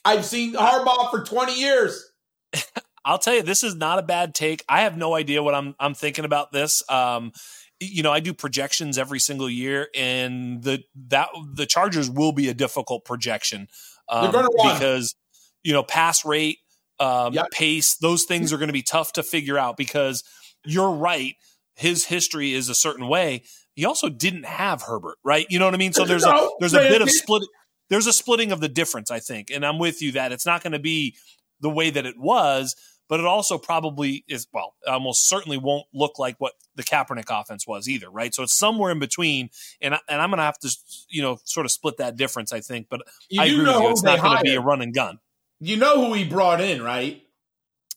I've 0.06 0.26
seen 0.26 0.54
Harbaugh 0.54 1.10
for 1.12 1.24
20 1.24 1.60
years. 1.60 2.12
I'll 3.06 3.20
tell 3.20 3.34
you, 3.34 3.42
this 3.42 3.64
is 3.64 3.76
not 3.76 4.00
a 4.00 4.04
bad 4.04 4.34
take. 4.34 4.64
I 4.68 4.82
have 4.82 4.98
no 4.98 5.16
idea 5.16 5.44
what 5.44 5.56
I'm 5.56 5.76
I'm 5.80 5.94
thinking 5.94 6.26
about 6.26 6.52
this. 6.52 6.84
Um, 6.90 7.34
you 7.80 8.04
know, 8.04 8.12
I 8.12 8.22
do 8.22 8.34
projections 8.34 8.98
every 8.98 9.20
single 9.20 9.50
year, 9.50 9.90
and 9.94 10.64
the 10.64 10.84
that 11.10 11.30
the 11.54 11.66
Chargers 11.66 12.10
will 12.10 12.32
be 12.32 12.48
a 12.48 12.54
difficult 12.54 13.04
projection 13.04 13.68
um, 14.10 14.24
They're 14.24 14.32
gonna 14.32 14.50
run. 14.58 14.76
because 14.76 15.16
you 15.64 15.74
know 15.74 15.84
pass 15.84 16.26
rate, 16.26 16.60
um, 17.04 17.34
Yep. 17.34 17.52
pace, 17.52 17.96
those 17.96 18.24
things 18.24 18.54
are 18.54 18.58
going 18.58 18.68
to 18.70 18.74
be 18.74 18.82
tough 18.84 19.14
to 19.14 19.24
figure 19.24 19.58
out. 19.58 19.78
Because 19.78 20.24
you're 20.66 20.92
right, 20.92 21.36
his 21.76 22.06
history 22.06 22.54
is 22.54 22.70
a 22.70 22.76
certain 22.76 23.08
way. 23.08 23.44
He 23.76 23.86
also 23.86 24.08
didn't 24.10 24.46
have 24.46 24.84
Herbert, 24.84 25.18
right? 25.24 25.46
You 25.50 25.60
know 25.60 25.66
what 25.66 25.74
I 25.74 25.78
mean? 25.78 25.94
So 25.94 26.06
there's 26.06 26.24
a 26.26 26.50
there's 26.60 26.74
a 26.74 26.80
bit 26.80 27.02
of 27.02 27.10
split. 27.10 27.44
There's 27.90 28.08
a 28.08 28.14
splitting 28.14 28.52
of 28.52 28.60
the 28.62 28.70
difference, 28.70 29.12
I 29.12 29.20
think, 29.20 29.50
and 29.52 29.66
I'm 29.66 29.78
with 29.80 30.02
you 30.02 30.14
that 30.14 30.32
it's 30.32 30.46
not 30.46 30.64
going 30.64 30.74
to 30.74 30.80
be 30.80 31.16
the 31.60 31.70
way 31.70 31.90
that 31.90 32.06
it 32.06 32.18
was, 32.18 32.76
but 33.10 33.20
it 33.20 33.26
also 33.26 33.58
probably 33.58 34.24
is. 34.28 34.48
Well, 34.54 34.76
almost 34.88 35.28
certainly 35.28 35.58
won't 35.58 35.86
look 35.94 36.18
like 36.18 36.36
what 36.40 36.54
the 36.76 36.84
Kaepernick 36.84 37.26
offense 37.30 37.68
was 37.68 37.90
either, 37.90 38.10
right? 38.10 38.34
So 38.34 38.44
it's 38.44 38.54
somewhere 38.58 38.92
in 38.92 39.00
between, 39.00 39.50
and 39.82 39.96
and 40.08 40.22
I'm 40.22 40.30
going 40.30 40.38
to 40.38 40.44
have 40.44 40.60
to, 40.60 40.70
you 41.10 41.22
know, 41.22 41.38
sort 41.44 41.66
of 41.66 41.72
split 41.72 41.98
that 41.98 42.16
difference, 42.16 42.54
I 42.54 42.62
think. 42.62 42.88
But 42.90 43.02
You 43.30 43.42
I 43.42 43.46
agree 43.48 43.64
know 43.64 43.74
with 43.80 43.84
you; 43.84 43.90
it's 43.90 44.04
not 44.04 44.22
going 44.22 44.38
to 44.38 44.44
be 44.44 44.56
a 44.56 44.62
run 44.62 44.82
and 44.82 44.94
gun. 44.94 45.20
You 45.64 45.78
know 45.78 46.06
who 46.06 46.14
he 46.14 46.26
brought 46.26 46.60
in, 46.60 46.82
right? 46.82 47.24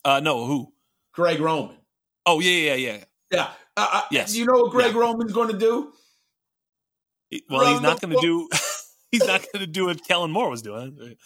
Uh, 0.05 0.21
no, 0.21 0.47
who? 0.47 0.73
Greg 1.13 1.41
Roman. 1.41 1.77
Oh 2.25 2.39
yeah, 2.39 2.73
yeah, 2.73 2.75
yeah. 2.75 3.05
Yeah. 3.33 3.49
Uh, 3.77 3.89
uh, 3.93 4.03
Yes. 4.13 4.37
You 4.37 4.47
know 4.47 4.53
what 4.63 4.71
Greg 4.71 4.95
Yeah. 4.95 5.01
Roman's 5.01 5.33
going 5.33 5.51
to 5.51 5.59
do? 5.59 5.93
Well, 7.51 7.73
he's 7.73 7.81
not 7.81 8.01
going 8.01 8.15
to 8.15 8.21
do. 8.21 8.49
He's 9.13 9.25
not 9.25 9.41
going 9.53 9.65
to 9.65 9.67
do 9.69 9.87
what 9.87 10.05
Kellen 10.05 10.33
Moore 10.33 10.51
was 10.51 10.63
doing. 10.63 11.17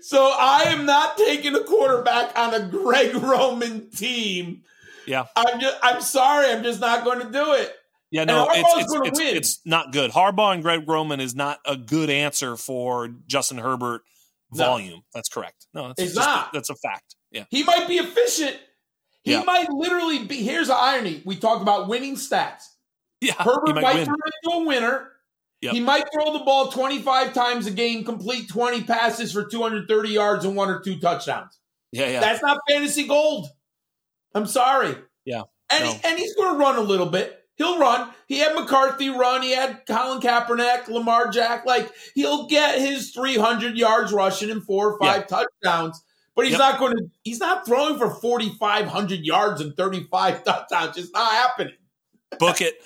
So 0.00 0.34
I 0.36 0.62
am 0.68 0.86
not 0.86 1.16
taking 1.18 1.54
a 1.54 1.62
quarterback 1.62 2.36
on 2.36 2.54
a 2.54 2.66
Greg 2.66 3.14
Roman 3.14 3.90
team. 3.90 4.62
Yeah. 5.06 5.26
I'm 5.36 5.60
just, 5.60 5.76
I'm 5.82 6.00
sorry. 6.00 6.50
I'm 6.50 6.62
just 6.62 6.80
not 6.80 7.04
going 7.04 7.20
to 7.20 7.30
do 7.30 7.52
it. 7.52 7.76
Yeah, 8.10 8.24
no, 8.24 8.46
Harbaugh's 8.46 8.56
it's 8.56 8.94
it's, 8.94 8.94
it's, 8.94 9.18
win. 9.20 9.36
it's 9.36 9.60
not 9.66 9.92
good. 9.92 10.10
Harbaugh 10.10 10.54
and 10.54 10.62
Greg 10.62 10.88
Roman 10.88 11.20
is 11.20 11.34
not 11.34 11.60
a 11.66 11.76
good 11.76 12.08
answer 12.08 12.56
for 12.56 13.08
Justin 13.26 13.58
Herbert 13.58 14.02
No. 14.52 14.64
volume. 14.64 15.02
That's 15.14 15.28
correct. 15.28 15.66
No, 15.74 15.90
it's, 15.90 16.00
It's 16.02 16.14
just- 16.14 16.26
not. 16.26 16.52
That's 16.52 16.70
a 16.70 16.74
fact. 16.76 17.16
Yeah. 17.30 17.44
He 17.50 17.62
might 17.62 17.86
be 17.88 17.96
efficient. 17.98 18.56
He 19.24 19.32
Yeah. 19.32 19.42
might 19.42 19.68
literally 19.70 20.24
be. 20.24 20.42
Here's 20.42 20.68
the 20.68 20.74
irony. 20.74 21.22
We 21.26 21.36
talk 21.36 21.60
about 21.60 21.88
winning 21.88 22.16
stats. 22.16 22.62
Yeah. 23.20 23.34
Herbert 23.34 23.66
he 23.68 23.72
might, 23.74 23.82
might 23.82 24.04
turn 24.06 24.14
into 24.44 24.56
a 24.56 24.64
winner. 24.64 25.12
Yep. 25.60 25.72
He 25.74 25.80
might 25.80 26.04
throw 26.12 26.32
the 26.32 26.44
ball 26.44 26.68
25 26.70 27.34
times 27.34 27.66
a 27.66 27.72
game, 27.72 28.04
complete 28.04 28.48
20 28.48 28.84
passes 28.84 29.32
for 29.32 29.44
230 29.44 30.08
yards 30.10 30.44
and 30.44 30.54
one 30.56 30.70
or 30.70 30.78
two 30.80 30.98
touchdowns. 31.00 31.58
Yeah, 31.90 32.08
yeah. 32.08 32.20
That's 32.20 32.40
not 32.42 32.60
fantasy 32.68 33.06
gold. 33.08 33.48
I'm 34.34 34.46
sorry. 34.46 34.94
Yeah. 35.24 35.42
And, 35.68 35.84
No. 35.84 35.92
he, 35.92 36.00
and 36.04 36.18
he's 36.18 36.34
going 36.36 36.52
to 36.54 36.58
run 36.58 36.76
a 36.76 36.80
little 36.80 37.06
bit. 37.06 37.37
He'll 37.58 37.78
run. 37.78 38.10
He 38.28 38.38
had 38.38 38.54
McCarthy 38.54 39.10
run. 39.10 39.42
He 39.42 39.50
had 39.50 39.84
Colin 39.86 40.20
Kaepernick, 40.20 40.88
Lamar 40.88 41.28
Jack. 41.28 41.66
Like, 41.66 41.90
he'll 42.14 42.46
get 42.46 42.78
his 42.78 43.10
300 43.10 43.76
yards 43.76 44.12
rushing 44.12 44.50
and 44.50 44.64
four 44.64 44.92
or 44.94 44.98
five 44.98 45.26
touchdowns. 45.26 46.02
But 46.36 46.44
he's 46.44 46.52
Yep. 46.52 46.60
not 46.60 46.78
going 46.78 46.96
to, 46.96 47.10
he's 47.24 47.40
not 47.40 47.66
throwing 47.66 47.98
for 47.98 48.14
4,500 48.14 49.20
yards 49.20 49.60
and 49.60 49.76
35 49.76 50.44
touchdowns. 50.44 50.96
It's 50.96 51.10
not 51.12 51.32
happening. 51.32 51.74
Book 52.38 52.60
it. 52.60 52.76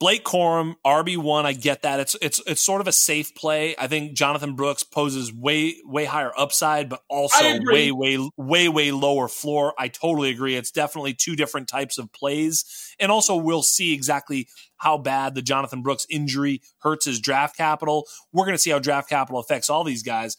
Blake 0.00 0.24
Corum, 0.24 0.76
RB 0.84 1.18
one. 1.18 1.44
I 1.44 1.52
get 1.52 1.82
that. 1.82 2.00
It's 2.00 2.16
it's 2.22 2.40
it's 2.46 2.62
sort 2.62 2.80
of 2.80 2.88
a 2.88 2.92
safe 2.92 3.34
play. 3.34 3.76
I 3.78 3.86
think 3.86 4.14
Jonathan 4.14 4.56
Brooks 4.56 4.82
poses 4.82 5.30
way 5.30 5.76
way 5.84 6.06
higher 6.06 6.32
upside, 6.38 6.88
but 6.88 7.02
also 7.10 7.60
way 7.64 7.92
way 7.92 8.30
way 8.38 8.70
way 8.70 8.92
lower 8.92 9.28
floor. 9.28 9.74
I 9.78 9.88
totally 9.88 10.30
agree. 10.30 10.56
It's 10.56 10.70
definitely 10.70 11.12
two 11.12 11.36
different 11.36 11.68
types 11.68 11.98
of 11.98 12.10
plays, 12.14 12.64
and 12.98 13.12
also 13.12 13.36
we'll 13.36 13.62
see 13.62 13.92
exactly 13.92 14.48
how 14.78 14.96
bad 14.96 15.34
the 15.34 15.42
Jonathan 15.42 15.82
Brooks 15.82 16.06
injury 16.08 16.62
hurts 16.78 17.04
his 17.04 17.20
draft 17.20 17.54
capital. 17.58 18.06
We're 18.32 18.46
going 18.46 18.56
to 18.56 18.62
see 18.62 18.70
how 18.70 18.78
draft 18.78 19.10
capital 19.10 19.38
affects 19.38 19.68
all 19.68 19.84
these 19.84 20.02
guys. 20.02 20.38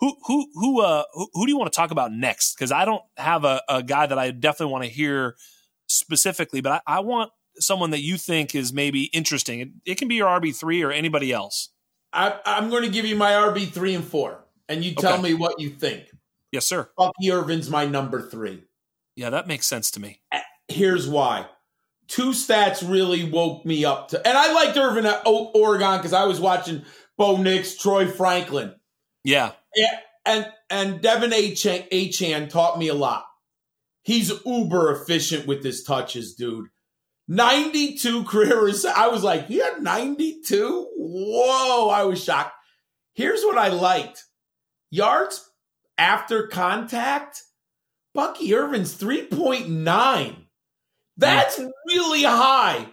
Who 0.00 0.16
who 0.26 0.48
who 0.54 0.80
uh 0.80 1.04
who, 1.12 1.28
who 1.34 1.44
do 1.44 1.52
you 1.52 1.58
want 1.58 1.70
to 1.70 1.76
talk 1.76 1.90
about 1.90 2.10
next? 2.10 2.54
Because 2.54 2.72
I 2.72 2.86
don't 2.86 3.02
have 3.18 3.44
a, 3.44 3.60
a 3.68 3.82
guy 3.82 4.06
that 4.06 4.18
I 4.18 4.30
definitely 4.30 4.72
want 4.72 4.84
to 4.84 4.90
hear 4.90 5.36
specifically, 5.88 6.62
but 6.62 6.82
I, 6.86 6.96
I 6.96 7.00
want 7.00 7.30
someone 7.58 7.90
that 7.90 8.00
you 8.00 8.16
think 8.16 8.54
is 8.54 8.72
maybe 8.72 9.04
interesting. 9.04 9.60
It, 9.60 9.68
it 9.84 9.94
can 9.98 10.08
be 10.08 10.16
your 10.16 10.28
RB 10.28 10.54
three 10.54 10.82
or 10.82 10.90
anybody 10.92 11.32
else. 11.32 11.70
I, 12.12 12.38
I'm 12.44 12.70
going 12.70 12.84
to 12.84 12.90
give 12.90 13.04
you 13.04 13.16
my 13.16 13.32
RB 13.32 13.68
three 13.68 13.94
and 13.94 14.04
four, 14.04 14.44
and 14.68 14.84
you 14.84 14.94
tell 14.94 15.14
Okay. 15.14 15.22
me 15.22 15.34
what 15.34 15.60
you 15.60 15.70
think. 15.70 16.04
Yes, 16.52 16.66
sir. 16.66 16.88
Bucky 16.96 17.30
Irving's 17.32 17.68
my 17.68 17.84
number 17.86 18.22
three. 18.28 18.62
Yeah, 19.16 19.30
that 19.30 19.48
makes 19.48 19.66
sense 19.66 19.90
to 19.92 20.00
me. 20.00 20.20
Here's 20.68 21.08
why. 21.08 21.46
Two 22.06 22.30
stats 22.30 22.88
really 22.88 23.28
woke 23.28 23.64
me 23.64 23.84
up 23.84 24.08
to, 24.08 24.28
and 24.28 24.36
I 24.36 24.52
liked 24.52 24.76
Irvin 24.76 25.06
at 25.06 25.22
Oregon 25.26 25.96
because 25.98 26.12
I 26.12 26.24
was 26.26 26.38
watching 26.40 26.84
Bo 27.16 27.36
Nix, 27.38 27.76
Troy 27.76 28.06
Franklin. 28.06 28.74
Yeah. 29.24 29.52
Yeah, 29.74 29.98
and 30.26 30.46
and 30.70 31.00
De'Von 31.00 31.32
Achane, 31.32 31.88
Achane 31.90 32.48
taught 32.50 32.78
me 32.78 32.88
a 32.88 32.94
lot. 32.94 33.24
He's 34.02 34.30
uber 34.44 34.92
efficient 34.92 35.46
with 35.46 35.64
his 35.64 35.82
touches, 35.82 36.34
dude. 36.34 36.66
92 37.28 38.24
career. 38.24 38.70
I 38.94 39.08
was 39.08 39.22
like, 39.22 39.46
he 39.46 39.58
had 39.58 39.82
92? 39.82 40.88
Whoa, 40.96 41.88
I 41.88 42.04
was 42.04 42.22
shocked. 42.22 42.54
Here's 43.14 43.42
what 43.42 43.58
I 43.58 43.68
liked 43.68 44.24
yards 44.90 45.48
after 45.96 46.46
contact. 46.46 47.42
Bucky 48.14 48.54
Irving's 48.54 48.96
3.9. 48.96 50.36
That's 51.16 51.60
really 51.88 52.24
high. 52.24 52.86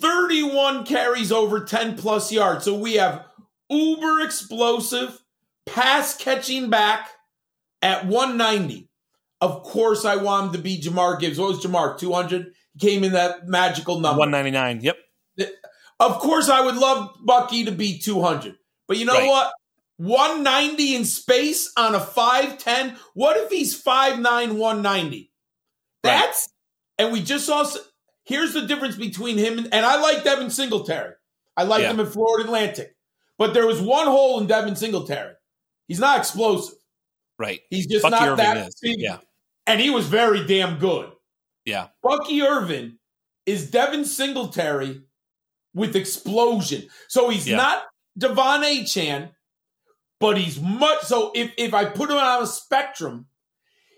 31 0.00 0.84
carries 0.84 1.32
over 1.32 1.60
10 1.60 1.96
plus 1.96 2.30
yards. 2.30 2.64
So 2.64 2.78
we 2.78 2.94
have 2.94 3.24
uber 3.68 4.20
explosive 4.20 5.18
pass 5.64 6.16
catching 6.16 6.70
back 6.70 7.08
at 7.82 8.06
190. 8.06 8.88
Of 9.40 9.62
course, 9.62 10.04
I 10.04 10.16
want 10.16 10.46
him 10.46 10.52
to 10.52 10.58
be 10.58 10.80
Jahmyr 10.80 11.18
Gibbs. 11.18 11.38
What 11.38 11.48
was 11.48 11.64
Jahmyr? 11.64 11.98
200? 11.98 12.52
Came 12.80 13.04
in 13.04 13.12
that 13.12 13.46
magical 13.48 14.00
number. 14.00 14.18
199. 14.20 14.80
Yep. 14.82 14.96
Of 15.98 16.18
course, 16.18 16.48
I 16.50 16.60
would 16.60 16.76
love 16.76 17.14
Bucky 17.24 17.64
to 17.64 17.72
be 17.72 17.98
200. 17.98 18.56
But 18.86 18.98
you 18.98 19.06
know 19.06 19.14
Right. 19.14 19.26
what? 19.28 19.52
190 19.96 20.94
in 20.94 21.04
space 21.06 21.72
on 21.76 21.94
a 21.94 22.00
5'10. 22.00 22.96
What 23.14 23.36
if 23.38 23.50
he's 23.50 23.80
5'9, 23.80 24.56
190? 24.58 25.32
That's, 26.02 26.48
and 26.98 27.12
we 27.12 27.22
just 27.22 27.46
saw, 27.46 27.66
here's 28.24 28.52
the 28.52 28.66
difference 28.66 28.96
between 28.96 29.38
him 29.38 29.56
and, 29.58 29.72
and 29.72 29.86
I 29.86 29.98
like 30.00 30.22
Devin 30.22 30.50
Singletary. 30.50 31.14
I 31.56 31.62
like 31.64 31.82
Yeah. 31.82 31.92
him 31.92 32.00
in 32.00 32.06
Florida 32.06 32.44
Atlantic. 32.44 32.94
But 33.38 33.54
there 33.54 33.66
was 33.66 33.80
one 33.80 34.06
hole 34.06 34.38
in 34.40 34.46
Devin 34.46 34.76
Singletary. 34.76 35.34
He's 35.88 35.98
not 35.98 36.18
explosive. 36.18 36.74
Right. 37.38 37.60
He's 37.70 37.86
just 37.86 38.02
Bucky 38.02 38.12
not 38.14 38.28
Irving 38.28 38.44
that 38.44 38.72
big. 38.82 38.96
Yeah. 38.98 39.18
And 39.66 39.80
he 39.80 39.90
was 39.90 40.06
very 40.06 40.46
damn 40.46 40.78
good. 40.78 41.10
Yeah. 41.66 41.88
Bucky 42.02 42.40
Irving 42.42 42.98
is 43.44 43.70
Devin 43.70 44.04
Singletary 44.06 45.02
with 45.74 45.94
explosion. 45.94 46.88
So 47.08 47.28
he's 47.28 47.46
Yeah. 47.46 47.56
not 47.56 47.84
De'Von 48.18 48.64
Achane, 48.64 49.30
but 50.18 50.38
he's 50.38 50.58
much. 50.58 51.02
So 51.02 51.32
if, 51.34 51.52
if 51.58 51.74
I 51.74 51.84
put 51.84 52.10
him 52.10 52.16
on 52.16 52.42
a 52.42 52.46
spectrum, 52.46 53.26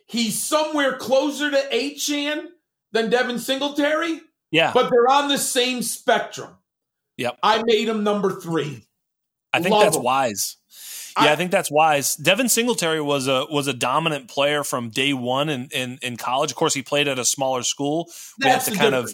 he's 0.07 0.43
somewhere 0.43 0.97
closer 0.97 1.51
to 1.51 1.69
Achane 1.73 2.47
than 2.93 3.11
Devin 3.11 3.39
Singletary, 3.39 4.21
Yeah. 4.51 4.73
but 4.75 4.91
they're 4.91 5.09
on 5.09 5.29
the 5.29 5.39
same 5.39 5.83
spectrum. 5.83 6.57
Yep. 7.19 7.39
I 7.43 7.63
made 7.65 7.89
him 7.89 8.03
number 8.05 8.41
three. 8.41 8.87
I 9.53 9.61
think 9.61 9.73
Love 9.73 9.83
that's 9.85 9.97
him. 9.97 10.03
wise. 10.03 10.57
Yeah, 11.21 11.31
I, 11.31 11.33
I- 11.33 11.37
think 11.37 11.51
that's 11.51 11.71
wise. 11.71 12.17
Devin 12.17 12.49
Singletary 12.49 13.01
was 13.01 13.27
a 13.29 13.47
was 13.51 13.67
a 13.67 13.73
dominant 13.75 14.29
player 14.29 14.65
from 14.65 14.91
day 14.91 15.13
one 15.13 15.49
in, 15.49 15.69
in, 15.73 15.99
in 16.03 16.17
college. 16.17 16.51
Of 16.51 16.57
course, 16.57 16.75
he 16.75 16.83
played 16.83 17.09
at 17.09 17.19
a 17.19 17.25
smaller 17.25 17.63
school. 17.63 18.09
We 18.43 18.49
have 18.51 18.65
to 18.67 18.75
kind 18.75 18.95
of 18.95 19.13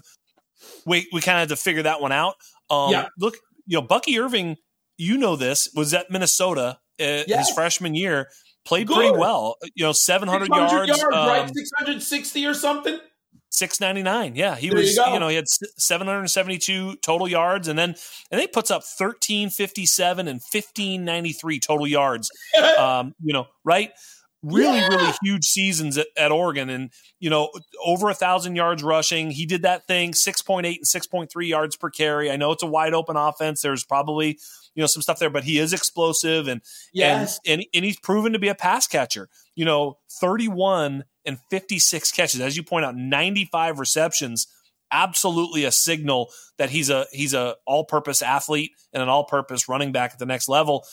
we 0.86 1.09
we 1.12 1.20
kind 1.20 1.36
of 1.38 1.40
had 1.40 1.48
to 1.50 1.57
figure 1.62 1.82
that 1.82 2.00
one 2.00 2.12
out. 2.12 2.34
Um, 2.70 2.90
Yeah. 2.90 3.09
Look, 3.18 3.36
you 3.66 3.78
know, 3.78 3.82
Bucky 3.82 4.18
Irving, 4.18 4.57
you 4.96 5.18
know 5.18 5.36
this 5.36 5.68
was 5.74 5.92
at 5.94 6.11
Minnesota 6.11 6.78
uh, 7.00 7.22
his 7.26 7.50
freshman 7.50 7.94
year. 7.94 8.28
Played 8.64 8.86
Good. 8.86 8.96
pretty 8.96 9.18
well. 9.18 9.57
You 9.74 9.84
know, 9.84 9.92
seven 9.92 10.26
hundred 10.28 10.46
600 10.46 10.86
yards, 10.86 11.02
right? 11.05 11.40
um, 11.42 11.48
660 11.48 12.46
or 12.46 12.55
something? 12.55 12.98
Six 13.55 13.80
ninety 13.80 14.02
nine. 14.02 14.34
Yeah, 14.36 14.57
he 14.57 14.68
There 14.68 14.78
was. 14.78 14.94
you 14.96 15.05
You, 15.12 15.18
know, 15.20 15.28
he 15.28 15.36
had 15.36 15.46
seven 15.48 16.07
hundred 16.07 16.26
seventy 16.28 16.59
two 16.59 16.96
total 16.96 17.28
yards, 17.28 17.68
and 17.68 17.78
then 17.78 17.94
and 18.30 18.40
he 18.40 18.46
puts 18.46 18.70
up 18.70 18.82
thirteen 18.84 19.50
fifty 19.50 19.86
seven 19.86 20.28
and 20.28 20.42
fifteen 20.42 21.05
ninety 21.05 21.32
three 21.32 21.59
total 21.61 21.86
yards. 21.86 22.30
um, 22.78 23.14
you 23.22 23.32
know, 23.32 23.46
right? 23.64 23.90
Really, 24.42 24.76
Yeah. 24.76 24.88
really 24.88 25.12
huge 25.22 25.44
seasons 25.46 25.96
at, 25.96 26.07
at 26.18 26.30
Oregon, 26.30 26.68
and 26.68 26.90
you 27.18 27.30
know, 27.30 27.50
over 27.82 28.11
a 28.11 28.14
thousand 28.14 28.57
yards 28.57 28.82
rushing. 28.82 29.30
He 29.30 29.46
did 29.46 29.62
that 29.62 29.86
thing, 29.86 30.12
six 30.12 30.42
point 30.42 30.66
eight 30.66 30.78
and 30.80 30.86
six 30.86 31.07
point 31.07 31.30
three 31.32 31.46
yards 31.48 31.76
per 31.76 31.88
carry. 31.88 32.30
I 32.30 32.36
know 32.36 32.52
it's 32.52 32.62
a 32.62 32.66
wide 32.66 32.92
open 32.92 33.16
offense. 33.16 33.62
There's 33.62 33.84
probably 33.84 34.38
you 34.74 34.82
know 34.82 34.86
some 34.86 35.00
stuff 35.00 35.18
there, 35.18 35.30
but 35.30 35.44
he 35.44 35.59
is 35.59 35.72
explosive 35.72 36.46
and 36.46 36.61
Yes. 36.92 37.40
and, 37.46 37.61
and 37.61 37.68
and 37.74 37.84
he's 37.86 37.98
proven 37.98 38.34
to 38.34 38.38
be 38.38 38.48
a 38.48 38.55
pass 38.55 38.86
catcher. 38.86 39.30
You 39.55 39.64
know, 39.64 39.96
31 40.20 41.05
and 41.26 41.38
56 41.50 42.10
catches, 42.12 42.40
as 42.40 42.56
you 42.56 42.62
point 42.62 42.84
out, 42.84 42.96
95 42.96 43.78
receptions. 43.78 44.46
Absolutely 44.92 45.64
a 45.64 45.72
signal 45.72 46.30
that 46.58 46.70
he's 46.70 46.90
a 46.90 47.06
he's 47.12 47.34
a 47.34 47.56
all-purpose 47.66 48.22
athlete 48.22 48.72
and 48.92 49.02
an 49.02 49.08
all-purpose 49.08 49.68
running 49.68 49.90
back 49.92 50.12
at 50.12 50.18
the 50.18 50.26
next 50.26 50.48
level. 50.48 50.84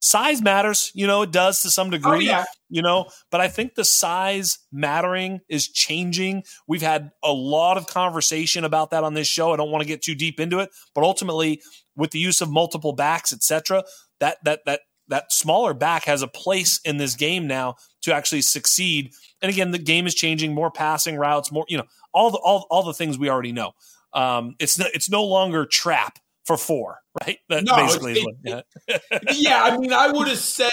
Size 0.00 0.42
matters, 0.42 0.90
you 0.94 1.06
know, 1.06 1.22
it 1.22 1.30
does 1.30 1.62
to 1.62 1.70
some 1.70 1.88
degree 1.88 2.10
Oh, 2.10 2.18
yeah. 2.18 2.44
you 2.68 2.82
know 2.82 3.06
but 3.30 3.40
i 3.40 3.48
think 3.48 3.74
the 3.74 3.84
size 3.84 4.58
mattering 4.70 5.40
is 5.48 5.66
changing 5.68 6.42
we've 6.68 6.82
had 6.82 7.10
a 7.22 7.32
lot 7.32 7.76
of 7.78 7.86
conversation 7.86 8.64
about 8.64 8.90
that 8.90 9.02
on 9.04 9.14
this 9.14 9.28
show 9.28 9.52
i 9.52 9.56
don't 9.56 9.70
want 9.70 9.82
to 9.82 9.88
get 9.88 10.02
too 10.02 10.14
deep 10.14 10.40
into 10.40 10.58
it 10.58 10.68
but 10.94 11.04
ultimately 11.04 11.62
with 11.96 12.10
the 12.10 12.18
use 12.18 12.40
of 12.42 12.50
multiple 12.50 12.92
backs 12.92 13.32
etc 13.32 13.82
that 14.20 14.36
that 14.44 14.60
that 14.66 14.80
that 15.08 15.32
smaller 15.32 15.72
back 15.74 16.04
has 16.04 16.22
a 16.22 16.28
place 16.28 16.80
in 16.84 16.96
this 16.98 17.14
game 17.14 17.46
now 17.46 17.76
to 18.02 18.12
actually 18.14 18.42
succeed 18.42 19.10
and 19.44 19.52
again 19.52 19.70
the 19.70 19.78
game 19.78 20.06
is 20.06 20.14
changing 20.14 20.54
more 20.54 20.70
passing 20.70 21.16
routes 21.16 21.52
more 21.52 21.64
you 21.68 21.76
know 21.76 21.84
all 22.12 22.30
the 22.30 22.38
all, 22.38 22.66
all 22.70 22.82
the 22.82 22.94
things 22.94 23.18
we 23.18 23.28
already 23.28 23.52
know 23.52 23.72
um 24.14 24.56
it's 24.58 24.78
no, 24.78 24.86
it's 24.94 25.10
no 25.10 25.22
longer 25.24 25.66
trap 25.66 26.18
for 26.44 26.56
four 26.56 26.98
right 27.24 27.38
that 27.48 27.64
No, 27.64 27.76
basically 27.76 28.22
what, 28.22 28.64
yeah. 28.88 28.98
yeah, 29.32 29.62
I 29.62 29.76
mean, 29.78 29.92
I 29.92 30.10
would 30.10 30.28
have 30.28 30.38
said 30.38 30.72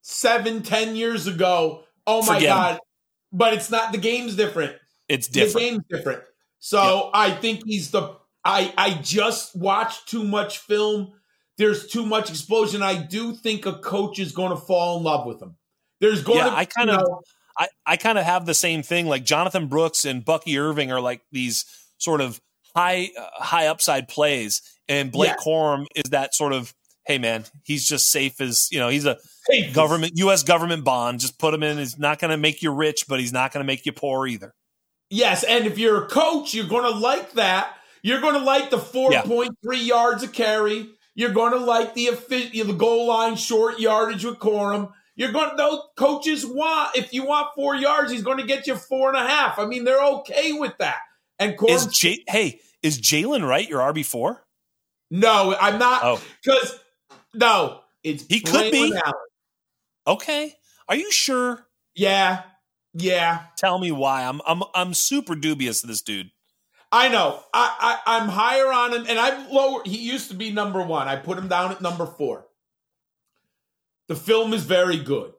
seven, 0.00 0.62
ten 0.62 0.96
years 0.96 1.26
ago, 1.26 1.84
oh 2.06 2.22
my 2.26 2.34
Forget. 2.36 2.48
God. 2.48 2.78
But 3.32 3.54
it's 3.54 3.70
not, 3.70 3.92
the 3.92 3.98
game's 3.98 4.34
different. 4.36 4.74
it's 5.08 5.28
different. 5.28 5.54
The 5.54 5.60
game's 5.60 5.84
different. 5.88 6.22
So 6.58 7.10
I 7.14 7.30
think 7.30 7.62
he's 7.64 7.90
the, 7.92 8.16
I, 8.44 8.74
I 8.76 8.94
just 8.94 9.54
watched 9.56 10.08
too 10.08 10.24
much 10.24 10.58
film. 10.58 11.12
There's 11.56 11.86
too 11.86 12.04
much 12.04 12.28
explosion. 12.28 12.82
I 12.82 13.00
do 13.02 13.32
think 13.34 13.64
a 13.64 13.74
coach 13.74 14.18
is 14.18 14.32
going 14.32 14.50
to 14.50 14.56
fall 14.56 14.98
in 14.98 15.04
love 15.04 15.24
with 15.26 15.40
him. 15.40 15.56
There's 16.00 16.22
going 16.22 16.38
Yeah, 16.38 16.50
to, 16.50 16.56
I 16.56 16.64
kind 16.64 16.90
of- 16.90 17.00
know, 17.00 17.22
I, 17.58 17.68
I 17.86 17.96
kind 17.96 18.18
of 18.18 18.24
have 18.24 18.46
the 18.46 18.54
same 18.54 18.82
thing. 18.82 19.06
Like 19.06 19.24
Jonathan 19.24 19.66
Brooks 19.66 20.04
and 20.04 20.24
Bucky 20.24 20.58
Irving 20.58 20.92
are 20.92 21.00
like 21.00 21.22
these 21.32 21.64
sort 21.98 22.20
of 22.20 22.40
high 22.74 23.10
uh, 23.18 23.26
high 23.34 23.66
upside 23.66 24.08
plays, 24.08 24.62
and 24.88 25.12
Blake 25.12 25.30
Yeah. 25.30 25.36
Corum 25.44 25.86
is 25.94 26.10
that 26.10 26.34
sort 26.34 26.52
of 26.52 26.74
hey 27.04 27.18
man, 27.18 27.44
he's 27.64 27.86
just 27.86 28.10
safe 28.10 28.40
as 28.40 28.68
you 28.70 28.78
know 28.78 28.88
he's 28.88 29.06
a 29.06 29.18
hey, 29.48 29.70
government 29.72 30.12
U.S. 30.16 30.42
government 30.42 30.84
bond. 30.84 31.20
Just 31.20 31.38
put 31.38 31.52
him 31.54 31.62
in. 31.62 31.78
He's 31.78 31.98
not 31.98 32.18
going 32.18 32.30
to 32.30 32.36
make 32.36 32.62
you 32.62 32.72
rich, 32.72 33.06
but 33.08 33.20
he's 33.20 33.32
not 33.32 33.52
going 33.52 33.62
to 33.64 33.66
make 33.66 33.86
you 33.86 33.92
poor 33.92 34.26
either. 34.26 34.54
Yes, 35.10 35.44
and 35.44 35.66
if 35.66 35.78
you're 35.78 36.04
a 36.04 36.08
coach, 36.08 36.54
you're 36.54 36.66
going 36.66 36.90
to 36.90 36.98
like 36.98 37.32
that. 37.32 37.74
You're 38.02 38.20
going 38.20 38.34
to 38.34 38.40
like 38.40 38.70
the 38.70 38.78
4.3 38.78 39.52
yards 39.86 40.22
a 40.22 40.28
carry. 40.28 40.88
You're 41.14 41.32
going 41.32 41.52
to 41.52 41.58
like 41.58 41.94
the 41.94 42.08
effi- 42.08 42.62
the 42.62 42.72
goal 42.72 43.06
line 43.06 43.36
short 43.36 43.78
yardage 43.78 44.24
with 44.24 44.38
Corum. 44.38 44.92
You're 45.14 45.32
going 45.32 45.50
to, 45.50 45.56
those 45.56 45.80
coaches 45.96 46.44
want 46.46 46.96
if 46.96 47.12
you 47.12 47.24
want 47.26 47.48
four 47.54 47.74
yards, 47.76 48.10
he's 48.10 48.22
going 48.22 48.38
to 48.38 48.46
get 48.46 48.66
you 48.66 48.76
four 48.76 49.08
and 49.14 49.16
a 49.18 49.28
half. 49.28 49.58
I 49.58 49.66
mean, 49.66 49.84
they're 49.84 50.02
okay 50.02 50.52
with 50.52 50.76
that. 50.78 50.98
And 51.38 51.52
Is 51.68 51.86
Corum, 51.86 51.92
J- 51.92 52.24
hey 52.28 52.60
is 52.82 53.00
Jaylen 53.00 53.46
Wright 53.46 53.68
your 53.68 53.80
RB 53.80 54.04
four? 54.04 54.44
no, 55.10 55.54
I'm 55.60 55.78
not 55.78 56.02
Oh. 56.04 56.20
because 56.42 56.78
no, 57.34 57.80
it's 58.02 58.24
He 58.28 58.40
could 58.40 58.72
be. 58.72 58.92
Allen. 58.94 59.12
Okay, 60.06 60.54
are 60.88 60.96
you 60.96 61.12
sure? 61.12 61.66
Yeah, 61.94 62.42
yeah. 62.94 63.44
Tell 63.58 63.78
me 63.78 63.92
why. 63.92 64.24
I'm 64.24 64.40
I'm 64.46 64.62
I'm 64.74 64.94
super 64.94 65.34
dubious 65.34 65.82
of 65.84 65.88
this 65.88 66.02
dude. 66.02 66.30
I 66.90 67.08
know. 67.08 67.40
I, 67.54 67.98
I 68.06 68.16
I'm 68.18 68.28
higher 68.28 68.70
on 68.72 68.92
him, 68.94 69.06
and 69.08 69.18
I'm 69.18 69.50
lower. 69.50 69.82
He 69.84 69.98
used 69.98 70.28
to 70.30 70.34
be 70.36 70.50
number 70.50 70.82
one. 70.82 71.08
I 71.08 71.16
put 71.16 71.38
him 71.38 71.48
down 71.48 71.70
at 71.70 71.80
number 71.80 72.04
four. 72.06 72.46
The 74.12 74.18
film 74.18 74.52
is 74.52 74.64
very 74.64 74.98
good. 74.98 75.32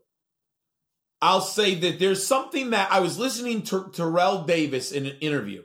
I'll 1.22 1.42
say 1.42 1.76
that 1.76 2.00
there's 2.00 2.26
something 2.26 2.72
that 2.72 2.92
I 2.92 3.02
was 3.02 3.20
listening 3.20 3.62
to 3.66 3.92
Terrell 3.94 4.46
Davis 4.46 4.92
in 4.92 5.06
an 5.06 5.16
interview, 5.22 5.62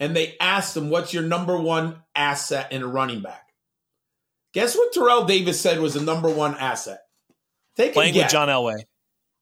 and 0.00 0.16
they 0.16 0.36
asked 0.40 0.76
him, 0.76 0.90
"What's 0.90 1.14
your 1.14 1.22
number 1.22 1.56
one 1.56 2.02
asset 2.16 2.72
in 2.72 2.82
a 2.82 2.86
running 2.88 3.20
back?" 3.20 3.52
Guess 4.54 4.74
what 4.74 4.92
Terrell 4.92 5.24
Davis 5.24 5.60
said 5.60 5.78
was 5.78 5.94
a 5.94 6.02
number 6.02 6.28
one 6.28 6.56
asset. 6.56 7.04
Take 7.76 7.92
Playing 7.92 8.16
with 8.16 8.28
John 8.28 8.48
Elway. 8.48 8.86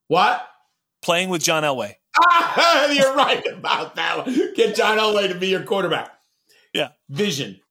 What? 0.08 0.46
Playing 1.00 1.30
with 1.30 1.42
John 1.42 1.62
Elway. 1.62 1.94
Ah, 2.22 2.86
you're 2.90 3.16
right 3.16 3.46
about 3.46 3.96
that 3.96 4.26
one. 4.26 4.54
Get 4.54 4.76
John 4.76 4.98
Elway 4.98 5.28
to 5.28 5.38
be 5.38 5.48
your 5.48 5.62
quarterback. 5.62 6.10
Yeah. 6.74 6.90
Vision. 7.08 7.62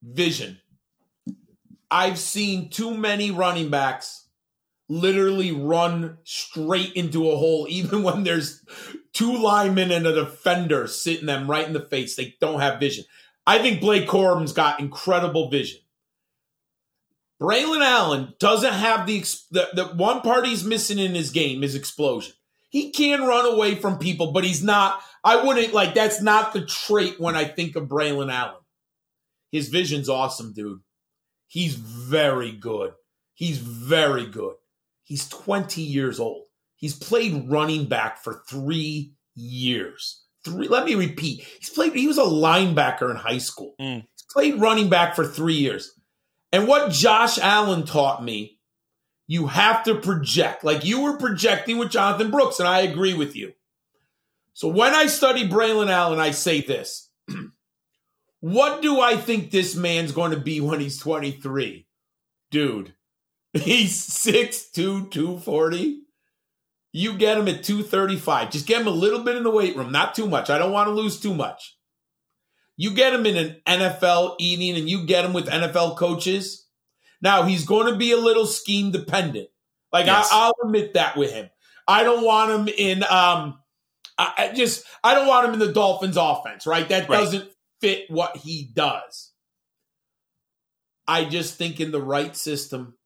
Vision. 0.00 0.60
I've 1.90 2.20
seen 2.20 2.70
too 2.70 2.96
many 2.96 3.32
running 3.32 3.70
backs 3.70 4.26
literally 4.88 5.52
run 5.52 6.18
straight 6.24 6.92
into 6.94 7.30
a 7.30 7.36
hole, 7.36 7.66
even 7.70 8.02
when 8.02 8.24
there's 8.24 8.64
two 9.12 9.36
linemen 9.36 9.90
and 9.90 10.06
a 10.06 10.14
defender 10.14 10.86
sitting 10.86 11.26
them 11.26 11.50
right 11.50 11.66
in 11.66 11.72
the 11.72 11.80
face. 11.80 12.16
They 12.16 12.34
don't 12.40 12.60
have 12.60 12.80
vision. 12.80 13.04
I 13.46 13.58
think 13.58 13.80
Blake 13.80 14.06
Corum's 14.06 14.52
got 14.52 14.80
incredible 14.80 15.48
vision. 15.48 15.80
Braylon 17.40 17.82
Allen 17.82 18.34
doesn't 18.40 18.72
have 18.72 19.06
the, 19.06 19.20
the, 19.50 19.68
the 19.72 19.84
one 19.94 20.22
part 20.22 20.46
he's 20.46 20.64
missing 20.64 20.98
in 20.98 21.14
his 21.14 21.30
game 21.30 21.62
is 21.62 21.74
explosion. 21.74 22.34
He 22.68 22.90
can 22.90 23.22
run 23.22 23.46
away 23.46 23.76
from 23.76 23.98
people, 23.98 24.32
but 24.32 24.44
he's 24.44 24.62
not. 24.62 25.00
I 25.24 25.42
wouldn't 25.42 25.72
like 25.72 25.94
that's 25.94 26.20
not 26.20 26.52
the 26.52 26.66
trait 26.66 27.18
when 27.18 27.36
I 27.36 27.44
think 27.44 27.76
of 27.76 27.84
Braylon 27.84 28.30
Allen. 28.30 28.60
His 29.50 29.68
vision's 29.68 30.08
awesome, 30.08 30.52
dude. 30.52 30.80
He's 31.46 31.74
very 31.74 32.52
good. 32.52 32.92
He's 33.34 33.58
very 33.58 34.26
good. 34.26 34.56
He's 35.08 35.26
20 35.26 35.80
years 35.80 36.20
old. 36.20 36.44
He's 36.76 36.94
played 36.94 37.50
running 37.50 37.86
back 37.86 38.22
for 38.22 38.42
three 38.46 39.14
years. 39.34 40.22
Three. 40.44 40.68
Let 40.68 40.84
me 40.84 40.96
repeat. 40.96 41.40
He's 41.58 41.70
played. 41.70 41.94
He 41.94 42.06
was 42.06 42.18
a 42.18 42.22
linebacker 42.22 43.10
in 43.10 43.16
high 43.16 43.38
school. 43.38 43.74
Mm. 43.80 44.02
He's 44.02 44.26
played 44.30 44.60
running 44.60 44.90
back 44.90 45.16
for 45.16 45.26
three 45.26 45.54
years. 45.54 45.98
And 46.52 46.68
what 46.68 46.92
Josh 46.92 47.38
Allen 47.38 47.86
taught 47.86 48.22
me, 48.22 48.58
you 49.26 49.46
have 49.46 49.82
to 49.84 49.94
project. 49.94 50.62
Like 50.62 50.84
you 50.84 51.00
were 51.00 51.16
projecting 51.16 51.78
with 51.78 51.90
Jonathan 51.90 52.30
Brooks, 52.30 52.58
and 52.58 52.68
I 52.68 52.80
agree 52.80 53.14
with 53.14 53.34
you. 53.34 53.54
So 54.52 54.68
when 54.68 54.94
I 54.94 55.06
study 55.06 55.48
Braylon 55.48 55.88
Allen, 55.88 56.18
I 56.18 56.32
say 56.32 56.60
this. 56.60 57.08
what 58.40 58.82
do 58.82 59.00
I 59.00 59.16
think 59.16 59.50
this 59.50 59.74
man's 59.74 60.12
going 60.12 60.32
to 60.32 60.40
be 60.40 60.60
when 60.60 60.80
he's 60.80 60.98
23? 60.98 61.86
Dude, 62.50 62.92
he's 63.62 64.08
6'2, 64.08 65.10
240. 65.10 66.02
You 66.92 67.16
get 67.16 67.38
him 67.38 67.48
at 67.48 67.62
235. 67.62 68.50
Just 68.50 68.66
get 68.66 68.80
him 68.80 68.86
a 68.86 68.90
little 68.90 69.22
bit 69.22 69.36
in 69.36 69.42
the 69.42 69.50
weight 69.50 69.76
room, 69.76 69.92
not 69.92 70.14
too 70.14 70.26
much. 70.26 70.50
I 70.50 70.58
don't 70.58 70.72
want 70.72 70.88
to 70.88 70.94
lose 70.94 71.20
too 71.20 71.34
much. 71.34 71.76
You 72.76 72.92
get 72.92 73.12
him 73.12 73.26
in 73.26 73.36
an 73.36 73.56
NFL 73.66 74.36
eating 74.38 74.76
and 74.76 74.88
you 74.88 75.04
get 75.04 75.24
him 75.24 75.32
with 75.32 75.48
NFL 75.48 75.96
coaches. 75.96 76.66
Now, 77.20 77.42
he's 77.42 77.64
going 77.64 77.92
to 77.92 77.98
be 77.98 78.12
a 78.12 78.16
little 78.16 78.46
scheme 78.46 78.92
dependent. 78.92 79.48
Like, 79.92 80.06
yes. 80.06 80.28
I, 80.32 80.48
will 80.48 80.68
admit 80.68 80.94
that 80.94 81.16
with 81.16 81.32
him. 81.32 81.50
I 81.86 82.04
don't 82.04 82.24
want 82.24 82.68
him 82.68 82.74
in, 82.76 83.02
um, 83.04 83.58
I, 84.16 84.52
just, 84.54 84.84
I 85.02 85.14
don't 85.14 85.26
want 85.26 85.46
him 85.46 85.54
in 85.54 85.60
the 85.60 85.72
Dolphins 85.72 86.16
offense, 86.16 86.66
right? 86.66 86.88
That 86.88 87.08
right. 87.08 87.18
doesn't 87.18 87.48
fit 87.80 88.04
what 88.08 88.36
he 88.36 88.70
does. 88.72 89.32
I 91.06 91.24
just 91.24 91.56
think 91.56 91.80
in 91.80 91.90
the 91.90 92.02
right 92.02 92.36
system 92.36 92.97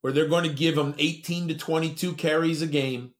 where 0.00 0.12
they're 0.12 0.28
going 0.28 0.44
to 0.44 0.54
give 0.54 0.76
him 0.76 0.94
18 0.98 1.48
to 1.48 1.54
22 1.54 2.14
carries 2.14 2.62
a 2.62 2.66
game 2.66 3.12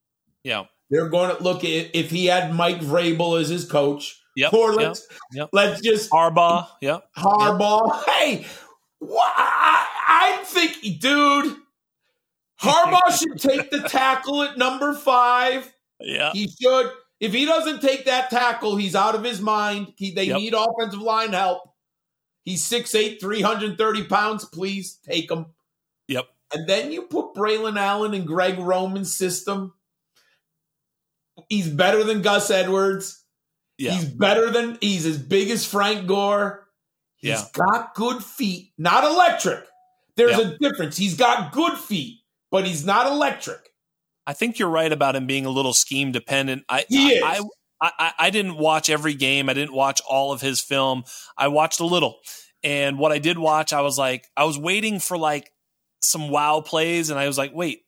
yeah. 0.44 0.64
They're 0.90 1.08
going 1.08 1.34
to 1.34 1.42
look 1.42 1.64
at 1.64 1.90
if 1.94 2.10
he 2.10 2.26
had 2.26 2.54
Mike 2.54 2.80
Vrabel 2.80 3.40
as 3.40 3.48
his 3.48 3.64
coach. 3.64 4.20
Yep. 4.36 4.52
Or 4.52 4.72
let's 4.74 5.06
yep. 5.10 5.18
Yep. 5.32 5.48
let's 5.52 5.80
just 5.80 6.10
Harbaugh. 6.10 6.66
Yep. 6.80 7.04
Harbaugh. 7.16 8.04
Yep. 8.06 8.14
Hey, 8.16 8.46
what, 8.98 9.32
I, 9.36 9.86
I 10.08 10.44
think, 10.44 11.00
dude, 11.00 11.56
Harbaugh 12.60 13.10
should 13.18 13.38
take 13.38 13.70
the 13.70 13.88
tackle 13.88 14.42
at 14.42 14.56
number 14.56 14.94
five. 14.94 15.72
Yeah. 16.00 16.32
He 16.32 16.48
should. 16.48 16.90
If 17.18 17.34
he 17.34 17.44
doesn't 17.44 17.82
take 17.82 18.06
that 18.06 18.30
tackle, 18.30 18.76
he's 18.76 18.96
out 18.96 19.14
of 19.14 19.22
his 19.22 19.40
mind. 19.40 19.92
He, 19.96 20.12
they 20.12 20.32
need 20.32 20.54
offensive 20.54 21.02
line 21.02 21.32
help. 21.32 21.62
He's 22.44 22.66
6'8, 22.66 23.20
330 23.20 24.04
pounds. 24.04 24.46
Please 24.46 24.98
take 25.04 25.30
him. 25.30 25.46
Yep. 26.08 26.26
And 26.52 26.68
then 26.68 26.92
you 26.92 27.02
put 27.02 27.34
Braylon 27.34 27.78
Allen 27.78 28.14
in 28.14 28.24
Greg 28.24 28.58
Roman's 28.58 29.14
system. 29.16 29.74
He's 31.48 31.68
better 31.68 32.04
than 32.04 32.22
Gus 32.22 32.50
Edwards. 32.50 33.24
Yeah. 33.78 33.92
He's 33.92 34.04
better 34.04 34.50
than 34.50 34.76
he's 34.80 35.06
as 35.06 35.16
big 35.16 35.50
as 35.50 35.64
Frank 35.64 36.06
Gore. 36.06 36.66
He's 37.16 37.30
yeah. 37.30 37.44
got 37.52 37.94
good 37.94 38.22
feet, 38.22 38.72
not 38.76 39.04
electric. 39.04 39.64
There's 40.16 40.38
yeah. 40.38 40.50
a 40.50 40.58
difference. 40.58 40.96
He's 40.96 41.16
got 41.16 41.52
good 41.52 41.78
feet, 41.78 42.18
but 42.50 42.66
he's 42.66 42.84
not 42.84 43.06
electric. 43.06 43.70
I 44.26 44.32
think 44.32 44.58
you're 44.58 44.68
right 44.68 44.92
about 44.92 45.16
him 45.16 45.26
being 45.26 45.46
a 45.46 45.50
little 45.50 45.72
scheme 45.72 46.12
dependent. 46.12 46.64
I, 46.68 46.84
he 46.88 47.08
is. 47.08 47.22
I, 47.24 47.40
I, 47.80 48.12
I 48.18 48.30
didn't 48.30 48.58
watch 48.58 48.90
every 48.90 49.14
game. 49.14 49.48
I 49.48 49.54
didn't 49.54 49.74
watch 49.74 50.02
all 50.08 50.32
of 50.32 50.40
his 50.40 50.60
film. 50.60 51.04
I 51.36 51.48
watched 51.48 51.80
a 51.80 51.86
little. 51.86 52.18
And 52.62 52.98
what 52.98 53.12
I 53.12 53.18
did 53.18 53.38
watch, 53.38 53.72
I 53.72 53.80
was 53.80 53.96
like, 53.96 54.26
I 54.36 54.44
was 54.44 54.58
waiting 54.58 54.98
for 55.00 55.16
like 55.16 55.50
some 56.02 56.28
wow 56.30 56.60
plays, 56.60 57.10
and 57.10 57.18
I 57.18 57.26
was 57.26 57.38
like, 57.38 57.52
wait, 57.54 57.84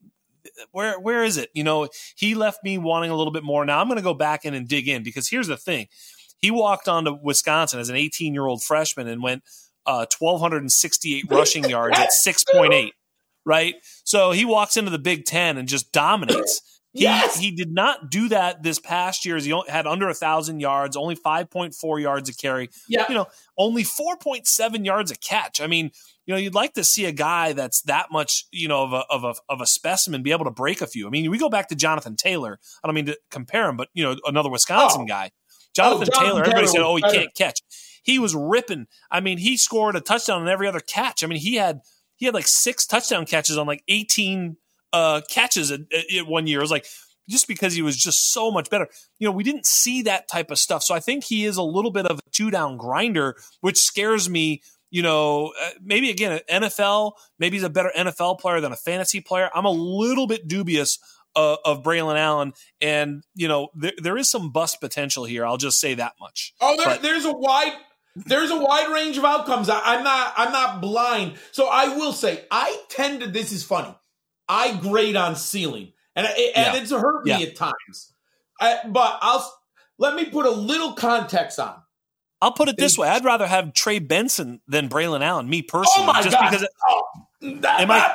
where 0.72 0.98
where 0.98 1.24
is 1.24 1.36
it? 1.36 1.50
You 1.54 1.64
know, 1.64 1.88
he 2.16 2.34
left 2.34 2.62
me 2.64 2.78
wanting 2.78 3.10
a 3.10 3.16
little 3.16 3.32
bit 3.32 3.44
more. 3.44 3.64
Now 3.64 3.80
I'm 3.80 3.88
going 3.88 3.98
to 3.98 4.02
go 4.02 4.14
back 4.14 4.44
in 4.44 4.54
and 4.54 4.68
dig 4.68 4.88
in 4.88 5.02
because 5.02 5.28
here's 5.28 5.48
the 5.48 5.56
thing: 5.56 5.88
he 6.38 6.50
walked 6.50 6.88
on 6.88 7.04
to 7.04 7.12
Wisconsin 7.12 7.80
as 7.80 7.88
an 7.88 7.96
18 7.96 8.34
year 8.34 8.46
old 8.46 8.62
freshman 8.62 9.08
and 9.08 9.22
went 9.22 9.42
uh, 9.86 10.06
1,268 10.18 11.24
rushing 11.30 11.68
yards 11.68 11.98
at 11.98 12.10
6.8. 12.26 12.90
Right, 13.44 13.74
so 14.04 14.30
he 14.30 14.44
walks 14.44 14.76
into 14.76 14.90
the 14.92 15.00
Big 15.00 15.24
Ten 15.24 15.58
and 15.58 15.66
just 15.66 15.90
dominates. 15.90 16.60
He, 16.92 17.04
yes. 17.04 17.38
he 17.38 17.50
did 17.50 17.72
not 17.72 18.10
do 18.10 18.28
that 18.28 18.62
this 18.62 18.78
past 18.78 19.24
year. 19.24 19.38
He 19.38 19.58
had 19.66 19.86
under 19.86 20.08
a 20.08 20.14
thousand 20.14 20.60
yards, 20.60 20.94
only 20.94 21.16
5.4 21.16 22.02
yards 22.02 22.28
a 22.28 22.34
carry. 22.34 22.68
Yeah. 22.86 23.06
You 23.08 23.14
know, 23.14 23.26
only 23.56 23.82
4.7 23.82 24.84
yards 24.84 25.10
a 25.10 25.16
catch. 25.16 25.62
I 25.62 25.66
mean, 25.66 25.90
you 26.26 26.34
know, 26.34 26.38
you'd 26.38 26.54
like 26.54 26.74
to 26.74 26.84
see 26.84 27.06
a 27.06 27.12
guy 27.12 27.54
that's 27.54 27.80
that 27.82 28.08
much, 28.12 28.44
you 28.52 28.68
know, 28.68 28.82
of 28.82 28.92
a, 28.92 29.04
of 29.08 29.24
a, 29.24 29.34
of 29.48 29.60
a 29.62 29.66
specimen 29.66 30.22
be 30.22 30.32
able 30.32 30.44
to 30.44 30.50
break 30.50 30.82
a 30.82 30.86
few. 30.86 31.06
I 31.06 31.10
mean, 31.10 31.30
we 31.30 31.38
go 31.38 31.48
back 31.48 31.68
to 31.68 31.74
Jonathan 31.74 32.14
Taylor. 32.14 32.58
I 32.84 32.86
don't 32.86 32.94
mean 32.94 33.06
to 33.06 33.18
compare 33.30 33.68
him, 33.68 33.78
but, 33.78 33.88
you 33.94 34.04
know, 34.04 34.16
another 34.26 34.50
Wisconsin 34.50 35.02
oh. 35.02 35.06
guy. 35.06 35.30
Jonathan, 35.74 36.08
oh, 36.12 36.18
Jonathan 36.18 36.26
Taylor, 36.26 36.40
everybody 36.42 36.66
said, 36.66 36.82
oh, 36.82 36.96
he 36.96 37.02
can't 37.02 37.34
catch. 37.34 37.62
He 38.02 38.18
was 38.18 38.34
ripping. 38.34 38.86
I 39.10 39.20
mean, 39.20 39.38
he 39.38 39.56
scored 39.56 39.96
a 39.96 40.00
touchdown 40.00 40.42
on 40.42 40.48
every 40.48 40.68
other 40.68 40.80
catch. 40.80 41.24
I 41.24 41.26
mean, 41.26 41.38
he 41.38 41.54
had 41.54 41.80
he 42.16 42.26
had 42.26 42.34
like 42.34 42.46
six 42.46 42.86
touchdown 42.86 43.26
catches 43.26 43.56
on 43.56 43.66
like 43.66 43.82
18 43.88 44.56
uh, 44.92 45.22
catches 45.28 45.70
at, 45.70 45.80
at 45.92 46.26
one 46.26 46.46
year. 46.46 46.58
It 46.58 46.62
was 46.62 46.70
like 46.70 46.86
just 47.28 47.48
because 47.48 47.74
he 47.74 47.82
was 47.82 47.96
just 47.96 48.32
so 48.32 48.50
much 48.50 48.70
better. 48.70 48.88
You 49.18 49.28
know, 49.28 49.32
we 49.32 49.44
didn't 49.44 49.66
see 49.66 50.02
that 50.02 50.28
type 50.28 50.50
of 50.50 50.58
stuff. 50.58 50.82
So 50.82 50.94
I 50.94 51.00
think 51.00 51.24
he 51.24 51.44
is 51.44 51.56
a 51.56 51.62
little 51.62 51.90
bit 51.90 52.06
of 52.06 52.18
a 52.18 52.30
two 52.30 52.50
down 52.50 52.76
grinder, 52.76 53.36
which 53.60 53.78
scares 53.78 54.28
me. 54.28 54.62
You 54.90 55.02
know, 55.02 55.54
uh, 55.58 55.70
maybe 55.82 56.10
again, 56.10 56.38
NFL, 56.50 57.12
maybe 57.38 57.56
he's 57.56 57.64
a 57.64 57.70
better 57.70 57.90
NFL 57.96 58.40
player 58.40 58.60
than 58.60 58.72
a 58.72 58.76
fantasy 58.76 59.22
player. 59.22 59.48
I'm 59.54 59.64
a 59.64 59.70
little 59.70 60.26
bit 60.26 60.46
dubious 60.46 60.98
uh, 61.34 61.56
of 61.64 61.82
Braylon 61.82 62.18
Allen, 62.18 62.52
and 62.82 63.24
you 63.34 63.48
know, 63.48 63.68
there, 63.74 63.92
there 63.96 64.18
is 64.18 64.30
some 64.30 64.50
bust 64.50 64.82
potential 64.82 65.24
here. 65.24 65.46
I'll 65.46 65.56
just 65.56 65.80
say 65.80 65.94
that 65.94 66.12
much. 66.20 66.52
Oh, 66.60 66.76
there, 66.76 66.84
but, 66.84 67.02
there's 67.02 67.24
a 67.24 67.32
wide 67.32 67.72
there's 68.14 68.50
a 68.50 68.58
wide 68.58 68.92
range 68.92 69.16
of 69.16 69.24
outcomes. 69.24 69.68
I, 69.70 69.94
am 69.94 70.04
not 70.04 70.34
I'm 70.36 70.52
not 70.52 70.80
blind. 70.82 71.38
So 71.52 71.68
I 71.68 71.96
will 71.96 72.12
say 72.12 72.44
I 72.50 72.76
tend 72.90 73.20
to. 73.20 73.28
This 73.28 73.52
is 73.52 73.64
funny. 73.64 73.94
I 74.48 74.76
grade 74.76 75.16
on 75.16 75.36
ceiling, 75.36 75.92
and 76.14 76.26
and 76.26 76.36
yeah. 76.36 76.76
it's 76.76 76.90
hurt 76.90 77.24
me 77.24 77.30
yeah. 77.30 77.40
at 77.40 77.56
times. 77.56 78.12
I, 78.60 78.80
but 78.86 79.18
I'll 79.20 79.52
let 79.98 80.14
me 80.14 80.26
put 80.26 80.46
a 80.46 80.50
little 80.50 80.92
context 80.92 81.58
on. 81.58 81.76
I'll 82.40 82.52
put 82.52 82.68
it 82.68 82.76
this 82.76 82.98
way: 82.98 83.08
I'd 83.08 83.24
rather 83.24 83.46
have 83.46 83.72
Trey 83.72 83.98
Benson 83.98 84.60
than 84.66 84.88
Braylon 84.88 85.22
Allen. 85.22 85.48
Me 85.48 85.62
personally, 85.62 86.08
oh 86.08 86.12
my 86.12 86.22
just 86.22 86.36
God. 86.36 86.50
because. 86.50 86.62
It, 86.62 86.70
oh, 86.88 87.02
am 87.42 87.90
I? 87.90 88.14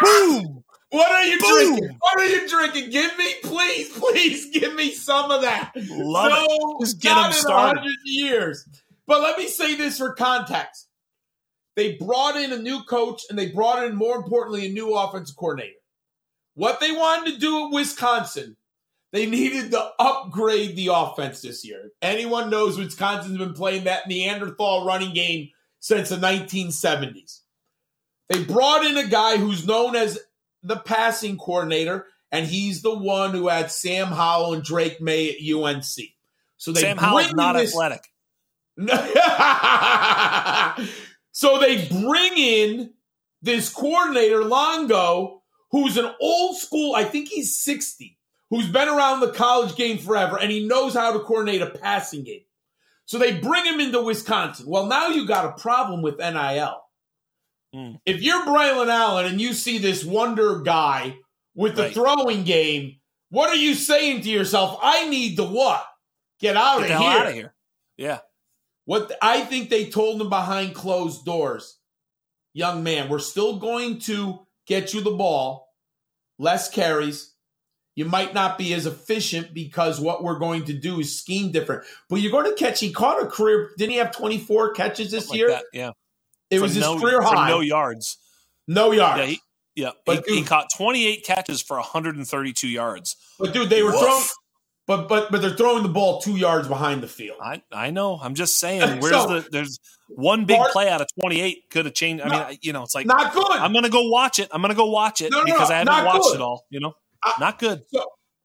Boom! 0.00 0.64
What 0.94 1.10
are 1.10 1.24
you 1.24 1.38
Boom. 1.40 1.76
drinking? 1.76 1.96
What 1.98 2.20
are 2.20 2.26
you 2.26 2.48
drinking? 2.48 2.90
Give 2.90 3.18
me, 3.18 3.34
please, 3.42 3.88
please, 3.98 4.50
give 4.50 4.74
me 4.76 4.92
some 4.92 5.32
of 5.32 5.42
that. 5.42 5.72
Love 5.74 6.30
no, 6.30 6.44
it. 6.44 6.84
Just 6.84 7.00
get 7.00 7.14
them 7.14 7.32
started. 7.32 7.82
Years. 8.04 8.64
But 9.06 9.20
let 9.20 9.36
me 9.36 9.48
say 9.48 9.74
this 9.74 9.98
for 9.98 10.14
context. 10.14 10.88
They 11.76 11.96
brought 11.96 12.36
in 12.36 12.52
a 12.52 12.58
new 12.58 12.82
coach 12.84 13.22
and 13.28 13.38
they 13.38 13.50
brought 13.50 13.84
in, 13.84 13.96
more 13.96 14.16
importantly, 14.16 14.66
a 14.66 14.72
new 14.72 14.94
offensive 14.94 15.36
coordinator. 15.36 15.74
What 16.54 16.80
they 16.80 16.92
wanted 16.92 17.32
to 17.32 17.40
do 17.40 17.66
at 17.66 17.72
Wisconsin, 17.72 18.56
they 19.12 19.26
needed 19.26 19.72
to 19.72 19.90
upgrade 19.98 20.76
the 20.76 20.90
offense 20.92 21.42
this 21.42 21.64
year. 21.64 21.90
Anyone 22.00 22.48
knows 22.48 22.78
Wisconsin's 22.78 23.38
been 23.38 23.54
playing 23.54 23.84
that 23.84 24.06
Neanderthal 24.06 24.86
running 24.86 25.14
game 25.14 25.50
since 25.80 26.10
the 26.10 26.16
1970s. 26.16 27.40
They 28.28 28.44
brought 28.44 28.84
in 28.84 28.96
a 28.96 29.08
guy 29.08 29.36
who's 29.36 29.66
known 29.66 29.96
as 29.96 30.18
the 30.62 30.76
passing 30.76 31.36
coordinator, 31.36 32.06
and 32.30 32.46
he's 32.46 32.82
the 32.82 32.96
one 32.96 33.32
who 33.32 33.48
had 33.48 33.70
Sam 33.70 34.06
Howell 34.06 34.54
and 34.54 34.62
Drake 34.62 35.00
Maye 35.00 35.30
at 35.30 35.54
UNC. 35.54 35.84
So 36.56 36.72
they 36.72 36.80
Sam 36.80 36.96
Howell's 36.96 37.34
not 37.34 37.54
this- 37.54 37.70
athletic. 37.70 38.08
So 41.34 41.58
they 41.58 41.88
bring 41.88 42.38
in 42.38 42.92
this 43.42 43.68
coordinator, 43.68 44.44
Longo, 44.44 45.42
who's 45.72 45.96
an 45.96 46.14
old 46.20 46.56
school, 46.56 46.94
I 46.94 47.02
think 47.02 47.28
he's 47.28 47.56
60, 47.58 48.16
who's 48.50 48.68
been 48.68 48.88
around 48.88 49.18
the 49.18 49.32
college 49.32 49.74
game 49.74 49.98
forever, 49.98 50.38
and 50.38 50.52
he 50.52 50.64
knows 50.64 50.94
how 50.94 51.12
to 51.12 51.18
coordinate 51.18 51.60
a 51.60 51.70
passing 51.70 52.22
game. 52.22 52.44
So 53.06 53.18
they 53.18 53.36
bring 53.36 53.64
him 53.64 53.80
into 53.80 54.00
Wisconsin. 54.00 54.66
Well, 54.68 54.86
now 54.86 55.08
you 55.08 55.26
got 55.26 55.44
a 55.44 55.60
problem 55.60 56.02
with 56.02 56.18
NIL. 56.18 56.80
Mm. 57.74 57.98
If 58.06 58.22
you're 58.22 58.46
Braylon 58.46 58.86
Allen 58.86 59.26
and 59.26 59.40
you 59.40 59.54
see 59.54 59.78
this 59.78 60.04
wonder 60.04 60.60
guy 60.60 61.18
with 61.56 61.74
the 61.74 61.82
right. 61.82 61.94
throwing 61.94 62.44
game, 62.44 63.00
what 63.30 63.50
are 63.50 63.56
you 63.56 63.74
saying 63.74 64.20
to 64.22 64.30
yourself? 64.30 64.78
I 64.80 65.08
need 65.08 65.36
to 65.38 65.44
what? 65.44 65.84
Get 66.38 66.56
out 66.56 66.82
Get 66.82 66.92
of 66.92 66.98
here. 67.00 67.10
out 67.10 67.26
of 67.26 67.34
here. 67.34 67.54
Yeah. 67.96 68.18
What 68.86 69.08
the, 69.08 69.24
I 69.24 69.40
think 69.40 69.70
they 69.70 69.88
told 69.88 70.20
him 70.20 70.28
behind 70.28 70.74
closed 70.74 71.24
doors, 71.24 71.78
young 72.52 72.82
man, 72.82 73.08
we're 73.08 73.18
still 73.18 73.58
going 73.58 73.98
to 74.00 74.46
get 74.66 74.92
you 74.92 75.00
the 75.00 75.10
ball, 75.10 75.68
less 76.38 76.68
carries. 76.68 77.32
You 77.96 78.04
might 78.04 78.34
not 78.34 78.58
be 78.58 78.74
as 78.74 78.86
efficient 78.86 79.54
because 79.54 80.00
what 80.00 80.24
we're 80.24 80.38
going 80.38 80.64
to 80.64 80.72
do 80.72 80.98
is 80.98 81.18
scheme 81.18 81.52
different. 81.52 81.84
But 82.10 82.16
you're 82.16 82.32
going 82.32 82.50
to 82.50 82.56
catch. 82.56 82.80
He 82.80 82.92
caught 82.92 83.22
a 83.22 83.26
career. 83.26 83.70
Didn't 83.78 83.92
he 83.92 83.98
have 83.98 84.10
24 84.10 84.72
catches 84.72 85.10
this 85.12 85.26
Something 85.26 85.38
year? 85.38 85.50
Like 85.50 85.64
yeah. 85.72 85.90
It 86.50 86.60
was 86.60 86.76
no, 86.76 86.94
his 86.94 87.02
career 87.02 87.22
high. 87.22 87.48
no 87.48 87.60
yards. 87.60 88.18
No 88.66 88.92
yards. 88.92 89.20
Yeah, 89.20 89.26
he, 89.26 89.40
yeah. 89.76 89.90
But 90.04 90.16
he, 90.16 90.22
dude, 90.22 90.38
he, 90.38 90.44
caught 90.44 90.66
28 90.76 91.24
catches 91.24 91.62
for 91.62 91.76
132 91.76 92.68
yards. 92.68 93.16
But 93.38 93.52
dude, 93.52 93.70
they 93.70 93.82
were 93.82 93.92
Woof. 93.92 94.00
throwing 94.00 94.22
but 94.86 95.08
but 95.08 95.30
but 95.30 95.40
they're 95.40 95.50
throwing 95.50 95.82
the 95.82 95.88
ball 95.88 96.20
two 96.20 96.36
yards 96.36 96.68
behind 96.68 97.02
the 97.02 97.08
field. 97.08 97.38
I 97.40 97.62
I 97.72 97.90
know. 97.90 98.18
I'm 98.20 98.34
just 98.34 98.58
saying. 98.58 98.80
Where's 99.00 99.14
so, 99.14 99.40
the 99.40 99.48
there's 99.50 99.80
one 100.08 100.44
big 100.44 100.60
play 100.72 100.88
out 100.88 101.00
of 101.00 101.08
28 101.18 101.70
could 101.70 101.86
have 101.86 101.94
changed. 101.94 102.22
I 102.22 102.28
no, 102.28 102.48
mean, 102.48 102.58
you 102.62 102.72
know, 102.72 102.82
it's 102.82 102.94
like 102.94 103.06
not 103.06 103.32
good. 103.32 103.50
I'm 103.50 103.72
gonna 103.72 103.88
go 103.88 104.08
watch 104.08 104.38
it. 104.38 104.48
I'm 104.52 104.60
gonna 104.60 104.74
go 104.74 104.86
watch 104.86 105.22
it 105.22 105.30
no, 105.30 105.38
no, 105.38 105.44
because 105.44 105.70
I 105.70 105.78
haven't 105.78 106.04
watched 106.04 106.24
good. 106.24 106.34
it 106.36 106.40
all. 106.40 106.66
You 106.70 106.80
know, 106.80 106.94
I, 107.22 107.34
not 107.40 107.58
good. 107.58 107.82
So 107.88 108.04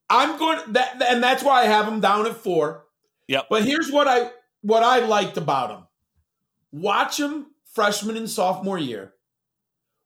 I'm 0.09 0.37
going 0.39 0.59
that, 0.73 1.01
and 1.07 1.21
that's 1.21 1.43
why 1.43 1.61
I 1.61 1.65
have 1.65 1.87
him 1.87 1.99
down 1.99 2.25
at 2.25 2.35
four. 2.35 2.85
Yep. 3.27 3.47
But 3.49 3.65
here's 3.65 3.91
what 3.91 4.07
I 4.07 4.31
what 4.61 4.83
I 4.83 4.99
liked 4.99 5.37
about 5.37 5.71
him. 5.71 5.83
Watch 6.71 7.19
him 7.19 7.47
freshman 7.73 8.17
and 8.17 8.29
sophomore 8.29 8.77
year 8.77 9.13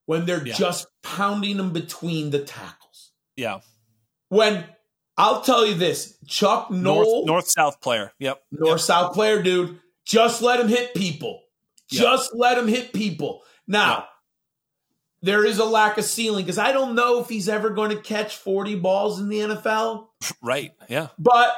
when 0.05 0.25
they're 0.25 0.45
yeah. 0.45 0.53
just 0.53 0.87
pounding 1.01 1.57
them 1.57 1.71
between 1.71 2.31
the 2.31 2.39
tackles. 2.39 3.11
Yeah. 3.35 3.59
When 4.29 4.65
I'll 5.17 5.41
tell 5.41 5.65
you 5.65 5.75
this, 5.75 6.17
Chuck 6.27 6.71
Noll, 6.71 7.25
north 7.25 7.47
south 7.47 7.81
player. 7.81 8.11
Yep. 8.19 8.41
North 8.51 8.81
south 8.81 9.09
yep. 9.09 9.13
player, 9.13 9.43
dude. 9.43 9.79
Just 10.05 10.41
let 10.41 10.59
him 10.59 10.67
hit 10.67 10.93
people. 10.95 11.41
Yep. 11.89 12.01
Just 12.01 12.35
let 12.35 12.57
him 12.57 12.67
hit 12.67 12.93
people. 12.93 13.43
Now, 13.67 13.91
yep. 13.91 14.07
there 15.21 15.45
is 15.45 15.59
a 15.59 15.65
lack 15.65 15.97
of 15.97 16.05
ceiling 16.05 16.45
because 16.45 16.57
I 16.57 16.71
don't 16.71 16.95
know 16.95 17.19
if 17.19 17.29
he's 17.29 17.47
ever 17.47 17.69
going 17.69 17.91
to 17.91 18.01
catch 18.01 18.37
40 18.37 18.75
balls 18.75 19.19
in 19.19 19.29
the 19.29 19.39
NFL. 19.39 20.07
Right. 20.41 20.71
Yeah. 20.87 21.07
But 21.19 21.53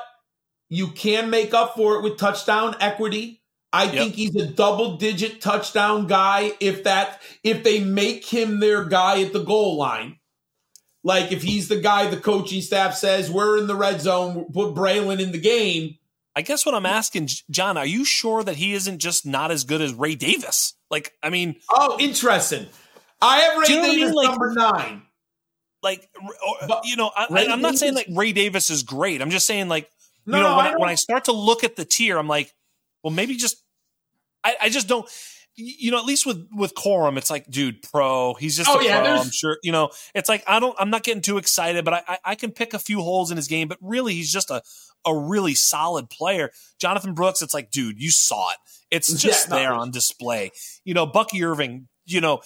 you 0.70 0.88
can 0.88 1.30
make 1.30 1.54
up 1.54 1.76
for 1.76 1.96
it 1.96 2.02
with 2.02 2.18
touchdown 2.18 2.76
equity. 2.80 3.44
I 3.72 3.88
think 3.90 4.16
he's 4.16 4.36
a 4.36 4.48
double 4.48 4.98
digit 4.98 5.42
touchdown 5.42 6.08
guy 6.08 6.54
if 6.60 6.86
that 6.86 7.22
if 7.44 7.64
they 7.64 7.84
make 7.84 8.26
him 8.26 8.60
their 8.60 8.86
guy 8.86 9.22
at 9.22 9.34
the 9.34 9.44
goal 9.44 9.78
line 9.78 10.18
like 11.06 11.32
if 11.32 11.44
he's 11.44 11.68
the 11.68 11.78
guy 11.78 12.08
the 12.08 12.18
coaching 12.18 12.62
staff 12.62 12.96
says 12.96 13.30
we're 13.30 13.60
in 13.60 13.68
the 13.68 13.76
red 13.76 14.02
zone, 14.02 14.52
put 14.52 14.74
Braylon 14.74 15.22
in 15.22 15.32
the 15.32 15.38
game. 15.38 15.98
I 16.36 16.42
guess 16.42 16.66
what 16.66 16.74
I'm 16.74 16.88
asking, 16.88 17.30
John, 17.50 17.78
are 17.78 17.86
you 17.86 18.04
sure 18.04 18.44
that 18.44 18.56
he 18.56 18.74
isn't 18.74 18.98
just 18.98 19.26
not 19.26 19.52
as 19.52 19.64
good 19.64 19.82
as 19.82 19.94
Ray 19.94 20.16
Davis? 20.16 20.74
Like, 20.90 21.14
I 21.24 21.30
mean, 21.30 21.58
oh, 21.70 21.96
interesting. 22.00 22.66
I 23.22 23.38
have 23.38 23.58
Ray 23.58 23.68
Davis 23.68 23.90
I 23.90 23.96
mean? 23.96 24.14
like, 24.14 24.30
number 24.30 24.54
nine. 24.54 25.02
Like, 25.84 26.10
you 26.84 26.96
know, 26.98 27.12
I, 27.16 27.28
am 27.44 27.62
not 27.62 27.76
saying 27.76 27.94
like 27.94 28.08
Ray 28.10 28.34
Davis 28.34 28.72
is 28.72 28.82
great. 28.82 29.22
I'm 29.22 29.30
just 29.30 29.46
saying 29.46 29.70
like, 29.70 29.88
no, 30.26 30.38
you 30.38 30.44
know, 30.44 30.58
when 30.58 30.66
I, 30.66 30.76
when 30.76 30.90
I 30.90 30.96
start 30.96 31.26
to 31.26 31.32
look 31.32 31.64
at 31.64 31.76
the 31.76 31.86
tier, 31.86 32.18
I'm 32.18 32.28
like, 32.28 32.52
well, 33.04 33.14
maybe 33.14 33.36
just, 33.36 33.62
I, 34.44 34.56
I 34.64 34.70
just 34.70 34.88
don't 34.88 35.08
you 35.58 35.92
know, 35.92 35.98
at 35.98 36.06
least 36.06 36.26
with 36.26 36.48
with 36.54 36.76
Corum, 36.76 37.18
it's 37.18 37.30
like, 37.30 37.50
dude, 37.50 37.82
pro. 37.82 38.34
He's 38.34 38.58
just 38.58 38.70
oh, 38.70 38.80
a 38.80 38.84
yeah, 38.84 39.02
pro. 39.02 39.12
I'm 39.12 39.32
sure. 39.32 39.58
You 39.64 39.72
know, 39.72 39.90
it's 40.14 40.28
like 40.28 40.44
I 40.48 40.60
don't. 40.60 40.76
I'm 40.80 40.90
not 40.90 41.04
getting 41.04 41.22
too 41.22 41.38
excited, 41.38 41.86
but 41.86 41.94
I, 41.94 42.02
I, 42.08 42.18
I 42.26 42.36
can 42.36 42.52
pick 42.52 42.74
a 42.74 42.80
few 42.80 43.02
holes 43.02 43.32
in 43.32 43.38
his 43.38 43.48
game. 43.48 43.68
But 43.68 43.78
really, 43.82 44.14
he's 44.14 44.32
just 44.32 44.50
a 44.50 44.62
a 45.06 45.16
really 45.16 45.56
solid 45.56 46.10
player. 46.10 46.52
Jonathan 46.80 47.14
Brooks, 47.14 47.42
it's 47.42 47.54
like, 47.54 47.72
dude, 47.72 48.02
you 48.02 48.12
saw 48.12 48.52
it. 48.52 48.58
It's 48.92 49.14
just 49.22 49.50
yeah, 49.50 49.56
there 49.56 49.74
on 49.74 49.92
display. 49.92 50.52
You 50.84 50.94
know, 50.94 51.06
Bucky 51.06 51.44
Irving. 51.44 51.88
You 52.08 52.22
know, 52.22 52.42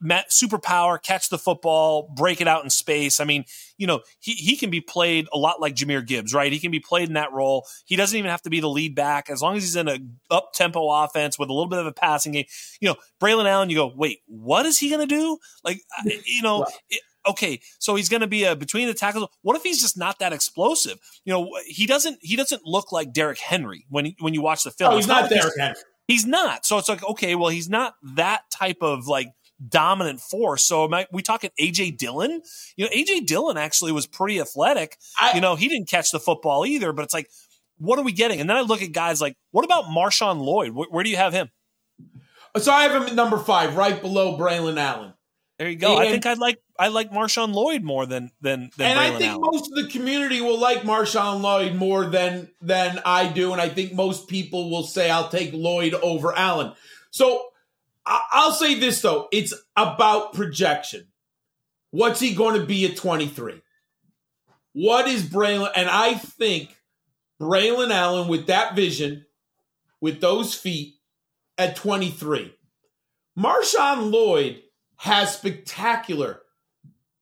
Matt, 0.00 0.30
superpower, 0.30 1.00
catch 1.00 1.28
the 1.28 1.38
football, 1.38 2.12
break 2.14 2.40
it 2.40 2.48
out 2.48 2.64
in 2.64 2.70
space. 2.70 3.20
I 3.20 3.24
mean, 3.24 3.44
you 3.76 3.86
know, 3.86 4.00
he, 4.18 4.32
he 4.32 4.56
can 4.56 4.70
be 4.70 4.80
played 4.80 5.28
a 5.32 5.38
lot 5.38 5.60
like 5.60 5.74
Jahmyr 5.74 6.06
Gibbs, 6.06 6.34
right? 6.34 6.52
He 6.52 6.58
can 6.58 6.70
be 6.70 6.80
played 6.80 7.08
in 7.08 7.14
that 7.14 7.32
role. 7.32 7.66
He 7.84 7.96
doesn't 7.96 8.18
even 8.18 8.30
have 8.30 8.42
to 8.42 8.50
be 8.50 8.60
the 8.60 8.68
lead 8.68 8.94
back 8.94 9.30
as 9.30 9.40
long 9.40 9.56
as 9.56 9.62
he's 9.62 9.76
in 9.76 9.88
a 9.88 9.98
up 10.30 10.52
tempo 10.52 10.88
offense 10.90 11.38
with 11.38 11.48
a 11.48 11.52
little 11.52 11.68
bit 11.68 11.78
of 11.78 11.86
a 11.86 11.92
passing 11.92 12.32
game. 12.32 12.46
You 12.80 12.88
know, 12.88 12.96
Braylon 13.20 13.46
Allen, 13.46 13.70
you 13.70 13.76
go, 13.76 13.92
wait, 13.94 14.20
what 14.26 14.66
is 14.66 14.78
he 14.78 14.88
going 14.88 15.06
to 15.06 15.14
do? 15.14 15.38
Like, 15.64 15.80
you 16.04 16.42
know, 16.42 16.66
it, 16.90 17.00
okay, 17.28 17.60
so 17.78 17.94
he's 17.94 18.08
going 18.08 18.22
to 18.22 18.26
be 18.26 18.44
a 18.44 18.56
between 18.56 18.88
the 18.88 18.94
tackles. 18.94 19.28
What 19.42 19.56
if 19.56 19.62
he's 19.62 19.80
just 19.80 19.96
not 19.96 20.18
that 20.18 20.32
explosive? 20.32 20.98
You 21.24 21.32
know, 21.32 21.50
he 21.66 21.86
doesn't 21.86 22.18
he 22.20 22.36
doesn't 22.36 22.64
look 22.64 22.90
like 22.90 23.12
Derrick 23.12 23.38
Henry 23.38 23.86
when 23.88 24.06
he, 24.06 24.16
when 24.18 24.34
you 24.34 24.42
watch 24.42 24.64
the 24.64 24.70
film. 24.70 24.94
Oh, 24.94 24.96
he's 24.96 25.06
not, 25.06 25.22
not 25.22 25.30
Derrick 25.30 25.54
Henry. 25.58 25.76
He's 26.08 26.24
not. 26.24 26.64
So 26.64 26.78
it's 26.78 26.88
like, 26.88 27.04
okay, 27.04 27.34
well, 27.34 27.50
he's 27.50 27.68
not 27.68 27.94
that 28.14 28.50
type 28.50 28.78
of 28.80 29.06
like 29.06 29.28
dominant 29.66 30.20
force. 30.20 30.64
So 30.64 30.84
am 30.84 30.94
I, 30.94 31.06
we 31.10 31.22
talking 31.22 31.50
AJ 31.60 31.98
Dillon? 31.98 32.42
You 32.76 32.84
know, 32.84 32.90
AJ 32.90 33.26
Dillon 33.26 33.56
actually 33.56 33.92
was 33.92 34.06
pretty 34.06 34.40
athletic. 34.40 34.96
I, 35.20 35.32
you 35.34 35.40
know, 35.40 35.56
he 35.56 35.68
didn't 35.68 35.88
catch 35.88 36.10
the 36.10 36.20
football 36.20 36.64
either, 36.66 36.92
but 36.92 37.04
it's 37.04 37.14
like, 37.14 37.28
what 37.78 37.98
are 37.98 38.04
we 38.04 38.12
getting? 38.12 38.40
And 38.40 38.48
then 38.48 38.56
I 38.56 38.60
look 38.60 38.82
at 38.82 38.92
guys 38.92 39.20
like, 39.20 39.36
what 39.50 39.64
about 39.64 39.84
Marshawn 39.84 40.40
Lloyd? 40.40 40.72
Where, 40.72 40.88
where 40.90 41.04
do 41.04 41.10
you 41.10 41.16
have 41.16 41.32
him? 41.32 41.50
So 42.56 42.72
I 42.72 42.82
have 42.82 42.94
him 42.94 43.02
at 43.02 43.14
number 43.14 43.38
five, 43.38 43.76
right 43.76 44.00
below 44.00 44.38
Braylon 44.38 44.78
Allen. 44.78 45.12
There 45.58 45.68
you 45.68 45.76
go. 45.76 45.98
And, 45.98 46.08
I 46.08 46.10
think 46.10 46.24
I 46.24 46.34
like 46.34 46.58
I 46.78 46.88
like 46.88 47.10
Marshawn 47.10 47.52
Lloyd 47.52 47.82
more 47.82 48.06
than 48.06 48.30
than 48.40 48.70
than. 48.76 48.92
And 48.92 48.98
Braylon 48.98 49.02
I 49.02 49.18
think 49.18 49.30
Allen. 49.32 49.40
most 49.42 49.70
of 49.70 49.76
the 49.76 49.88
community 49.88 50.40
will 50.40 50.58
like 50.58 50.82
Marshawn 50.82 51.40
Lloyd 51.40 51.74
more 51.74 52.04
than 52.06 52.48
than 52.60 53.00
I 53.04 53.28
do, 53.28 53.52
and 53.52 53.60
I 53.60 53.68
think 53.68 53.92
most 53.92 54.28
people 54.28 54.70
will 54.70 54.84
say 54.84 55.10
I'll 55.10 55.28
take 55.28 55.52
Lloyd 55.52 55.94
over 55.94 56.32
Allen. 56.36 56.74
So 57.10 57.48
I'll 58.08 58.52
say 58.52 58.74
this 58.74 59.00
though, 59.02 59.28
it's 59.32 59.54
about 59.76 60.32
projection. 60.32 61.08
What's 61.90 62.20
he 62.20 62.34
going 62.34 62.60
to 62.60 62.66
be 62.66 62.86
at 62.86 62.96
23? 62.96 63.62
What 64.72 65.08
is 65.08 65.24
Braylon? 65.24 65.70
And 65.74 65.88
I 65.88 66.14
think 66.14 66.76
Braylon 67.40 67.90
Allen 67.90 68.28
with 68.28 68.46
that 68.46 68.74
vision, 68.74 69.26
with 70.00 70.20
those 70.20 70.54
feet 70.54 70.94
at 71.56 71.76
23. 71.76 72.54
Marshawn 73.38 74.10
Lloyd 74.10 74.62
has 74.96 75.34
spectacular, 75.34 76.40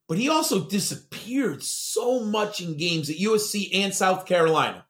but 0.09 0.19
he 0.19 0.29
also 0.29 0.65
disappeared 0.65 1.63
so 1.63 2.21
much 2.21 2.61
in 2.61 2.77
games 2.77 3.11
at 3.11 3.17
USC 3.17 3.71
and 3.75 3.95
South 3.95 4.27
Carolina. 4.27 4.86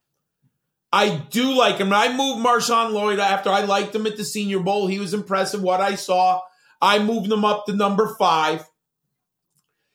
I 0.96 1.14
do 1.28 1.54
like 1.54 1.76
him. 1.76 1.92
I 1.92 2.08
moved 2.08 2.42
Marshawn 2.42 2.92
Lloyd 2.92 3.18
after 3.18 3.50
I 3.50 3.60
liked 3.60 3.94
him 3.94 4.06
at 4.06 4.16
the 4.16 4.24
Senior 4.24 4.60
Bowl. 4.60 4.86
He 4.86 4.98
was 4.98 5.12
impressive. 5.12 5.60
What 5.60 5.82
I 5.82 5.94
saw, 5.94 6.40
I 6.80 7.00
moved 7.00 7.30
him 7.30 7.44
up 7.44 7.66
to 7.66 7.74
number 7.74 8.16
five. 8.18 8.64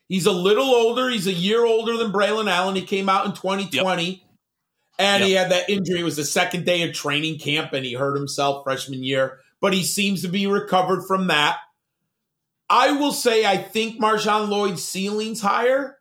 He's 0.06 0.26
a 0.26 0.32
little 0.32 0.72
older. 0.72 1.10
He's 1.10 1.26
a 1.26 1.32
year 1.32 1.64
older 1.64 1.96
than 1.96 2.12
Braylon 2.12 2.48
Allen. 2.48 2.76
He 2.76 2.82
came 2.82 3.08
out 3.08 3.26
in 3.26 3.32
2020. 3.32 4.04
Yep. 4.04 4.20
And 5.00 5.20
yep. 5.22 5.26
he 5.26 5.34
had 5.34 5.50
that 5.50 5.68
injury. 5.68 5.98
It 5.98 6.04
was 6.04 6.14
the 6.14 6.24
second 6.24 6.66
day 6.66 6.88
of 6.88 6.94
training 6.94 7.40
camp, 7.40 7.72
and 7.72 7.84
he 7.84 7.94
hurt 7.94 8.14
himself 8.14 8.62
freshman 8.62 9.02
year. 9.02 9.40
But 9.60 9.74
he 9.74 9.82
seems 9.82 10.22
to 10.22 10.28
be 10.28 10.46
recovered 10.46 11.02
from 11.08 11.26
that. 11.26 11.56
I 12.70 12.92
will 12.92 13.12
say 13.12 13.44
I 13.44 13.56
think 13.56 14.00
Marshawn 14.00 14.48
Lloyd's 14.48 14.84
ceiling's 14.84 15.40
higher, 15.40 15.98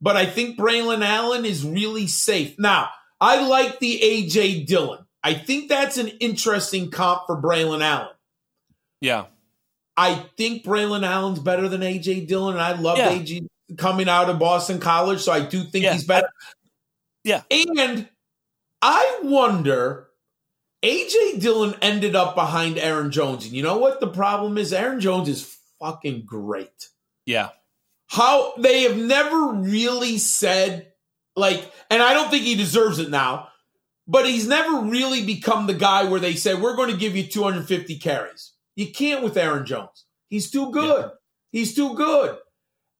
but 0.00 0.16
I 0.16 0.24
think 0.24 0.58
Braylon 0.58 1.04
Allen 1.04 1.44
is 1.44 1.66
really 1.66 2.06
safe. 2.06 2.58
Now, 2.58 2.88
I 3.20 3.46
like 3.46 3.78
the 3.78 4.00
AJ 4.02 4.66
Dillon. 4.66 5.06
I 5.22 5.34
think 5.34 5.68
that's 5.68 5.98
an 5.98 6.08
interesting 6.08 6.90
comp 6.90 7.22
for 7.26 7.40
Braylon 7.40 7.82
Allen. 7.82 8.14
Yeah. 9.00 9.26
I 9.96 10.26
think 10.36 10.64
Braylon 10.64 11.04
Allen's 11.04 11.38
better 11.38 11.68
than 11.68 11.80
AJ 11.80 12.28
Dillon, 12.28 12.54
and 12.54 12.62
I 12.62 12.72
love 12.72 12.98
yeah. 12.98 13.10
AJ 13.10 13.46
coming 13.78 14.08
out 14.08 14.28
of 14.28 14.38
Boston 14.38 14.78
College, 14.78 15.20
so 15.20 15.32
I 15.32 15.40
do 15.40 15.64
think 15.64 15.84
yeah. 15.84 15.94
he's 15.94 16.04
better. 16.04 16.28
Yeah. 17.24 17.42
And 17.50 18.08
I 18.82 19.20
wonder, 19.22 20.08
AJ 20.84 21.40
Dillon 21.40 21.74
ended 21.82 22.14
up 22.14 22.34
behind 22.34 22.78
Aaron 22.78 23.10
Jones. 23.10 23.46
And 23.46 23.54
you 23.54 23.62
know 23.62 23.78
what 23.78 24.00
the 24.00 24.06
problem 24.06 24.58
is? 24.58 24.72
Aaron 24.72 25.00
Jones 25.00 25.28
is 25.28 25.56
fucking 25.80 26.24
great. 26.24 26.88
Yeah. 27.24 27.48
How 28.08 28.54
they 28.58 28.82
have 28.82 28.96
never 28.96 29.52
really 29.54 30.18
said 30.18 30.92
like, 31.36 31.70
and 31.90 32.02
I 32.02 32.14
don't 32.14 32.30
think 32.30 32.44
he 32.44 32.54
deserves 32.56 32.98
it 32.98 33.10
now, 33.10 33.48
but 34.08 34.26
he's 34.26 34.46
never 34.46 34.80
really 34.82 35.24
become 35.24 35.66
the 35.66 35.74
guy 35.74 36.04
where 36.04 36.20
they 36.20 36.34
say, 36.34 36.54
we're 36.54 36.76
going 36.76 36.90
to 36.90 36.96
give 36.96 37.16
you 37.16 37.24
250 37.24 37.98
carries. 37.98 38.52
You 38.74 38.90
can't 38.92 39.22
with 39.22 39.36
Aaron 39.36 39.66
Jones. 39.66 40.04
He's 40.28 40.50
too 40.50 40.70
good. 40.70 41.04
Yeah. 41.04 41.10
He's 41.52 41.74
too 41.74 41.94
good. 41.94 42.36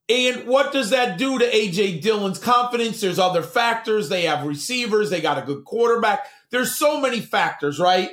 And 0.08 0.46
what 0.46 0.72
does 0.72 0.90
that 0.90 1.18
do 1.18 1.38
to 1.38 1.44
AJ 1.44 2.00
Dillon's 2.00 2.38
confidence? 2.38 3.00
There's 3.00 3.18
other 3.18 3.42
factors. 3.42 4.08
They 4.08 4.22
have 4.22 4.46
receivers. 4.46 5.10
They 5.10 5.20
got 5.20 5.38
a 5.38 5.42
good 5.42 5.64
quarterback. 5.64 6.26
There's 6.50 6.76
so 6.76 7.00
many 7.00 7.20
factors, 7.20 7.80
right? 7.80 8.10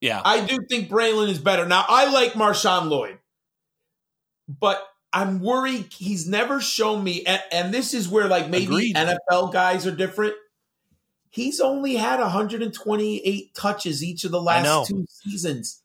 Yeah. 0.00 0.20
I 0.24 0.44
do 0.44 0.58
think 0.68 0.90
Braylon 0.90 1.30
is 1.30 1.38
better. 1.38 1.64
Now, 1.66 1.84
I 1.88 2.10
like 2.12 2.32
Marshawn 2.34 2.90
Lloyd. 2.90 3.18
but 4.48 4.86
I'm 5.12 5.40
worried 5.40 5.86
he's 5.92 6.28
never 6.28 6.60
shown 6.60 7.02
me, 7.02 7.24
and, 7.24 7.42
and 7.52 7.74
this 7.74 7.94
is 7.94 8.08
where 8.08 8.28
like 8.28 8.48
maybe 8.50 8.64
Agreed. 8.66 8.96
NFL 8.96 9.52
guys 9.52 9.86
are 9.86 9.94
different. 9.94 10.34
He's 11.30 11.60
only 11.60 11.96
had 11.96 12.18
128 12.20 13.54
touches 13.54 14.02
each 14.02 14.24
of 14.24 14.30
the 14.30 14.40
last 14.40 14.88
two 14.88 15.04
seasons. 15.08 15.82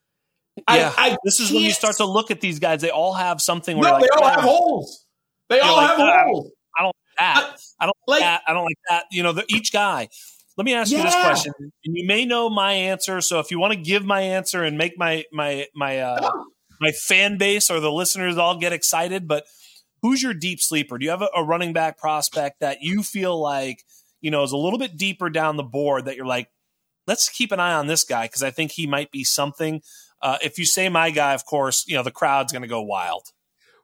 Yeah, 0.69 0.93
I, 0.97 1.11
I 1.11 1.17
this 1.23 1.39
is 1.39 1.51
when 1.51 1.61
you 1.63 1.71
start 1.71 1.95
to 1.97 2.05
look 2.05 2.29
at 2.31 2.41
these 2.41 2.59
guys. 2.59 2.81
They 2.81 2.89
all 2.89 3.13
have 3.13 3.41
something 3.41 3.77
where 3.77 3.89
No, 3.89 3.93
like, 3.97 4.01
they 4.03 4.09
all 4.09 4.23
"Ah, 4.23 4.29
have 4.31 4.39
holes. 4.41 5.05
They 5.49 5.59
all 5.59 5.75
like, 5.77 5.89
have 5.89 5.99
"Ah, 5.99 6.23
holes. 6.25 6.51
I 6.77 6.83
don't 6.83 6.95
like 6.95 7.17
that. 7.19 7.57
I 7.79 7.85
don't 7.85 7.97
like 8.07 8.19
Like- 8.19 8.19
that. 8.21 8.41
I 8.47 8.53
don't 8.53 8.65
like 8.65 8.77
that. 8.89 9.05
You 9.11 9.23
know, 9.23 9.31
the, 9.33 9.45
each 9.49 9.71
guy. 9.71 10.09
Let 10.57 10.65
me 10.65 10.73
ask 10.73 10.91
you 10.91 11.01
this 11.01 11.15
question, 11.15 11.53
and 11.57 11.71
you 11.95 12.05
may 12.05 12.25
know 12.25 12.49
my 12.49 12.73
answer. 12.73 13.21
So 13.21 13.39
if 13.39 13.51
you 13.51 13.59
want 13.59 13.73
to 13.73 13.79
give 13.79 14.03
my 14.05 14.21
answer 14.21 14.63
and 14.63 14.77
make 14.77 14.97
my 14.97 15.23
my 15.31 15.67
my 15.73 15.99
uh, 15.99 16.31
my 16.81 16.91
fan 16.91 17.37
base 17.37 17.69
or 17.69 17.79
the 17.79 17.91
listeners 17.91 18.37
all 18.37 18.57
get 18.57 18.73
excited, 18.73 19.27
but 19.27 19.45
who's 20.01 20.21
your 20.21 20.33
deep 20.33 20.59
sleeper? 20.59 20.97
Do 20.97 21.05
you 21.05 21.11
have 21.11 21.21
a, 21.21 21.29
a 21.35 21.43
running 21.43 21.71
back 21.73 21.97
prospect 21.97 22.59
that 22.59 22.79
you 22.81 23.03
feel 23.03 23.39
like 23.39 23.83
you 24.19 24.31
know 24.31 24.43
is 24.43 24.51
a 24.51 24.57
little 24.57 24.79
bit 24.79 24.97
deeper 24.97 25.29
down 25.29 25.55
the 25.57 25.63
board 25.63 26.05
that 26.05 26.15
you're 26.17 26.25
like, 26.25 26.49
let's 27.07 27.29
keep 27.29 27.51
an 27.51 27.59
eye 27.59 27.73
on 27.73 27.87
this 27.87 28.03
guy 28.03 28.25
because 28.25 28.43
I 28.43 28.51
think 28.51 28.71
he 28.71 28.87
might 28.87 29.11
be 29.11 29.23
something. 29.23 29.81
Uh, 30.21 30.37
if 30.43 30.57
you 30.59 30.65
say 30.65 30.89
my 30.89 31.09
guy, 31.11 31.33
of 31.33 31.45
course, 31.45 31.85
you 31.87 31.95
know 31.95 32.03
the 32.03 32.11
crowd's 32.11 32.51
going 32.51 32.61
to 32.63 32.67
go 32.67 32.81
wild. 32.81 33.23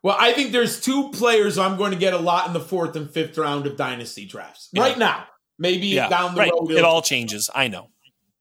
Well, 0.04 0.16
I 0.20 0.32
think 0.34 0.52
there's 0.52 0.80
two 0.80 1.10
players 1.10 1.58
I'm 1.58 1.76
going 1.78 1.92
to 1.92 1.98
get 1.98 2.14
a 2.14 2.18
lot 2.20 2.48
in 2.48 2.54
the 2.54 2.60
fourth 2.60 2.96
and 2.96 3.10
fifth 3.10 3.38
round 3.38 3.66
of 3.66 3.76
dynasty 3.78 4.26
drafts 4.26 4.70
Yeah. 4.72 4.84
right 4.84 4.98
now. 4.98 5.26
Maybe 5.60 5.88
Yeah, 5.88 6.08
down 6.08 6.36
the 6.36 6.42
right. 6.42 6.52
road, 6.52 6.72
It 6.72 6.84
all 6.84 7.02
changes. 7.02 7.50
I 7.54 7.68
know. 7.68 7.90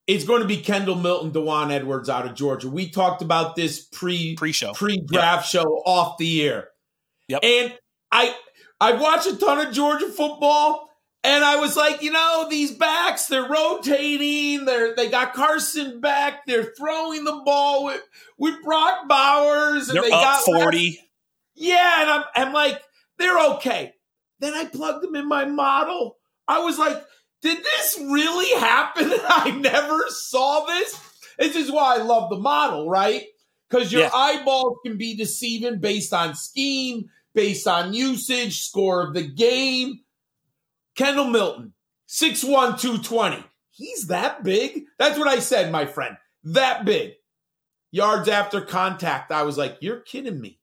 It's 0.07 0.25
going 0.25 0.41
to 0.43 0.47
be 0.49 0.59
Kendall 0.59 0.95
Milton, 0.95 1.33
Daijun 1.33 1.73
Edwards 1.73 2.09
out 2.09 2.27
of 2.27 2.35
Georgia. 2.35 2.69
We 2.69 2.91
talked 2.91 3.23
about 3.23 3.57
this 3.57 3.81
pre 3.85 4.37
Pre-show. 4.37 4.73
pre 4.73 4.99
draft 4.99 5.49
show 5.49 5.65
off 5.85 6.17
the 6.19 6.47
air. 6.47 6.69
Yep. 7.29 7.43
And 7.43 7.79
I 8.13 8.35
I 8.81 8.93
watched 8.93 9.27
a 9.27 9.37
ton 9.37 9.67
of 9.67 9.75
Georgia 9.75 10.09
football, 10.09 10.89
and 11.25 11.45
I 11.45 11.57
was 11.57 11.77
like, 11.77 12.03
you 12.03 12.13
know, 12.13 12.47
these 12.49 12.71
backs, 12.71 13.27
they're 13.27 13.49
rotating. 13.49 14.65
They're 14.65 14.95
they 14.95 15.09
got 15.11 15.35
Carson 15.35 16.01
back. 16.01 16.47
They're 16.47 16.73
throwing 16.79 17.25
the 17.25 17.43
ball 17.45 17.87
with 17.87 18.03
with 18.39 18.63
Brock 18.63 19.09
Bowers, 19.09 19.89
and 19.89 19.97
They're 19.97 20.05
they 20.05 20.13
up 20.13 20.23
got 20.23 20.45
forty. 20.45 21.01
yeah, 21.57 22.03
and 22.03 22.11
I'm, 22.11 22.25
I'm 22.35 22.53
like, 22.53 22.81
they're 23.19 23.39
okay. 23.55 23.93
Then 24.39 24.55
I 24.55 24.67
plugged 24.67 25.03
them 25.03 25.17
in 25.17 25.27
my 25.27 25.47
model. 25.47 26.17
I 26.47 26.61
was 26.61 26.79
like, 26.79 27.03
did 27.47 27.63
this 27.63 27.99
really 28.01 28.59
happen? 28.61 29.13
I 29.29 29.53
never 29.53 30.03
saw 30.09 30.65
this. 30.67 31.01
This 31.39 31.55
is 31.55 31.71
why 31.71 31.95
I 31.97 32.03
love 32.03 32.29
the 32.29 32.39
model, 32.39 32.89
right? 32.91 33.23
Because 33.69 33.93
your 33.93 34.03
Yeah. 34.03 34.11
eyeballs 34.13 34.79
can 34.85 34.97
be 34.97 35.17
deceiving 35.17 35.79
based 35.79 36.13
on 36.13 36.35
scheme, 36.35 37.09
based 37.35 37.69
on 37.69 37.93
usage, 37.95 38.63
score 38.63 39.07
of 39.07 39.15
the 39.15 39.23
game. 39.27 40.01
Kendall 40.97 41.27
Milton, 41.27 41.75
6'1, 42.09 42.79
220. 42.81 43.45
He's 43.71 44.09
that 44.09 44.43
big? 44.43 44.85
That's 44.99 45.19
what 45.19 45.29
I 45.29 45.39
said, 45.39 45.71
my 45.71 45.87
friend. 45.87 46.17
That 46.43 46.85
big. 46.85 47.13
Yards 47.93 48.29
after 48.29 48.61
contact. 48.61 49.31
I 49.31 49.43
was 49.43 49.57
like, 49.59 49.77
you're 49.81 50.01
kidding 50.01 50.41
me. 50.41 50.59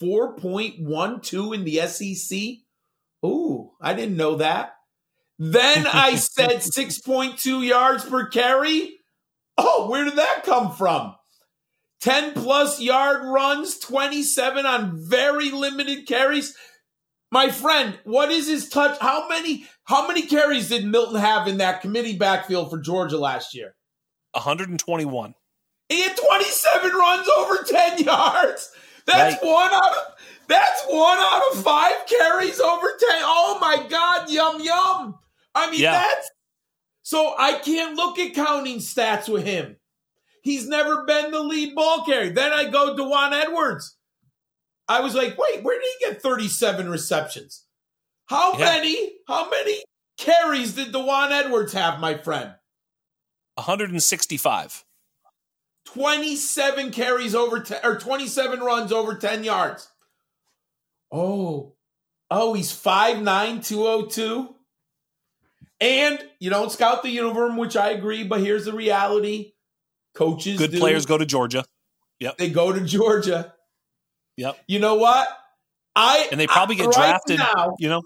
4.12 0.00 1.54
in 1.54 1.64
the 1.64 1.86
SEC? 1.88 2.38
Ooh, 3.26 3.72
I 3.80 3.92
didn't 3.94 4.16
know 4.16 4.36
that. 4.36 4.77
Then 5.38 5.86
I 5.92 6.16
said 6.16 6.50
6.2 6.58 7.66
yards 7.66 8.04
per 8.04 8.26
carry. 8.26 8.96
Oh, 9.56 9.88
where 9.90 10.04
did 10.04 10.16
that 10.16 10.44
come 10.44 10.72
from? 10.72 11.14
10 12.00 12.34
plus 12.34 12.80
yard 12.80 13.22
runs, 13.24 13.78
27 13.78 14.64
on 14.66 14.92
very 15.08 15.50
limited 15.50 16.06
carries. 16.06 16.56
My 17.32 17.50
friend, 17.50 17.98
what 18.04 18.30
is 18.30 18.46
his 18.46 18.68
touch? 18.68 18.96
How 19.00 19.28
many 19.28 19.66
how 19.84 20.06
many 20.06 20.22
carries 20.22 20.68
did 20.68 20.84
Milton 20.86 21.20
have 21.20 21.48
in 21.48 21.58
that 21.58 21.80
committee 21.82 22.16
backfield 22.16 22.70
for 22.70 22.78
Georgia 22.78 23.18
last 23.18 23.54
year? 23.54 23.74
121. 24.32 25.34
He 25.88 26.02
had 26.02 26.16
27 26.16 26.92
runs 26.92 27.28
over 27.36 27.64
10 27.64 27.98
yards. 28.04 28.70
That's 29.06 29.42
Right. 29.42 29.50
one 29.50 29.72
out 29.72 29.90
of 29.90 30.14
that's 30.46 30.82
one 30.86 31.18
out 31.18 31.42
of 31.52 31.62
five 31.62 31.96
carries 32.06 32.60
over 32.60 32.86
10. 32.86 33.08
Oh 33.24 33.58
my 33.60 33.86
god, 33.88 34.30
yum 34.30 34.60
yum. 34.60 35.18
I 35.54 35.70
mean, 35.70 35.80
Yeah. 35.80 35.92
that's 35.92 36.30
so 37.02 37.34
I 37.38 37.54
can't 37.58 37.96
look 37.96 38.18
at 38.18 38.34
counting 38.34 38.78
stats 38.78 39.28
with 39.28 39.44
him. 39.44 39.76
He's 40.42 40.68
never 40.68 41.04
been 41.04 41.30
the 41.30 41.40
lead 41.40 41.74
ball 41.74 42.04
carrier. 42.04 42.30
Then 42.32 42.52
I 42.52 42.68
go 42.68 42.94
Daijun 42.94 43.32
Edwards. 43.32 43.96
I 44.86 45.00
was 45.00 45.14
like, 45.14 45.36
wait, 45.38 45.62
where 45.62 45.78
did 45.80 45.88
he 45.98 46.06
get 46.06 46.22
37 46.22 46.88
receptions? 46.88 47.64
How 48.26 48.52
Yeah. 48.58 48.64
many, 48.66 49.12
how 49.26 49.48
many 49.50 49.82
carries 50.18 50.74
did 50.74 50.92
Daijun 50.92 51.30
Edwards 51.30 51.72
have, 51.72 51.98
my 52.00 52.16
friend? 52.16 52.54
165. 53.56 54.84
27 55.86 56.90
carries 56.92 57.34
over 57.34 57.60
10 57.60 57.80
or 57.84 57.98
27 57.98 58.60
runs 58.60 58.92
over 58.92 59.14
10 59.14 59.44
yards. 59.44 59.88
Oh, 61.10 61.74
oh, 62.30 62.52
he's 62.52 62.70
5'9, 62.70 63.62
202. 63.66 64.54
And 65.80 66.18
you 66.40 66.50
don't 66.50 66.72
scout 66.72 67.02
the 67.02 67.10
uniform, 67.10 67.56
which 67.56 67.76
I 67.76 67.90
agree, 67.90 68.24
but 68.24 68.40
here's 68.40 68.64
the 68.64 68.72
reality. 68.72 69.52
Coaches 70.14 70.58
Good 70.58 70.72
do. 70.72 70.78
players 70.80 71.06
go 71.06 71.16
to 71.18 71.24
Georgia. 71.26 71.64
Yep. 72.20 72.38
They 72.38 72.50
go 72.50 72.72
to 72.72 72.80
Georgia. 72.80 73.54
Yep. 74.36 74.58
You 74.66 74.80
know 74.80 74.96
what? 74.96 75.28
I 75.94 76.28
And 76.32 76.40
they 76.40 76.46
probably 76.48 76.76
I- 76.76 76.78
get 76.78 76.86
right 76.86 76.94
drafted, 76.94 77.38
now. 77.38 77.76
you 77.78 77.88
know? 77.88 78.02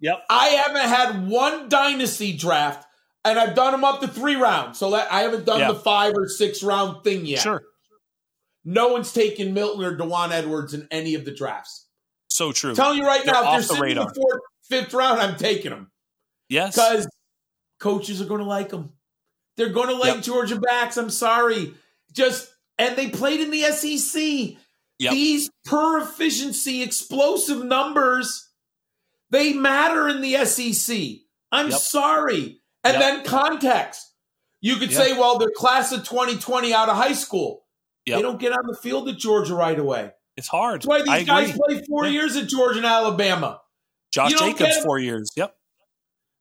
Yep. 0.00 0.22
I 0.28 0.46
haven't 0.48 0.88
had 0.88 1.28
one 1.28 1.68
dynasty 1.68 2.36
draft, 2.36 2.86
and 3.24 3.38
I've 3.38 3.54
done 3.54 3.72
them 3.72 3.82
up 3.82 4.00
to 4.02 4.08
three 4.08 4.36
rounds. 4.36 4.78
So 4.78 4.90
that, 4.90 5.10
I 5.10 5.22
haven't 5.22 5.46
done 5.46 5.60
Yeah. 5.60 5.72
the 5.72 5.78
five 5.78 6.12
or 6.16 6.28
six 6.28 6.62
round 6.62 7.02
thing 7.02 7.24
yet. 7.26 7.40
Sure. 7.40 7.62
No 8.64 8.88
one's 8.88 9.12
taken 9.12 9.54
Milton 9.54 9.84
or 9.84 9.96
Daijun 9.96 10.32
Edwards 10.32 10.74
in 10.74 10.86
any 10.90 11.14
of 11.14 11.24
the 11.24 11.32
drafts. 11.34 11.86
So 12.28 12.52
true. 12.52 12.74
telling 12.74 12.98
you 12.98 13.06
right 13.06 13.24
They're 13.24 13.32
now, 13.34 13.40
if 13.40 13.46
they're 13.46 13.60
the 13.60 13.66
sitting 13.82 13.90
in 13.96 13.96
the 14.06 14.14
fourth, 14.14 14.40
fifth 14.68 14.92
round, 14.92 15.20
I'm 15.20 15.36
taking 15.36 15.70
them 15.70 15.90
yes. 16.48 16.74
because 16.74 17.08
coaches 17.78 18.20
are 18.20 18.26
going 18.26 18.40
to 18.40 18.46
like 18.46 18.68
them. 18.70 18.92
They're 19.56 19.70
going 19.70 19.88
to 19.88 19.94
like 19.96 20.16
Yep. 20.16 20.24
Georgia 20.24 20.60
backs. 20.60 20.96
I'm 20.96 21.10
sorry, 21.10 21.74
just 22.12 22.48
and 22.78 22.96
they 22.96 23.08
played 23.08 23.40
in 23.40 23.50
the 23.50 23.62
SEC. 23.72 24.56
Yep. 24.98 25.12
These 25.12 25.50
per 25.64 26.00
efficiency 26.02 26.82
explosive 26.82 27.64
numbers, 27.64 28.48
they 29.30 29.52
matter 29.52 30.08
in 30.08 30.20
the 30.20 30.44
SEC. 30.44 31.20
I'm 31.52 31.70
Yep. 31.70 31.78
sorry, 31.80 32.60
and 32.84 33.00
then 33.00 33.24
context. 33.24 34.02
You 34.62 34.76
could 34.76 34.92
say, 34.92 35.12
well, 35.12 35.38
they're 35.38 35.50
class 35.50 35.92
of 35.92 36.04
2020 36.08 36.72
out 36.74 36.88
of 36.88 36.96
high 36.96 37.12
school. 37.12 37.64
They 38.06 38.22
don't 38.22 38.38
get 38.40 38.52
on 38.52 38.66
the 38.66 38.76
field 38.76 39.08
at 39.08 39.16
Georgia 39.16 39.54
right 39.54 39.78
away. 39.78 40.10
It's 40.36 40.48
hard. 40.48 40.82
That's 40.82 40.86
why 40.86 40.96
I 41.12 41.18
these 41.18 41.26
guys 41.26 41.50
agree. 41.50 41.60
play 41.76 41.84
four 41.88 42.04
Yeah. 42.06 42.10
years 42.12 42.36
at 42.36 42.46
Georgia 42.48 42.78
and 42.78 42.86
Alabama. 42.86 43.60
Josh 44.12 44.32
Jacobs, 44.34 44.76
four 44.84 44.98
years. 44.98 45.30
Yep. 45.36 45.54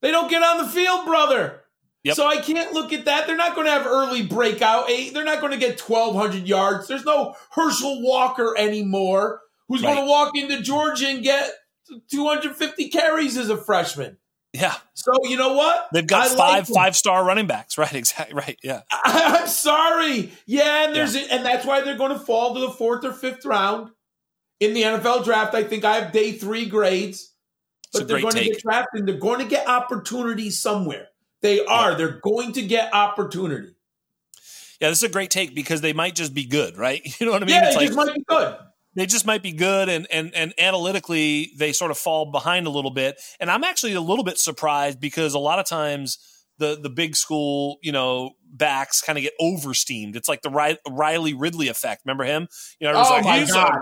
They 0.05 0.11
don't 0.11 0.29
get 0.29 0.43
on 0.43 0.59
the 0.59 0.67
field, 0.67 1.03
brother. 1.07 1.63
Yep. 2.03 2.15
So 2.15 2.27
I 2.27 2.37
can't 2.37 2.73
look 2.73 2.93
at 2.93 3.05
that. 3.05 3.25
They're 3.25 3.35
not 3.35 3.55
going 3.55 3.65
to 3.65 3.71
have 3.71 3.87
early 3.87 4.21
breakout. 4.21 4.87
Eight. 4.87 5.15
They're 5.15 5.23
not 5.23 5.39
going 5.39 5.51
to 5.51 5.57
get 5.57 5.81
1,200 5.81 6.47
yards. 6.47 6.87
There's 6.87 7.05
no 7.05 7.33
Herschel 7.49 8.03
Walker 8.03 8.55
anymore 8.55 9.41
who's 9.67 9.81
going 9.81 9.97
to 9.97 10.05
walk 10.05 10.37
into 10.37 10.61
Georgia 10.61 11.07
and 11.07 11.23
get 11.23 11.49
250 12.11 12.89
carries 12.89 13.35
as 13.35 13.49
a 13.49 13.57
freshman. 13.57 14.19
Yeah. 14.53 14.75
So 14.93 15.11
you 15.23 15.37
know 15.37 15.53
what? 15.53 15.87
They've 15.91 16.05
got 16.05 16.33
I 16.33 16.35
five 16.35 16.67
them. 16.67 16.75
five 16.75 16.95
star 16.95 17.25
running 17.25 17.47
backs. 17.47 17.75
Right. 17.79 17.95
Exactly. 17.95 18.35
Right. 18.35 18.59
Yeah. 18.61 18.81
I, 18.91 19.39
am 19.41 19.47
sorry. 19.47 20.31
Yeah, 20.45 20.85
and 20.85 20.95
there's 20.95 21.15
and 21.15 21.43
that's 21.43 21.65
why 21.65 21.81
they're 21.81 21.97
going 21.97 22.13
to 22.13 22.19
fall 22.19 22.53
to 22.53 22.59
the 22.59 22.69
fourth 22.69 23.03
or 23.03 23.11
fifth 23.11 23.43
round 23.43 23.89
in 24.59 24.75
the 24.75 24.83
NFL 24.83 25.25
draft. 25.25 25.55
I 25.55 25.63
think 25.63 25.83
I 25.83 25.95
have 25.95 26.11
day 26.11 26.33
three 26.33 26.67
grades, 26.67 27.34
but 27.99 28.07
they're 28.07 28.21
going 28.21 28.33
to 28.35 28.43
get 28.43 28.61
drafted. 28.61 28.99
and 28.99 29.07
They're 29.07 29.17
going 29.17 29.39
to 29.39 29.45
get 29.45 29.67
opportunities 29.67 30.59
somewhere. 30.61 31.07
They 31.41 31.63
are. 31.65 31.95
They're 31.95 32.19
going 32.21 32.53
to 32.53 32.61
get 32.61 32.93
opportunity. 32.93 33.75
Yeah. 34.81 34.89
This 34.89 34.99
is 34.99 35.03
a 35.03 35.09
great 35.09 35.29
take 35.31 35.55
because 35.55 35.81
they 35.81 35.93
might 35.93 36.15
just 36.15 36.33
be 36.33 36.45
good. 36.45 36.77
Right. 36.77 37.01
You 37.19 37.25
know 37.25 37.31
what 37.31 37.43
I 37.43 37.45
mean? 37.45 37.55
yeah, 37.55 37.67
it's 37.67 37.75
it 37.75 37.79
like 37.79 37.87
just 37.87 37.97
might 37.97 38.13
be 38.13 38.23
good. 38.27 38.55
they 38.95 39.05
just 39.05 39.25
might 39.25 39.43
be 39.43 39.51
good 39.51 39.89
and 39.89 40.07
and 40.11 40.33
and 40.35 40.53
analytically 40.57 41.51
they 41.57 41.71
sort 41.71 41.91
of 41.91 41.97
fall 41.97 42.31
behind 42.31 42.65
a 42.67 42.69
little 42.69 42.91
bit 42.91 43.19
and 43.39 43.49
i'm 43.51 43.63
actually 43.63 43.93
a 43.93 44.01
little 44.01 44.23
bit 44.23 44.37
surprised 44.37 44.99
because 45.01 45.33
a 45.33 45.39
lot 45.39 45.59
of 45.59 45.65
times 45.65 46.17
the 46.59 46.77
the 46.81 46.89
big 46.89 47.15
school 47.15 47.77
you 47.83 47.91
know 47.91 48.31
backs 48.53 49.01
kind 49.01 49.17
of 49.17 49.23
get 49.23 49.33
oversteamed 49.41 50.15
it's 50.15 50.29
like 50.29 50.41
the 50.43 50.77
riley 50.89 51.33
ridley 51.33 51.67
effect 51.67 52.01
remember 52.05 52.23
him 52.23 52.47
you 52.79 52.87
know 52.87 52.93
Oh 52.95 53.09
like 53.09 53.23
my 53.25 53.45
god, 53.45 53.79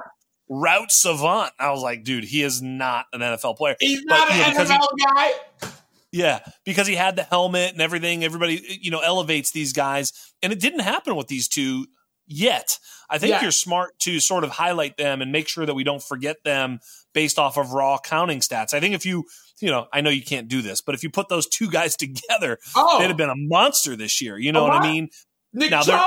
route 0.62 0.92
savant 0.92 1.52
i 1.60 1.72
was 1.72 1.82
like 1.82 2.04
dude 2.04 2.24
he 2.24 2.44
is 2.44 2.62
not 2.62 3.06
an 3.14 3.22
nfl 3.22 3.56
player 3.58 3.76
he's 3.80 4.04
But, 4.08 4.16
not 4.18 4.30
you 4.30 4.38
know, 4.38 4.44
an 4.44 4.50
because 4.52 4.70
he- 4.70 4.76
NFL 4.76 5.14
guy. 5.14 5.70
yeah, 6.12 6.40
because 6.64 6.88
he 6.88 6.96
had 6.96 7.16
the 7.16 7.24
helmet 7.24 7.72
and 7.74 7.82
everything. 7.82 8.24
Everybody, 8.24 8.62
you 8.82 8.92
know, 8.92 9.00
elevates 9.00 9.52
these 9.52 9.74
guys, 9.74 10.14
and 10.44 10.54
it 10.54 10.60
didn't 10.60 10.82
happen 10.82 11.16
with 11.16 11.28
these 11.28 11.48
two 11.48 11.88
yet. 12.28 12.78
I 13.10 13.18
think 13.18 13.32
Yeah. 13.32 13.42
you're 13.42 13.52
smart 13.52 13.98
to 14.02 14.20
sort 14.20 14.44
of 14.44 14.52
highlight 14.52 14.98
them 14.98 15.22
and 15.24 15.32
make 15.32 15.48
sure 15.48 15.66
that 15.66 15.74
we 15.74 15.84
don't 15.84 16.04
forget 16.04 16.38
them 16.44 16.80
based 17.16 17.40
off 17.40 17.58
of 17.58 17.72
raw 17.72 17.98
counting 17.98 18.42
stats. 18.42 18.76
I 18.76 18.80
think 18.80 18.94
if 18.94 19.06
you, 19.08 19.24
you 19.60 19.72
know, 19.72 19.88
I 19.92 20.02
know 20.02 20.12
you 20.12 20.22
can't 20.24 20.48
do 20.48 20.62
this, 20.62 20.82
but 20.82 20.94
if 20.94 21.02
you 21.04 21.10
put 21.10 21.30
those 21.30 21.48
two 21.48 21.70
guys 21.70 21.96
together, 21.98 22.60
Oh, 22.76 23.00
they'd 23.00 23.08
have 23.08 23.18
been 23.18 23.32
a 23.32 23.36
monster 23.36 23.96
this 23.96 24.22
year. 24.22 24.38
You 24.38 24.52
know 24.52 24.64
what 24.64 24.74
I 24.74 24.82
mean? 24.84 25.10
Nick 25.52 25.72
now 25.72 25.82
they're- 25.84 26.00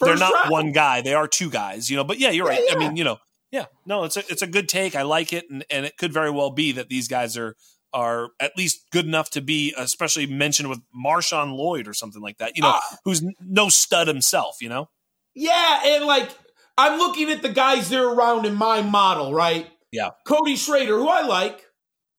They're 0.00 0.16
not 0.18 0.34
round. 0.34 0.50
one 0.50 0.72
guy; 0.72 1.00
they 1.00 1.14
are 1.14 1.28
two 1.28 1.48
guys. 1.50 1.88
You 1.88 1.96
know, 1.96 2.04
but 2.04 2.18
yeah, 2.18 2.30
you're 2.30 2.50
Yeah, 2.52 2.58
right. 2.58 2.72
I 2.72 2.78
mean, 2.78 2.96
you 2.96 3.04
know, 3.04 3.18
yeah, 3.54 3.66
no, 3.86 4.02
it's 4.02 4.16
a 4.16 4.20
it's 4.28 4.42
a 4.42 4.48
good 4.48 4.68
take. 4.68 4.96
I 4.96 5.02
like 5.02 5.32
it, 5.32 5.44
and 5.48 5.64
and 5.70 5.86
it 5.86 5.96
could 5.96 6.12
very 6.12 6.30
well 6.30 6.50
be 6.50 6.72
that 6.72 6.88
these 6.88 7.06
guys 7.06 7.36
are 7.36 7.54
are 7.92 8.30
at 8.40 8.50
least 8.56 8.90
good 8.90 9.06
enough 9.06 9.30
to 9.30 9.40
be, 9.40 9.72
especially 9.78 10.26
mentioned 10.26 10.68
with 10.68 10.80
Marshawn 10.92 11.56
Lloyd 11.56 11.86
or 11.86 11.94
something 11.94 12.20
like 12.20 12.38
that. 12.38 12.56
You 12.56 12.62
know, 12.62 12.72
Ah. 12.74 12.96
who's 13.04 13.22
no 13.40 13.68
stud 13.68 14.08
himself. 14.08 14.56
You 14.60 14.68
know, 14.70 14.88
Yeah, 15.34 15.82
and 15.86 16.04
like 16.04 16.30
I'm 16.76 16.98
looking 16.98 17.30
at 17.30 17.42
the 17.42 17.48
guys 17.48 17.88
that 17.90 18.00
are 18.00 18.12
around 18.12 18.46
in 18.46 18.54
my 18.56 18.82
model, 18.82 19.32
right? 19.32 19.68
Yeah. 19.92 20.10
Cody 20.26 20.56
Schrader, 20.56 20.96
who 20.98 21.06
I 21.06 21.22
like. 21.22 21.64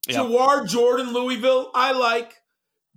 Yeah. 0.07 0.19
Jawhar 0.19 0.65
Jordan, 0.69 1.11
Louisville, 1.11 1.71
I 1.75 1.91
like. 1.91 2.33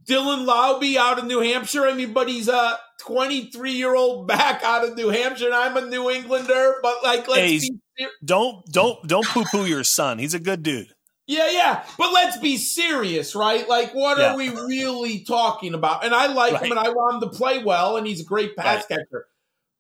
Dylan 0.09 0.47
Laube 0.47 0.97
out 0.97 1.19
of 1.19 1.25
New 1.27 1.41
Hampshire. 1.41 1.85
I 1.87 1.93
mean, 1.93 2.13
but 2.15 2.29
he's 2.29 2.49
a 2.49 2.79
23 3.01 3.73
year 3.73 3.95
old 3.95 4.27
back 4.29 4.63
out 4.63 4.85
of 4.87 4.95
New 4.97 5.09
Hampshire, 5.09 5.47
and 5.47 5.55
I'm 5.55 5.77
a 5.77 5.81
New 5.85 6.09
Englander. 6.11 6.77
But 6.81 7.03
like, 7.03 7.27
let's 7.29 7.41
Hey, 7.41 7.59
be 7.59 7.79
don't 8.25 8.65
don't 8.67 9.07
don't 9.07 9.27
poo 9.27 9.45
poo 9.45 9.65
your 9.67 9.85
son. 9.85 10.19
He's 10.19 10.35
a 10.35 10.39
good 10.41 10.63
dude. 10.63 10.89
yeah, 11.27 11.51
yeah. 11.51 11.85
But 11.99 12.13
let's 12.13 12.37
be 12.39 12.57
serious, 12.57 13.35
right? 13.35 13.69
Like, 13.69 13.95
what 13.95 14.19
Yeah. 14.19 14.33
are 14.33 14.37
we 14.37 14.49
really 14.51 15.25
talking 15.25 15.75
about? 15.75 16.05
And 16.05 16.15
I 16.15 16.27
like 16.29 16.61
him, 16.63 16.71
and 16.71 16.79
I 16.81 16.89
want 16.91 17.23
him 17.23 17.29
to 17.31 17.37
play 17.37 17.63
well, 17.63 17.97
and 17.97 18.07
he's 18.07 18.21
a 18.21 18.25
great 18.25 18.57
pass 18.57 18.87
catcher. 18.87 19.27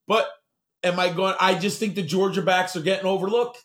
But 0.06 0.28
am 0.82 0.98
I 1.00 1.10
going? 1.10 1.34
I 1.40 1.58
just 1.58 1.78
think 1.80 1.94
the 1.94 2.02
Georgia 2.02 2.42
backs 2.42 2.76
are 2.76 2.80
getting 2.82 3.06
overlooked. 3.06 3.64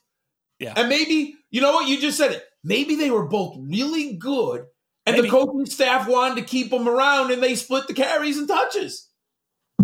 Yeah. 0.59 0.73
And 0.77 0.87
maybe 0.89 1.35
you 1.51 1.61
know 1.61 1.73
what 1.73 1.87
you 1.87 1.99
just 1.99 2.17
said 2.17 2.31
it. 2.31 2.43
Maybe 2.63 2.95
they 2.95 3.11
were 3.11 3.25
both 3.27 3.55
really 3.59 4.13
good, 4.15 4.65
and 5.05 5.15
Maybe. 5.17 5.27
the 5.27 5.31
coaching 5.31 5.65
staff 5.65 6.07
wanted 6.07 6.35
to 6.35 6.43
keep 6.43 6.69
them 6.69 6.87
around, 6.87 7.31
and 7.31 7.43
they 7.43 7.55
split 7.55 7.87
the 7.87 7.93
carries 7.93 8.37
and 8.37 8.47
touches. 8.47 9.09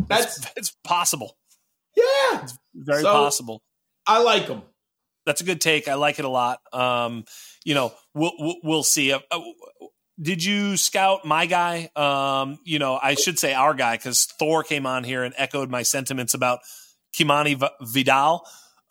That's 0.07 0.45
It's 0.55 0.71
possible, 0.83 1.35
yeah. 1.97 2.43
It's 2.43 2.57
very 2.73 3.01
So- 3.01 3.11
possible. 3.11 3.61
I 4.09 4.21
like 4.23 4.47
them. 4.47 4.63
That's 5.25 5.41
a 5.41 5.43
good 5.43 5.61
take. 5.61 5.87
I 5.87 5.93
like 5.93 6.17
it 6.17 6.25
a 6.25 6.29
lot. 6.29 6.59
Um, 6.73 7.25
you 7.63 7.75
know, 7.75 7.93
we'll 8.15 8.31
we'll, 8.39 8.55
we'll 8.63 8.83
see. 8.83 9.13
Uh, 9.13 9.19
uh, 9.29 9.39
did 10.19 10.43
you 10.43 10.75
scout 10.75 11.23
my 11.25 11.45
guy? 11.45 11.89
Um, 11.95 12.57
you 12.65 12.79
know, 12.79 12.99
I 13.01 13.13
should 13.13 13.37
say 13.37 13.53
our 13.53 13.73
guy 13.73 13.95
because 13.95 14.25
Thor 14.25 14.63
came 14.63 14.85
on 14.85 15.03
here 15.03 15.23
and 15.23 15.33
echoed 15.37 15.69
my 15.69 15.83
sentiments 15.83 16.33
about 16.33 16.59
Kimani 17.15 17.59
V- 17.59 17.67
Vidal. 17.81 18.41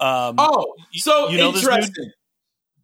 Um, 0.00 0.36
Oh, 0.38 0.74
so 0.92 1.28
you 1.28 1.38
know 1.38 1.52
interesting. 1.52 2.12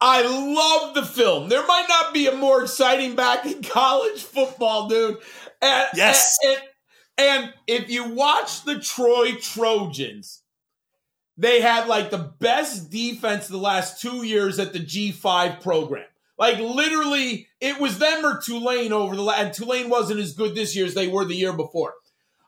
I 0.01 0.23
love 0.23 0.95
the 0.95 1.05
film. 1.05 1.49
There 1.49 1.65
might 1.67 1.87
not 1.89 2.13
be 2.13 2.27
a 2.27 2.35
more 2.35 2.63
exciting 2.63 3.15
back 3.15 3.47
in 3.47 3.63
college 3.63 4.23
football, 4.23 4.89
dude. 4.89 5.19
And, 5.63 5.87
Yes. 5.95 6.37
And, 6.45 6.57
and, 6.57 7.45
and 7.45 7.55
if 7.67 7.89
you 7.89 8.11
watch 8.11 8.65
the 8.65 8.81
Troy 8.81 9.37
Trojans, 9.37 10.43
they 11.37 11.61
had 11.61 11.89
like 11.89 12.11
the 12.11 12.33
best 12.39 12.91
defense 12.91 13.49
the 13.49 13.57
last 13.57 14.01
two 14.01 14.25
years 14.25 14.59
at 14.59 14.73
the 14.73 14.79
G5 14.81 15.61
program. 15.61 16.07
Like 16.39 16.59
literally, 16.59 17.49
it 17.61 17.81
was 17.81 17.99
them 17.99 18.25
or 18.25 18.41
Tulane 18.41 18.93
over 18.93 19.15
the 19.17 19.23
la- 19.23 19.35
and 19.35 19.53
Tulane 19.53 19.89
wasn't 19.89 20.21
as 20.21 20.35
good 20.35 20.55
this 20.55 20.75
year 20.75 20.87
as 20.87 20.95
they 20.95 21.09
were 21.09 21.25
the 21.25 21.35
year 21.37 21.53
before. 21.53 21.95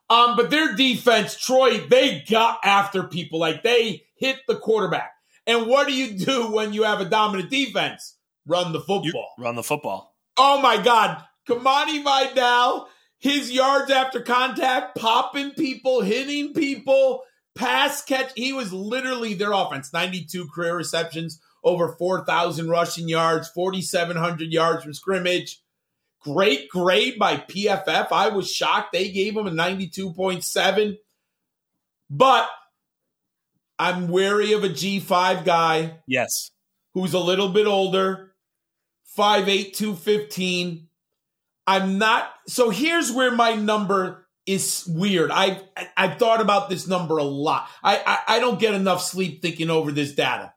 Um, 0.09 0.37
but 0.37 0.51
their 0.51 0.75
defense, 0.75 1.37
Troy, 1.37 1.79
they 1.79 2.25
got 2.29 2.59
after 2.65 3.05
people. 3.05 3.39
Like 3.41 3.63
they 3.63 4.05
hit 4.17 4.39
the 4.47 4.57
quarterback. 4.57 5.13
And 5.47 5.67
what 5.67 5.87
do 5.87 5.95
you 5.95 6.19
do 6.19 6.51
when 6.51 6.73
you 6.73 6.83
have 6.83 7.01
a 7.01 7.05
dominant 7.05 7.51
defense? 7.51 8.17
Run 8.47 8.73
the 8.73 8.79
you 8.81 8.85
football. 8.85 9.29
run 9.39 9.55
the 9.57 9.63
football. 9.63 10.15
Oh 10.37 10.61
my 10.61 10.83
God. 10.83 11.23
Kimani 11.49 12.03
Vidal, 12.03 12.89
his 13.19 13.53
yards 13.53 13.91
after 13.91 14.21
contact, 14.21 14.97
popping 14.99 15.53
people, 15.53 16.01
hitting 16.03 16.53
people, 16.53 17.23
pass 17.57 18.03
catch. 18.05 18.31
He 18.37 18.53
was 18.53 18.73
literally 18.73 19.35
their 19.35 19.53
offense. 19.53 19.93
92 19.93 20.49
career 20.49 20.77
receptions, 20.77 21.41
over 21.65 21.97
4,000 21.99 22.69
rushing 22.69 23.09
yards, 23.09 23.49
4,700 23.49 24.53
yards 24.53 24.85
from 24.85 24.95
scrimmage. 24.95 25.61
Great 26.21 26.69
grade 26.71 27.19
by 27.19 27.37
PFF. 27.37 28.09
I 28.13 28.29
was 28.29 28.51
shocked. 28.51 28.93
They 28.93 29.11
gave 29.11 29.37
him 29.37 29.47
a 29.47 29.51
92.7. 29.51 30.99
But 32.11 32.49
I'm 33.79 34.09
wary 34.09 34.53
of 34.53 34.65
a 34.65 34.69
G5 34.69 35.45
guy 35.45 35.99
Yes. 36.07 36.51
who's 36.95 37.15
a 37.15 37.19
little 37.21 37.51
bit 37.51 37.67
older, 37.67 38.35
5'8, 39.17 39.75
215. 39.75 40.89
I'm 41.67 41.99
not 41.99 42.31
so 42.47 42.71
here's 42.71 43.11
where 43.13 43.33
my 43.33 43.55
number 43.55 44.26
is 44.47 44.85
weird. 44.87 45.31
I've 45.31 45.63
I've 45.97 46.19
thought 46.19 46.41
about 46.41 46.71
this 46.71 46.87
number 46.87 47.19
a 47.19 47.25
lot. 47.25 47.69
I, 47.83 48.03
I 48.07 48.37
I 48.37 48.41
don't 48.41 48.61
get 48.61 48.75
enough 48.75 49.03
sleep 49.03 49.43
thinking 49.43 49.71
over 49.71 49.93
this 49.93 50.15
data. 50.15 50.53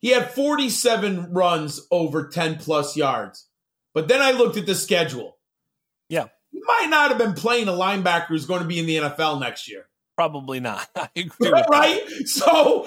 He 0.00 0.10
had 0.10 0.30
47 0.32 1.32
runs 1.32 1.86
over 1.90 2.28
10 2.28 2.58
plus 2.58 2.94
yards. 2.94 3.48
But 3.94 4.06
then 4.06 4.20
I 4.20 4.32
looked 4.32 4.58
at 4.58 4.66
the 4.66 4.74
schedule. 4.74 5.38
Yeah. 6.10 6.26
He 6.50 6.60
might 6.62 6.88
not 6.90 7.08
have 7.08 7.16
been 7.16 7.32
playing 7.32 7.68
a 7.68 7.72
linebacker 7.72 8.26
who's 8.26 8.44
going 8.44 8.60
to 8.60 8.68
be 8.68 8.78
in 8.78 8.84
the 8.84 8.96
NFL 8.96 9.40
next 9.40 9.66
year 9.68 9.86
Probably 10.16 10.60
not. 10.60 10.86
I 10.96 11.08
agree 11.16 11.32
with 11.40 11.52
that. 11.52 11.68
right? 11.70 12.02
So, 12.26 12.86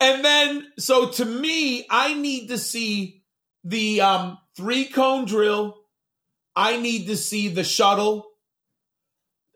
and 0.00 0.24
then, 0.24 0.66
so 0.78 1.08
to 1.10 1.24
me, 1.24 1.86
I 1.90 2.14
need 2.14 2.48
to 2.48 2.58
see 2.58 3.22
the 3.64 4.00
um, 4.00 4.38
three 4.56 4.86
cone 4.86 5.24
drill. 5.24 5.76
I 6.54 6.78
need 6.78 7.06
to 7.06 7.16
see 7.16 7.48
the 7.48 7.64
shuttle. 7.64 8.26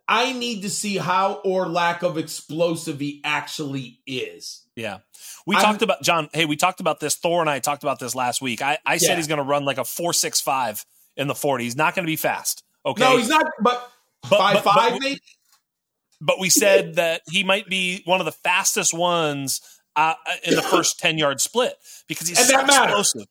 I 0.06 0.32
need 0.32 0.62
to 0.62 0.70
see 0.70 0.96
how 0.98 1.40
or 1.44 1.66
lack 1.66 2.02
of 2.02 2.18
explosive 2.18 3.00
he 3.00 3.20
actually 3.24 4.00
is. 4.06 4.62
Yeah. 4.76 4.98
We 5.46 5.56
I'm- 5.56 5.64
talked 5.64 5.82
about 5.82 6.02
John. 6.02 6.28
Hey, 6.32 6.44
we 6.44 6.56
talked 6.56 6.80
about 6.80 7.00
this. 7.00 7.16
Thor 7.16 7.40
and 7.40 7.48
I 7.48 7.58
talked 7.60 7.82
about 7.82 7.98
this 7.98 8.14
last 8.14 8.42
week. 8.42 8.60
I, 8.62 8.78
I 8.84 8.98
said 8.98 9.16
he's 9.16 9.28
going 9.28 9.38
to 9.38 9.44
run 9.44 9.64
like 9.64 9.78
a 9.78 9.84
four 9.84 10.12
six 10.12 10.40
five 10.40 10.84
in 11.16 11.26
the 11.28 11.34
forty. 11.34 11.64
He's 11.64 11.76
not 11.76 11.94
going 11.94 12.04
to 12.04 12.10
be 12.10 12.16
fast. 12.16 12.62
Okay. 12.84 13.02
No, 13.02 13.16
he's 13.16 13.28
not, 13.28 13.46
but, 13.62 13.90
But- 14.22 14.38
five 14.38 14.54
but- 14.56 14.64
but- 14.64 14.74
five 14.74 15.00
maybe. 15.00 15.20
but 16.20 16.38
we 16.38 16.50
said 16.50 16.94
that 16.96 17.22
he 17.30 17.44
might 17.44 17.66
be 17.68 18.02
one 18.04 18.20
of 18.20 18.26
the 18.26 18.32
fastest 18.32 18.92
ones 18.92 19.60
uh, 19.96 20.14
in 20.44 20.54
the 20.56 20.62
first 20.70 20.98
10 20.98 21.16
yard 21.18 21.40
split 21.40 21.74
because 22.08 22.28
he's 22.28 22.38
And 22.38 22.48
so 22.48 22.60
explosive 22.60 23.26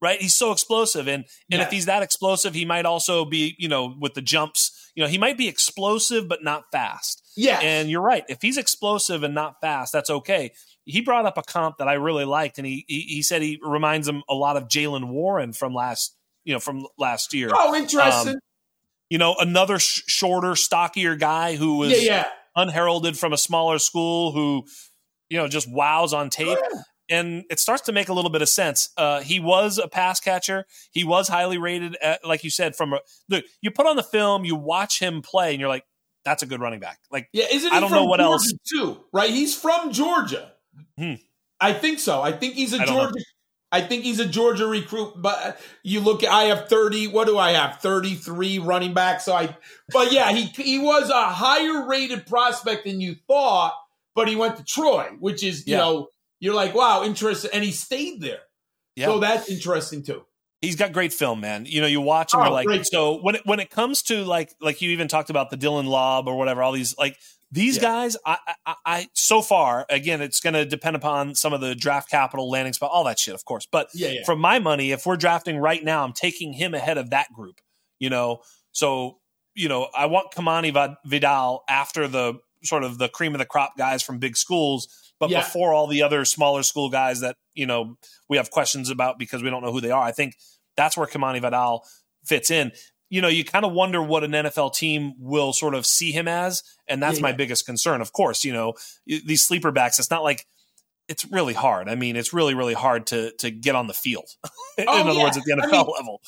right 0.00 0.20
he's 0.20 0.34
so 0.34 0.52
explosive 0.52 1.08
and 1.08 1.24
and 1.50 1.62
if 1.62 1.70
he's 1.70 1.86
that 1.86 2.02
explosive 2.02 2.54
he 2.54 2.64
might 2.64 2.86
also 2.86 3.24
be 3.24 3.54
you 3.58 3.68
know 3.68 3.94
with 3.98 4.14
the 4.14 4.22
jumps 4.22 4.90
you 4.94 5.02
know 5.02 5.08
he 5.08 5.18
might 5.18 5.38
be 5.38 5.48
explosive 5.48 6.28
but 6.28 6.42
not 6.42 6.64
fast 6.72 7.22
Yeah, 7.36 7.60
and 7.60 7.90
you're 7.90 8.02
right 8.02 8.24
if 8.28 8.42
he's 8.42 8.56
explosive 8.56 9.22
and 9.22 9.34
not 9.34 9.56
fast 9.60 9.92
that's 9.92 10.10
okay 10.10 10.52
he 10.84 11.00
brought 11.00 11.26
up 11.26 11.38
a 11.38 11.42
comp 11.42 11.78
that 11.78 11.88
i 11.88 11.94
really 11.94 12.24
liked 12.24 12.58
and 12.58 12.66
he 12.66 12.84
he, 12.88 13.00
he 13.00 13.22
said 13.22 13.42
he 13.42 13.58
reminds 13.62 14.06
him 14.06 14.22
a 14.28 14.34
lot 14.34 14.56
of 14.56 14.68
jaylen 14.68 15.08
warren 15.08 15.52
from 15.52 15.74
last 15.74 16.14
you 16.44 16.52
know 16.52 16.60
from 16.60 16.86
last 16.98 17.34
year 17.34 17.50
oh, 17.52 17.74
interesting. 17.74 18.34
um, 18.34 18.38
you 19.10 19.18
know 19.18 19.36
another 19.38 19.78
sh- 19.78 20.02
shorter 20.06 20.56
stockier 20.56 21.16
guy 21.16 21.56
who 21.56 21.78
was 21.78 21.92
yeah, 21.92 21.98
yeah. 21.98 22.26
unheralded 22.54 23.18
from 23.18 23.32
a 23.32 23.38
smaller 23.38 23.78
school 23.78 24.32
who, 24.32 24.64
you 25.28 25.38
know, 25.38 25.48
just 25.48 25.70
wows 25.70 26.12
on 26.12 26.30
tape. 26.30 26.58
Yeah. 26.60 26.80
And 27.08 27.44
it 27.50 27.60
starts 27.60 27.82
to 27.82 27.92
make 27.92 28.08
a 28.08 28.12
little 28.12 28.30
bit 28.30 28.42
of 28.42 28.48
sense. 28.48 28.90
Uh, 28.96 29.20
he 29.20 29.38
was 29.38 29.78
a 29.78 29.86
pass 29.88 30.18
catcher. 30.20 30.64
He 30.90 31.04
was 31.04 31.28
highly 31.28 31.56
rated, 31.58 31.96
at, 32.02 32.24
like 32.26 32.42
you 32.42 32.50
said. 32.50 32.74
From 32.74 32.92
a, 32.94 33.00
look, 33.28 33.44
you 33.62 33.70
put 33.70 33.86
on 33.86 33.96
the 33.96 34.02
film, 34.02 34.44
you 34.44 34.56
watch 34.56 34.98
him 35.00 35.22
play, 35.22 35.52
and 35.52 35.60
you're 35.60 35.68
like, 35.68 35.84
"That's 36.24 36.42
a 36.42 36.46
good 36.46 36.60
running 36.60 36.80
back." 36.80 36.98
Like, 37.12 37.28
Yeah, 37.32 37.44
isn't 37.52 37.70
he 37.70 37.76
I 37.76 37.80
don't 37.80 37.90
from 37.90 37.98
know 37.98 38.04
what 38.06 38.18
Georgia 38.18 38.32
else- 38.32 38.52
too? 38.68 39.04
Right, 39.12 39.30
he's 39.30 39.54
from 39.56 39.92
Georgia. 39.92 40.52
Hmm. 40.98 41.14
I 41.60 41.72
think 41.72 42.00
so. 42.00 42.20
I 42.22 42.32
think 42.32 42.54
he's 42.54 42.72
a 42.74 42.78
I 42.78 42.80
know. 42.80 42.86
Georgia. 42.86 43.24
I 43.72 43.80
think 43.80 44.04
he's 44.04 44.20
a 44.20 44.26
Georgia 44.26 44.66
recruit. 44.66 45.14
But 45.16 45.60
you 45.82 46.00
look, 46.00 46.24
I 46.24 46.44
have 46.44 46.68
thirty. 46.68 47.06
What 47.08 47.26
do 47.26 47.38
I 47.38 47.52
have? 47.52 47.80
Thirty 47.80 48.14
three 48.14 48.58
running 48.58 48.94
backs. 48.94 49.24
So 49.24 49.32
I, 49.32 49.56
but 49.92 50.12
yeah, 50.12 50.32
he 50.32 50.44
he 50.46 50.78
was 50.78 51.08
a 51.10 51.24
higher 51.30 51.86
rated 51.86 52.26
prospect 52.26 52.84
than 52.84 53.00
you 53.00 53.14
thought. 53.28 53.74
But 54.14 54.28
he 54.28 54.36
went 54.36 54.56
to 54.56 54.64
Troy, 54.64 55.10
which 55.20 55.42
is 55.44 55.66
you 55.66 55.72
Yeah. 55.74 55.78
know 55.78 56.08
you're 56.40 56.54
like 56.54 56.74
wow, 56.74 57.02
interesting, 57.04 57.50
and 57.52 57.64
he 57.64 57.72
stayed 57.72 58.20
there. 58.20 58.40
yeah, 58.94 59.06
So 59.06 59.18
that's 59.20 59.48
interesting 59.48 60.02
too. 60.02 60.24
he's 60.62 60.76
got 60.76 60.92
great 60.92 61.12
film, 61.12 61.40
man. 61.40 61.66
You 61.66 61.80
know, 61.80 61.86
you 61.86 62.00
watch 62.00 62.32
him, 62.34 62.40
Oh, 62.40 62.44
you're 62.44 62.52
like, 62.52 62.66
great 62.66 62.86
so 62.86 63.20
when 63.22 63.36
it, 63.36 63.42
when 63.46 63.60
it 63.60 63.70
comes 63.70 64.02
to 64.04 64.24
like 64.24 64.54
like 64.60 64.80
you 64.82 64.90
even 64.90 65.08
talked 65.08 65.30
about 65.30 65.50
the 65.50 65.56
Dylan 65.56 65.86
Laube 65.86 66.26
or 66.26 66.36
whatever, 66.36 66.62
all 66.62 66.72
these 66.72 66.96
like 66.98 67.16
these 67.52 67.76
Yeah. 67.76 67.82
guys, 67.82 68.16
I, 68.26 68.38
I, 68.66 68.74
I 68.84 69.08
so 69.14 69.40
far 69.40 69.86
again, 69.88 70.20
it's 70.20 70.40
going 70.40 70.54
to 70.54 70.64
depend 70.64 70.96
upon 70.96 71.34
some 71.36 71.52
of 71.52 71.60
the 71.60 71.74
draft 71.76 72.10
capital, 72.10 72.50
landing 72.50 72.72
spot, 72.72 72.90
all 72.92 73.04
that 73.04 73.20
shit, 73.20 73.34
of 73.34 73.44
course. 73.44 73.66
But 73.70 73.88
Yeah, 73.94 74.08
yeah. 74.08 74.24
from 74.26 74.40
my 74.40 74.58
money, 74.58 74.90
if 74.90 75.06
we're 75.06 75.16
drafting 75.16 75.56
right 75.58 75.82
now, 75.84 76.02
I'm 76.04 76.12
taking 76.12 76.52
him 76.52 76.74
ahead 76.74 76.98
of 76.98 77.10
that 77.10 77.32
group. 77.32 77.60
You 78.00 78.10
know, 78.10 78.40
so 78.72 79.18
you 79.54 79.68
know, 79.68 79.88
I 79.96 80.06
want 80.06 80.32
Kimani 80.32 80.96
Vidal 81.06 81.62
after 81.68 82.08
the 82.08 82.34
sort 82.64 82.84
of 82.84 82.98
the 82.98 83.08
cream 83.08 83.34
of 83.34 83.38
the 83.38 83.44
crop 83.46 83.76
guys 83.76 84.02
from 84.02 84.18
big 84.18 84.36
schools, 84.36 84.88
but 85.20 85.30
Yeah. 85.30 85.40
before 85.40 85.72
all 85.74 85.86
the 85.86 86.02
other 86.02 86.24
smaller 86.24 86.62
school 86.62 86.88
guys 86.90 87.20
that 87.20 87.36
you 87.54 87.66
know 87.66 87.96
we 88.28 88.36
have 88.36 88.50
questions 88.50 88.90
about 88.90 89.18
because 89.18 89.42
we 89.42 89.50
don't 89.50 89.62
know 89.62 89.72
who 89.72 89.80
they 89.80 89.90
are. 89.90 90.02
I 90.02 90.12
think 90.12 90.34
that's 90.76 90.96
where 90.96 91.06
Kimani 91.06 91.40
Vidal 91.40 91.84
fits 92.24 92.50
in. 92.50 92.72
You 93.08 93.20
know, 93.22 93.28
you 93.28 93.44
kind 93.44 93.64
of 93.64 93.72
wonder 93.72 94.02
what 94.02 94.24
an 94.24 94.32
NFL 94.32 94.74
team 94.74 95.12
will 95.18 95.52
sort 95.52 95.74
of 95.74 95.86
see 95.86 96.10
him 96.10 96.26
as, 96.26 96.62
and 96.88 97.00
that's 97.02 97.18
Yeah, 97.18 97.22
my 97.22 97.28
yeah. 97.30 97.36
biggest 97.36 97.64
concern. 97.64 98.00
Of 98.00 98.12
course, 98.12 98.44
you 98.44 98.52
know 98.52 98.74
these 99.06 99.44
sleeper 99.44 99.70
backs. 99.70 99.98
It's 99.98 100.10
not 100.10 100.24
like 100.24 100.44
it's 101.08 101.24
really 101.30 101.54
hard. 101.54 101.88
I 101.88 101.94
mean, 101.94 102.16
it's 102.16 102.32
really 102.32 102.54
really 102.54 102.74
hard 102.74 103.06
to 103.08 103.30
to 103.38 103.50
get 103.52 103.76
on 103.76 103.86
the 103.86 103.94
field. 103.94 104.28
in 104.78 104.86
Oh, 104.88 105.08
other 105.08 105.20
words, 105.20 105.36
at 105.36 105.44
the 105.44 105.52
I 105.52 105.56
NFL 105.66 105.70
mean, 105.86 105.94
level. 105.96 106.20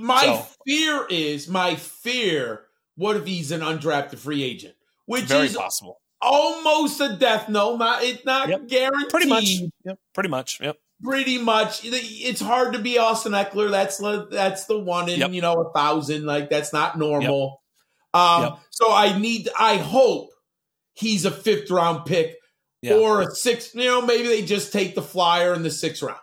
My 0.00 0.22
So- 0.22 0.46
fear 0.66 1.06
is 1.10 1.48
my 1.48 1.76
fear. 1.76 2.64
What 2.96 3.16
if 3.16 3.26
he's 3.26 3.50
an 3.52 3.60
undrafted 3.60 4.18
free 4.18 4.42
agent, 4.42 4.74
which 5.12 5.24
Very 5.24 5.46
is 5.46 5.56
possible. 5.56 6.00
almost 6.20 7.00
a 7.00 7.16
death 7.16 7.48
no? 7.48 7.76
Not 7.76 8.02
it's 8.02 8.24
not 8.24 8.48
Yep. 8.48 8.68
guaranteed. 8.68 9.10
Pretty 9.10 9.28
much. 9.28 9.44
Yep. 9.84 9.98
Pretty 10.14 10.28
much. 10.28 10.60
Yep. 10.60 10.76
Pretty 11.02 11.38
much. 11.38 11.80
It's 11.84 12.40
hard 12.40 12.74
to 12.74 12.78
be 12.78 12.96
Austin 12.98 13.32
Ekeler. 13.32 13.70
That's 13.70 13.98
the 13.98 14.26
that's 14.30 14.66
the 14.66 14.78
one 14.78 15.08
in 15.08 15.18
Yep. 15.20 15.32
you 15.32 15.40
know 15.40 15.54
a 15.54 15.72
thousand. 15.72 16.24
Like 16.24 16.48
that's 16.50 16.72
not 16.72 16.98
normal. 16.98 17.60
Um, 18.14 18.42
Yep. 18.42 18.58
So 18.70 18.92
I 18.92 19.18
need. 19.18 19.48
I 19.58 19.76
hope 19.78 20.28
he's 20.94 21.24
a 21.24 21.30
fifth 21.30 21.70
round 21.70 22.04
pick 22.06 22.36
Yeah. 22.82 22.94
or 22.94 23.22
a 23.22 23.30
sixth. 23.34 23.74
You 23.74 23.84
know, 23.86 24.02
maybe 24.02 24.28
they 24.28 24.42
just 24.42 24.72
take 24.72 24.94
the 24.94 25.02
flyer 25.02 25.54
in 25.54 25.62
the 25.62 25.70
sixth 25.70 26.02
round. 26.02 26.18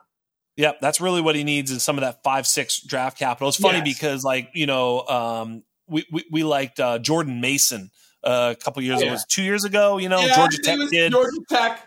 Yep, 0.57 0.79
that's 0.81 0.99
really 0.99 1.21
what 1.21 1.35
he 1.35 1.43
needs 1.45 1.71
is 1.71 1.83
some 1.83 1.97
of 1.97 2.01
that 2.01 2.21
five 2.23 2.45
six 2.45 2.81
draft 2.81 3.17
capital. 3.17 3.47
It's 3.49 3.57
funny 3.57 3.77
Yes. 3.83 3.97
because 3.97 4.23
like 4.23 4.49
you 4.53 4.65
know 4.65 5.05
um, 5.07 5.63
we, 5.87 6.05
we 6.11 6.25
we 6.31 6.43
liked 6.43 6.79
uh, 6.79 6.99
Jordan 6.99 7.41
Mason 7.41 7.91
uh, 8.23 8.53
a 8.57 8.61
couple 8.61 8.81
years 8.83 8.99
Yeah. 8.99 9.03
ago, 9.05 9.09
it 9.09 9.11
was 9.13 9.25
two 9.25 9.43
years 9.43 9.63
ago. 9.63 9.97
You 9.97 10.09
know 10.09 10.19
Yeah, 10.21 10.35
Georgia 10.35 10.57
Tech 10.61 10.77
kid. 10.91 11.11
Georgia 11.11 11.37
Tech. 11.49 11.85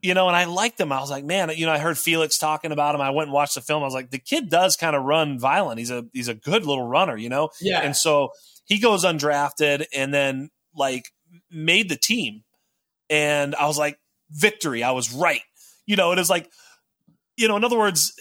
you 0.00 0.14
know, 0.14 0.26
and 0.28 0.36
I 0.36 0.44
liked 0.44 0.80
him. 0.80 0.90
I 0.92 1.00
was 1.00 1.10
like, 1.10 1.24
man, 1.24 1.50
you 1.54 1.66
know, 1.66 1.72
I 1.72 1.78
heard 1.78 1.96
Felix 1.98 2.38
talking 2.38 2.72
about 2.72 2.94
him. 2.94 3.00
I 3.00 3.10
went 3.10 3.28
and 3.28 3.32
watched 3.34 3.54
the 3.54 3.60
film. 3.60 3.82
I 3.82 3.86
was 3.86 3.94
like, 3.94 4.10
the 4.10 4.18
kid 4.18 4.48
does 4.50 4.76
kind 4.76 4.96
of 4.96 5.02
run 5.04 5.38
violent. 5.38 5.78
He's 5.78 5.90
a 5.90 6.04
he's 6.12 6.28
a 6.28 6.34
good 6.34 6.64
little 6.66 6.86
runner, 6.86 7.16
you 7.16 7.28
know. 7.28 7.50
Yeah. 7.60 7.80
And 7.82 7.96
so 7.96 8.30
he 8.64 8.78
goes 8.78 9.04
undrafted 9.04 9.86
and 9.94 10.12
then 10.12 10.50
like 10.74 11.04
made 11.50 11.88
the 11.88 11.96
team. 11.96 12.42
And 13.10 13.54
I 13.54 13.66
was 13.66 13.76
like, 13.78 13.98
victory. 14.30 14.82
I 14.82 14.92
was 14.92 15.12
right. 15.12 15.42
You 15.86 15.96
know, 15.96 16.12
it 16.12 16.18
is 16.18 16.30
like, 16.30 16.48
you 17.36 17.48
know, 17.48 17.56
in 17.56 17.64
other 17.64 17.78
words, 17.78 18.12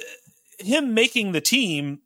him 0.60 0.94
making 0.94 1.32
the 1.32 1.42
team 1.42 2.00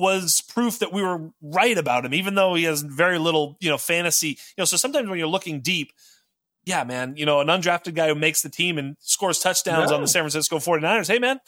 was 0.00 0.40
proof 0.40 0.78
that 0.80 0.92
we 0.92 1.02
were 1.02 1.30
right 1.42 1.76
about 1.78 2.04
him, 2.04 2.14
even 2.14 2.34
though 2.34 2.54
he 2.54 2.64
has 2.64 2.82
very 2.82 3.18
little, 3.18 3.56
you 3.60 3.68
know, 3.68 3.78
fantasy. 3.78 4.28
You 4.28 4.36
know, 4.58 4.64
so 4.64 4.76
sometimes 4.76 5.08
when 5.08 5.18
you're 5.18 5.28
looking 5.28 5.60
deep, 5.60 5.92
yeah, 6.64 6.84
man, 6.84 7.14
you 7.16 7.26
know, 7.26 7.40
an 7.40 7.48
undrafted 7.48 7.94
guy 7.94 8.08
who 8.08 8.14
makes 8.14 8.42
the 8.42 8.48
team 8.48 8.78
and 8.78 8.96
scores 9.00 9.38
touchdowns 9.38 9.90
Yeah. 9.90 9.96
on 9.96 10.02
the 10.02 10.08
San 10.08 10.22
Francisco 10.22 10.58
49ers. 10.58 11.08
Hey, 11.08 11.18
man, 11.18 11.38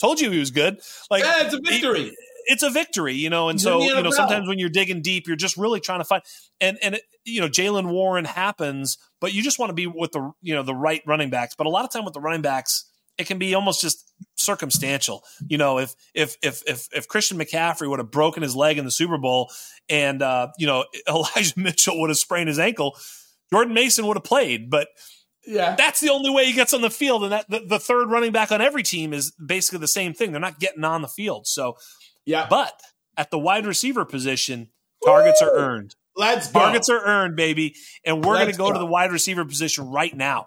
told 0.00 0.20
you 0.20 0.30
he 0.30 0.38
was 0.38 0.50
good. 0.50 0.80
Like, 1.10 1.24
yeah, 1.24 1.44
it's 1.44 1.54
a 1.54 1.60
victory. 1.60 2.14
it's 2.46 2.62
a 2.62 2.70
victory, 2.70 3.14
you 3.14 3.30
know. 3.30 3.48
And 3.48 3.58
He's 3.58 3.64
so, 3.64 3.82
you 3.82 4.02
know, 4.02 4.10
sometimes 4.10 4.48
when 4.48 4.58
you're 4.58 4.68
digging 4.70 5.02
deep, 5.02 5.26
you're 5.26 5.36
just 5.36 5.56
really 5.56 5.80
trying 5.80 6.00
to 6.00 6.04
find 6.04 6.22
and 6.60 6.78
and 6.82 6.94
it, 6.96 7.02
you 7.24 7.40
know, 7.40 7.48
Jaylen 7.48 7.90
Warren 7.90 8.24
happens, 8.26 8.98
but 9.20 9.32
you 9.32 9.42
just 9.42 9.58
want 9.58 9.70
to 9.70 9.74
be 9.74 9.86
with 9.86 10.12
the 10.12 10.32
you 10.42 10.54
know 10.54 10.62
the 10.62 10.74
right 10.74 11.02
running 11.06 11.30
backs. 11.30 11.54
But 11.56 11.66
a 11.66 11.70
lot 11.70 11.84
of 11.84 11.90
time 11.90 12.04
with 12.04 12.14
the 12.14 12.20
running 12.20 12.42
backs, 12.42 12.84
it 13.18 13.26
can 13.26 13.38
be 13.38 13.54
almost 13.54 13.80
just 13.80 14.12
circumstantial. 14.36 15.22
You 15.46 15.58
know, 15.58 15.78
if 15.78 15.94
if 16.14 16.36
if 16.42 16.62
if 16.66 16.88
if 16.92 17.08
Christian 17.08 17.38
McCaffrey 17.38 17.88
would 17.88 17.98
have 17.98 18.10
broken 18.10 18.42
his 18.42 18.56
leg 18.56 18.78
in 18.78 18.84
the 18.84 18.90
Super 18.90 19.18
Bowl, 19.18 19.50
and 19.88 20.22
uh, 20.22 20.48
you 20.58 20.66
know 20.66 20.84
Elijah 21.08 21.58
Mitchell 21.58 22.00
would 22.00 22.10
have 22.10 22.18
sprained 22.18 22.48
his 22.48 22.58
ankle, 22.58 22.96
Jordan 23.52 23.74
Mason 23.74 24.06
would 24.06 24.16
have 24.16 24.24
played, 24.24 24.70
but 24.70 24.88
Yeah. 25.46 25.74
that's 25.76 26.00
the 26.00 26.10
only 26.10 26.30
way 26.30 26.46
he 26.46 26.52
gets 26.52 26.74
on 26.74 26.80
the 26.80 26.90
field. 26.90 27.22
And 27.24 27.32
that 27.32 27.48
the, 27.48 27.60
the 27.60 27.78
third 27.78 28.08
running 28.10 28.32
back 28.32 28.50
on 28.50 28.60
every 28.60 28.82
team 28.82 29.12
is 29.12 29.32
basically 29.32 29.78
the 29.78 29.88
same 29.88 30.14
thing. 30.14 30.32
They're 30.32 30.40
not 30.40 30.58
getting 30.58 30.84
on 30.84 31.02
the 31.02 31.08
field. 31.08 31.46
So, 31.46 31.76
yeah. 32.24 32.46
but 32.48 32.72
at 33.16 33.30
the 33.30 33.38
wide 33.38 33.66
receiver 33.66 34.04
position, 34.04 34.70
targets 35.04 35.42
are 35.42 35.52
earned. 35.52 35.94
Let's 36.16 36.50
go. 36.50 36.60
Targets 36.60 36.88
are 36.88 37.04
earned, 37.04 37.36
baby. 37.36 37.74
And 38.04 38.18
we're 38.24 38.34
going 38.34 38.40
to 38.40 38.46
Let's 38.46 38.58
go 38.58 38.72
to 38.72 38.78
the 38.78 38.86
wide 38.86 39.12
receiver 39.12 39.44
position 39.44 39.90
right 39.90 40.14
now. 40.16 40.46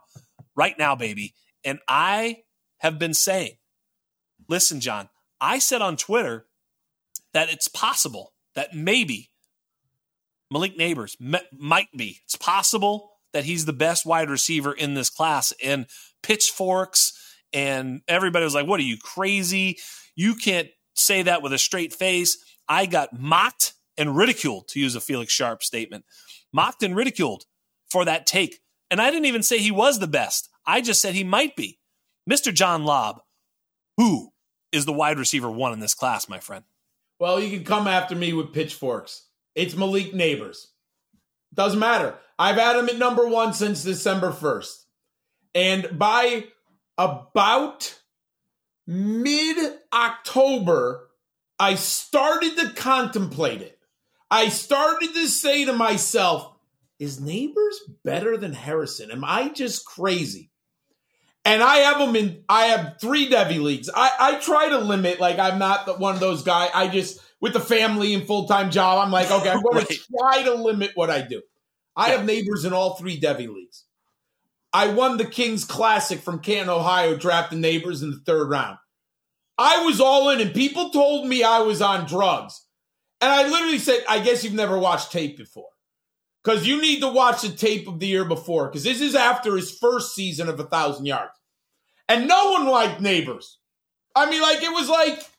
Right 0.56 0.78
now, 0.80 0.96
baby. 0.96 1.34
And 1.64 1.80
I 1.88 2.38
have 2.80 3.00
been 3.00 3.14
saying, 3.14 3.58
listen, 4.48 4.80
John, 4.80 5.10
I 5.40 5.60
said 5.60 5.82
on 5.82 5.98
Twitter 5.98 6.46
that 7.34 7.52
it's 7.52 7.68
possible 7.68 8.34
that 8.56 8.74
maybe 8.74 9.32
Malik 10.52 10.78
Nabers 10.78 11.16
m- 11.22 11.42
might 11.58 11.92
be. 11.96 12.20
It's 12.26 12.36
possible 12.36 13.12
that 13.34 13.46
he's 13.46 13.66
the 13.66 13.74
best 13.74 14.06
wide 14.06 14.30
receiver 14.30 14.74
in 14.74 14.94
this 14.94 15.10
class. 15.10 15.54
And 15.64 15.88
pitchforks 16.24 17.14
and 17.54 18.02
everybody 18.08 18.46
was 18.46 18.56
like, 18.56 18.68
What 18.68 18.80
are 18.80 18.84
you 18.84 18.98
crazy? 18.98 19.78
You 20.16 20.36
can't 20.36 20.70
say 20.96 21.24
that 21.24 21.42
with 21.42 21.54
a 21.54 21.58
straight 21.58 21.94
face. 21.94 22.38
I 22.68 22.86
got 22.86 23.18
mocked 23.18 23.74
and 23.98 24.16
ridiculed, 24.16 24.68
to 24.70 24.80
use 24.80 24.96
a 24.96 25.02
Felix 25.02 25.32
Sharp 25.34 25.64
statement. 25.64 26.06
Mocked 26.54 26.84
and 26.84 26.96
ridiculed 26.96 27.46
for 27.90 28.06
that 28.06 28.26
take. 28.26 28.60
And 28.90 29.02
I 29.02 29.10
didn't 29.10 29.26
even 29.26 29.44
say 29.44 29.58
he 29.58 29.72
was 29.72 30.00
the 30.00 30.08
best. 30.08 30.50
I 30.66 30.82
just 30.82 31.02
said 31.02 31.14
he 31.14 31.24
might 31.24 31.56
be. 31.56 31.80
Mr. 32.30 32.54
John 32.54 32.84
Laub, 32.84 33.20
who 33.96 34.34
is 34.72 34.86
the 34.86 34.94
wide 34.94 35.18
receiver 35.18 35.50
one 35.50 35.74
in 35.74 35.80
this 35.80 35.94
class, 35.94 36.28
my 36.28 36.40
friend? 36.40 36.66
Well, 37.20 37.40
you 37.40 37.56
can 37.56 37.66
come 37.66 37.88
after 37.88 38.16
me 38.16 38.34
with 38.34 38.54
pitchforks. 38.54 39.28
It's 39.56 39.76
Malik 39.76 40.14
Nabers. 40.14 40.68
Doesn't 41.54 41.80
matter. 41.80 42.16
I've 42.38 42.58
had 42.58 42.76
him 42.76 42.90
at 42.90 42.98
number 42.98 43.28
one 43.28 43.54
since 43.54 43.84
December 43.84 44.32
1st. 44.32 44.84
And 45.56 45.98
by 45.98 46.46
about 46.98 48.00
mid 48.86 49.80
October, 49.92 51.10
I 51.60 51.76
started 51.76 52.58
to 52.58 52.70
contemplate 52.72 53.62
it. 53.62 53.80
I 54.30 54.50
started 54.50 55.14
to 55.14 55.28
say 55.28 55.66
to 55.66 55.74
myself, 55.74 56.54
is 57.00 57.20
Nabers 57.20 57.76
better 58.04 58.38
than 58.38 58.54
Harrison? 58.54 59.10
Am 59.10 59.24
I 59.24 59.50
just 59.50 59.86
crazy? 59.86 60.52
And 61.48 61.64
I 61.64 61.78
have 61.78 61.98
them 62.00 62.16
in. 62.18 62.44
I 62.50 62.66
have 62.66 62.98
three 63.00 63.30
Devy 63.30 63.62
leagues. 63.62 63.90
I, 63.94 64.12
I 64.20 64.36
try 64.40 64.70
to 64.70 64.80
limit. 64.80 65.20
Like 65.20 65.40
I'm 65.40 65.58
not 65.60 65.86
the, 65.86 65.94
one 65.94 66.14
of 66.14 66.20
those 66.20 66.44
guys. 66.44 66.70
I 66.76 66.90
just 66.90 67.22
with 67.40 67.54
the 67.54 67.60
family 67.62 68.14
and 68.14 68.28
full 68.28 68.48
time 68.48 68.70
job. 68.70 69.04
I'm 69.04 69.12
like, 69.12 69.32
okay, 69.32 69.50
I'm 69.50 69.62
going 69.62 69.76
Right. 69.78 69.88
to 69.88 70.00
try 70.20 70.44
to 70.44 70.56
limit 70.56 70.92
what 70.96 71.10
I 71.10 71.22
do. 71.22 71.42
I 71.96 72.10
have 72.10 72.28
Nabers 72.28 72.66
in 72.66 72.74
all 72.74 72.96
three 72.96 73.20
Devy 73.20 73.48
leagues. 73.48 73.86
I 74.74 74.90
won 74.90 75.18
the 75.18 75.26
Kings 75.26 75.64
Classic 75.64 76.20
from 76.20 76.40
Canton, 76.40 76.70
Ohio, 76.70 77.16
drafting 77.16 77.62
Nabers 77.62 78.04
in 78.04 78.12
the 78.12 78.20
third 78.26 78.50
round. 78.50 78.78
I 79.58 79.86
was 79.86 80.00
all 80.02 80.30
in, 80.30 80.42
and 80.42 80.54
people 80.54 80.90
told 80.92 81.28
me 81.28 81.44
I 81.44 81.60
was 81.60 81.82
on 81.82 82.06
drugs. 82.06 82.62
And 83.22 83.32
I 83.32 83.48
literally 83.48 83.80
said, 83.80 84.04
I 84.08 84.20
guess 84.20 84.44
you've 84.44 84.54
never 84.54 84.78
watched 84.78 85.12
tape 85.12 85.38
before. 85.38 85.70
Because 86.48 86.66
you 86.66 86.80
need 86.80 87.02
to 87.02 87.10
watch 87.10 87.42
the 87.42 87.50
tape 87.50 87.90
of 87.90 88.00
the 88.00 88.08
year 88.08 88.24
before, 88.24 88.68
because 88.68 88.86
this 88.86 89.02
is 89.02 89.16
after 89.16 89.58
his 89.58 89.70
first 89.70 90.16
season 90.16 90.48
of 90.48 90.58
a 90.58 90.64
thousand 90.64 91.06
yards. 91.06 91.34
And 92.08 92.26
no 92.26 92.52
one 92.52 92.68
liked 92.68 93.02
Nabers. 93.02 93.56
I 94.16 94.30
mean, 94.30 94.42
like, 94.42 94.64
it 94.64 94.72
was 94.72 94.88
like, 94.88 95.30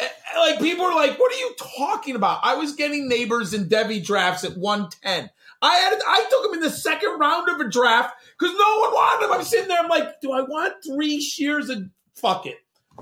eh, 0.00 0.08
like 0.36 0.58
people 0.58 0.84
were 0.84 0.94
like, 0.94 1.20
what 1.20 1.32
are 1.32 1.38
you 1.38 1.54
talking 1.78 2.16
about? 2.16 2.40
I 2.42 2.56
was 2.56 2.74
getting 2.74 3.08
Nabers 3.08 3.54
in 3.54 3.68
Devy 3.68 4.04
drafts 4.04 4.42
at 4.42 4.56
110. 4.56 5.30
I 5.62 5.76
had 5.76 6.00
I 6.04 6.26
took 6.28 6.46
him 6.46 6.54
in 6.54 6.60
the 6.60 6.70
second 6.70 7.16
round 7.20 7.48
of 7.48 7.60
a 7.60 7.70
draft 7.70 8.16
because 8.36 8.52
no 8.58 8.80
one 8.80 8.90
wanted 8.90 9.26
him. 9.26 9.32
I'm 9.34 9.44
sitting 9.44 9.68
there, 9.68 9.78
I'm 9.78 9.88
like, 9.88 10.20
do 10.20 10.32
I 10.32 10.40
want 10.40 10.74
three 10.84 11.20
shears 11.20 11.68
of 11.68 11.84
fuck 12.16 12.44
it? 12.44 12.56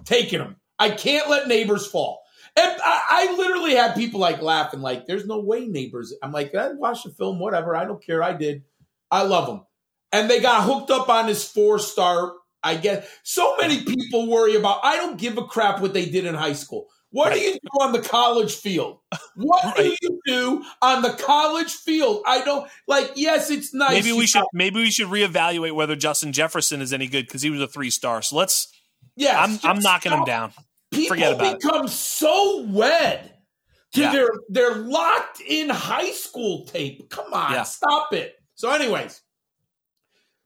Taking 0.04 0.40
him. 0.40 0.56
I 0.78 0.90
can't 0.90 1.30
let 1.30 1.48
Nabers 1.48 1.90
fall. 1.90 2.23
And 2.56 2.76
I, 2.84 3.02
I 3.10 3.36
literally 3.36 3.74
had 3.74 3.94
people 3.94 4.20
like 4.20 4.40
laughing, 4.40 4.80
like, 4.80 5.06
there's 5.06 5.26
no 5.26 5.40
way 5.40 5.66
Nabers. 5.66 6.10
I'm 6.22 6.30
like, 6.30 6.54
I 6.54 6.72
watched 6.72 7.04
the 7.04 7.10
film, 7.10 7.40
whatever. 7.40 7.74
I 7.74 7.84
don't 7.84 8.04
care. 8.04 8.22
I 8.22 8.32
did. 8.32 8.62
I 9.10 9.22
love 9.22 9.48
him. 9.48 9.62
And 10.12 10.30
they 10.30 10.40
got 10.40 10.64
hooked 10.64 10.90
up 10.90 11.08
on 11.08 11.26
his 11.26 11.44
four 11.44 11.78
star. 11.80 12.32
I 12.62 12.76
guess 12.76 13.06
so 13.24 13.56
many 13.60 13.82
people 13.84 14.28
worry 14.28 14.54
about. 14.54 14.80
I 14.84 14.96
don't 14.96 15.18
give 15.18 15.36
a 15.36 15.44
crap 15.44 15.80
what 15.80 15.92
they 15.92 16.06
did 16.06 16.24
in 16.24 16.34
high 16.34 16.52
school. 16.52 16.88
What 17.10 17.32
do 17.32 17.38
you 17.38 17.52
do 17.52 17.80
on 17.80 17.92
the 17.92 18.00
college 18.00 18.56
field? 18.56 18.98
What 19.36 19.76
do 19.76 19.94
you 20.02 20.20
do 20.26 20.64
on 20.82 21.02
the 21.02 21.10
college 21.10 21.72
field? 21.72 22.22
I 22.26 22.44
don't 22.44 22.68
like. 22.88 23.12
Yes, 23.14 23.50
it's 23.50 23.72
nice. 23.72 23.92
Maybe 23.92 24.12
we 24.12 24.26
should 24.26 24.42
maybe 24.52 24.80
we 24.80 24.90
should 24.90 25.06
reevaluate 25.06 25.72
whether 25.76 25.94
Justin 25.94 26.32
Jefferson 26.32 26.82
is 26.82 26.92
any 26.92 27.06
good 27.06 27.26
because 27.26 27.42
he 27.42 27.50
was 27.50 27.60
a 27.60 27.68
three 27.68 27.90
star. 27.90 28.20
So 28.22 28.36
let's. 28.36 28.72
Yeah, 29.14 29.40
I'm 29.40 29.60
I'm 29.62 29.78
knocking 29.78 30.10
him 30.10 30.24
down. 30.24 30.52
People 30.96 31.22
about 31.34 31.54
it. 31.56 31.60
become 31.60 31.88
so 31.88 32.62
wed 32.66 33.34
to 33.92 34.00
Yeah. 34.00 34.12
their 34.12 34.28
their 34.48 34.74
locked 34.76 35.40
in 35.40 35.68
high 35.68 36.10
school 36.12 36.64
tape. 36.66 37.08
Come 37.10 37.32
on, 37.32 37.52
Yeah. 37.52 37.62
stop 37.64 38.12
it. 38.12 38.36
So, 38.54 38.70
anyways, 38.70 39.20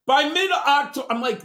by 0.06 0.24
mid 0.28 0.50
October, 0.50 1.06
I'm 1.10 1.20
like 1.20 1.40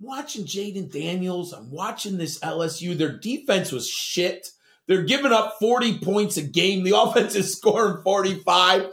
watching 0.00 0.44
Jayden 0.44 0.90
Daniels. 0.92 1.52
I'm 1.52 1.70
watching 1.70 2.16
this 2.18 2.38
LSU. 2.40 2.94
Their 2.96 3.18
defense 3.18 3.70
was 3.72 3.88
shit. 3.88 4.48
They're 4.86 5.02
giving 5.02 5.32
up 5.32 5.56
40 5.60 5.98
points 5.98 6.36
a 6.36 6.42
game. 6.42 6.82
The 6.84 6.96
offense 6.98 7.34
is 7.34 7.52
scoring 7.56 8.02
45. 8.02 8.92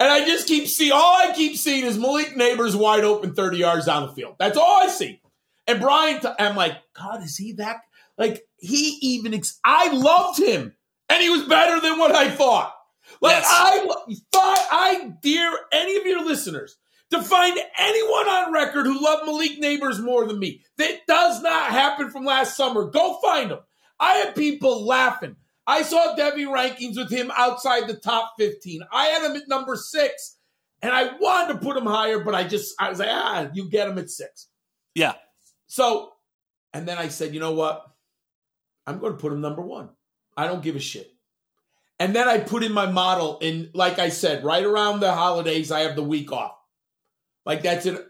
And 0.00 0.08
I 0.10 0.24
just 0.24 0.48
keep 0.48 0.66
seeing, 0.66 0.92
all 0.92 1.14
I 1.14 1.32
keep 1.34 1.56
seeing 1.58 1.84
is 1.84 1.98
Malik 1.98 2.34
Nabers 2.34 2.74
wide 2.74 3.04
open 3.04 3.34
30 3.34 3.58
yards 3.58 3.84
down 3.84 4.06
the 4.06 4.12
field. 4.14 4.36
That's 4.38 4.56
all 4.56 4.82
I 4.82 4.88
see. 4.88 5.20
And 5.66 5.78
Brian, 5.78 6.20
I'm 6.38 6.56
like, 6.56 6.78
God, 6.94 7.22
is 7.22 7.36
he 7.36 7.52
that? 7.52 7.82
Like, 8.20 8.42
he 8.58 8.98
even, 9.00 9.34
ex- 9.34 9.58
I 9.64 9.92
loved 9.92 10.38
him. 10.38 10.74
And 11.08 11.20
he 11.22 11.30
was 11.30 11.42
better 11.48 11.80
than 11.80 11.98
what 11.98 12.14
I 12.14 12.30
thought. 12.30 12.72
Like, 13.20 13.38
Yes. 13.38 13.46
I 13.48 13.86
thought, 14.32 14.66
I 14.70 15.12
dare 15.22 15.52
any 15.72 15.96
of 15.96 16.06
your 16.06 16.24
listeners 16.24 16.76
to 17.10 17.20
find 17.22 17.58
anyone 17.78 18.28
on 18.28 18.52
record 18.52 18.86
who 18.86 19.02
loved 19.02 19.26
Malik 19.26 19.60
Nabers 19.60 20.00
more 20.00 20.26
than 20.26 20.38
me. 20.38 20.62
That 20.76 21.00
does 21.08 21.42
not 21.42 21.70
happen 21.70 22.10
from 22.10 22.24
last 22.24 22.56
summer. 22.56 22.84
Go 22.84 23.18
find 23.20 23.50
them. 23.50 23.60
I 23.98 24.14
had 24.18 24.36
people 24.36 24.86
laughing. 24.86 25.34
I 25.66 25.82
saw 25.82 26.14
Devy 26.16 26.46
rankings 26.46 26.96
with 26.96 27.10
him 27.10 27.32
outside 27.36 27.88
the 27.88 27.94
top 27.94 28.34
15. 28.38 28.82
I 28.92 29.06
had 29.06 29.28
him 29.28 29.36
at 29.36 29.48
number 29.48 29.76
six, 29.76 30.36
and 30.82 30.92
I 30.92 31.16
wanted 31.18 31.54
to 31.54 31.58
put 31.60 31.76
him 31.76 31.86
higher, 31.86 32.20
but 32.20 32.34
I 32.34 32.44
just, 32.44 32.74
I 32.78 32.90
was 32.90 32.98
like, 32.98 33.08
ah, 33.10 33.48
you 33.54 33.68
get 33.70 33.88
him 33.88 33.98
at 33.98 34.10
six. 34.10 34.48
Yeah. 34.94 35.14
So, 35.66 36.12
and 36.72 36.86
then 36.86 36.98
I 36.98 37.08
said, 37.08 37.34
you 37.34 37.40
know 37.40 37.52
what? 37.52 37.89
I'm 38.90 38.98
going 38.98 39.12
to 39.12 39.18
put 39.18 39.32
him 39.32 39.40
number 39.40 39.62
one. 39.62 39.90
I 40.36 40.46
don't 40.46 40.62
give 40.62 40.76
a 40.76 40.80
shit. 40.80 41.10
And 41.98 42.14
then 42.16 42.28
I 42.28 42.38
put 42.38 42.62
in 42.64 42.72
my 42.72 42.86
model 42.90 43.38
in, 43.40 43.70
like 43.74 43.98
I 43.98 44.08
said, 44.08 44.42
right 44.42 44.64
around 44.64 45.00
the 45.00 45.12
holidays, 45.12 45.70
I 45.70 45.80
have 45.80 45.96
the 45.96 46.02
week 46.02 46.32
off. 46.32 46.56
Like 47.44 47.62
that's 47.62 47.86
it. 47.86 48.04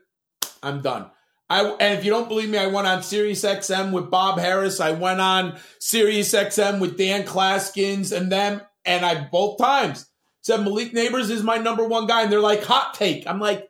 I'm 0.63 0.81
done. 0.81 1.11
I 1.49 1.65
and 1.65 1.99
if 1.99 2.05
you 2.05 2.11
don't 2.11 2.29
believe 2.29 2.49
me, 2.49 2.59
I 2.59 2.69
went 2.69 2.87
on 2.87 3.03
Sirius 3.03 3.43
XM 3.45 3.93
with 3.93 4.11
Bob 4.11 4.39
Harris. 4.39 4.79
I 4.81 4.93
went 4.93 5.21
on 5.21 5.59
Sirius 5.81 6.33
XM 6.33 6.79
with 6.81 6.97
Dan 6.97 7.25
Claskins 7.25 8.17
and 8.17 8.31
them, 8.31 8.61
and 8.85 9.05
I 9.05 9.25
both 9.25 9.59
times 9.59 10.07
said 10.43 10.63
Malik 10.63 10.93
Nabers 10.93 11.31
is 11.31 11.43
my 11.43 11.57
number 11.57 11.87
one 11.87 12.07
guy, 12.07 12.23
and 12.23 12.33
they're 12.33 12.41
like 12.41 12.63
hot 12.63 12.95
take. 12.95 13.27
I'm 13.27 13.41
like, 13.41 13.69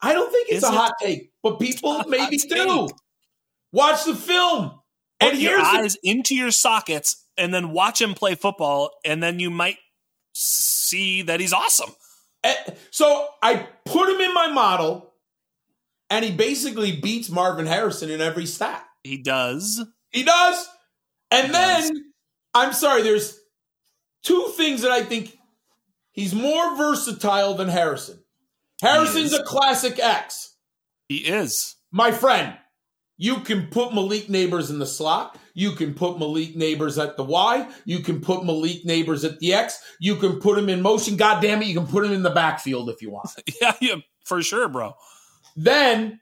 I 0.00 0.14
don't 0.14 0.30
think 0.30 0.48
it's 0.48 0.64
Is 0.64 0.70
a 0.70 0.72
it? 0.72 0.76
hot 0.76 0.94
take, 1.02 1.32
but 1.42 1.60
people 1.60 2.02
maybe 2.08 2.38
do. 2.38 2.88
Watch 3.72 4.04
the 4.04 4.14
film. 4.16 4.80
Put 5.20 5.32
And 5.32 5.40
your 5.42 5.56
here's 5.58 5.72
the- 5.72 5.78
eyes 5.78 5.96
into 6.02 6.34
your 6.34 6.50
sockets 6.50 7.24
and 7.36 7.52
then 7.52 7.70
watch 7.72 8.00
him 8.00 8.14
play 8.14 8.34
football, 8.34 8.90
and 9.04 9.22
then 9.22 9.38
you 9.40 9.50
might 9.50 9.78
see 10.32 11.22
that 11.22 11.40
he's 11.40 11.52
awesome. 11.52 11.90
Eh, 12.44 12.54
So 12.90 13.28
I 13.42 13.68
put 13.84 14.08
him 14.08 14.20
in 14.20 14.32
my 14.34 14.48
model, 14.48 15.14
and 16.10 16.24
he 16.24 16.30
basically 16.32 16.92
beats 16.96 17.28
Marvin 17.30 17.66
Harrison 17.66 18.10
in 18.10 18.20
every 18.20 18.46
stat. 18.46 18.84
He 19.04 19.18
does. 19.22 19.80
He 20.10 20.22
does. 20.24 20.68
And 21.30 21.46
He 21.48 21.52
then 21.52 21.80
does. 21.88 21.92
I'm 22.54 22.72
sorry, 22.72 23.02
there's 23.02 23.38
two 24.22 24.52
things 24.56 24.82
that 24.82 24.90
I 24.90 25.02
think 25.04 25.36
he's 26.12 26.34
more 26.34 26.76
versatile 26.76 27.54
than 27.54 27.68
Harrison. 27.68 28.22
Harrison's 28.80 29.32
a 29.34 29.42
classic 29.42 29.98
X. 29.98 30.54
He 31.08 31.18
is. 31.18 31.76
My 31.92 32.10
friend, 32.12 32.56
you 33.18 33.40
can 33.40 33.66
put 33.66 33.92
Malik 33.92 34.28
Nabers 34.28 34.70
in 34.70 34.78
the 34.78 34.86
slot. 34.86 35.36
You 35.52 35.72
can 35.72 35.92
put 35.92 36.18
Malik 36.18 36.54
Nabers 36.54 37.02
at 37.02 37.16
the 37.16 37.24
Y. 37.24 37.68
You 37.84 37.98
can 37.98 38.20
put 38.20 38.44
Malik 38.44 38.84
Nabers 38.84 39.24
at 39.24 39.40
the 39.40 39.52
X. 39.54 39.78
You 39.98 40.16
can 40.16 40.38
put 40.38 40.56
him 40.56 40.68
in 40.68 40.80
motion. 40.80 41.16
God 41.16 41.42
damn 41.42 41.60
it, 41.60 41.66
you 41.66 41.74
can 41.74 41.86
put 41.88 42.04
him 42.04 42.12
in 42.12 42.22
the 42.22 42.30
backfield 42.30 42.88
if 42.88 43.02
you 43.02 43.10
want. 43.10 43.28
Yeah, 43.60 43.74
yeah, 43.80 43.94
for 44.24 44.40
sure, 44.40 44.68
bro. 44.68 44.94
Then, 45.56 46.20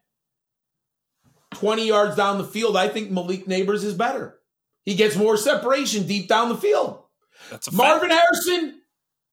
20 1.53 1.87
yards 1.87 2.17
down 2.17 2.39
the 2.39 2.45
field, 2.45 2.77
I 2.77 2.89
think 2.89 3.11
Malik 3.11 3.47
Nabers 3.47 3.85
is 3.85 3.95
better. 3.95 4.39
He 4.85 4.95
gets 4.95 5.17
more 5.17 5.37
separation 5.37 6.07
deep 6.07 6.29
down 6.29 6.49
the 6.49 6.57
field. 6.57 7.03
That's 7.51 7.67
a 7.67 7.71
fact. 7.73 7.77
Marvin 7.79 8.11
Harrison 8.11 8.81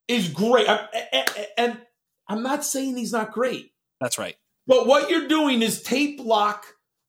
is 0.08 0.28
great. 0.28 0.66
And 1.56 1.78
I'm 2.28 2.42
not 2.42 2.64
saying 2.64 2.96
he's 2.96 3.12
not 3.12 3.32
great, 3.32 3.72
That's 4.00 4.18
right. 4.18 4.36
but 4.66 4.86
what 4.86 5.08
you're 5.08 5.28
doing 5.28 5.62
is 5.62 5.82
tape 5.82 6.20
lock 6.20 6.66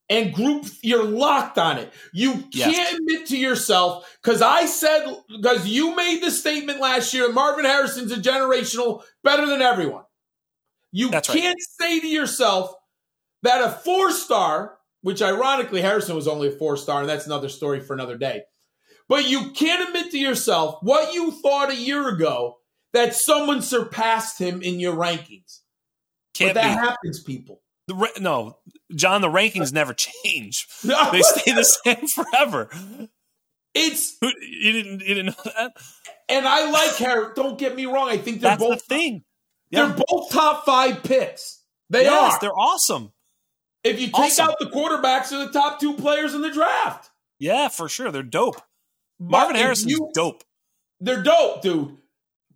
and 0.10 0.34
group, 0.34 0.65
you're 0.82 1.03
locked 1.03 1.57
on 1.57 1.77
it. 1.77 1.91
You 2.14 2.44
can't 2.53 2.99
admit 2.99 3.27
to 3.27 3.38
yourself, 3.38 4.18
because 4.22 4.41
I 4.41 4.65
said, 4.65 5.06
because 5.30 5.68
you 5.68 5.95
made 5.95 6.22
the 6.22 6.32
statement 6.32 6.80
last 6.80 7.14
year, 7.14 7.32
Marvin 7.32 7.65
Harrison's 7.65 8.11
a 8.11 8.18
generational 8.18 9.03
better 9.23 9.45
than 9.48 9.61
everyone. 9.61 10.03
You 10.91 11.10
That's 11.10 11.30
can't 11.30 11.57
say 11.60 11.99
to 11.99 12.07
yourself 12.07 12.73
that 13.41 13.61
a 13.61 13.69
four 13.69 14.11
star, 14.11 14.77
which 15.02 15.22
ironically 15.22 15.82
Harrison 15.82 16.15
was 16.15 16.27
only 16.27 16.49
a 16.49 16.52
four 16.52 16.77
star, 16.77 17.02
and 17.02 17.10
that's 17.10 17.26
another 17.26 17.49
story 17.49 17.80
for 17.80 17.94
another 17.94 18.18
day. 18.18 18.44
But 19.10 19.27
you 19.27 19.52
can't 19.52 19.88
admit 19.88 20.11
to 20.11 20.18
yourself 20.18 20.77
what 20.82 21.14
you 21.14 21.32
thought 21.32 21.72
a 21.72 21.76
year 21.76 22.07
ago 22.10 22.57
that 22.94 23.14
someone 23.14 23.61
surpassed 23.61 24.40
him 24.40 24.61
in 24.61 24.80
your 24.80 24.95
rankings. 24.95 25.60
Can't 26.34 26.53
but 26.53 26.61
that 26.61 26.80
be. 26.80 26.88
happens, 26.88 27.19
people. 27.22 27.61
The 27.88 28.10
no, 28.20 28.57
John, 28.95 29.22
the 29.22 29.28
rankings 29.30 29.72
never 29.74 29.94
change. 29.94 30.68
No, 30.84 31.12
They 31.12 31.22
stay 31.22 31.52
the 31.53 31.64
same 31.64 32.07
forever. 32.07 32.70
it's 33.74 34.18
You 34.22 34.72
didn't, 34.72 35.02
you 35.02 35.16
didn't 35.16 35.26
know 35.28 35.52
that? 35.57 35.74
and 36.30 36.48
I 36.48 36.70
like 36.72 36.95
Harry. 36.95 37.28
Don't 37.36 37.57
get 37.57 37.76
me 37.76 37.86
wrong. 37.86 38.10
I 38.10 38.18
think 38.18 38.41
they're 38.41 38.52
That's 38.52 38.62
the 38.64 38.70
both 38.70 38.82
thing. 38.84 39.24
Yeah. 39.70 39.86
they're 39.88 40.03
both 40.07 40.32
top 40.32 40.66
five 40.66 41.03
picks. 41.03 41.62
They 41.90 42.03
yes, 42.03 42.34
are. 42.36 42.40
they're 42.41 42.57
awesome. 42.57 43.12
If 43.84 43.99
you 44.02 44.07
take 44.07 44.16
awesome. 44.16 44.49
out 44.49 44.60
the 44.60 44.66
quarterbacks, 44.68 45.30
they're 45.30 45.45
the 45.45 45.52
top 45.53 45.80
two 45.80 45.94
players 45.94 46.34
in 46.34 46.41
the 46.41 46.49
draft. 46.52 47.12
Yeah, 47.40 47.68
for 47.68 47.88
sure. 47.88 48.12
They're 48.12 48.24
dope. 48.24 48.60
Marvin 49.20 49.56
Harrison's 49.56 49.91
you- 49.91 50.10
dope. 50.14 50.44
they're 50.99 51.22
dope, 51.22 51.62
dude. 51.62 51.98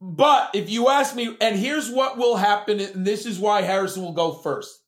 But 0.01 0.51
if 0.53 0.69
you 0.69 0.88
ask 0.89 1.14
me, 1.15 1.35
and 1.41 1.56
here's 1.60 1.89
what 1.89 2.18
will 2.18 2.38
happen, 2.38 2.80
and 2.80 3.06
this 3.06 3.26
is 3.26 3.38
why 3.38 3.61
Harrison 3.61 4.01
will 4.01 4.14
go 4.14 4.31
first. 4.34 4.80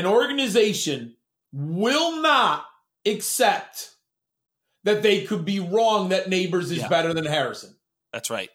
An 0.00 0.06
organization 0.06 1.14
will 1.52 2.22
not 2.22 2.64
accept 3.04 3.90
that 4.84 5.02
they 5.02 5.24
could 5.26 5.44
be 5.44 5.60
wrong 5.60 6.08
that 6.08 6.30
Nabers 6.30 6.70
is 6.72 6.78
Yeah. 6.78 6.88
better 6.88 7.12
than 7.12 7.26
Harrison. 7.26 7.76
That's 8.14 8.30
right. 8.30 8.48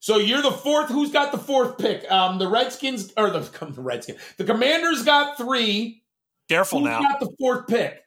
So 0.00 0.16
you're 0.16 0.40
the 0.40 0.50
fourth. 0.52 0.88
Who's 0.88 1.12
got 1.12 1.32
the 1.32 1.38
fourth 1.38 1.76
pick? 1.76 2.10
Um, 2.10 2.38
the 2.38 2.48
Redskins 2.48 3.12
or 3.18 3.28
the, 3.28 3.40
the 3.74 3.82
Redskins? 3.82 4.18
The 4.38 4.44
Commanders 4.44 5.02
got 5.02 5.36
three. 5.36 6.02
Careful 6.48 6.78
Who's 6.78 6.88
now. 6.88 7.00
got 7.02 7.20
the 7.20 7.30
fourth 7.38 7.66
pick? 7.66 8.00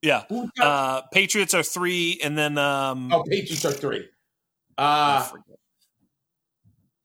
Yeah. 0.00 0.22
Got? 0.56 0.64
Uh, 0.64 1.02
Patriots 1.12 1.54
are 1.54 1.64
three, 1.64 2.20
and 2.22 2.38
then 2.38 2.56
um, 2.56 3.12
oh, 3.12 3.24
Patriots 3.28 3.64
are 3.64 3.72
three. 3.72 4.06
Uh, 4.76 5.28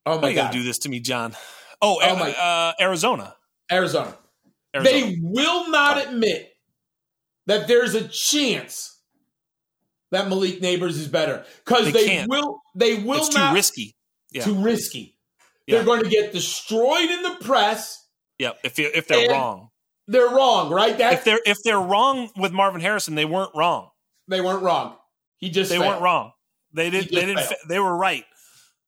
oh 0.06 0.20
my 0.20 0.32
god, 0.34 0.52
do 0.52 0.62
this 0.62 0.78
to 0.80 0.90
me, 0.90 1.00
John? 1.00 1.36
Oh, 1.82 2.00
Oh 2.04 2.16
my- 2.18 2.34
uh, 2.36 2.74
Arizona. 2.80 3.36
Arizona. 3.72 4.16
Arizona. 4.76 5.00
They 5.00 5.18
will 5.22 5.70
not 5.70 6.06
admit 6.08 6.52
that 7.48 7.68
there's 7.68 7.94
a 7.96 8.08
chance 8.08 9.00
that 10.12 10.30
Malik 10.30 10.62
Nabers 10.62 10.92
is 10.92 11.08
better 11.08 11.46
because 11.66 11.92
They 11.92 12.06
they, 12.20 12.26
will. 12.28 12.62
They 12.76 12.96
will 13.04 13.18
it's 13.20 13.30
too 13.30 13.40
not. 13.40 13.54
risky. 13.54 13.96
Yeah. 14.32 14.44
Too 14.44 14.56
risky. 14.64 15.18
Yeah. 15.68 15.78
They're 15.78 15.86
going 15.86 16.04
to 16.04 16.10
get 16.10 16.32
destroyed 16.34 17.10
in 17.10 17.22
the 17.24 17.38
press. 17.42 18.08
Yeah, 18.40 18.52
if 18.64 18.78
you- 18.80 18.92
if 18.94 19.08
they're 19.08 19.30
wrong, 19.30 19.70
They're 20.08 20.30
wrong, 20.30 20.70
right? 20.72 20.98
That 20.98 21.14
if 21.14 21.24
they're 21.24 21.40
if 21.46 21.58
they're 21.64 21.80
wrong 21.80 22.30
with 22.36 22.52
Marvin 22.52 22.82
Harrison, 22.82 23.16
they 23.16 23.26
weren't 23.26 23.52
wrong. 23.56 23.90
they 24.28 24.42
weren't 24.42 24.62
wrong. 24.64 24.98
He 25.38 25.50
just 25.50 25.70
They 25.70 25.78
failed. 25.78 25.88
weren't 25.90 26.02
wrong. 26.02 26.32
They 26.74 26.90
didn't. 26.90 27.12
They 27.12 27.22
didn't. 27.26 27.38
failed. 27.40 27.56
They 27.70 27.80
were 27.80 27.96
right. 27.96 28.26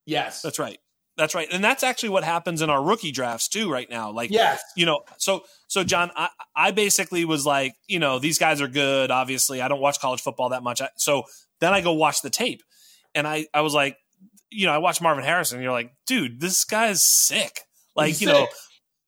Yes. 0.06 0.42
That's 0.42 0.60
right. 0.60 0.80
That's 1.18 1.34
right. 1.34 1.48
And 1.52 1.64
that's 1.64 1.84
actually 1.84 2.10
what 2.10 2.24
happens 2.26 2.62
in 2.62 2.70
our 2.70 2.84
rookie 2.84 3.12
drafts 3.12 3.48
too 3.48 3.72
right 3.72 3.90
now. 3.90 4.12
Like 4.12 4.32
yes. 4.32 4.62
you 4.76 4.86
know, 4.86 5.04
so 5.18 5.44
so 5.68 5.84
John, 5.84 6.12
I 6.16 6.30
I 6.56 6.72
basically 6.72 7.24
was 7.26 7.46
like, 7.46 7.74
you 7.88 8.00
know, 8.00 8.20
these 8.20 8.38
guys 8.38 8.60
are 8.62 8.68
good. 8.68 9.12
Obviously, 9.12 9.62
I 9.62 9.68
don't 9.70 9.80
watch 9.82 10.00
college 10.00 10.22
football 10.22 10.50
that 10.50 10.62
much. 10.64 10.82
I- 10.82 10.90
So 10.98 11.24
then 11.62 11.74
I 11.74 11.80
go 11.82 11.94
watch 11.94 12.22
the 12.22 12.30
tape, 12.30 12.62
and 13.14 13.26
I 13.28 13.48
I 13.54 13.62
was 13.62 13.74
like, 13.74 13.98
you 14.52 14.66
know, 14.66 14.74
I 14.74 14.78
watched 14.80 15.02
Marvin 15.02 15.24
Harrison. 15.24 15.58
And 15.58 15.64
you're 15.64 15.72
like, 15.72 15.92
dude, 16.06 16.42
this 16.42 16.64
guy's 16.66 17.02
sick. 17.04 17.62
Like 17.96 18.10
He's 18.10 18.22
you 18.22 18.28
know, 18.28 18.48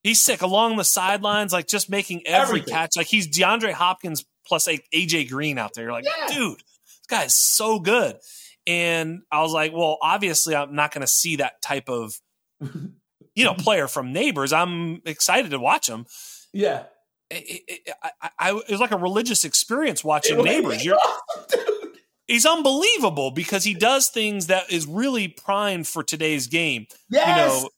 he's 0.01 0.21
sick 0.21 0.41
along 0.41 0.77
the 0.77 0.85
sidelines, 0.85 1.51
like 1.51 1.67
just 1.67 1.89
making 1.89 2.25
every 2.25 2.59
Everything. 2.59 2.73
catch. 2.73 2.95
Like 2.95 3.07
he's 3.07 3.27
DeAndre 3.27 3.73
Hopkins 3.73 4.23
plus 4.47 4.65
like 4.65 4.85
AJ 4.95 5.29
Green 5.29 5.57
out 5.57 5.73
there. 5.73 5.84
You're 5.84 5.91
like, 5.93 6.05
Yeah. 6.05 6.27
dude, 6.34 6.57
this 6.59 7.05
guy's 7.09 7.35
so 7.38 7.79
good. 7.79 8.15
And 8.68 9.22
I 9.31 9.41
was 9.41 9.53
like, 9.53 9.72
well, 9.73 9.98
obviously, 10.02 10.53
I'm 10.53 10.76
not 10.76 10.94
going 10.94 11.02
to 11.02 11.07
see 11.07 11.38
that 11.38 11.61
type 11.61 11.89
of, 11.89 12.19
you 12.61 13.45
know, 13.45 13.53
player 13.53 13.88
from 13.88 14.14
Nabers. 14.14 14.52
I'm 14.52 15.02
excited 15.06 15.52
to 15.52 15.60
watch 15.60 15.88
him. 15.88 16.06
Yeah. 16.53 16.84
It, 17.30 17.64
it, 17.68 17.94
I, 18.03 18.11
I, 18.22 18.30
I, 18.39 18.57
it 18.57 18.72
was 18.72 18.81
like 18.81 18.91
a 18.91 18.98
religious 18.98 19.45
experience 19.45 20.03
watching 20.03 20.38
Nabers. 20.38 20.84
You're, 20.84 20.99
he's 22.27 22.45
unbelievable 22.45 23.31
because 23.31 23.64
he 23.64 23.73
does 23.73 24.10
things 24.10 24.48
that 24.48 24.72
is 24.72 24.85
really 24.85 25.30
primed 25.30 25.88
for 25.88 26.03
today's 26.03 26.48
game. 26.48 26.88
Yes. 27.10 27.27
You 27.27 27.61
know, 27.61 27.69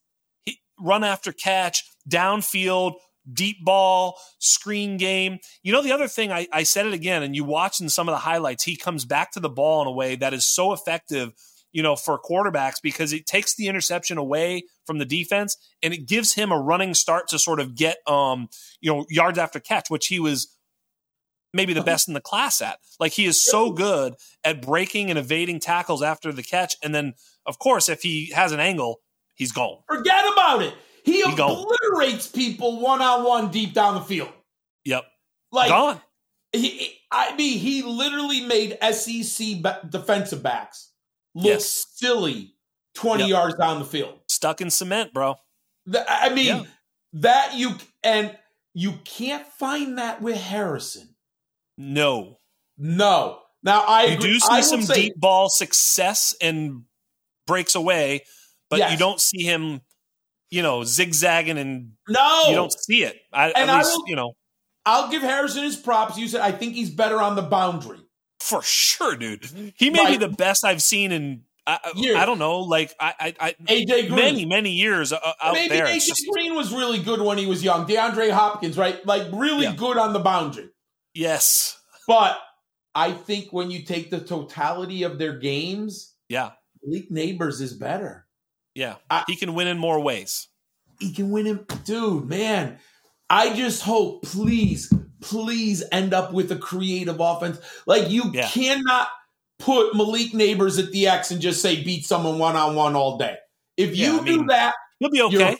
he, 0.45 0.59
run 0.79 1.03
after 1.03 1.31
catch, 1.31 1.83
downfield, 2.09 2.93
deep 3.33 3.63
ball, 3.63 4.17
screen 4.39 4.97
game. 4.97 5.39
You 5.63 5.71
know, 5.71 5.81
the 5.81 5.91
other 5.91 6.07
thing, 6.07 6.31
I, 6.31 6.47
I 6.51 6.63
said 6.63 6.85
it 6.85 6.93
again, 6.93 7.23
and 7.23 7.35
you 7.35 7.43
watch 7.43 7.79
in 7.81 7.89
some 7.89 8.07
of 8.09 8.13
the 8.13 8.19
highlights, 8.19 8.63
he 8.63 8.75
comes 8.75 9.05
back 9.05 9.31
to 9.33 9.39
the 9.39 9.49
ball 9.49 9.81
in 9.81 9.87
a 9.87 9.91
way 9.91 10.15
that 10.15 10.33
is 10.33 10.47
so 10.47 10.73
effective 10.73 11.33
you 11.71 11.83
know, 11.83 11.95
for 11.95 12.19
quarterbacks 12.19 12.81
because 12.81 13.13
it 13.13 13.25
takes 13.25 13.55
the 13.55 13.67
interception 13.67 14.17
away 14.17 14.63
from 14.85 14.97
the 14.97 15.05
defense 15.05 15.55
and 15.83 15.93
it 15.93 16.07
gives 16.07 16.33
him 16.33 16.51
a 16.51 16.59
running 16.59 16.93
start 16.93 17.27
to 17.27 17.37
sort 17.37 17.59
of 17.59 17.75
get, 17.75 17.97
um, 18.07 18.49
you 18.81 18.91
know, 18.91 19.05
yards 19.09 19.37
after 19.37 19.59
catch, 19.59 19.89
which 19.89 20.07
he 20.07 20.19
was 20.19 20.55
maybe 21.53 21.73
the 21.73 21.81
best 21.81 22.07
in 22.07 22.13
the 22.13 22.21
class 22.21 22.61
at. 22.61 22.79
Like 22.99 23.13
he 23.13 23.25
is 23.25 23.43
so 23.43 23.71
good 23.71 24.15
at 24.43 24.61
breaking 24.61 25.09
and 25.09 25.19
evading 25.19 25.59
tackles 25.59 26.01
after 26.01 26.31
the 26.31 26.43
catch. 26.43 26.75
And 26.83 26.93
then, 26.93 27.13
of 27.45 27.59
course, 27.59 27.89
if 27.89 28.01
he 28.01 28.31
has 28.33 28.51
an 28.51 28.59
angle, 28.59 29.01
he's 29.35 29.51
gone. 29.51 29.79
Forget 29.87 30.25
about 30.31 30.61
it. 30.61 30.73
He, 31.03 31.21
He 31.23 31.35
gone. 31.35 31.51
obliterates 31.65 32.27
people 32.27 32.79
one 32.79 33.01
on 33.01 33.23
one 33.23 33.51
deep 33.51 33.73
down 33.73 33.95
the 33.95 34.01
field. 34.01 34.29
Yep. 34.85 35.05
Like 35.51 35.69
gone. 35.69 36.01
he, 36.53 36.95
I 37.11 37.35
mean, 37.35 37.57
he 37.59 37.81
literally 37.83 38.41
made 38.41 38.77
SEC 38.93 39.57
defensive 39.89 40.41
backs 40.43 40.91
look 41.35 41.45
Yes. 41.45 41.85
silly 41.95 42.55
twenty 42.95 43.23
Yep. 43.23 43.29
yards 43.29 43.55
down 43.55 43.79
the 43.79 43.85
field. 43.85 44.19
Stuck 44.27 44.61
in 44.61 44.69
cement, 44.69 45.13
bro. 45.13 45.35
I 46.07 46.29
mean, 46.29 46.45
Yeah. 46.47 46.63
that 47.13 47.55
you 47.55 47.75
and 48.03 48.37
you 48.73 48.93
can't 49.03 49.45
find 49.47 49.97
that 49.97 50.21
with 50.21 50.37
Harrison. 50.37 51.15
No. 51.77 52.37
No. 52.77 53.41
Now 53.63 53.81
I 53.81 54.05
You 54.05 54.13
agree. 54.17 54.33
do 54.33 54.39
see 54.39 54.61
some 54.61 54.81
say- 54.83 54.93
deep 54.95 55.13
ball 55.17 55.49
success 55.49 56.35
and 56.41 56.83
breaks 57.47 57.75
away, 57.75 58.25
but 58.69 58.79
Yes. 58.79 58.91
you 58.91 58.97
don't 58.97 59.19
see 59.19 59.43
him, 59.43 59.81
you 60.49 60.61
know, 60.61 60.83
zigzagging 60.83 61.57
and 61.57 61.91
No, 62.07 62.45
you 62.49 62.55
don't 62.55 62.71
see 62.73 63.03
it. 63.03 63.17
I, 63.33 63.47
And 63.51 63.69
at 63.69 63.69
I 63.69 63.77
least, 63.79 63.91
will- 63.97 64.07
you 64.09 64.15
know, 64.15 64.33
I'll 64.85 65.09
give 65.11 65.21
Harrison 65.21 65.63
his 65.63 65.75
props. 65.75 66.17
You 66.17 66.27
said 66.27 66.41
I 66.41 66.51
think 66.51 66.73
he's 66.73 66.89
better 66.89 67.21
on 67.21 67.35
the 67.35 67.41
boundary. 67.43 67.99
for 68.39 68.61
sure, 68.63 69.15
dude. 69.15 69.73
He 69.77 69.89
may 69.89 70.07
be 70.11 70.17
the 70.17 70.29
best 70.29 70.63
I've 70.65 70.81
seen 70.81 71.11
in, 71.11 71.43
I, 71.67 71.77
Years. 71.95 72.15
I 72.17 72.25
don't 72.25 72.39
know, 72.39 72.61
like 72.61 72.95
I, 72.99 73.13
I, 73.19 73.35
I 73.39 73.55
AJ 73.67 74.07
Green. 74.07 74.15
many, 74.15 74.45
many 74.45 74.71
years 74.71 75.13
uh, 75.13 75.19
out 75.39 75.53
Maybe 75.53 75.75
there. 75.75 75.85
AJ 75.85 76.07
just- 76.07 76.25
Green 76.33 76.55
was 76.55 76.73
really 76.73 76.97
good 77.03 77.21
when 77.21 77.37
he 77.37 77.45
was 77.45 77.63
young. 77.63 77.85
DeAndre 77.85 78.31
Hopkins, 78.31 78.75
right? 78.77 79.05
Like 79.05 79.27
really 79.31 79.65
Yeah. 79.65 79.75
good 79.75 79.97
on 79.97 80.13
the 80.13 80.19
boundary. 80.19 80.69
yes. 81.13 81.79
But 82.07 82.39
I 82.95 83.11
think 83.11 83.49
when 83.53 83.69
you 83.69 83.83
take 83.83 84.09
the 84.09 84.19
totality 84.19 85.03
of 85.03 85.19
their 85.19 85.37
games, 85.37 86.15
Yeah. 86.27 86.51
Malik 86.83 87.11
Nabers 87.11 87.61
is 87.61 87.73
better. 87.73 88.25
Yeah. 88.75 88.95
I- 89.09 89.23
he 89.27 89.35
can 89.35 89.53
win 89.53 89.67
in 89.67 89.77
more 89.77 89.99
ways. 89.99 90.47
He 90.99 91.13
can 91.13 91.31
win 91.31 91.45
him, 91.45 91.65
dude. 91.85 92.27
Man, 92.27 92.77
I 93.29 93.53
just 93.55 93.81
hope, 93.83 94.23
please, 94.23 94.91
please 95.21 95.83
end 95.91 96.13
up 96.13 96.33
with 96.33 96.51
a 96.51 96.55
creative 96.57 97.19
offense. 97.19 97.57
Like 97.85 98.09
you 98.09 98.31
Yeah. 98.33 98.47
cannot 98.49 99.07
put 99.59 99.95
Malik 99.95 100.31
Nabers 100.31 100.77
at 100.83 100.91
the 100.91 101.07
X 101.07 101.31
and 101.31 101.41
just 101.41 101.61
say 101.61 101.83
beat 101.83 102.05
someone 102.05 102.37
one 102.39 102.55
on 102.55 102.75
one 102.75 102.95
all 102.95 103.17
day. 103.17 103.37
If 103.77 103.95
Yeah, 103.95 104.07
you 104.13 104.21
I 104.21 104.23
do 104.25 104.45
that, 104.47 104.73
you'll 104.99 105.09
be 105.11 105.17
you're 105.19 105.27
okay. 105.27 105.57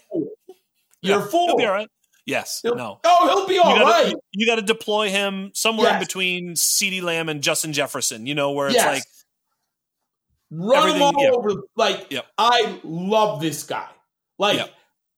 You're 1.02 1.20
full. 1.22 1.28
a 1.28 1.30
fool. 1.30 1.48
He'll 1.48 1.58
be 1.58 1.66
all 1.66 1.72
right. 1.74 1.90
Yes. 2.26 2.60
He'll- 2.62 2.76
no. 2.76 3.00
Oh, 3.06 3.28
he'll 3.28 3.48
be 3.48 3.58
all 3.60 3.74
you 3.74 3.80
gotta, 3.84 4.20
You 4.34 4.46
got 4.46 4.56
to 4.56 4.62
deploy 4.62 5.10
him 5.10 5.52
somewhere 5.54 5.94
in 5.94 6.00
between 6.00 6.54
CeeDee 6.56 7.02
Lamb 7.02 7.30
and 7.30 7.42
Justin 7.42 7.72
Jefferson, 7.74 8.26
you 8.26 8.36
know, 8.36 8.52
where 8.52 8.68
it's 8.68 8.76
Yes. 8.76 8.86
like, 8.86 9.04
Run 10.52 10.96
him 10.96 11.02
all 11.02 11.14
yeah. 11.24 11.30
over. 11.32 11.52
Like 11.76 12.08
Yep. 12.12 12.26
I 12.38 12.80
love 12.84 13.40
this 13.42 13.64
guy. 13.64 13.88
Like 14.38 14.58
Yep. 14.58 14.74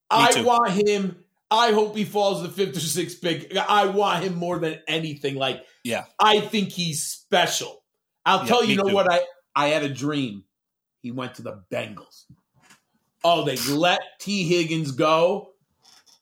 I 0.09 0.31
too. 0.31 0.43
want 0.43 0.71
him. 0.71 1.23
I 1.49 1.71
hope 1.73 1.95
he 1.95 2.05
falls 2.05 2.41
the 2.43 2.49
fifth 2.49 2.77
or 2.77 2.81
sixth 2.81 3.21
pick. 3.21 3.55
I 3.57 3.87
want 3.87 4.23
him 4.23 4.35
more 4.35 4.59
than 4.59 4.79
anything. 4.87 5.35
Like 5.35 5.65
yeah, 5.83 6.05
I 6.19 6.39
think 6.41 6.69
he's 6.69 7.03
special. 7.03 7.83
I'll 8.25 8.39
Yeah, 8.41 8.45
tell 8.45 8.63
you, 8.63 8.71
you 8.71 8.75
know 8.77 8.89
too. 8.89 8.93
what? 8.95 9.11
I 9.11 9.21
I 9.55 9.67
had 9.67 9.83
a 9.83 9.89
dream. 9.89 10.43
He 11.01 11.11
went 11.11 11.35
to 11.35 11.41
the 11.41 11.63
Bengals. 11.71 12.25
Oh, 13.23 13.43
they 13.45 13.55
let 13.57 13.99
T. 14.19 14.43
Higgins 14.47 14.91
go, 14.91 15.51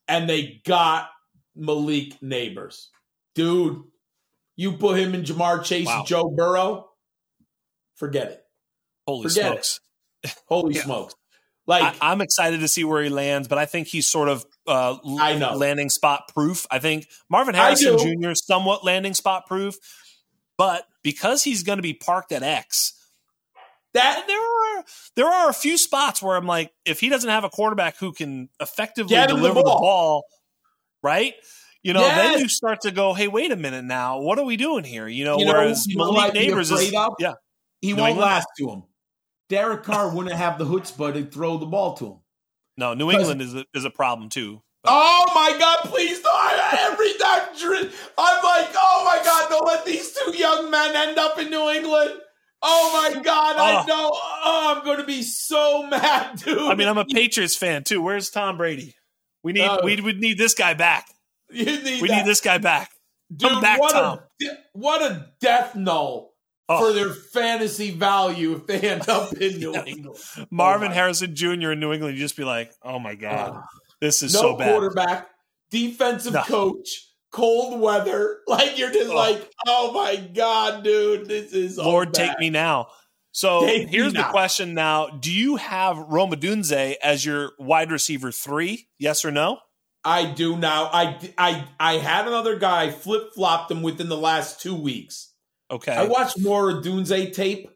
and 0.08 0.30
they 0.30 0.62
got 0.66 1.10
Malik 1.56 2.20
Nabers. 2.22 2.88
Dude, 3.36 3.84
you 4.56 4.74
put 4.74 5.00
him 5.00 5.14
in 5.16 5.24
Ja'Marr 5.24 5.64
Chase 5.64 5.86
Wow. 5.88 6.00
and 6.00 6.08
Joe 6.08 6.30
Burrow, 6.30 6.90
forget 7.96 8.32
it. 8.32 8.44
Holy 9.10 9.30
Forget 9.30 9.54
it. 9.58 9.66
smokes. 9.66 9.80
Holy 10.48 10.76
Yeah. 10.76 10.82
smokes. 10.84 11.16
Like, 11.68 11.96
I, 12.02 12.12
I'm 12.12 12.22
excited 12.22 12.62
to 12.62 12.68
see 12.68 12.84
where 12.84 13.04
he 13.04 13.10
lands, 13.10 13.48
but 13.48 13.58
I 13.60 13.66
think 13.68 13.88
he's 13.88 14.08
sort 14.08 14.28
of 14.28 14.44
uh, 14.68 14.98
I 15.20 15.36
know. 15.38 15.54
landing 15.56 15.90
spot 15.90 16.32
proof. 16.34 16.66
I 16.72 16.80
think 16.80 17.08
Marvin 17.30 17.54
Harrison. 17.54 17.98
Jr. 17.98 18.32
is 18.32 18.44
somewhat 18.46 18.84
landing 18.84 19.14
spot 19.14 19.46
proof, 19.46 19.76
but 20.58 20.86
because 21.04 21.44
he's 21.44 21.62
going 21.64 21.78
to 21.78 21.84
be 21.84 21.94
parked 21.94 22.32
at 22.32 22.42
X, 22.42 22.94
that 23.94 24.24
there 24.28 24.40
are 24.40 24.84
there 25.16 25.28
are 25.28 25.50
a 25.50 25.54
few 25.54 25.78
spots 25.78 26.22
where 26.24 26.36
I'm 26.36 26.48
like, 26.48 26.72
if 26.86 27.00
he 27.00 27.10
doesn't 27.10 27.30
have 27.30 27.44
a 27.44 27.50
quarterback 27.50 27.98
who 27.98 28.14
can 28.14 28.50
effectively 28.60 29.16
him 29.16 29.22
the 29.28 29.36
deliver 29.36 29.56
the 29.60 29.64
ball. 29.64 29.80
ball, 29.82 30.26
right? 31.04 31.34
You 31.84 31.94
know, 31.94 32.02
Yes. 32.02 32.16
then 32.34 32.40
you 32.42 32.50
start 32.50 32.82
to 32.82 32.92
go, 32.92 33.14
hey, 33.14 33.28
wait 33.28 33.52
a 33.52 33.56
minute 33.56 33.86
now, 33.86 34.20
what 34.22 34.38
are 34.40 34.44
we 34.46 34.58
doing 34.58 34.84
here? 34.84 35.08
You 35.08 35.24
know, 35.24 35.38
You 35.40 35.46
know 35.46 35.54
whereas 35.54 35.86
you 35.88 35.98
Malik 35.98 36.34
Nabers 36.34 36.72
is 36.72 36.94
of? 36.96 37.14
yeah, 37.20 37.34
he 37.80 37.94
New 37.94 37.98
won't 38.02 38.10
England? 38.12 38.32
last 38.32 38.48
to 38.58 38.70
him. 38.70 38.84
Derek 39.50 39.84
Carr 39.84 40.14
wouldn't 40.16 40.36
have 40.36 40.58
the 40.60 40.66
chutzpah 40.66 41.14
to 41.14 41.26
throw 41.26 41.58
the 41.58 41.66
ball 41.66 41.96
to 41.98 42.06
him. 42.06 42.18
no, 42.78 42.94
New 42.94 43.12
England 43.12 43.42
is 43.42 43.54
a, 43.56 43.66
is 43.74 43.84
a 43.86 43.90
problem 43.90 44.30
too. 44.30 44.62
Oh 44.86 45.26
my 45.36 45.58
God! 45.60 45.80
Please 45.90 46.22
don't. 46.22 46.32
I, 46.34 46.78
every 46.92 47.14
time 47.18 47.90
I'm 48.18 48.44
like, 48.44 48.70
oh 48.76 49.04
my 49.06 49.22
God! 49.26 49.50
Don't 49.50 49.66
let 49.68 49.86
these 49.86 50.14
two 50.14 50.32
young 50.38 50.72
men 50.72 50.96
end 50.96 51.18
up 51.18 51.38
in 51.38 51.50
New 51.50 51.70
England. 51.70 52.12
Oh 52.62 53.12
my 53.14 53.22
God! 53.22 53.56
I 53.58 53.82
Oh. 53.82 53.86
know. 53.86 54.10
Oh, 54.14 54.76
I'm 54.78 54.86
going 54.86 55.00
to 55.00 55.06
be 55.06 55.22
so 55.22 55.86
mad, 55.88 56.38
dude. 56.38 56.58
I 56.60 56.76
mean, 56.76 56.88
I'm 56.88 56.98
a 56.98 57.06
Patriots 57.06 57.56
fan 57.58 57.84
too. 57.84 58.02
Where's 58.02 58.30
Tom 58.30 58.58
Brady? 58.58 58.96
We 59.44 59.52
need 59.54 59.66
No. 59.66 59.82
we 59.84 60.00
would 60.00 60.20
need 60.20 60.38
this 60.38 60.54
guy 60.54 60.74
back. 60.76 61.08
need 61.52 61.66
We 62.02 62.08
that. 62.08 62.18
need 62.18 62.26
this 62.26 62.40
guy 62.42 62.58
back. 62.58 62.92
Dude, 63.36 63.62
back, 63.62 63.80
what 63.82 63.92
Tom. 63.92 64.20
A, 64.44 64.46
what 64.74 65.02
a 65.02 65.28
death 65.42 65.76
knell 65.76 66.29
Oh. 66.72 66.88
for 66.88 66.94
their 66.94 67.10
fantasy 67.12 67.90
value 67.92 68.54
if 68.56 68.68
they 68.68 68.80
end 68.88 69.10
up 69.10 69.34
in 69.34 69.58
New. 69.60 69.74
England. 69.76 70.20
Oh 70.38 70.46
Marvin 70.52 70.90
my- 70.90 70.94
Harrison 70.94 71.36
Jr. 71.36 71.72
in 71.72 71.80
New 71.80 71.92
England, 71.92 72.16
you 72.16 72.22
just 72.24 72.38
be 72.38 72.44
like, 72.44 72.72
oh 72.84 73.00
my 73.00 73.16
god, 73.16 73.62
this 74.00 74.22
is 74.22 74.34
no 74.36 74.40
so 74.42 74.56
bad. 74.58 74.72
quarterback, 74.72 75.28
defensive 75.72 76.34
No. 76.34 76.44
coach, 76.44 76.90
cold 77.32 77.80
weather. 77.82 78.38
Like 78.48 78.78
you're 78.78 78.92
just 78.92 79.10
Oh. 79.12 79.16
like, 79.16 79.52
oh 79.68 79.92
my 79.94 80.16
god, 80.18 80.84
dude, 80.84 81.28
this 81.28 81.54
is 81.54 81.78
Lord, 81.78 82.14
take 82.14 82.38
me 82.40 82.50
now. 82.50 82.88
So 83.32 83.66
Take 83.66 83.90
here's 83.90 84.14
the 84.14 84.22
now. 84.22 84.32
question 84.32 84.74
now: 84.74 85.08
Do 85.08 85.32
you 85.32 85.56
have 85.58 85.98
Rome 85.98 86.32
Odunze 86.32 86.96
as 87.02 87.24
your 87.24 87.52
wide 87.60 87.92
receiver 87.92 88.32
three? 88.32 88.88
Yes 88.98 89.24
or 89.24 89.30
no? 89.32 89.60
I 90.04 90.26
do 90.32 90.58
now. 90.58 90.90
I 90.92 91.20
I 91.38 91.66
I 91.80 91.94
had 91.98 92.28
another 92.28 92.58
guy 92.58 92.90
flip 92.90 93.34
flopped 93.36 93.70
him 93.72 93.84
within 93.84 94.10
the 94.10 94.18
last 94.18 94.62
two 94.62 94.74
weeks. 94.74 95.29
Okay. 95.72 95.92
I 95.94 96.06
watched 96.06 96.40
more 96.40 96.70
of 96.72 96.84
Dunze 96.84 97.34
tape, 97.34 97.70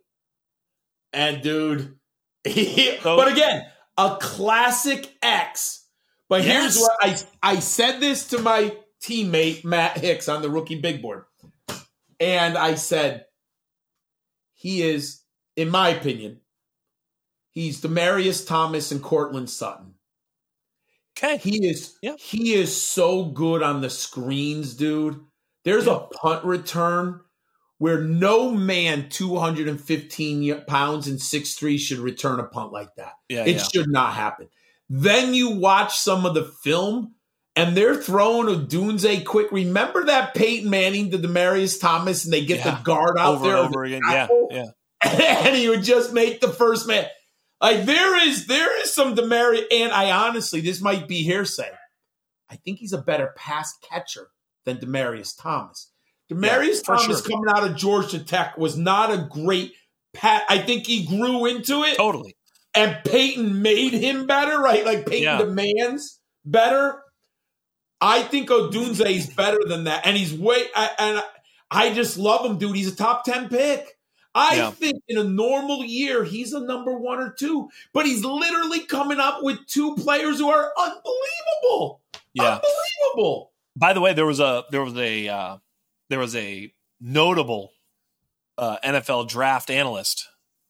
and 1.12 1.42
dude, 1.42 1.96
he, 2.44 2.98
So- 3.02 3.18
but 3.18 3.32
again, 3.32 3.66
a 3.98 4.18
classic 4.20 5.14
X. 5.22 5.86
But 6.30 6.44
here's 6.44 6.76
Yes. 6.76 6.80
what 6.80 6.92
I 7.44 7.52
I 7.56 7.60
said 7.60 8.00
this 8.00 8.28
to 8.30 8.40
my 8.40 8.76
teammate 9.04 9.64
Matt 9.66 9.98
Hicks 9.98 10.28
on 10.28 10.42
the 10.42 10.50
rookie 10.50 10.80
big 10.80 11.02
board, 11.02 11.26
and 12.20 12.58
I 12.58 12.76
said 12.76 13.26
he 14.56 14.82
is, 14.82 15.22
in 15.56 15.70
my 15.70 15.90
opinion, 15.90 16.40
he's 17.52 17.82
Demaryius 17.82 18.48
Thomas 18.48 18.92
and 18.92 19.04
Courtland 19.04 19.50
Sutton. 19.50 19.94
okay. 21.18 21.38
He 21.38 21.68
is 21.68 21.96
Yeah. 22.02 22.16
he 22.18 22.54
is 22.56 22.76
so 22.82 23.26
good 23.26 23.62
on 23.62 23.82
the 23.82 23.90
screens, 23.92 24.74
dude. 24.74 25.20
There's 25.66 25.86
a 25.88 26.00
punt 26.00 26.44
return 26.46 27.22
where 27.84 28.00
no 28.00 28.50
man 28.50 29.10
215 29.10 30.62
pounds 30.68 31.06
and 31.10 31.20
6'3 31.20 31.78
should 31.78 32.00
return 32.00 32.40
a 32.40 32.46
punt 32.46 32.72
like 32.72 32.96
that. 32.96 33.12
yeah, 33.28 33.44
it 33.44 33.58
yeah. 33.58 33.64
should 33.74 33.90
not 33.90 34.14
happen. 34.14 34.48
Then 34.90 35.34
you 35.34 35.50
watch 35.50 35.98
some 35.98 36.26
of 36.26 36.34
the 36.34 36.46
film 36.46 37.16
and 37.58 37.76
they're 37.76 38.02
throwing 38.02 38.48
a 38.48 38.58
Dunze 38.58 39.26
quick. 39.26 39.52
Remember 39.52 40.06
that 40.06 40.34
Peyton 40.34 40.70
Manning 40.70 41.12
to 41.12 41.18
Demaryius 41.18 41.82
Thomas 41.82 42.24
and 42.24 42.32
they 42.34 42.46
get 42.46 42.60
Yeah. 42.60 42.76
the 42.78 42.84
guard 42.84 43.18
out 43.20 43.36
over 43.36 43.48
there 43.50 43.58
and 43.58 43.66
of 43.66 43.72
the 43.74 43.78
over 43.78 43.84
again. 43.84 44.02
Yeah, 44.10 44.28
yeah. 44.50 45.42
and 45.46 45.54
he 45.54 45.68
would 45.68 45.84
just 45.84 46.14
make 46.14 46.40
the 46.40 46.48
first 46.48 46.88
man. 46.88 47.06
Like 47.60 47.84
there 47.84 48.30
is 48.30 48.48
there 48.48 48.82
is 48.82 48.94
some 48.94 49.14
Demaryius, 49.14 49.66
and 49.74 49.92
I 49.92 50.12
honestly, 50.12 50.62
this 50.62 50.80
might 50.80 51.10
be 51.10 51.24
hearsay. 51.24 51.70
I 52.50 52.56
think 52.56 52.80
he's 52.80 52.94
a 52.94 53.02
better 53.02 53.34
pass 53.36 53.78
catcher 53.90 54.30
than 54.64 54.78
Demaryius 54.78 55.36
Thomas. 55.38 55.90
Demaryius 56.32 56.86
for 56.86 56.96
Thomas 56.98 57.22
sure. 57.26 57.32
coming 57.32 57.50
out 57.50 57.64
of 57.70 57.76
Georgia 57.76 58.20
Tech 58.20 58.58
was 58.58 58.78
not 58.78 59.12
a 59.12 59.28
great 59.30 59.74
pat. 60.14 60.44
I 60.50 60.58
think 60.60 60.88
he 60.88 61.06
grew 61.06 61.46
into 61.46 61.84
it, 61.84 61.98
Totally. 61.98 62.36
and 62.74 62.98
Peyton 63.06 63.62
made 63.62 63.94
him 63.94 64.26
better, 64.26 64.60
right? 64.60 64.86
Like 64.86 65.06
Peyton 65.06 65.24
Yeah. 65.24 65.38
demands 65.40 66.20
better. 66.46 67.02
I 68.02 68.22
think 68.24 68.50
Odunze 68.50 69.06
is 69.10 69.28
better 69.28 69.60
than 69.66 69.86
that, 69.86 70.06
and 70.06 70.18
he's 70.18 70.34
way. 70.34 70.66
I, 70.76 70.90
and 71.00 71.24
I 71.72 71.94
just 71.94 72.18
love 72.18 72.46
him, 72.46 72.58
dude. 72.58 72.76
He's 72.76 72.92
a 72.92 72.96
top 72.96 73.24
ten 73.24 73.48
pick. 73.50 73.98
I 74.36 74.56
Yeah. 74.56 74.72
think 74.72 75.02
in 75.08 75.18
a 75.18 75.24
normal 75.24 75.84
year, 75.86 76.24
he's 76.24 76.54
a 76.54 76.60
number 76.60 76.98
one 76.98 77.20
or 77.20 77.30
two, 77.38 77.70
but 77.94 78.06
he's 78.06 78.26
literally 78.26 78.80
coming 78.82 79.20
up 79.20 79.44
with 79.44 79.66
two 79.68 79.96
players 79.96 80.40
who 80.40 80.50
are 80.50 80.74
unbelievable. 80.78 82.02
Yeah. 82.34 82.60
Unbelievable. 83.16 83.52
By 83.76 83.94
the 83.94 84.02
way, 84.02 84.14
there 84.14 84.26
was 84.26 84.40
a 84.40 84.64
there 84.72 84.84
was 84.84 84.98
a 84.98 85.28
uh, 85.30 85.58
there 86.14 86.20
was 86.20 86.36
a 86.36 86.72
notable 87.02 87.72
uh, 88.56 88.78
NFL 88.86 89.28
draft 89.28 89.72
analyst 89.72 90.28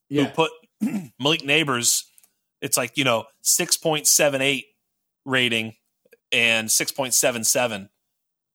who 0.09 0.25
put 0.27 0.51
Malik 1.19 1.41
Nabers. 1.41 2.03
It's 2.61 2.77
like 2.77 2.97
you 2.97 3.03
know 3.03 3.25
six 3.41 3.75
point 3.75 4.07
seven 4.07 4.41
eight 4.41 4.67
rating 5.25 5.75
and 6.31 6.71
six 6.71 6.93
point 6.93 7.13
seven 7.13 7.43
seven 7.43 7.89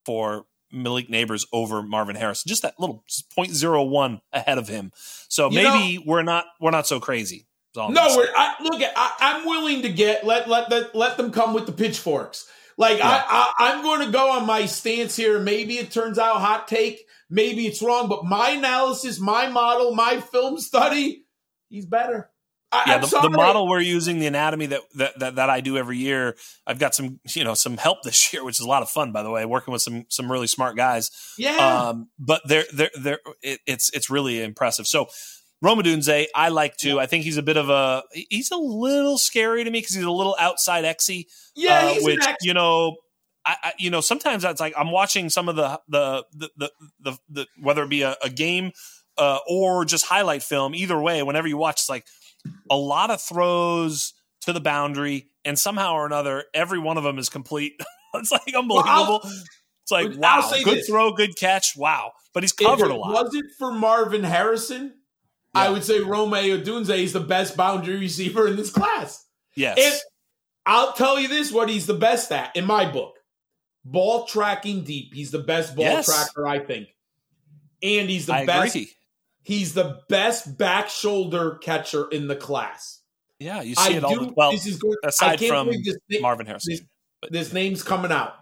for 0.06 0.46
Malik 0.72 1.10
Nabers 1.10 1.46
over 1.52 1.82
Marvin 1.82 2.16
Harris. 2.16 2.42
Just 2.42 2.62
that 2.62 2.80
little 2.80 3.04
just 3.06 3.30
0.01 3.36 4.22
ahead 4.32 4.56
of 4.56 4.66
him. 4.66 4.90
So 5.28 5.50
You 5.50 5.56
maybe 5.62 6.02
we're 6.06 6.22
not 6.22 6.46
we're 6.58 6.70
not 6.70 6.86
so 6.86 7.00
crazy. 7.00 7.46
is 7.74 7.76
all 7.76 7.88
I'm 7.88 7.92
No, 7.92 8.16
we're, 8.16 8.28
I, 8.34 8.54
look, 8.62 8.80
I, 8.80 9.12
I'm 9.20 9.44
willing 9.44 9.82
to 9.82 9.90
get 9.90 10.24
let 10.24 10.48
let 10.48 10.70
let, 10.70 10.94
let 10.94 11.18
them 11.18 11.32
come 11.32 11.52
with 11.52 11.66
the 11.66 11.72
pitchforks. 11.72 12.48
Like 12.78 13.00
I, 13.02 13.24
I, 13.28 13.52
I'm 13.58 13.82
going 13.82 14.06
to 14.06 14.12
go 14.12 14.30
on 14.30 14.46
my 14.46 14.66
stance 14.66 15.16
here. 15.16 15.40
Maybe 15.40 15.78
it 15.78 15.90
turns 15.90 16.16
out 16.16 16.40
hot 16.40 16.68
take. 16.68 17.06
Maybe 17.28 17.66
it's 17.66 17.82
wrong, 17.82 18.08
but 18.08 18.24
my 18.24 18.50
analysis, 18.50 19.18
my 19.18 19.48
model, 19.48 19.94
my 19.94 20.20
film 20.20 20.58
study, 20.58 21.26
he's 21.68 21.84
better. 21.84 22.30
I, 22.70 22.84
yeah, 22.86 22.98
the, 22.98 23.06
the 23.22 23.30
model 23.30 23.66
we're 23.66 23.80
using, 23.80 24.18
the 24.18 24.26
anatomy 24.26 24.66
that, 24.66 24.82
that 24.96 25.18
that 25.18 25.34
that 25.36 25.50
I 25.50 25.60
do 25.60 25.78
every 25.78 25.96
year. 25.96 26.36
I've 26.66 26.78
got 26.78 26.94
some 26.94 27.18
you 27.34 27.42
know 27.42 27.54
some 27.54 27.78
help 27.78 28.02
this 28.02 28.32
year, 28.32 28.44
which 28.44 28.60
is 28.60 28.64
a 28.64 28.68
lot 28.68 28.82
of 28.82 28.90
fun, 28.90 29.10
by 29.10 29.22
the 29.22 29.30
way, 29.30 29.44
working 29.46 29.72
with 29.72 29.82
some 29.82 30.04
some 30.08 30.30
really 30.30 30.46
smart 30.46 30.76
guys. 30.76 31.10
Yeah. 31.38 31.56
Um, 31.56 32.10
but 32.18 32.42
they're 32.44 32.66
they're 32.72 32.90
they're 32.98 33.20
it, 33.42 33.60
it's 33.66 33.90
it's 33.94 34.10
really 34.10 34.42
impressive. 34.42 34.86
So 34.86 35.08
Rome 35.60 35.80
Odunze, 35.80 36.26
I 36.34 36.48
like 36.50 36.76
too. 36.76 37.00
I 37.00 37.06
think 37.06 37.24
he's 37.24 37.36
a 37.36 37.42
bit 37.42 37.56
of 37.56 37.68
a 37.68 38.02
he's 38.12 38.50
a 38.50 38.56
little 38.56 39.18
scary 39.18 39.64
to 39.64 39.70
me 39.70 39.80
because 39.80 39.94
he's 39.94 40.04
a 40.04 40.10
little 40.10 40.36
outside 40.38 40.84
exy. 40.84 41.26
yeah, 41.56 41.78
uh, 41.78 41.94
he's 41.94 42.04
which 42.04 42.26
ex- 42.26 42.44
you 42.44 42.54
know. 42.54 42.96
I, 43.44 43.56
I, 43.62 43.72
you 43.78 43.88
know, 43.88 44.02
sometimes 44.02 44.42
that's 44.42 44.60
like 44.60 44.74
I'm 44.76 44.90
watching 44.90 45.30
some 45.30 45.48
of 45.48 45.56
the 45.56 45.80
the 45.88 46.24
the 46.32 46.50
the, 46.56 46.70
the, 47.00 47.18
the 47.30 47.46
whether 47.60 47.82
it 47.82 47.88
be 47.88 48.02
a, 48.02 48.14
a 48.22 48.28
game 48.28 48.72
uh, 49.16 49.38
or 49.48 49.84
just 49.84 50.06
highlight 50.06 50.42
film. 50.42 50.74
Either 50.74 51.00
way, 51.00 51.22
whenever 51.22 51.48
you 51.48 51.56
watch, 51.56 51.76
it's 51.76 51.88
like 51.88 52.06
a 52.70 52.76
lot 52.76 53.10
of 53.10 53.20
throws 53.20 54.14
to 54.42 54.52
the 54.52 54.60
boundary, 54.60 55.28
and 55.44 55.58
somehow 55.58 55.94
or 55.94 56.06
another, 56.06 56.44
every 56.54 56.78
one 56.78 56.98
of 56.98 57.04
them 57.04 57.18
is 57.18 57.28
complete. 57.28 57.80
it's 58.14 58.30
like 58.30 58.54
unbelievable. 58.54 59.20
it's 59.24 59.90
like 59.90 60.16
wow, 60.16 60.48
good 60.64 60.78
this. 60.78 60.86
throw, 60.86 61.12
good 61.12 61.36
catch, 61.36 61.76
wow. 61.76 62.12
But 62.32 62.42
he's 62.42 62.52
covered 62.52 62.90
a 62.90 62.94
lot. 62.94 63.24
Was 63.24 63.34
it 63.34 63.46
for 63.58 63.72
Marvin 63.72 64.22
Harrison, 64.22 64.94
I 65.58 65.70
would 65.70 65.84
say 65.84 66.00
Rome 66.00 66.30
Odunze 66.30 66.96
is 66.96 67.12
the 67.12 67.20
best 67.20 67.56
boundary 67.56 67.96
receiver 67.98 68.46
in 68.46 68.56
this 68.56 68.70
class. 68.70 69.24
yes, 69.54 69.76
If 69.78 70.00
I'll 70.66 70.92
tell 70.92 71.18
you 71.18 71.28
this, 71.28 71.50
what 71.52 71.68
he's 71.68 71.86
the 71.86 71.94
best 71.94 72.30
at 72.32 72.54
in 72.56 72.64
my 72.66 72.90
book: 72.90 73.16
ball 73.84 74.24
tracking 74.26 74.82
deep. 74.84 75.14
He's 75.14 75.30
the 75.30 75.38
best 75.38 75.74
ball 75.76 75.84
Yes. 75.84 76.06
tracker, 76.06 76.46
I 76.46 76.58
think, 76.60 76.88
and 77.82 78.08
he's 78.10 78.26
the 78.26 78.34
I 78.34 78.46
best. 78.46 78.74
agree. 78.74 78.90
He's 79.42 79.72
the 79.72 80.00
best 80.10 80.58
back 80.58 80.90
shoulder 80.90 81.54
catcher 81.62 82.06
in 82.10 82.28
the 82.28 82.36
class. 82.36 83.00
Yeah, 83.38 83.62
you 83.62 83.74
see 83.76 83.94
I 83.94 83.96
it 83.96 84.04
all. 84.04 84.14
do. 84.14 84.26
the, 84.26 84.32
well, 84.36 84.50
this 84.50 84.66
is 84.66 84.76
good. 84.78 84.96
Aside 85.04 85.40
from 85.40 85.68
believe 85.68 85.84
this, 85.84 85.96
na- 86.10 86.20
Marvin 86.20 86.44
Harrison. 86.46 86.72
this, 86.74 87.30
this 87.30 87.52
name's 87.54 87.82
coming 87.82 88.12
out. 88.12 88.34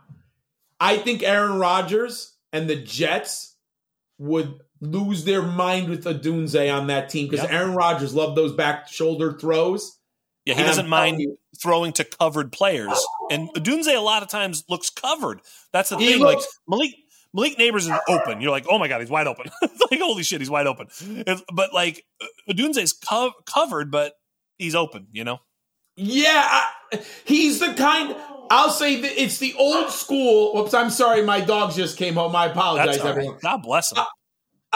I 0.80 0.97
think 0.98 1.22
Aaron 1.22 1.59
Rodgers 1.60 2.32
and 2.52 2.68
the 2.68 2.76
Jets 2.76 3.55
would 4.18 4.60
lose 4.80 5.24
their 5.24 5.42
mind 5.42 5.88
with 5.88 6.04
Odunze 6.04 6.72
on 6.74 6.86
that 6.88 7.08
team 7.08 7.28
because 7.28 7.44
Yep. 7.44 7.52
Aaron 7.52 7.74
Rodgers 7.74 8.14
loved 8.14 8.36
those 8.36 8.52
back 8.52 8.88
shoulder 8.88 9.32
throws. 9.38 9.98
Yeah, 10.44 10.54
he 10.54 10.60
And 10.60 10.68
doesn't 10.68 10.88
mind 10.88 11.20
you- 11.20 11.38
throwing 11.60 11.92
to 11.94 12.04
covered 12.04 12.52
players. 12.52 13.02
And 13.30 13.48
Dunze 13.54 13.88
a 13.94 13.98
lot 14.00 14.22
of 14.22 14.28
times 14.28 14.62
looks 14.68 14.90
covered. 14.90 15.40
That's 15.72 15.88
the 15.88 15.96
He 15.96 16.12
thing. 16.12 16.20
looks- 16.20 16.44
like 16.68 16.78
Malik 16.78 16.94
Malik 17.34 17.58
Nabers 17.58 17.80
is 17.80 17.90
open. 18.08 18.40
You're 18.40 18.50
like, 18.50 18.64
oh 18.70 18.78
my 18.78 18.88
god, 18.88 19.00
he's 19.00 19.10
wide 19.10 19.26
open. 19.26 19.50
like 19.90 20.00
holy 20.00 20.22
shit, 20.22 20.40
he's 20.40 20.48
wide 20.50 20.66
open. 20.66 20.86
It's- 21.00 21.42
but 21.52 21.72
like 21.74 22.04
Dunze's 22.50 22.92
co- 22.92 23.32
covered, 23.46 23.90
but 23.90 24.14
he's 24.58 24.74
open. 24.74 25.08
You 25.12 25.24
know. 25.24 25.38
Yeah, 25.96 26.46
I, 26.46 27.00
he's 27.24 27.58
the 27.58 27.72
kind. 27.74 28.14
I'll 28.50 28.70
say 28.70 29.00
that 29.00 29.20
it's 29.20 29.38
the 29.38 29.54
old 29.54 29.90
school. 29.90 30.54
Whoops, 30.54 30.74
I'm 30.74 30.90
sorry, 30.90 31.22
my 31.22 31.40
dogs 31.40 31.74
just 31.74 31.96
came 31.96 32.14
home. 32.14 32.36
I 32.36 32.46
apologize, 32.46 32.86
That's 32.86 32.98
all 32.98 33.04
right. 33.06 33.10
everyone. 33.12 33.38
God 33.42 33.62
bless 33.62 33.92
him. 33.92 33.98
Um, 33.98 34.06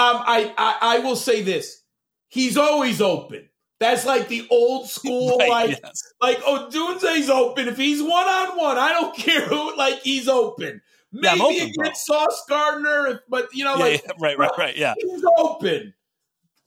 Um, 0.00 0.22
I, 0.26 0.54
I 0.56 0.96
I 0.96 0.98
will 1.00 1.16
say 1.16 1.42
this: 1.42 1.82
he's 2.28 2.56
always 2.56 3.02
open. 3.02 3.46
That's 3.80 4.04
like 4.06 4.28
the 4.28 4.46
old 4.50 4.88
school, 4.88 5.36
Right, 5.40 5.48
like 5.48 5.80
yes. 5.82 6.02
like 6.22 6.38
oh, 6.46 6.68
Odunze's 6.70 7.28
open. 7.28 7.68
If 7.68 7.76
he's 7.76 8.02
one 8.02 8.26
on 8.26 8.56
one, 8.58 8.78
I 8.78 8.92
don't 8.92 9.14
care 9.16 9.42
who. 9.46 9.76
Like 9.76 10.00
he's 10.00 10.28
open. 10.28 10.80
Yeah, 11.12 11.32
I'm 11.32 11.38
Maybe 11.38 11.72
bro. 11.74 11.84
against 11.84 12.06
Sauce 12.06 12.44
Gardner, 12.48 13.20
but 13.28 13.48
you 13.52 13.64
know, 13.64 13.74
Yeah, 13.74 13.80
like 13.84 14.02
yeah, 14.04 14.12
right, 14.20 14.38
right, 14.38 14.50
right. 14.56 14.76
Yeah. 14.76 14.94
he's 14.98 15.24
open. 15.38 15.92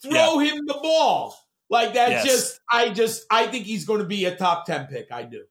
Throw 0.01 0.39
him 0.39 0.65
the 0.65 0.73
ball. 0.73 1.35
Like 1.69 1.93
that. 1.93 2.09
Yes. 2.09 2.25
Just 2.25 2.59
I 2.71 2.89
just 2.89 3.25
I 3.31 3.47
think 3.47 3.65
he's 3.65 3.85
going 3.85 3.99
to 3.99 4.05
be 4.05 4.25
a 4.25 4.35
top 4.35 4.65
ten 4.65 4.85
pick. 4.87 5.11
I 5.11 5.23
do. 5.23 5.43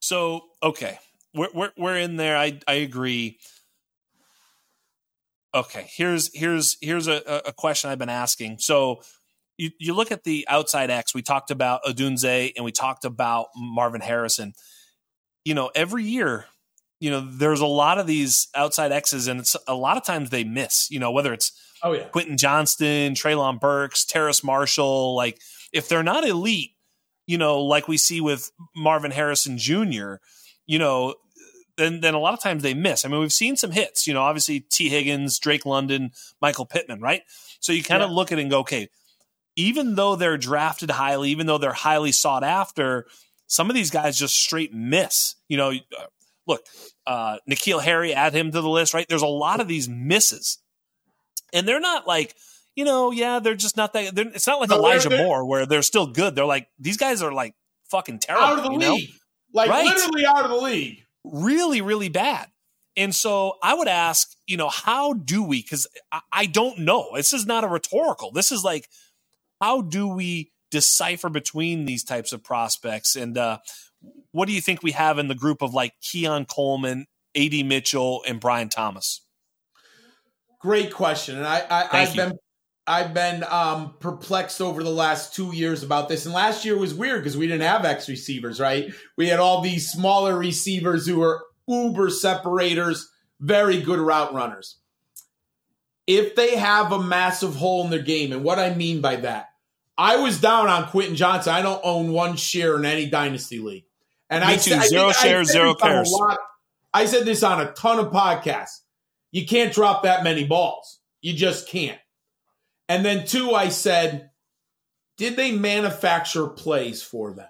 So 0.00 0.44
okay, 0.62 0.98
we're 1.34 1.48
we're 1.52 1.72
we're 1.76 1.96
in 1.98 2.16
there. 2.16 2.36
I 2.36 2.60
I 2.68 2.74
agree. 2.74 3.38
Okay, 5.54 5.86
here's 5.88 6.30
here's 6.34 6.76
here's 6.80 7.06
a, 7.08 7.42
a 7.46 7.52
question 7.52 7.90
I've 7.90 7.98
been 7.98 8.08
asking. 8.08 8.58
So 8.58 9.02
you 9.56 9.70
you 9.78 9.94
look 9.94 10.12
at 10.12 10.24
the 10.24 10.46
outside 10.48 10.90
X. 10.90 11.14
We 11.14 11.22
talked 11.22 11.50
about 11.50 11.84
Odunze 11.84 12.52
and 12.54 12.64
we 12.64 12.72
talked 12.72 13.04
about 13.04 13.48
Marvin 13.56 14.00
Harrison. 14.00 14.54
You 15.44 15.54
know, 15.54 15.70
every 15.74 16.04
year, 16.04 16.46
you 17.00 17.10
know, 17.10 17.20
there's 17.20 17.60
a 17.60 17.66
lot 17.66 17.98
of 17.98 18.06
these 18.06 18.48
outside 18.54 18.92
X's, 18.92 19.26
and 19.26 19.40
it's 19.40 19.56
a 19.66 19.74
lot 19.74 19.96
of 19.96 20.04
times 20.04 20.30
they 20.30 20.44
miss. 20.44 20.90
You 20.90 21.00
know, 21.00 21.10
whether 21.10 21.32
it's 21.32 21.52
Oh 21.82 21.92
yeah. 21.92 22.04
Quentin 22.04 22.36
Johnston, 22.36 23.14
Treylon 23.14 23.60
Burks, 23.60 24.04
Terrace 24.04 24.42
Marshall, 24.42 25.14
like 25.14 25.40
if 25.72 25.88
they're 25.88 26.02
not 26.02 26.26
elite, 26.26 26.72
you 27.26 27.38
know, 27.38 27.62
like 27.62 27.88
we 27.88 27.96
see 27.96 28.20
with 28.20 28.50
Marvin 28.74 29.10
Harrison 29.10 29.58
Jr., 29.58 30.14
you 30.66 30.78
know, 30.78 31.14
then 31.78 32.00
then 32.02 32.12
a 32.14 32.18
lot 32.18 32.34
of 32.34 32.42
times 32.42 32.62
they 32.62 32.74
miss. 32.74 33.04
I 33.04 33.08
mean, 33.08 33.20
we've 33.20 33.32
seen 33.32 33.56
some 33.56 33.70
hits, 33.70 34.06
you 34.06 34.12
know, 34.12 34.20
obviously 34.22 34.60
T. 34.60 34.90
Higgins, 34.90 35.38
Drake 35.38 35.64
London, 35.64 36.12
Michael 36.42 36.66
Pittman, 36.66 37.00
right? 37.00 37.22
So 37.60 37.72
you 37.72 37.82
kind 37.82 38.02
of 38.02 38.10
Yeah. 38.10 38.16
look 38.16 38.32
at 38.32 38.38
it 38.38 38.42
and 38.42 38.50
go, 38.50 38.58
okay, 38.60 38.88
even 39.56 39.94
though 39.94 40.14
they're 40.16 40.36
drafted 40.36 40.90
highly, 40.90 41.30
even 41.30 41.46
though 41.46 41.58
they're 41.58 41.72
highly 41.72 42.12
sought 42.12 42.44
after, 42.44 43.06
some 43.46 43.70
of 43.70 43.74
these 43.74 43.90
guys 43.90 44.18
just 44.18 44.36
straight 44.36 44.74
miss. 44.74 45.34
You 45.48 45.56
know, 45.56 45.70
uh, 45.70 46.04
look, 46.46 46.64
uh, 47.06 47.38
N'Keal 47.48 47.82
Harry, 47.82 48.12
add 48.12 48.34
him 48.34 48.52
to 48.52 48.60
the 48.60 48.68
list, 48.68 48.92
right? 48.94 49.08
There's 49.08 49.22
a 49.22 49.26
lot 49.26 49.60
of 49.60 49.68
these 49.68 49.88
misses 49.88 50.58
and 51.52 51.66
they're 51.66 51.80
not 51.80 52.06
like 52.06 52.34
you 52.76 52.84
know 52.84 53.10
yeah 53.10 53.38
they're 53.38 53.54
just 53.54 53.74
not 53.76 53.94
that 53.94 54.14
they're, 54.14 54.28
it's 54.28 54.46
not 54.46 54.60
like 54.60 54.68
No, 54.68 54.76
elijah 54.76 55.08
they're- 55.08 55.16
moore 55.18 55.46
where 55.46 55.64
they're 55.64 55.80
still 55.82 56.06
good 56.06 56.34
they're 56.34 56.44
like 56.44 56.68
these 56.78 56.98
guys 56.98 57.22
are 57.22 57.32
like 57.32 57.54
fucking 57.90 58.18
terrible 58.18 58.44
out 58.46 58.58
of 58.58 58.64
the 58.64 58.70
you 58.72 58.78
know? 58.78 58.94
league. 58.94 59.10
Like 59.54 59.70
Right. 59.70 59.86
literally 59.86 60.26
out 60.26 60.44
of 60.44 60.50
the 60.50 60.56
league. 60.58 61.02
Really 61.24 61.80
really 61.80 62.08
bad. 62.08 62.48
And 62.96 63.14
so 63.14 63.54
i 63.62 63.74
would 63.74 63.88
ask 63.88 64.36
you 64.46 64.56
know 64.56 64.68
how 64.68 65.12
do 65.12 65.42
we 65.42 65.62
because 65.62 65.86
I, 66.12 66.20
I 66.32 66.46
don't 66.46 66.80
know. 66.80 67.10
This 67.14 67.32
is 67.32 67.46
not 67.46 67.64
a 67.64 67.68
rhetorical. 67.68 68.32
This 68.32 68.52
is 68.52 68.64
like 68.64 68.88
how 69.60 69.82
do 69.82 70.08
we 70.08 70.52
decipher 70.70 71.28
between 71.28 71.84
these 71.84 72.04
types 72.04 72.32
of 72.32 72.42
prospects? 72.42 73.16
And 73.16 73.36
uh 73.38 73.58
what 74.32 74.46
do 74.46 74.54
you 74.54 74.60
think 74.60 74.82
we 74.82 74.92
have 74.92 75.18
in 75.18 75.28
the 75.28 75.34
group 75.34 75.62
of 75.62 75.74
like 75.74 75.94
keon 76.00 76.44
coleman 76.44 77.06
ad 77.36 77.52
mitchell 77.64 78.22
and 78.26 78.40
brian 78.40 78.68
thomas? 78.68 79.22
Great 80.60 80.92
question. 80.92 81.36
And 81.36 81.46
I, 81.46 81.64
I 81.70 82.04
you. 82.04 82.16
been 82.16 82.38
I've 82.88 83.12
been 83.14 83.44
um, 83.44 83.94
perplexed 84.00 84.60
over 84.60 84.82
the 84.82 84.90
last 84.90 85.34
two 85.34 85.54
years 85.54 85.82
about 85.82 86.08
this. 86.08 86.24
And 86.24 86.34
last 86.34 86.64
year 86.64 86.76
was 86.78 86.94
weird 86.94 87.22
because 87.22 87.36
we 87.36 87.46
didn't 87.46 87.66
have 87.68 87.84
X 87.84 88.08
receivers, 88.08 88.58
right? 88.58 88.90
We 89.16 89.28
had 89.28 89.40
all 89.40 89.60
these 89.60 89.90
smaller 89.90 90.36
receivers 90.38 91.06
who 91.06 91.18
were 91.20 91.44
uber 91.68 92.08
separators, 92.10 93.10
very 93.40 93.80
good 93.80 93.98
route 93.98 94.32
runners. 94.32 94.76
If 96.06 96.34
they 96.34 96.56
have 96.56 96.90
a 96.92 97.02
massive 97.02 97.54
hole 97.56 97.84
in 97.84 97.90
their 97.90 98.00
game, 98.02 98.32
and 98.32 98.42
what 98.42 98.58
I 98.58 98.74
mean 98.74 99.00
by 99.02 99.16
that, 99.16 99.50
I 99.98 100.16
was 100.16 100.40
down 100.40 100.68
on 100.68 100.88
Quentin 100.88 101.16
Johnston. 101.16 101.52
I 101.52 101.60
don't 101.60 101.80
own 101.84 102.12
one 102.12 102.36
share 102.36 102.76
in 102.76 102.86
any 102.86 103.06
dynasty 103.06 103.58
league. 103.58 103.84
And 104.30 104.44
Me 104.44 104.54
I 104.54 104.56
too. 104.56 104.80
Zero 104.80 105.08
I 105.08 105.12
shares, 105.12 105.50
zero 105.50 105.74
this 105.74 105.82
on 105.82 105.90
a 105.90 105.94
cares. 105.94 106.10
lot- 106.12 106.38
I 106.94 107.04
said 107.04 107.26
this 107.26 107.42
on 107.42 107.60
a 107.60 107.72
ton 107.72 107.98
of 107.98 108.10
podcasts. 108.12 108.80
You 109.30 109.46
can't 109.46 109.72
drop 109.74 110.04
that 110.04 110.24
many 110.24 110.44
balls. 110.44 111.00
You 111.20 111.34
just 111.34 111.68
can't. 111.68 111.98
And 112.88 113.04
then 113.04 113.26
two, 113.26 113.52
I 113.52 113.68
said, 113.68 114.30
did 115.16 115.36
they 115.36 115.52
manufacture 115.52 116.46
plays 116.46 117.02
for 117.02 117.32
them? 117.32 117.48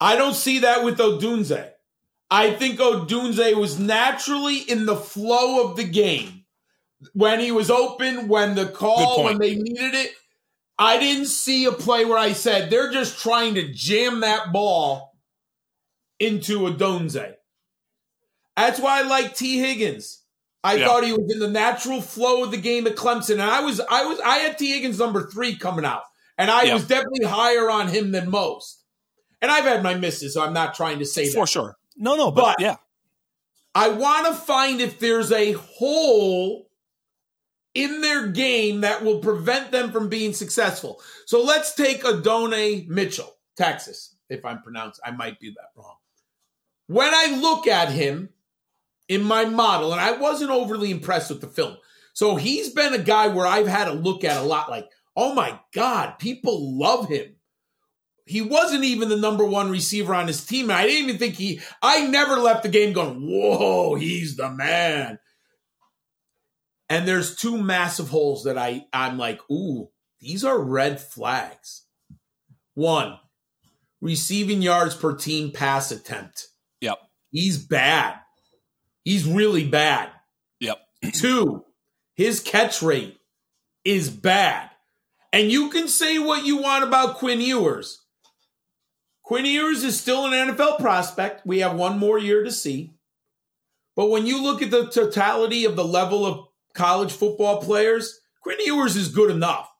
I 0.00 0.16
don't 0.16 0.34
see 0.34 0.60
that 0.60 0.84
with 0.84 0.98
Odunze. 0.98 1.70
I 2.30 2.52
think 2.52 2.78
Odunze 2.78 3.54
was 3.56 3.78
naturally 3.78 4.58
in 4.58 4.86
the 4.86 4.96
flow 4.96 5.64
of 5.64 5.76
the 5.76 5.84
game 5.84 6.44
when 7.12 7.40
he 7.40 7.52
was 7.52 7.70
open, 7.70 8.28
when 8.28 8.54
the 8.54 8.66
call, 8.66 9.24
when 9.24 9.38
they 9.38 9.54
needed 9.54 9.94
it. 9.94 10.12
I 10.78 10.98
didn't 10.98 11.26
see 11.26 11.64
a 11.64 11.72
play 11.72 12.04
where 12.04 12.18
I 12.18 12.32
said 12.32 12.68
they're 12.68 12.92
just 12.92 13.20
trying 13.20 13.54
to 13.54 13.72
jam 13.72 14.20
that 14.20 14.52
ball 14.52 15.16
into 16.18 16.60
Odunze. 16.60 17.34
That's 18.56 18.80
why 18.80 19.00
I 19.00 19.02
like 19.02 19.34
T. 19.34 19.58
Higgins. 19.58 20.22
I 20.66 20.74
yeah. 20.74 20.86
thought 20.86 21.04
he 21.04 21.12
was 21.12 21.32
in 21.32 21.38
the 21.38 21.48
natural 21.48 22.00
flow 22.00 22.42
of 22.42 22.50
the 22.50 22.56
game 22.56 22.88
at 22.88 22.96
Clemson, 22.96 23.34
and 23.34 23.42
I 23.42 23.60
was, 23.60 23.80
I 23.88 24.04
was, 24.04 24.18
I 24.18 24.38
had 24.38 24.58
Tee 24.58 24.72
Higgins 24.72 24.98
number 24.98 25.30
three 25.30 25.54
coming 25.54 25.84
out, 25.84 26.02
and 26.36 26.50
I 26.50 26.64
yeah. 26.64 26.74
was 26.74 26.88
definitely 26.88 27.24
higher 27.24 27.70
on 27.70 27.86
him 27.86 28.10
than 28.10 28.28
most. 28.28 28.82
And 29.40 29.48
I've 29.48 29.62
had 29.62 29.84
my 29.84 29.94
misses, 29.94 30.34
so 30.34 30.42
I'm 30.42 30.52
not 30.52 30.74
trying 30.74 30.98
to 30.98 31.04
say 31.04 31.30
for 31.30 31.42
that. 31.42 31.48
sure. 31.48 31.76
No, 31.96 32.16
no, 32.16 32.32
but, 32.32 32.56
but 32.58 32.60
yeah, 32.60 32.76
I 33.76 33.90
want 33.90 34.26
to 34.26 34.34
find 34.34 34.80
if 34.80 34.98
there's 34.98 35.30
a 35.30 35.52
hole 35.52 36.68
in 37.74 38.00
their 38.00 38.26
game 38.26 38.80
that 38.80 39.04
will 39.04 39.20
prevent 39.20 39.70
them 39.70 39.92
from 39.92 40.08
being 40.08 40.32
successful. 40.32 41.00
So 41.26 41.44
let's 41.44 41.76
take 41.76 42.04
Adonai 42.04 42.86
Mitchell, 42.88 43.36
Texas. 43.56 44.16
If 44.28 44.44
I'm 44.44 44.62
pronounced, 44.62 45.00
I 45.04 45.12
might 45.12 45.38
be 45.38 45.50
that 45.50 45.70
wrong. 45.76 45.94
When 46.88 47.14
I 47.14 47.38
look 47.40 47.68
at 47.68 47.90
him 47.90 48.30
in 49.08 49.22
my 49.22 49.44
model, 49.44 49.92
and 49.92 50.00
I 50.00 50.12
wasn't 50.12 50.50
overly 50.50 50.90
impressed 50.90 51.30
with 51.30 51.40
the 51.40 51.46
film. 51.46 51.76
So 52.12 52.36
he's 52.36 52.70
been 52.70 52.94
a 52.94 52.98
guy 52.98 53.28
where 53.28 53.46
I've 53.46 53.66
had 53.66 53.84
to 53.86 53.92
look 53.92 54.24
at 54.24 54.38
a 54.38 54.46
lot 54.46 54.70
like, 54.70 54.88
oh 55.14 55.34
my 55.34 55.60
God, 55.74 56.18
people 56.18 56.78
love 56.78 57.08
him. 57.08 57.36
He 58.24 58.40
wasn't 58.40 58.84
even 58.84 59.08
the 59.08 59.16
number 59.16 59.44
one 59.44 59.70
receiver 59.70 60.14
on 60.14 60.26
his 60.26 60.44
team. 60.44 60.70
I 60.70 60.86
didn't 60.86 61.04
even 61.04 61.18
think 61.18 61.34
he, 61.34 61.60
I 61.80 62.06
never 62.06 62.36
left 62.36 62.64
the 62.64 62.68
game 62.68 62.92
going, 62.92 63.20
whoa, 63.20 63.94
he's 63.94 64.36
the 64.36 64.50
man. 64.50 65.18
And 66.88 67.06
there's 67.06 67.36
two 67.36 67.56
massive 67.56 68.08
holes 68.08 68.44
that 68.44 68.58
I, 68.58 68.86
I'm 68.92 69.18
like, 69.18 69.40
ooh, 69.50 69.90
these 70.20 70.44
are 70.44 70.58
red 70.58 71.00
flags. 71.00 71.84
One, 72.74 73.18
receiving 74.00 74.62
yards 74.62 74.94
per 74.94 75.14
team 75.14 75.52
pass 75.52 75.90
attempt. 75.90 76.48
Yep. 76.80 76.98
He's 77.30 77.58
bad. 77.58 78.16
He's 79.06 79.24
really 79.24 79.64
bad. 79.64 80.10
Yep. 80.58 80.78
Two, 81.12 81.64
his 82.16 82.40
catch 82.40 82.82
rate 82.82 83.16
is 83.84 84.10
bad. 84.10 84.68
And 85.32 85.48
you 85.48 85.70
can 85.70 85.86
say 85.86 86.18
what 86.18 86.44
you 86.44 86.56
want 86.56 86.82
about 86.82 87.18
Quinn 87.18 87.40
Ewers. 87.40 88.04
Quinn 89.22 89.44
Ewers 89.44 89.84
is 89.84 90.00
still 90.00 90.26
an 90.26 90.32
NFL 90.32 90.80
prospect. 90.80 91.46
We 91.46 91.60
have 91.60 91.76
one 91.76 92.00
more 92.00 92.18
year 92.18 92.42
to 92.42 92.50
see. 92.50 92.94
But 93.94 94.10
when 94.10 94.26
you 94.26 94.42
look 94.42 94.60
at 94.60 94.72
the 94.72 94.88
totality 94.88 95.64
of 95.64 95.76
the 95.76 95.84
level 95.84 96.26
of 96.26 96.48
college 96.74 97.12
football 97.12 97.62
players, 97.62 98.18
Quinn 98.42 98.58
Ewers 98.64 98.96
is 98.96 99.06
good 99.06 99.30
enough. 99.30 99.70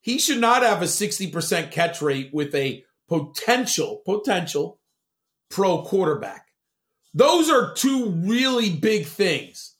He 0.00 0.18
should 0.18 0.40
not 0.40 0.64
have 0.64 0.82
a 0.82 0.86
60% 0.86 1.70
catch 1.70 2.02
rate 2.02 2.30
with 2.32 2.52
a 2.56 2.84
potential, 3.08 4.02
potential 4.04 4.80
pro 5.50 5.82
quarterback. 5.82 6.43
Those 7.14 7.48
are 7.48 7.72
two 7.74 8.10
really 8.10 8.70
big 8.70 9.06
things. 9.06 9.74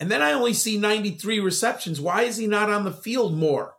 And 0.00 0.10
then 0.10 0.22
I 0.22 0.32
only 0.32 0.54
see 0.54 0.76
93 0.76 1.40
receptions. 1.40 2.00
Why 2.00 2.22
is 2.22 2.36
he 2.36 2.46
not 2.46 2.68
on 2.70 2.84
the 2.84 2.92
field 2.92 3.36
more? 3.36 3.74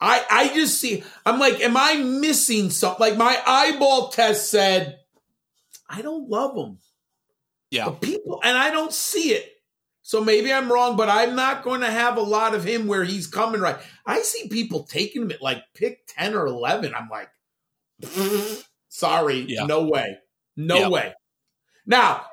I 0.00 0.24
I 0.30 0.48
just 0.48 0.80
see 0.80 1.04
I'm 1.26 1.38
like, 1.38 1.60
am 1.60 1.76
I 1.76 1.96
missing 1.96 2.70
something? 2.70 3.00
Like 3.00 3.16
my 3.16 3.40
eyeball 3.46 4.08
test 4.08 4.50
said, 4.50 4.98
I 5.88 6.02
don't 6.02 6.28
love 6.28 6.56
him. 6.56 6.78
Yeah. 7.70 7.86
But 7.86 8.00
people 8.00 8.40
and 8.44 8.56
I 8.56 8.70
don't 8.70 8.92
see 8.92 9.32
it. 9.32 9.48
So 10.02 10.22
maybe 10.22 10.52
I'm 10.52 10.70
wrong, 10.70 10.96
but 10.96 11.08
I'm 11.08 11.36
not 11.36 11.62
going 11.62 11.80
to 11.82 11.90
have 11.90 12.16
a 12.16 12.22
lot 12.22 12.54
of 12.54 12.64
him 12.64 12.88
where 12.88 13.04
he's 13.04 13.28
coming 13.28 13.60
right. 13.60 13.76
I 14.04 14.22
see 14.22 14.48
people 14.48 14.82
taking 14.82 15.22
him 15.22 15.30
at 15.30 15.40
like 15.40 15.62
pick 15.74 16.06
10 16.08 16.34
or 16.34 16.46
11. 16.46 16.92
I'm 16.92 17.08
like, 17.08 17.30
sorry, 18.88 19.44
yeah. 19.48 19.64
no 19.64 19.84
way. 19.84 20.18
No 20.56 20.78
yeah. 20.78 20.88
way. 20.88 21.14
Now, 21.86 22.24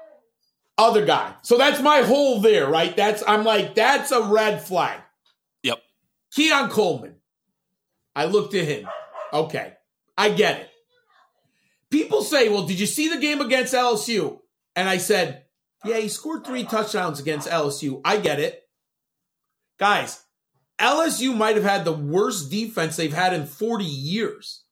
other 0.77 1.05
guy. 1.05 1.33
So 1.41 1.57
that's 1.57 1.81
my 1.81 2.01
hole 2.01 2.39
there, 2.41 2.67
right? 2.67 2.95
That's 2.95 3.23
I'm 3.27 3.43
like, 3.43 3.75
that's 3.75 4.11
a 4.11 4.21
red 4.21 4.61
flag. 4.63 5.01
Yep. 5.63 5.79
Keon 6.33 6.69
Coleman. 6.69 7.15
I 8.15 8.25
looked 8.25 8.53
at 8.53 8.65
him. 8.65 8.87
Okay. 9.33 9.73
I 10.17 10.29
get 10.29 10.61
it. 10.61 10.69
People 11.91 12.21
say, 12.23 12.49
well, 12.49 12.65
did 12.65 12.79
you 12.79 12.85
see 12.85 13.09
the 13.09 13.19
game 13.19 13.41
against 13.41 13.73
LSU? 13.73 14.39
And 14.75 14.87
I 14.87 14.97
said, 14.97 15.45
yeah, 15.83 15.97
he 15.97 16.07
scored 16.07 16.45
three 16.45 16.63
touchdowns 16.63 17.19
against 17.19 17.47
LSU. 17.49 18.01
I 18.03 18.17
get 18.17 18.39
it. 18.39 18.61
Guys, 19.79 20.23
LSU 20.79 21.35
might 21.35 21.55
have 21.55 21.65
had 21.65 21.85
the 21.85 21.93
worst 21.93 22.51
defense 22.51 22.95
they've 22.95 23.13
had 23.13 23.33
in 23.33 23.45
40 23.45 23.85
years. 23.85 24.63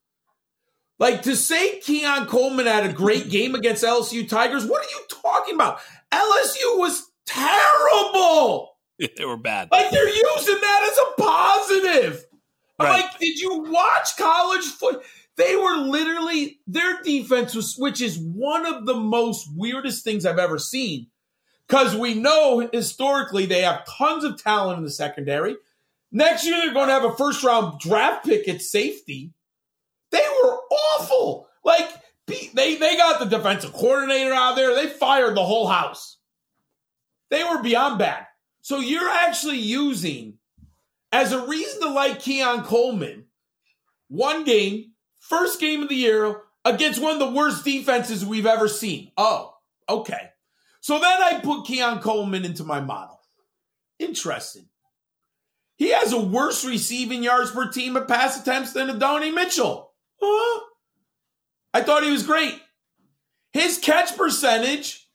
Like 1.00 1.22
to 1.24 1.36
say 1.36 1.80
Keon 1.80 2.26
Coleman 2.28 2.66
had 2.66 2.90
a 2.90 2.94
great 2.94 3.30
game 3.30 3.56
against 3.56 3.84
LSU 3.84 4.28
Tigers, 4.28 4.66
what 4.66 4.84
are 4.84 4.90
you 4.90 5.02
talking 5.10 5.56
about? 5.56 5.80
LSU 6.12 6.80
was 6.80 7.10
terrible. 7.26 8.78
they 9.18 9.26
were 9.26 9.38
bad. 9.38 9.70
Like 9.72 9.92
they're 9.92 10.08
using 10.08 10.58
that 10.62 10.90
as 10.92 10.98
a 10.98 11.22
positive. 11.22 12.26
Right. 12.80 13.02
Like, 13.02 13.20
did 13.20 13.40
you 13.40 13.66
watch 13.72 14.18
college 14.18 14.66
foot? 14.66 15.04
They 15.36 15.56
were 15.56 15.78
literally 15.78 16.60
their 16.68 17.02
defense 17.04 17.54
was, 17.56 17.76
which 17.78 18.02
is 18.02 18.18
one 18.18 18.66
of 18.66 18.86
the 18.86 18.96
most 18.96 19.48
weirdest 19.56 20.04
things 20.04 20.26
I've 20.26 20.40
ever 20.40 20.58
seen. 20.58 21.08
Because 21.68 21.96
we 21.96 22.14
know 22.14 22.70
historically 22.72 23.46
they 23.46 23.62
have 23.62 23.86
tons 23.86 24.24
of 24.24 24.42
talent 24.42 24.78
in 24.78 24.84
the 24.84 24.92
secondary. 24.92 25.56
Next 26.12 26.46
year 26.46 26.56
they're 26.56 26.74
going 26.74 26.88
to 26.88 26.94
have 26.94 27.04
a 27.04 27.16
first 27.16 27.44
round 27.44 27.80
draft 27.80 28.26
pick 28.26 28.48
at 28.48 28.62
safety. 28.62 29.34
They 30.12 30.26
were 30.44 30.58
awful. 30.72 31.48
Like 31.64 31.90
they 32.28 32.76
they 32.76 32.98
got 32.98 33.20
the 33.20 33.26
defensive 33.26 33.74
coordinator 33.74 34.34
out 34.34 34.56
there. 34.56 34.76
They 34.76 34.88
fired 34.88 35.36
the 35.36 35.46
whole 35.46 35.68
house. 35.68 36.18
They 37.30 37.44
were 37.44 37.62
beyond 37.62 38.00
bad. 38.00 38.26
So 38.62 38.80
you're 38.80 39.10
actually 39.10 39.60
using 39.60 40.40
as 41.12 41.32
a 41.32 41.46
reason 41.46 41.82
to 41.82 41.90
like 41.90 42.20
Keon 42.20 42.64
Coleman 42.64 43.26
one 44.10 44.44
game, 44.44 44.92
first 45.20 45.60
game 45.60 45.84
of 45.84 45.90
the 45.90 45.96
year 45.96 46.42
against 46.64 47.02
one 47.02 47.14
of 47.14 47.20
the 47.20 47.32
worst 47.32 47.64
defenses 47.66 48.26
we've 48.26 48.46
ever 48.46 48.68
seen. 48.68 49.12
Oh, 49.18 49.54
okay. 49.88 50.32
So 50.82 51.00
then 51.00 51.22
I 51.22 51.40
put 51.42 51.66
Keon 51.66 52.00
Coleman 52.00 52.46
into 52.46 52.64
my 52.64 52.80
model. 52.80 53.20
Interesting. 54.00 54.68
He 55.78 55.92
has 55.92 56.12
a 56.12 56.20
worse 56.20 56.66
receiving 56.66 57.24
yards 57.24 57.52
per 57.52 57.70
team 57.70 57.98
at 57.98 58.08
pass 58.08 58.40
attempts 58.40 58.74
than 58.74 58.90
Adonai 58.90 59.32
Mitchell. 59.32 59.87
Huh? 60.22 60.62
I 61.74 61.82
thought 61.84 62.04
he 62.04 62.12
was 62.12 62.24
great. 62.26 62.60
His 63.54 63.78
catch 63.78 64.16
percentage 64.16 65.08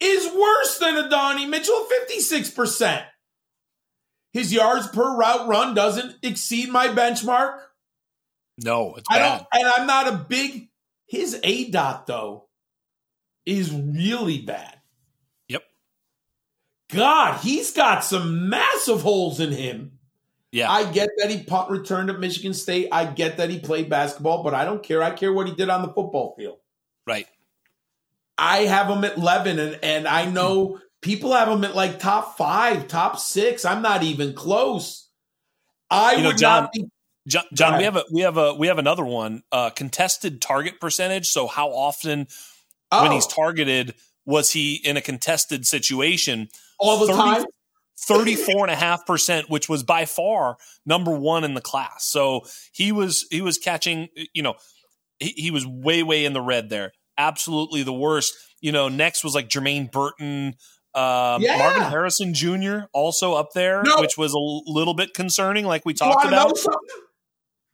is 0.00 0.32
worse 0.34 0.78
than 0.78 0.96
Adonai 0.96 1.46
Mitchell, 1.46 1.86
56%. 2.10 3.04
His 4.32 4.52
yards 4.52 4.88
per 4.88 5.16
route 5.16 5.46
run 5.46 5.74
doesn't 5.74 6.16
exceed 6.22 6.70
my 6.70 6.88
benchmark. 6.88 7.60
No, 8.62 8.94
it's 8.96 9.08
bad. 9.08 9.22
I 9.22 9.28
don't, 9.28 9.46
and 9.52 9.66
I'm 9.66 9.86
not 9.86 10.08
a 10.08 10.16
big. 10.16 10.68
His 11.06 11.38
A 11.42 11.70
dot 11.70 12.06
though 12.06 12.48
is 13.46 13.72
really 13.72 14.40
bad. 14.40 14.80
Yep. 15.48 15.62
God, 16.90 17.40
he's 17.40 17.70
got 17.70 18.04
some 18.04 18.48
massive 18.48 19.02
holes 19.02 19.38
in 19.38 19.52
him. 19.52 19.93
Yeah. 20.54 20.70
I 20.70 20.88
get 20.88 21.10
that 21.16 21.32
he 21.32 21.42
punt 21.42 21.68
returned 21.68 22.10
at 22.10 22.20
Michigan 22.20 22.54
State. 22.54 22.88
I 22.92 23.06
get 23.06 23.38
that 23.38 23.50
he 23.50 23.58
played 23.58 23.90
basketball, 23.90 24.44
but 24.44 24.54
I 24.54 24.64
don't 24.64 24.84
care. 24.84 25.02
I 25.02 25.10
care 25.10 25.32
what 25.32 25.48
he 25.48 25.52
did 25.52 25.68
on 25.68 25.82
the 25.82 25.88
football 25.88 26.36
field. 26.38 26.58
Right. 27.08 27.26
I 28.38 28.58
have 28.58 28.88
him 28.88 29.02
at 29.02 29.16
11, 29.16 29.58
and, 29.58 29.78
and 29.82 30.06
I 30.06 30.26
know 30.26 30.78
people 31.02 31.32
have 31.32 31.48
him 31.48 31.64
at 31.64 31.74
like 31.74 31.98
top 31.98 32.38
five, 32.38 32.86
top 32.86 33.18
six. 33.18 33.64
I'm 33.64 33.82
not 33.82 34.04
even 34.04 34.32
close. 34.32 35.08
I 35.90 36.14
you 36.14 36.22
know, 36.22 36.28
would 36.28 36.38
John, 36.38 36.62
not 36.62 36.72
be. 36.72 36.86
John, 37.26 37.44
John 37.52 37.78
we 37.78 37.84
have 37.84 37.96
a 37.96 38.04
we 38.12 38.20
have 38.20 38.36
a 38.36 38.54
we 38.54 38.68
have 38.68 38.78
another 38.78 39.04
one. 39.04 39.42
Uh, 39.50 39.70
contested 39.70 40.40
target 40.40 40.80
percentage. 40.80 41.26
So 41.26 41.48
how 41.48 41.70
often 41.70 42.28
oh. 42.92 43.02
when 43.02 43.10
he's 43.10 43.26
targeted 43.26 43.94
was 44.24 44.52
he 44.52 44.74
in 44.76 44.96
a 44.96 45.00
contested 45.00 45.66
situation? 45.66 46.48
All 46.78 47.00
the 47.00 47.12
30, 47.12 47.18
time. 47.18 47.44
34.5%, 48.08 49.48
which 49.48 49.68
was 49.68 49.82
by 49.82 50.04
far 50.04 50.56
number 50.84 51.10
one 51.10 51.44
in 51.44 51.54
the 51.54 51.60
class. 51.60 52.04
So 52.06 52.42
he 52.72 52.92
was, 52.92 53.26
he 53.30 53.40
was 53.40 53.58
catching, 53.58 54.08
you 54.32 54.42
know, 54.42 54.54
he, 55.18 55.30
he 55.36 55.50
was 55.50 55.66
way, 55.66 56.02
way 56.02 56.24
in 56.24 56.32
the 56.32 56.42
red 56.42 56.68
there. 56.70 56.92
Absolutely 57.16 57.82
the 57.82 57.92
worst. 57.92 58.34
You 58.60 58.72
know, 58.72 58.88
next 58.88 59.22
was 59.22 59.34
like 59.34 59.48
Jermaine 59.48 59.90
Burton, 59.92 60.54
um, 60.94 61.42
yeah. 61.42 61.58
Marvin 61.58 61.82
Harrison 61.82 62.34
Jr. 62.34 62.86
also 62.92 63.34
up 63.34 63.52
there, 63.52 63.82
no. 63.82 64.00
which 64.00 64.16
was 64.16 64.32
a 64.32 64.38
little 64.70 64.94
bit 64.94 65.12
concerning, 65.12 65.64
like 65.64 65.84
we 65.84 65.92
talked 65.92 66.24
about. 66.24 66.56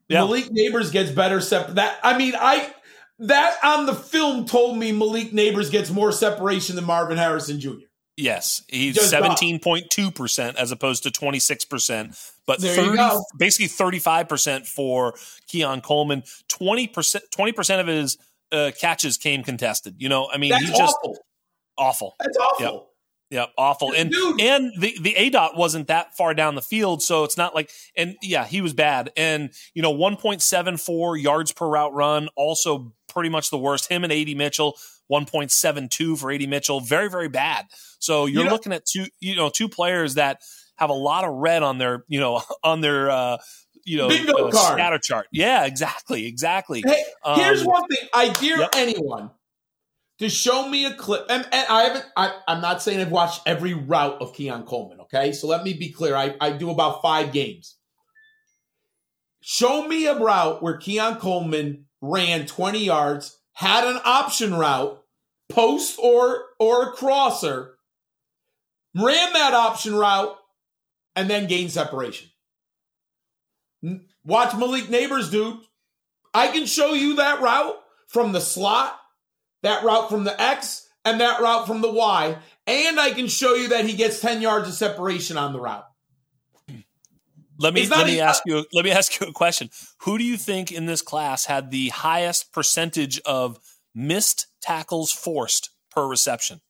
Yeah. 0.09 0.21
Malik 0.21 0.47
Nabers 0.47 0.91
gets 0.91 1.11
better. 1.11 1.41
Sep- 1.41 1.75
that 1.75 1.99
I 2.03 2.17
mean, 2.17 2.35
I 2.37 2.73
that 3.21 3.59
on 3.63 3.87
the 3.87 3.95
film 3.95 4.47
told 4.47 4.77
me 4.77 4.91
Malik 4.91 5.33
Nabers 5.33 5.71
gets 5.71 5.91
more 5.91 6.13
separation 6.13 6.77
than 6.77 6.85
Marvin 6.85 7.19
Harrison 7.19 7.61
Jr. 7.61 7.90
Yes, 8.21 8.63
he's 8.69 9.01
seventeen 9.09 9.59
point 9.59 9.91
two 9.91 10.11
percent 10.11 10.57
as 10.59 10.71
opposed 10.73 11.05
to 11.05 11.11
twenty 11.11 11.39
six 11.39 11.65
percent, 11.65 12.17
but 12.47 12.61
thirty 12.61 12.99
basically 13.39 13.69
thirty 13.69 13.99
five 13.99 14.29
percent 14.29 14.67
for 14.67 15.15
Keon 15.49 15.81
Coleman. 15.81 16.23
Twenty 16.49 16.87
percent 16.87 17.25
twenty 17.31 17.53
percent 17.53 17.81
of 17.81 17.87
his 17.87 18.19
uh, 18.53 18.73
catches 18.79 19.17
came 19.17 19.43
contested. 19.43 19.97
You 19.99 20.09
know, 20.09 20.29
I 20.33 20.37
mean, 20.37 20.51
That's 20.51 20.65
he's 20.65 20.77
just 20.79 20.97
awful. 20.99 21.17
awful. 21.79 22.17
That's 22.21 22.37
awful. 22.37 22.91
Yeah, 23.31 23.47
awful. 23.57 23.93
And 23.97 24.11
Dude. 24.11 24.41
and 24.41 24.73
the 24.77 24.97
the 25.01 25.15
A 25.17 25.31
dot 25.31 25.57
wasn't 25.57 25.87
that 25.87 26.17
far 26.17 26.35
down 26.35 26.57
the 26.57 26.63
field, 26.63 27.01
so 27.01 27.23
it's 27.23 27.37
not 27.37 27.55
like 27.55 27.71
and 27.97 28.17
yeah, 28.23 28.45
he 28.45 28.61
was 28.61 28.73
bad. 28.73 29.13
And 29.17 29.51
you 29.73 29.83
know, 29.83 29.93
one 29.93 30.17
point 30.17 30.43
seven 30.43 30.77
four 30.77 31.17
yards 31.17 31.53
per 31.53 31.69
route 31.69 31.95
run, 31.95 32.29
also 32.35 32.93
pretty 33.09 33.29
much 33.29 33.51
the 33.51 33.59
worst. 33.59 33.89
Him 33.89 34.03
and 34.03 34.13
AD 34.13 34.37
Mitchell, 34.37 34.77
one 35.11 35.27
point 35.27 35.51
seven 35.51 35.89
two 35.89 36.17
for 36.17 36.31
AD 36.33 36.49
Mitchell, 36.49 36.81
very 36.81 37.11
very 37.11 37.29
bad. 37.29 37.67
So 37.99 38.27
you're 38.27 38.43
You 38.43 38.45
know- 38.49 38.53
looking 38.53 38.73
at 38.73 38.87
two 38.87 39.07
you 39.19 39.35
know 39.37 39.51
two 39.51 39.69
players 39.69 40.15
that 40.15 40.41
have 40.77 40.89
a 40.91 40.95
lot 40.95 41.25
of 41.25 41.35
red 41.35 41.63
on 41.63 41.79
their 41.79 42.05
you 42.09 42.21
know 42.21 42.43
on 42.65 42.81
their 42.81 43.11
uh, 43.11 43.39
you 43.85 43.99
know 43.99 44.09
uh, 44.09 44.51
card. 44.51 44.79
scatter 44.79 44.99
chart. 44.99 45.27
Yeah, 45.33 45.65
exactly, 45.67 46.27
exactly. 46.27 46.83
Hey, 46.87 47.03
here's 47.35 47.63
Um, 47.63 47.67
one 47.67 47.83
thing. 47.89 48.09
I 48.15 48.29
dare 48.29 48.59
yep. 48.61 48.71
anyone 48.75 49.31
to 50.21 50.29
show 50.29 50.69
me 50.69 50.85
a 50.85 50.95
clip, 50.95 51.27
and, 51.31 51.43
and 51.51 51.67
I 51.69 51.83
haven't. 51.83 52.05
I, 52.17 52.33
I'm 52.47 52.61
not 52.61 52.81
saying 52.83 53.01
I've 53.01 53.11
watched 53.11 53.43
every 53.47 53.75
route 53.75 54.21
of 54.23 54.33
Keon 54.35 54.65
Coleman. 54.65 55.01
Okay, 55.01 55.33
so 55.33 55.49
let 55.49 55.65
me 55.65 55.73
be 55.75 55.91
clear. 55.91 56.15
I, 56.15 56.37
I 56.41 56.53
do 56.53 56.71
about 56.71 57.03
five 57.03 57.33
games. 57.33 57.77
Show 59.43 59.89
me 59.89 60.07
a 60.07 60.19
route 60.19 60.63
where 60.63 60.77
Keon 60.77 61.17
Coleman 61.17 61.87
ran 62.03 62.45
20 62.47 62.85
yards, 62.85 63.39
had 63.55 63.85
an 63.85 63.99
option 64.05 64.55
route, 64.55 65.00
post 65.51 65.99
or 66.03 66.45
or 66.59 66.85
a 66.85 66.93
crosser, 66.93 67.77
ran 68.95 69.33
that 69.33 69.55
option 69.55 69.95
route, 69.95 70.37
and 71.15 71.29
then 71.29 71.47
gained 71.47 71.73
separation. 71.73 72.29
Watch 74.25 74.55
Malik 74.57 74.85
Nabers, 74.85 75.31
dude. 75.31 75.59
I 76.33 76.49
can 76.49 76.67
show 76.67 76.93
you 76.93 77.17
that 77.17 77.41
route 77.41 77.77
from 78.09 78.33
the 78.33 78.41
slot, 78.41 78.99
that 79.63 79.83
route 79.85 80.09
from 80.09 80.25
the 80.25 80.41
X, 80.41 80.87
and 81.05 81.21
that 81.21 81.41
route 81.41 81.67
from 81.67 81.81
the 81.81 81.91
Y. 81.91 82.37
And 82.67 83.01
I 83.01 83.11
can 83.11 83.27
show 83.27 83.55
you 83.55 83.69
that 83.69 83.85
he 83.85 83.95
gets 83.95 84.21
10 84.21 84.43
yards 84.43 84.69
of 84.69 84.75
separation 84.75 85.37
on 85.37 85.53
the 85.53 85.61
route. 85.61 85.87
Let 87.59 87.75
me 87.75 87.87
let 87.89 88.07
me 88.07 88.15
even- 88.15 88.25
ask 88.25 88.43
you 88.47 88.65
let 88.73 88.87
me 88.87 88.91
ask 88.91 89.21
you 89.21 89.27
a 89.27 89.33
question. 89.33 89.69
Who 90.03 90.17
do 90.17 90.25
you 90.25 90.39
think 90.39 90.73
in 90.73 90.87
this 90.87 91.03
class 91.03 91.45
had 91.45 91.71
the 91.71 91.91
highest 91.91 92.53
percentage 92.53 93.21
of 93.21 93.59
missed 93.95 94.47
tackles 94.61 95.13
forced 95.13 95.71
per 95.91 96.07
reception? 96.07 96.61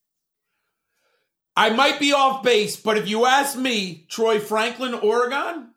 I 1.56 1.70
might 1.70 1.98
be 1.98 2.12
off 2.12 2.42
base, 2.42 2.76
but 2.76 2.96
if 2.96 3.08
you 3.08 3.26
ask 3.26 3.56
me, 3.56 4.06
Troy 4.08 4.38
Franklin, 4.40 4.94
Oregon, 4.94 5.68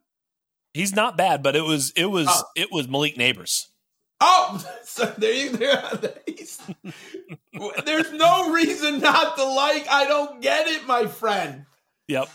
He's 0.74 0.96
not 0.96 1.16
bad, 1.18 1.44
but 1.44 1.56
it 1.56 1.62
was 1.62 1.92
it 1.96 2.06
was 2.06 2.28
Oh. 2.30 2.44
it 2.56 2.72
was 2.72 2.88
Malik 2.88 3.16
Nabers. 3.16 3.68
oh, 4.20 4.64
so 4.86 5.06
there 5.20 5.32
you 5.34 5.52
there. 5.52 5.84
he's- 6.26 6.60
There's 7.86 8.12
no 8.12 8.52
reason 8.52 9.00
not 9.00 9.36
to 9.38 9.44
like. 9.44 9.88
I 9.88 10.06
don't 10.08 10.42
get 10.42 10.68
it, 10.68 10.88
my 10.88 11.06
friend. 11.06 11.66
Yep. 12.08 12.28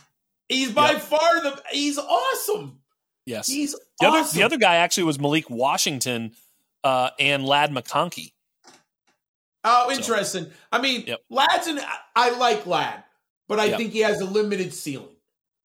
He's 0.49 0.71
by 0.71 0.93
Yep. 0.93 1.01
far 1.03 1.41
the. 1.43 1.61
He's 1.73 1.99
awesome. 1.99 2.79
Yes. 3.27 3.49
He's 3.49 3.75
the 4.01 4.07
other 4.07 4.23
the 4.33 4.45
other 4.45 4.57
guy 4.57 4.77
actually 4.77 5.03
was 5.05 5.19
Malik 5.19 5.51
Washington 5.51 6.33
uh, 6.85 7.11
and 7.19 7.45
Ladd 7.45 7.73
McConkey. 7.73 8.33
Oh, 9.71 9.91
interesting. 9.93 10.51
I 10.73 10.81
mean, 10.81 11.05
Yep. 11.07 11.21
Ladd's 11.31 11.67
an, 11.67 11.81
I 12.17 12.31
like 12.31 12.67
Ladd, 12.67 13.05
but 13.49 13.61
I 13.61 13.67
Yep. 13.67 13.79
think 13.79 13.93
he 13.93 14.01
has 14.01 14.21
a 14.21 14.25
limited 14.25 14.73
ceiling. 14.75 15.15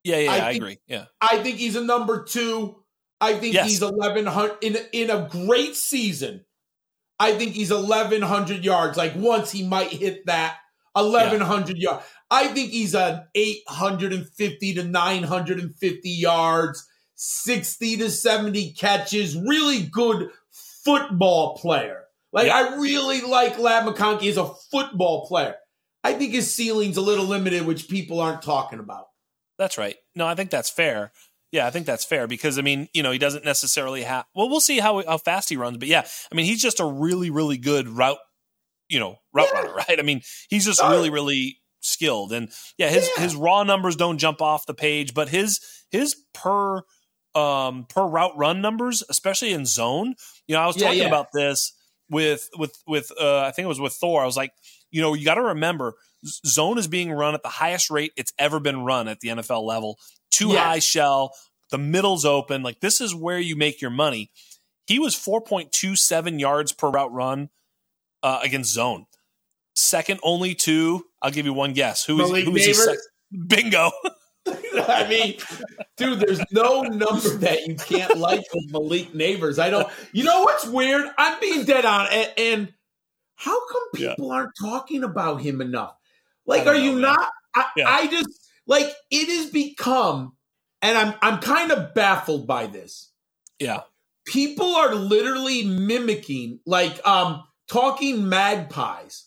Yeah, 0.03 0.17
yeah, 0.19 0.31
I 0.31 0.35
I, 0.35 0.39
think- 0.51 0.63
agree. 0.63 0.77
Yeah. 0.87 1.05
I 1.21 1.37
think 1.41 1.57
he's 1.57 1.75
a 1.75 1.83
number 1.83 2.23
two. 2.23 2.83
I 3.21 3.35
think 3.39 3.53
Yes. 3.53 3.69
he's 3.69 3.81
eleven 3.81 4.25
hundred 4.25 4.57
in 4.61 4.77
in 4.91 5.09
a 5.09 5.29
great 5.31 5.75
season. 5.77 6.43
I 7.19 7.33
think 7.37 7.53
he's 7.53 7.71
eleven 7.71 8.21
hundred 8.21 8.65
yards. 8.65 8.97
Like 8.97 9.13
once 9.15 9.49
he 9.51 9.63
might 9.65 9.91
hit 9.91 10.25
that 10.25 10.57
eleven 10.95 11.39
hundred 11.39 11.77
yards. 11.77 12.03
I 12.29 12.47
think 12.49 12.71
he's 12.71 12.93
an 12.95 13.23
eight 13.35 13.61
hundred 13.69 14.11
and 14.11 14.27
fifty 14.27 14.73
to 14.73 14.83
nine 14.83 15.23
hundred 15.23 15.59
and 15.59 15.73
fifty 15.79 16.09
yards, 16.09 16.85
sixty 17.15 17.95
to 17.97 18.09
seventy 18.11 18.73
catches. 18.73 19.37
Really 19.37 19.83
good 19.83 20.29
football 20.83 21.55
player. 21.57 22.02
Like. 22.33 22.49
I 22.51 22.75
really 22.77 23.21
like 23.21 23.57
Ladd 23.57 23.85
McConkey 23.85 24.29
as 24.29 24.37
a 24.37 24.51
football 24.71 25.27
player. 25.27 25.55
I 26.03 26.13
think 26.13 26.33
his 26.33 26.53
ceiling's 26.53 26.97
a 26.97 27.01
little 27.01 27.25
limited, 27.25 27.65
which 27.65 27.87
people 27.87 28.19
aren't 28.19 28.41
talking 28.41 28.79
about. 28.79 29.05
That's 29.57 29.77
right. 29.77 29.95
No, 30.15 30.27
I 30.27 30.35
think 30.35 30.49
that's 30.49 30.69
fair. 30.69 31.11
Yeah, 31.51 31.67
I 31.67 31.69
think 31.69 31.85
that's 31.85 32.03
fair 32.03 32.27
because 32.27 32.57
I 32.57 32.63
mean, 32.63 32.89
you 32.93 33.03
know, 33.03 33.11
he 33.11 33.19
doesn't 33.19 33.45
necessarily 33.45 34.01
have. 34.03 34.25
Well, 34.35 34.49
we'll 34.49 34.59
see 34.59 34.79
how 34.79 35.05
how 35.05 35.17
fast 35.19 35.49
he 35.49 35.55
runs, 35.55 35.77
but 35.77 35.87
yeah, 35.87 36.05
I 36.31 36.35
mean, 36.35 36.45
he's 36.47 36.61
just 36.61 36.79
a 36.79 36.85
really, 36.85 37.29
really 37.29 37.57
good 37.57 37.87
route, 37.87 38.17
you 38.89 38.99
know, 38.99 39.17
route 39.33 39.49
Yeah. 39.53 39.59
runner, 39.61 39.73
right? 39.87 39.99
I 39.99 40.01
mean, 40.01 40.21
he's 40.49 40.65
just 40.65 40.81
Oh. 40.83 40.89
really, 40.89 41.11
really 41.11 41.59
skilled, 41.81 42.33
and 42.33 42.49
yeah, 42.79 42.89
his 42.89 43.07
Yeah. 43.15 43.23
his 43.23 43.35
raw 43.35 43.61
numbers 43.63 43.95
don't 43.95 44.17
jump 44.17 44.41
off 44.41 44.65
the 44.65 44.73
page, 44.73 45.13
but 45.13 45.29
his 45.29 45.59
his 45.91 46.15
per 46.33 46.81
um 47.35 47.85
per 47.87 48.05
route 48.07 48.35
run 48.35 48.59
numbers, 48.61 49.03
especially 49.07 49.53
in 49.53 49.65
zone, 49.67 50.15
you 50.47 50.55
know, 50.55 50.61
I 50.61 50.65
was 50.67 50.75
Yeah, 50.77 50.87
talking 50.87 51.05
about 51.05 51.27
this 51.33 51.71
with 52.09 52.49
with 52.57 52.77
with 52.87 53.11
uh 53.19 53.39
I 53.39 53.51
think 53.51 53.65
it 53.65 53.69
was 53.69 53.79
with 53.79 53.93
Thor. 53.93 54.21
I 54.21 54.25
was 54.25 54.37
like, 54.37 54.51
you 54.91 55.01
know, 55.01 55.13
you 55.13 55.25
got 55.25 55.35
to 55.35 55.41
remember 55.41 55.95
zone 56.45 56.77
is 56.77 56.87
being 56.87 57.11
run 57.11 57.33
at 57.33 57.43
the 57.43 57.49
highest 57.49 57.89
rate 57.89 58.13
it's 58.15 58.33
ever 58.37 58.59
been 58.59 58.83
run 58.83 59.07
at 59.07 59.19
the 59.19 59.29
NFL 59.29 59.63
level. 59.63 59.97
Too 60.31 60.51
high 60.51 60.79
shell, 60.79 61.33
the 61.71 61.77
middle's 61.77 62.25
open. 62.25 62.63
Like 62.63 62.79
this 62.79 63.01
is 63.01 63.13
where 63.13 63.39
you 63.39 63.55
make 63.55 63.81
your 63.81 63.91
money. 63.91 64.31
He 64.85 64.99
was 64.99 65.15
4.27 65.15 66.39
yards 66.39 66.73
per 66.73 66.89
route 66.89 67.13
run 67.13 67.49
uh, 68.21 68.39
against 68.43 68.73
zone. 68.73 69.05
Second 69.75 70.19
only 70.23 70.55
to, 70.55 71.05
I'll 71.21 71.31
give 71.31 71.45
you 71.45 71.53
one 71.53 71.73
guess. 71.73 72.05
Who 72.05 72.21
is 72.21 72.29
Malik 72.29 72.45
who 72.45 72.55
is 72.55 72.97
Bingo. 73.47 73.91
I 74.47 75.07
mean, 75.07 75.37
dude, 75.97 76.19
there's 76.19 76.41
no 76.51 76.81
number 76.81 77.29
that 77.37 77.65
you 77.67 77.75
can't 77.75 78.17
like 78.17 78.43
with 78.53 78.71
Malik 78.71 79.13
Nabers. 79.13 79.57
I 79.57 79.69
don't. 79.69 79.87
You 80.11 80.23
know 80.25 80.43
what's 80.43 80.67
weird? 80.67 81.05
I'm 81.17 81.39
being 81.39 81.63
dead 81.65 81.85
on, 81.85 82.07
and, 82.11 82.31
and 82.37 82.73
how 83.35 83.57
come 83.67 83.83
Yeah. 83.95 84.09
people 84.11 84.31
aren't 84.31 84.51
talking 84.59 85.03
about 85.03 85.41
him 85.41 85.61
enough? 85.61 85.95
Like, 86.45 86.67
are 86.67 86.75
you 86.75 86.93
man. 86.93 87.01
not? 87.01 87.29
I, 87.55 87.65
Yeah. 87.77 87.89
I 87.89 88.07
just 88.07 88.27
like 88.67 88.87
it 89.11 89.29
has 89.29 89.49
become, 89.49 90.33
and 90.81 90.97
I'm 90.97 91.13
I'm 91.21 91.39
kind 91.39 91.71
of 91.71 91.93
baffled 91.93 92.45
by 92.47 92.67
this. 92.67 93.11
Yeah. 93.59 93.81
People 94.25 94.75
are 94.75 94.93
literally 94.95 95.63
mimicking, 95.63 96.59
like, 96.65 97.05
um, 97.05 97.43
talking 97.67 98.27
magpies. 98.29 99.25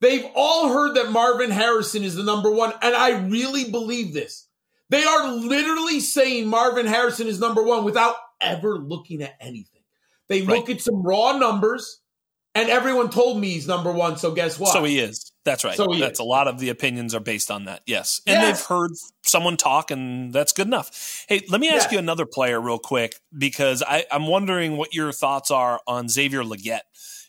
They've 0.00 0.26
all 0.34 0.68
heard 0.68 0.94
that 0.94 1.10
Marvin 1.10 1.50
Harrison 1.50 2.04
is 2.04 2.14
the 2.14 2.22
number 2.22 2.50
one, 2.50 2.72
and 2.82 2.94
I 2.94 3.18
really 3.26 3.70
believe 3.70 4.12
this. 4.14 4.46
They 4.90 5.04
are 5.04 5.28
literally 5.30 6.00
saying 6.00 6.46
Marvin 6.48 6.86
Harrison 6.86 7.26
is 7.26 7.38
number 7.38 7.62
one 7.62 7.84
without 7.84 8.14
ever 8.40 8.78
looking 8.78 9.22
at 9.22 9.36
anything. 9.40 9.82
They 10.28 10.42
look 10.42 10.68
at 10.70 10.80
some 10.80 11.02
raw 11.02 11.36
numbers, 11.38 12.00
and 12.54 12.68
everyone 12.68 13.10
told 13.10 13.40
me 13.40 13.50
he's 13.50 13.66
number 13.66 13.92
one. 13.92 14.16
So 14.16 14.32
guess 14.32 14.58
what? 14.58 14.72
So 14.72 14.84
he 14.84 14.98
is. 14.98 15.32
That's 15.44 15.64
right. 15.64 15.76
So 15.76 15.86
that's 15.98 16.14
is. 16.14 16.18
a 16.18 16.24
lot 16.24 16.48
of 16.48 16.58
the 16.58 16.68
opinions 16.68 17.14
are 17.14 17.20
based 17.20 17.50
on 17.50 17.64
that. 17.64 17.80
Yes. 17.86 18.20
And 18.26 18.34
Yes. 18.34 18.58
they've 18.58 18.66
heard 18.66 18.90
someone 19.22 19.56
talk, 19.56 19.90
and 19.90 20.32
that's 20.32 20.52
good 20.52 20.66
enough. 20.66 21.24
Hey, 21.28 21.42
let 21.48 21.60
me 21.60 21.68
ask 21.68 21.84
Yes. 21.84 21.92
you 21.92 21.98
another 21.98 22.26
player 22.26 22.60
real 22.60 22.78
quick 22.78 23.20
because 23.36 23.82
I, 23.82 24.04
I'm 24.12 24.26
wondering 24.26 24.76
what 24.76 24.92
your 24.92 25.12
thoughts 25.12 25.50
are 25.50 25.80
on 25.86 26.08
Xavier 26.08 26.42
Legette. 26.42 26.80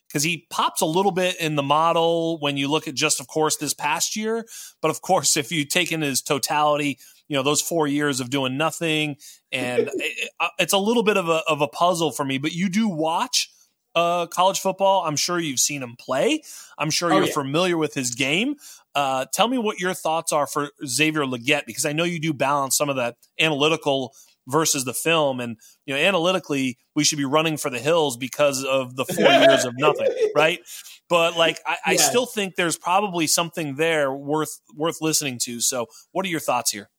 Because 0.08 0.24
he 0.24 0.48
pops 0.50 0.82
a 0.82 0.88
little 0.88 1.12
bit 1.12 1.40
in 1.40 1.56
the 1.56 1.62
model 1.62 2.40
when 2.40 2.58
you 2.58 2.68
look 2.68 2.88
at 2.88 2.96
just, 2.96 3.20
of 3.20 3.28
course, 3.28 3.58
this 3.58 3.76
past 3.76 4.16
year. 4.16 4.44
But 4.82 4.90
of 4.90 5.02
course, 5.04 5.38
if 5.38 5.52
you 5.52 5.66
take 5.66 5.92
in 5.92 6.02
his 6.02 6.24
totality, 6.24 6.98
you 7.30 7.38
know, 7.38 7.44
those 7.44 7.62
four 7.62 7.88
years 7.88 8.20
of 8.20 8.30
doing 8.30 8.58
nothing, 8.58 9.16
and 9.52 9.90
it- 9.94 10.30
it's 10.60 10.74
a 10.74 10.78
little 10.78 11.04
bit 11.04 11.16
of 11.16 11.30
a, 11.30 11.42
of 11.48 11.62
a 11.62 11.68
puzzle 11.70 12.12
for 12.12 12.26
me. 12.26 12.38
But 12.38 12.52
you 12.52 12.68
do 12.70 12.90
watch 12.90 13.50
uh, 13.96 14.28
college 14.28 14.60
football. 14.60 15.04
I'm 15.06 15.16
sure 15.16 15.40
you've 15.40 15.60
seen 15.60 15.82
him 15.82 15.96
play. 15.98 16.42
I'm 16.78 16.90
sure 16.90 17.12
Oh, 17.14 17.18
you're 17.18 17.28
yeah. 17.28 17.34
familiar 17.34 17.78
with 17.78 17.94
his 17.94 18.14
game. 18.16 18.56
Uh, 18.96 19.26
tell 19.34 19.48
me 19.48 19.58
what 19.58 19.80
your 19.80 19.94
thoughts 19.94 20.32
are 20.34 20.46
for 20.48 20.70
Xavier 20.86 21.24
Legette, 21.24 21.66
because 21.66 21.86
I 21.86 21.94
know 21.94 22.04
you 22.04 22.20
do 22.20 22.34
balance 22.34 22.76
some 22.78 22.90
of 22.90 22.98
that 22.98 23.16
analytical 23.40 24.14
versus 24.48 24.84
the 24.86 24.94
film. 24.94 25.40
And, 25.40 25.58
you 25.86 25.94
know, 25.94 26.00
analytically, 26.00 26.78
we 26.96 27.04
should 27.04 27.18
be 27.20 27.26
running 27.26 27.58
for 27.58 27.70
the 27.70 27.80
hills 27.80 28.18
because 28.18 28.64
of 28.64 28.96
the 28.96 29.06
four 29.06 29.26
years 29.32 29.66
of 29.66 29.74
nothing, 29.78 30.08
right? 30.36 30.60
But 31.08 31.38
like, 31.38 31.60
I, 31.66 31.78
I 31.86 31.96
still 31.98 32.26
think 32.26 32.56
there's 32.56 32.78
probably 32.78 33.28
something 33.28 33.76
there 33.76 34.12
worth 34.12 34.60
worth 34.76 34.98
listening 35.02 35.40
to. 35.44 35.62
So, 35.62 35.88
what 36.12 36.26
are 36.26 36.30
your 36.30 36.40
thoughts 36.40 36.72
here? 36.72 36.90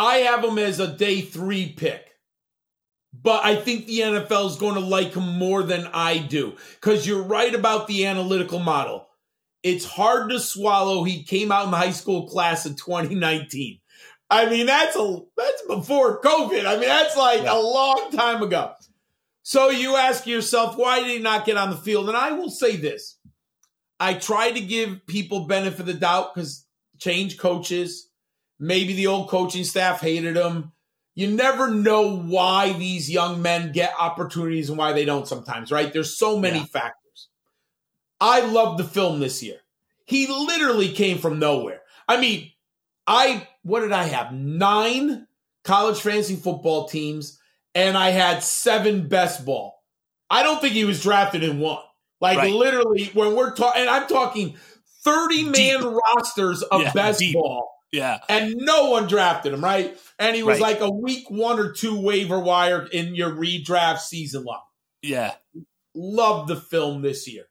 I 0.00 0.16
have 0.18 0.42
him 0.42 0.58
as 0.58 0.80
a 0.80 0.86
day 0.96 1.20
three 1.20 1.72
pick. 1.72 2.06
But 3.12 3.44
I 3.44 3.56
think 3.56 3.86
the 3.86 4.00
NFL 4.00 4.48
is 4.50 4.56
going 4.56 4.74
to 4.74 4.80
like 4.80 5.14
him 5.14 5.38
more 5.38 5.62
than 5.62 5.88
I 5.92 6.18
do. 6.18 6.54
Because 6.80 7.06
you're 7.06 7.22
right 7.22 7.54
about 7.54 7.86
the 7.86 8.06
analytical 8.06 8.60
model. 8.60 9.08
it's 9.62 9.84
hard 9.84 10.30
to 10.30 10.40
swallow. 10.40 11.04
He 11.04 11.22
came 11.22 11.52
out 11.52 11.66
in 11.66 11.70
the 11.70 11.76
high 11.76 11.90
school 11.90 12.26
class 12.28 12.64
of 12.64 12.76
2019. 12.76 13.78
I 14.30 14.48
mean, 14.48 14.66
that's 14.66 14.96
a 14.96 15.18
that's 15.36 15.62
before 15.66 16.22
COVID. 16.22 16.64
I 16.64 16.76
mean, 16.78 16.88
that's 16.88 17.16
like 17.16 17.42
yeah. 17.42 17.58
a 17.58 17.60
long 17.60 18.10
time 18.12 18.42
ago. 18.42 18.72
So 19.42 19.70
you 19.70 19.96
ask 19.96 20.26
yourself, 20.26 20.76
why 20.78 21.00
did 21.00 21.08
he 21.08 21.18
not 21.18 21.44
get 21.44 21.56
on 21.56 21.70
the 21.70 21.76
field? 21.76 22.08
And 22.08 22.16
I 22.16 22.32
will 22.32 22.48
say 22.50 22.76
this. 22.76 23.18
I 23.98 24.14
try 24.14 24.52
to 24.52 24.60
give 24.60 25.06
people 25.06 25.46
benefit 25.46 25.80
of 25.80 25.86
the 25.86 25.94
doubt 25.94 26.34
because 26.34 26.64
change 26.98 27.36
coaches. 27.36 28.09
Maybe 28.60 28.92
the 28.92 29.06
old 29.06 29.30
coaching 29.30 29.64
staff 29.64 30.02
hated 30.02 30.36
him. 30.36 30.72
You 31.14 31.28
never 31.28 31.70
know 31.70 32.16
why 32.18 32.74
these 32.74 33.10
young 33.10 33.42
men 33.42 33.72
get 33.72 33.94
opportunities 33.98 34.68
and 34.68 34.78
why 34.78 34.92
they 34.92 35.04
don't 35.04 35.26
sometimes, 35.26 35.72
right? 35.72 35.92
There's 35.92 36.16
so 36.16 36.38
many 36.38 36.58
yeah. 36.58 36.66
factors. 36.66 37.28
I 38.20 38.40
love 38.42 38.76
the 38.76 38.84
film 38.84 39.18
this 39.18 39.42
year. 39.42 39.58
He 40.04 40.26
literally 40.26 40.92
came 40.92 41.18
from 41.18 41.38
nowhere. 41.38 41.80
I 42.06 42.20
mean, 42.20 42.50
I 43.06 43.48
what 43.62 43.80
did 43.80 43.92
I 43.92 44.04
have? 44.04 44.32
Nine 44.32 45.26
college 45.64 46.00
fantasy 46.00 46.36
football 46.36 46.86
teams, 46.86 47.40
and 47.74 47.96
I 47.96 48.10
had 48.10 48.42
seven 48.42 49.08
best 49.08 49.44
ball. 49.46 49.82
I 50.28 50.42
don't 50.42 50.60
think 50.60 50.74
he 50.74 50.84
was 50.84 51.02
drafted 51.02 51.42
in 51.42 51.60
one. 51.60 51.82
Like 52.20 52.38
right. 52.38 52.52
literally, 52.52 53.10
when 53.14 53.34
we're 53.34 53.54
talking, 53.54 53.80
and 53.80 53.90
I'm 53.90 54.06
talking 54.06 54.56
30 55.04 55.44
man 55.44 55.84
rosters 55.84 56.62
of 56.62 56.82
yeah, 56.82 56.92
best 56.92 57.20
deep. 57.20 57.34
ball. 57.34 57.79
Yeah. 57.92 58.18
And 58.28 58.54
no 58.56 58.90
one 58.90 59.08
drafted 59.08 59.52
him, 59.52 59.64
right? 59.64 59.96
And 60.18 60.36
he 60.36 60.42
was 60.42 60.60
right. 60.60 60.78
like 60.78 60.80
a 60.80 60.90
week 60.90 61.30
one 61.30 61.58
or 61.58 61.72
two 61.72 62.00
waiver 62.00 62.38
wire 62.38 62.86
in 62.86 63.14
your 63.14 63.30
redraft 63.30 64.00
season 64.00 64.44
long. 64.44 64.62
Yeah. 65.02 65.32
Love 65.94 66.46
the 66.46 66.56
film 66.56 67.02
this 67.02 67.26
year. 67.26 67.44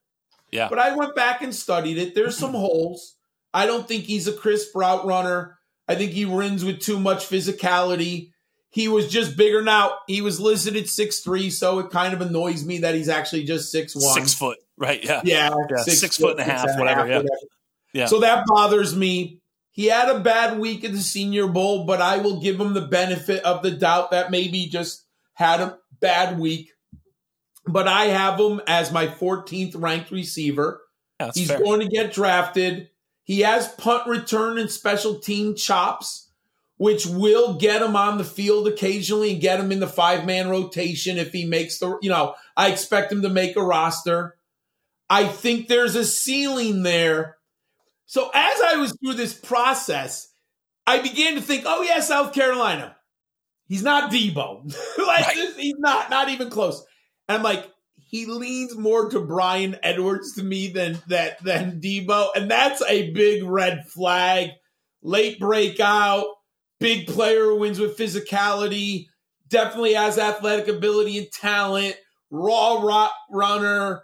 Yeah. 0.52 0.70
But 0.70 0.80
I 0.80 0.96
went 0.96 1.16
back 1.16 1.42
and 1.42 1.54
studied 1.54 1.98
it. 1.98 2.16
There's 2.16 2.38
some 2.38 2.52
holes. 2.54 3.16
I 3.54 3.66
don't 3.66 3.88
think 3.88 4.06
he's 4.06 4.28
a 4.28 4.34
crisp 4.34 4.76
route 4.76 5.06
runner. 5.06 5.58
I 5.88 5.96
think 5.96 6.12
he 6.12 6.26
runs 6.26 6.64
with 6.64 6.80
too 6.80 7.00
much 7.00 7.26
physicality. 7.28 8.32
He 8.70 8.88
was 8.88 9.10
just 9.10 9.36
bigger 9.36 9.64
now. 9.64 9.98
He 10.08 10.22
was 10.22 10.40
listed 10.40 10.76
at 10.76 10.88
six 10.88 11.22
three, 11.22 11.50
so 11.50 11.80
it 11.80 11.90
kind 11.90 12.14
of 12.14 12.22
annoys 12.22 12.64
me 12.64 12.80
that 12.80 12.94
he's 12.94 13.10
actually 13.10 13.44
just 13.46 13.72
six 13.72 13.96
one. 13.96 14.14
Six 14.14 14.36
foot, 14.36 14.60
right? 14.78 15.04
Yeah. 15.04 15.22
Yeah. 15.24 15.56
yeah. 15.70 15.78
Six, 15.78 16.00
six 16.00 16.18
foot, 16.18 16.38
foot 16.38 16.40
and 16.40 16.42
a 16.42 16.54
half, 16.54 16.78
whatever. 16.78 17.02
Half, 17.02 17.10
yeah. 17.10 17.18
Whatever. 17.18 17.28
Yeah. 17.94 18.06
So 18.06 18.20
that 18.20 18.46
bothers 18.46 18.96
me. 18.96 19.42
He 19.80 19.86
had 19.86 20.10
a 20.10 20.20
bad 20.20 20.60
week 20.60 20.84
at 20.84 20.92
the 20.92 21.00
Senior 21.00 21.48
Bowl, 21.48 21.86
but 21.86 22.02
I 22.02 22.18
will 22.18 22.42
give 22.42 22.60
him 22.60 22.74
the 22.74 22.82
benefit 22.82 23.42
of 23.46 23.64
the 23.64 23.72
doubt 23.72 24.12
that 24.12 24.30
maybe 24.30 24.66
just 24.66 25.06
had 25.36 25.62
a 25.62 25.78
bad 26.02 26.38
week. 26.38 26.74
But 27.66 27.88
I 27.88 28.08
have 28.08 28.38
him 28.38 28.60
as 28.68 28.92
my 28.92 29.08
14th 29.08 29.82
ranked 29.82 30.12
receiver. 30.12 30.82
Yeah, 31.22 31.32
He's 31.34 31.48
fair. 31.48 31.60
going 31.60 31.80
to 31.80 31.88
get 31.88 32.12
drafted. 32.12 32.90
He 33.24 33.40
has 33.40 33.70
punt 33.70 34.06
return 34.06 34.58
and 34.58 34.70
special 34.70 35.18
team 35.18 35.56
chops, 35.56 36.30
which 36.76 37.06
will 37.06 37.54
get 37.54 37.82
him 37.82 37.96
on 37.96 38.18
the 38.18 38.26
field 38.26 38.68
occasionally 38.68 39.32
and 39.32 39.40
get 39.42 39.62
him 39.62 39.72
in 39.72 39.80
the 39.80 39.88
five 39.88 40.26
man 40.26 40.50
rotation 40.50 41.18
if 41.18 41.32
he 41.32 41.46
makes 41.46 41.80
the, 41.80 41.98
you 42.02 42.10
know, 42.10 42.36
I 42.58 42.68
expect 42.68 43.14
him 43.14 43.22
to 43.22 43.30
make 43.30 43.56
a 43.56 43.64
roster. 43.64 44.36
I 45.10 45.24
think 45.24 45.70
there's 45.70 45.96
a 45.96 46.04
ceiling 46.04 46.84
there. 46.84 47.38
So 48.10 48.32
as 48.34 48.60
I 48.60 48.78
was 48.78 48.98
through 48.98 49.14
this 49.14 49.36
process, 49.36 50.34
I 50.88 51.00
began 51.00 51.36
to 51.36 51.42
think, 51.42 51.66
oh, 51.68 51.84
yeah, 51.84 52.00
South 52.00 52.34
Carolina. 52.34 52.96
He's 53.68 53.84
not 53.84 54.12
Deebo. 54.12 54.66
like, 54.98 55.28
right. 55.28 55.36
this, 55.36 55.56
he's 55.56 55.78
not, 55.78 56.10
not 56.10 56.30
even 56.30 56.50
close. 56.50 56.84
And 57.28 57.38
I'm 57.38 57.44
like, 57.44 57.70
he 57.98 58.26
leans 58.26 58.76
more 58.76 59.12
to 59.12 59.20
Bryan 59.20 59.78
Edwards 59.84 60.34
to 60.38 60.44
me 60.44 60.70
than 60.70 60.98
that 61.10 61.44
than 61.44 61.80
Deebo, 61.80 62.30
and 62.36 62.50
that's 62.50 62.82
a 62.82 63.12
big 63.12 63.44
red 63.44 63.86
flag. 63.86 64.50
Late 65.04 65.40
breakout, 65.40 66.26
big 66.80 67.06
player 67.06 67.54
wins 67.54 67.80
with 67.80 67.96
physicality, 67.96 69.06
definitely 69.48 69.94
has 69.94 70.18
athletic 70.18 70.68
ability 70.68 71.20
and 71.20 71.32
talent. 71.32 71.96
Raw 72.32 72.82
rock 72.82 73.12
runner 73.30 74.02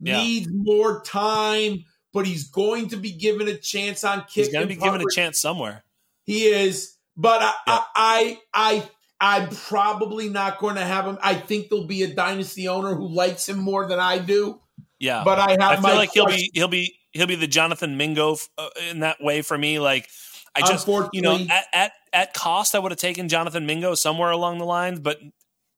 yeah. 0.00 0.18
needs 0.18 0.48
more 0.52 1.00
time, 1.04 1.84
but 2.12 2.26
he's 2.26 2.48
going 2.48 2.88
to 2.88 2.96
be 2.96 3.12
given 3.12 3.48
a 3.48 3.56
chance 3.56 4.04
on 4.04 4.20
kick. 4.20 4.46
He's 4.46 4.48
going 4.48 4.66
to 4.66 4.74
be 4.74 4.80
given 4.80 5.00
a 5.00 5.10
chance 5.12 5.40
somewhere. 5.40 5.84
He 6.24 6.46
is, 6.46 6.96
but 7.16 7.42
I, 7.42 7.52
yeah. 7.66 7.78
I, 7.94 8.40
I, 8.54 8.80
I 8.80 8.90
I'm 9.20 9.48
probably 9.48 10.28
not 10.28 10.58
going 10.58 10.76
to 10.76 10.84
have 10.84 11.06
him. 11.06 11.18
I 11.22 11.34
think 11.34 11.68
there'll 11.68 11.86
be 11.86 12.02
a 12.04 12.14
dynasty 12.14 12.68
owner 12.68 12.94
who 12.94 13.08
likes 13.08 13.48
him 13.48 13.58
more 13.58 13.86
than 13.86 13.98
I 13.98 14.18
do. 14.18 14.60
Yeah, 15.00 15.22
but 15.24 15.38
I 15.38 15.52
have. 15.52 15.60
I 15.60 15.76
feel 15.76 15.96
like 15.96 16.12
question. 16.12 16.30
he'll 16.30 16.36
be 16.36 16.50
he'll 16.54 16.68
be 16.68 16.98
he'll 17.12 17.26
be 17.26 17.34
the 17.34 17.46
Jonathan 17.46 17.96
Mingo 17.96 18.36
uh, 18.56 18.68
in 18.90 19.00
that 19.00 19.20
way 19.20 19.42
for 19.42 19.56
me. 19.56 19.78
Like 19.78 20.08
I 20.54 20.60
just 20.60 20.88
you 21.12 21.22
know 21.22 21.36
at 21.50 21.64
at 21.72 21.92
at 22.12 22.34
cost 22.34 22.74
I 22.74 22.78
would 22.78 22.92
have 22.92 22.98
taken 22.98 23.28
Jonathan 23.28 23.66
Mingo 23.66 23.94
somewhere 23.94 24.30
along 24.30 24.58
the 24.58 24.64
lines, 24.64 25.00
but 25.00 25.18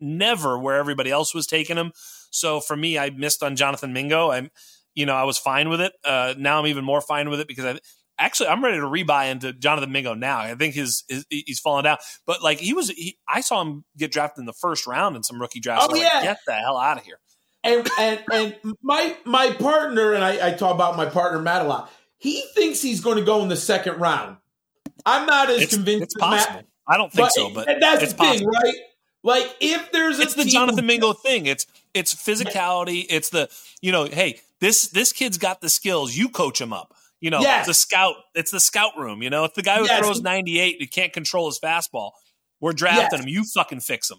never 0.00 0.58
where 0.58 0.76
everybody 0.76 1.10
else 1.10 1.34
was 1.34 1.46
taking 1.46 1.76
him. 1.76 1.92
So 2.30 2.60
for 2.60 2.76
me, 2.76 2.98
I 2.98 3.10
missed 3.10 3.42
on 3.42 3.56
Jonathan 3.56 3.92
Mingo. 3.92 4.30
I'm 4.30 4.50
you 4.94 5.06
know 5.06 5.14
I 5.14 5.24
was 5.24 5.38
fine 5.38 5.68
with 5.68 5.80
it. 5.80 5.92
Uh, 6.04 6.34
now 6.38 6.58
I'm 6.58 6.66
even 6.66 6.84
more 6.84 7.00
fine 7.00 7.30
with 7.30 7.40
it 7.40 7.48
because 7.48 7.64
I 7.64 7.78
actually 8.18 8.48
I'm 8.48 8.62
ready 8.62 8.78
to 8.78 8.84
rebuy 8.84 9.30
into 9.30 9.52
Jonathan 9.52 9.90
Mingo 9.90 10.14
now. 10.14 10.38
I 10.38 10.54
think 10.54 10.74
his, 10.74 11.04
his 11.08 11.24
he's 11.30 11.58
fallen 11.58 11.84
down, 11.84 11.98
but 12.26 12.42
like 12.42 12.58
he 12.58 12.74
was, 12.74 12.90
he, 12.90 13.18
I 13.26 13.40
saw 13.40 13.60
him 13.62 13.84
get 13.96 14.12
drafted 14.12 14.42
in 14.42 14.46
the 14.46 14.52
first 14.52 14.86
round 14.86 15.16
in 15.16 15.22
some 15.22 15.40
rookie 15.40 15.60
drafts. 15.60 15.88
Oh 15.90 15.94
yeah, 15.96 16.10
like, 16.14 16.22
get 16.22 16.38
the 16.46 16.54
hell 16.54 16.76
out 16.76 16.98
of 16.98 17.04
here. 17.04 17.18
And 17.64 17.88
and 17.98 18.20
and 18.32 18.56
my 18.82 19.16
my 19.24 19.50
partner 19.52 20.12
and 20.12 20.22
I, 20.22 20.48
I 20.48 20.52
talk 20.52 20.74
about 20.74 20.96
my 20.96 21.06
partner 21.06 21.40
Matt 21.40 21.62
a 21.62 21.68
lot. 21.68 21.90
He 22.18 22.44
thinks 22.54 22.82
he's 22.82 23.00
going 23.00 23.16
to 23.16 23.24
go 23.24 23.42
in 23.42 23.48
the 23.48 23.56
second 23.56 23.98
round. 23.98 24.36
I'm 25.06 25.26
not 25.26 25.48
as 25.50 25.62
it's, 25.62 25.74
convinced. 25.74 26.02
It's 26.02 26.14
possible. 26.14 26.56
Matt, 26.56 26.66
I 26.86 26.96
don't 26.96 27.12
think 27.12 27.26
but 27.26 27.32
so, 27.32 27.50
but 27.50 27.66
that's 27.80 28.00
the 28.00 28.06
thing, 28.08 28.16
possible. 28.16 28.50
right? 28.50 28.74
Like 29.22 29.56
if 29.60 29.92
there's 29.92 30.18
a 30.18 30.22
it's 30.22 30.34
the 30.34 30.44
Jonathan 30.44 30.86
Mingo 30.86 31.12
thing. 31.12 31.46
It's 31.46 31.66
it's 31.94 32.14
physicality. 32.14 33.06
It's 33.08 33.30
the 33.30 33.48
you 33.80 33.92
know, 33.92 34.04
hey, 34.04 34.40
this 34.60 34.88
this 34.88 35.12
kid's 35.12 35.38
got 35.38 35.60
the 35.60 35.68
skills. 35.68 36.16
You 36.16 36.28
coach 36.28 36.60
him 36.60 36.72
up. 36.72 36.94
You 37.20 37.28
know, 37.28 37.40
yes. 37.40 37.66
the 37.66 37.74
scout. 37.74 38.14
It's 38.34 38.50
the 38.50 38.60
scout 38.60 38.96
room. 38.96 39.22
You 39.22 39.30
know, 39.30 39.44
it's 39.44 39.54
the 39.54 39.62
guy 39.62 39.78
who 39.78 39.84
yes. 39.84 39.98
throws 39.98 40.22
98 40.22 40.76
who 40.80 40.86
can't 40.86 41.12
control 41.12 41.46
his 41.50 41.58
fastball. 41.58 42.12
We're 42.60 42.72
drafting 42.72 43.08
yes. 43.12 43.20
him. 43.20 43.28
You 43.28 43.44
fucking 43.44 43.80
fix 43.80 44.10
him. 44.10 44.18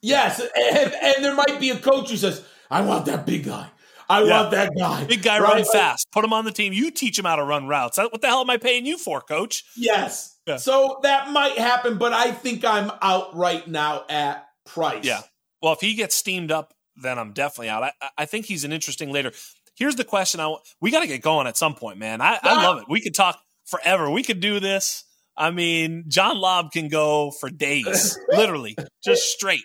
Yes, 0.00 0.40
and, 0.40 0.94
and, 0.94 1.24
there 1.24 1.34
might 1.34 1.58
be 1.58 1.70
a 1.70 1.76
coach 1.76 2.10
who 2.10 2.16
says, 2.16 2.44
"I 2.70 2.82
want 2.82 3.06
that 3.06 3.26
big 3.26 3.44
guy. 3.44 3.68
I 4.08 4.22
yeah. 4.22 4.30
want 4.30 4.52
that 4.52 4.70
guy. 4.78 5.04
Big 5.04 5.22
guy 5.22 5.40
right? 5.40 5.54
run 5.54 5.64
fast. 5.64 6.06
Put 6.12 6.24
him 6.24 6.32
on 6.32 6.44
the 6.44 6.52
team. 6.52 6.72
You 6.72 6.90
teach 6.90 7.18
him 7.18 7.24
how 7.24 7.36
to 7.36 7.44
run 7.44 7.66
routes. 7.66 7.98
What 7.98 8.20
the 8.20 8.28
hell 8.28 8.40
am 8.40 8.48
I 8.48 8.58
paying 8.58 8.86
you 8.86 8.96
for, 8.96 9.20
coach?" 9.20 9.64
Yes. 9.76 10.36
Yeah. 10.46 10.56
So 10.56 11.00
that 11.02 11.30
might 11.30 11.58
happen, 11.58 11.98
but 11.98 12.12
I 12.12 12.30
think 12.30 12.64
I'm 12.64 12.90
out 13.02 13.36
right 13.36 13.66
now 13.66 14.04
at 14.08 14.46
price. 14.64 15.04
Yeah. 15.04 15.22
Well, 15.60 15.72
if 15.72 15.80
he 15.80 15.94
gets 15.94 16.14
steamed 16.14 16.52
up, 16.52 16.72
then 17.00 17.18
I'm 17.18 17.32
definitely 17.32 17.68
out. 17.68 17.82
I, 17.82 17.92
I 18.18 18.24
think 18.24 18.46
he's 18.46 18.64
an 18.64 18.72
interesting 18.72 19.12
later 19.12 19.32
here's 19.78 19.96
the 19.96 20.04
question 20.04 20.40
I 20.40 20.54
we 20.80 20.90
got 20.90 21.00
to 21.00 21.06
get 21.06 21.22
going 21.22 21.46
at 21.46 21.56
some 21.56 21.74
point, 21.74 21.98
man. 21.98 22.20
I, 22.20 22.38
I 22.42 22.62
love 22.62 22.78
it. 22.78 22.84
We 22.88 23.00
could 23.00 23.14
talk 23.14 23.40
forever. 23.64 24.10
We 24.10 24.22
could 24.22 24.40
do 24.40 24.60
this. 24.60 25.04
I 25.36 25.52
mean, 25.52 26.04
John 26.08 26.36
Laub 26.36 26.72
can 26.72 26.88
go 26.88 27.30
for 27.30 27.48
days, 27.48 28.18
literally, 28.28 28.76
just 29.04 29.30
straight, 29.30 29.62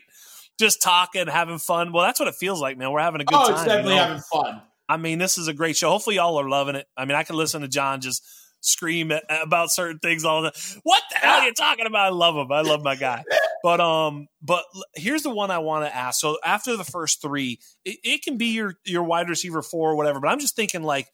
just 0.59 0.83
talking, 0.83 1.25
having 1.27 1.57
fun. 1.57 1.91
Well, 1.91 2.05
that's 2.05 2.19
what 2.19 2.29
it 2.29 2.35
feels 2.35 2.61
like, 2.61 2.77
man. 2.77 2.91
We're 2.91 2.99
having 2.99 3.21
a 3.21 3.25
good 3.25 3.35
oh, 3.35 3.47
time. 3.47 3.65
definitely 3.65 3.93
you 3.93 3.97
know? 3.97 4.05
having 4.05 4.21
fun. 4.31 4.61
I 4.87 4.97
mean, 4.97 5.17
this 5.17 5.39
is 5.39 5.47
a 5.47 5.53
great 5.53 5.75
show. 5.75 5.89
Hopefully, 5.89 6.17
y'all 6.17 6.39
are 6.39 6.47
loving 6.47 6.75
it. 6.75 6.85
I 6.95 7.05
mean, 7.05 7.15
I 7.15 7.23
can 7.23 7.35
listen 7.35 7.61
to 7.61 7.67
John 7.67 8.01
just 8.01 8.23
scream 8.61 9.11
at, 9.11 9.23
about 9.29 9.71
certain 9.71 9.99
things 9.99 10.23
all 10.23 10.41
the 10.41 10.79
what 10.83 11.01
the 11.11 11.17
hell 11.17 11.39
are 11.39 11.45
you 11.45 11.53
talking 11.53 11.87
about? 11.87 12.05
I 12.05 12.09
love 12.09 12.35
him. 12.35 12.51
I 12.51 12.61
love 12.61 12.83
my 12.83 12.95
guy. 12.95 13.23
But 13.63 13.79
um, 13.79 14.27
but 14.41 14.65
here's 14.93 15.23
the 15.23 15.33
one 15.33 15.49
I 15.49 15.59
want 15.59 15.85
to 15.85 15.95
ask. 15.95 16.19
So 16.19 16.37
after 16.43 16.75
the 16.75 16.83
first 16.83 17.21
three, 17.21 17.59
it, 17.85 17.97
it 18.03 18.21
can 18.21 18.37
be 18.37 18.47
your 18.47 18.75
your 18.85 19.03
wide 19.03 19.29
receiver 19.29 19.61
four 19.61 19.91
or 19.91 19.95
whatever. 19.95 20.19
But 20.19 20.27
I'm 20.27 20.39
just 20.39 20.55
thinking 20.55 20.83
like, 20.83 21.07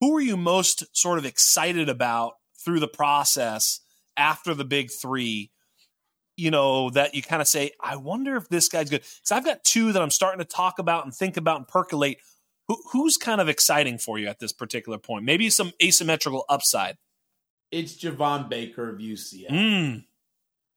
who 0.00 0.14
are 0.14 0.20
you 0.20 0.36
most 0.36 0.84
sort 0.94 1.18
of 1.18 1.24
excited 1.24 1.88
about 1.88 2.34
through 2.62 2.80
the 2.80 2.88
process 2.88 3.80
after 4.18 4.54
the 4.54 4.66
big 4.66 4.90
three? 4.90 5.50
You 6.36 6.50
know 6.50 6.90
that 6.90 7.14
you 7.14 7.22
kind 7.22 7.40
of 7.40 7.48
say, 7.48 7.70
I 7.82 7.96
wonder 7.96 8.36
if 8.36 8.50
this 8.50 8.68
guy's 8.68 8.90
good. 8.90 9.00
Because 9.00 9.32
I've 9.32 9.44
got 9.46 9.64
two 9.64 9.92
that 9.92 10.02
I'm 10.02 10.10
starting 10.10 10.40
to 10.40 10.44
talk 10.44 10.78
about 10.78 11.04
and 11.04 11.14
think 11.14 11.38
about 11.38 11.56
and 11.56 11.66
percolate 11.66 12.18
who, 12.68 12.76
who's 12.92 13.16
kind 13.16 13.40
of 13.40 13.48
exciting 13.48 13.98
for 13.98 14.18
you 14.18 14.26
at 14.26 14.38
this 14.38 14.52
particular 14.52 14.98
point? 14.98 15.24
Maybe 15.24 15.50
some 15.50 15.72
asymmetrical 15.82 16.44
upside. 16.48 16.96
It's 17.70 17.96
Javon 17.96 18.48
Baker 18.48 18.90
of 18.90 18.98
UCF. 18.98 19.48
Mm. 19.48 20.04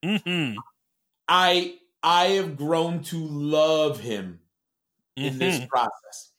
Hmm. 0.04 0.54
I 1.28 1.76
I 2.02 2.26
have 2.26 2.58
grown 2.58 3.04
to 3.04 3.18
love 3.18 4.00
him 4.00 4.40
mm-hmm. 5.18 5.28
in 5.28 5.38
this 5.40 5.58
mm-hmm. 5.58 5.68
process, 5.68 6.32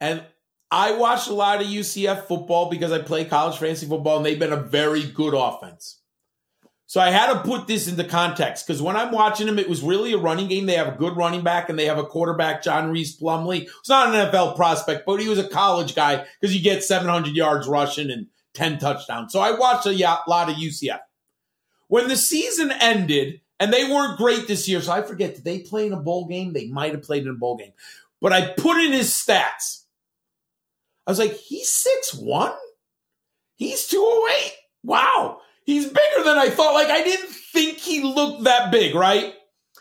and 0.00 0.22
I 0.70 0.92
watch 0.92 1.28
a 1.28 1.34
lot 1.34 1.62
of 1.62 1.66
UCF 1.66 2.24
football 2.24 2.70
because 2.70 2.92
I 2.92 3.00
play 3.00 3.24
college 3.24 3.58
fantasy 3.58 3.86
football, 3.86 4.18
and 4.18 4.26
they've 4.26 4.38
been 4.38 4.52
a 4.52 4.56
very 4.56 5.04
good 5.04 5.34
offense. 5.34 5.98
So 6.88 7.02
I 7.02 7.10
had 7.10 7.34
to 7.34 7.40
put 7.40 7.66
this 7.66 7.86
into 7.86 8.02
context 8.02 8.66
because 8.66 8.80
when 8.80 8.96
I'm 8.96 9.12
watching 9.12 9.46
them, 9.46 9.58
it 9.58 9.68
was 9.68 9.82
really 9.82 10.14
a 10.14 10.18
running 10.18 10.48
game. 10.48 10.64
They 10.64 10.76
have 10.76 10.88
a 10.88 10.96
good 10.96 11.18
running 11.18 11.42
back 11.42 11.68
and 11.68 11.78
they 11.78 11.84
have 11.84 11.98
a 11.98 12.04
quarterback, 12.04 12.62
John 12.62 12.90
Rhys 12.90 13.20
Plumlee. 13.20 13.64
It's 13.64 13.90
not 13.90 14.08
an 14.08 14.14
NFL 14.14 14.56
prospect, 14.56 15.04
but 15.04 15.20
he 15.20 15.28
was 15.28 15.38
a 15.38 15.46
college 15.46 15.94
guy 15.94 16.24
because 16.40 16.54
he 16.54 16.62
gets 16.62 16.88
700 16.88 17.36
yards 17.36 17.68
rushing 17.68 18.10
and 18.10 18.28
10 18.54 18.78
touchdowns. 18.78 19.34
So 19.34 19.40
I 19.40 19.50
watched 19.50 19.84
a 19.84 19.92
lot 20.26 20.48
of 20.48 20.56
UCF. 20.56 21.00
When 21.88 22.08
the 22.08 22.16
season 22.16 22.70
ended, 22.70 23.40
and 23.60 23.72
they 23.72 23.84
weren't 23.84 24.18
great 24.18 24.46
this 24.46 24.68
year, 24.68 24.80
so 24.80 24.92
I 24.92 25.02
forget, 25.02 25.34
did 25.34 25.44
they 25.44 25.60
play 25.60 25.86
in 25.86 25.92
a 25.92 26.00
bowl 26.00 26.26
game? 26.26 26.52
They 26.52 26.68
might 26.68 26.92
have 26.92 27.02
played 27.02 27.24
in 27.24 27.30
a 27.30 27.34
bowl 27.34 27.56
game. 27.56 27.72
But 28.20 28.32
I 28.32 28.52
put 28.52 28.78
in 28.78 28.92
his 28.92 29.10
stats. 29.10 29.84
I 31.06 31.10
was 31.10 31.18
like, 31.18 31.32
he's 31.32 31.70
six 31.70 32.14
one. 32.14 32.52
He's 33.56 33.86
208. 33.88 34.52
Wow. 34.84 35.40
He's 35.64 35.86
bigger 35.86 36.24
than 36.24 36.38
I 36.38 36.50
thought. 36.50 36.74
Like, 36.74 36.88
I 36.88 37.02
didn't 37.02 37.30
think 37.30 37.78
he 37.78 38.02
looked 38.02 38.44
that 38.44 38.70
big, 38.70 38.94
right? 38.94 39.34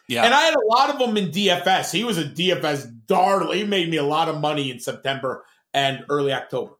Yeah. 0.08 0.24
And 0.24 0.34
I 0.34 0.42
had 0.42 0.56
a 0.56 0.66
lot 0.66 0.90
of 0.90 1.00
them 1.00 1.16
in 1.18 1.32
DFS. 1.32 1.92
He 1.92 2.04
was 2.04 2.18
a 2.18 2.24
DFS 2.24 3.06
darling. 3.06 3.58
He 3.58 3.64
made 3.66 3.90
me 3.90 3.98
a 3.98 4.04
lot 4.04 4.30
of 4.30 4.40
money 4.40 4.72
in 4.72 4.80
September 4.80 5.46
and 5.74 6.06
early 6.10 6.34
October. 6.34 6.74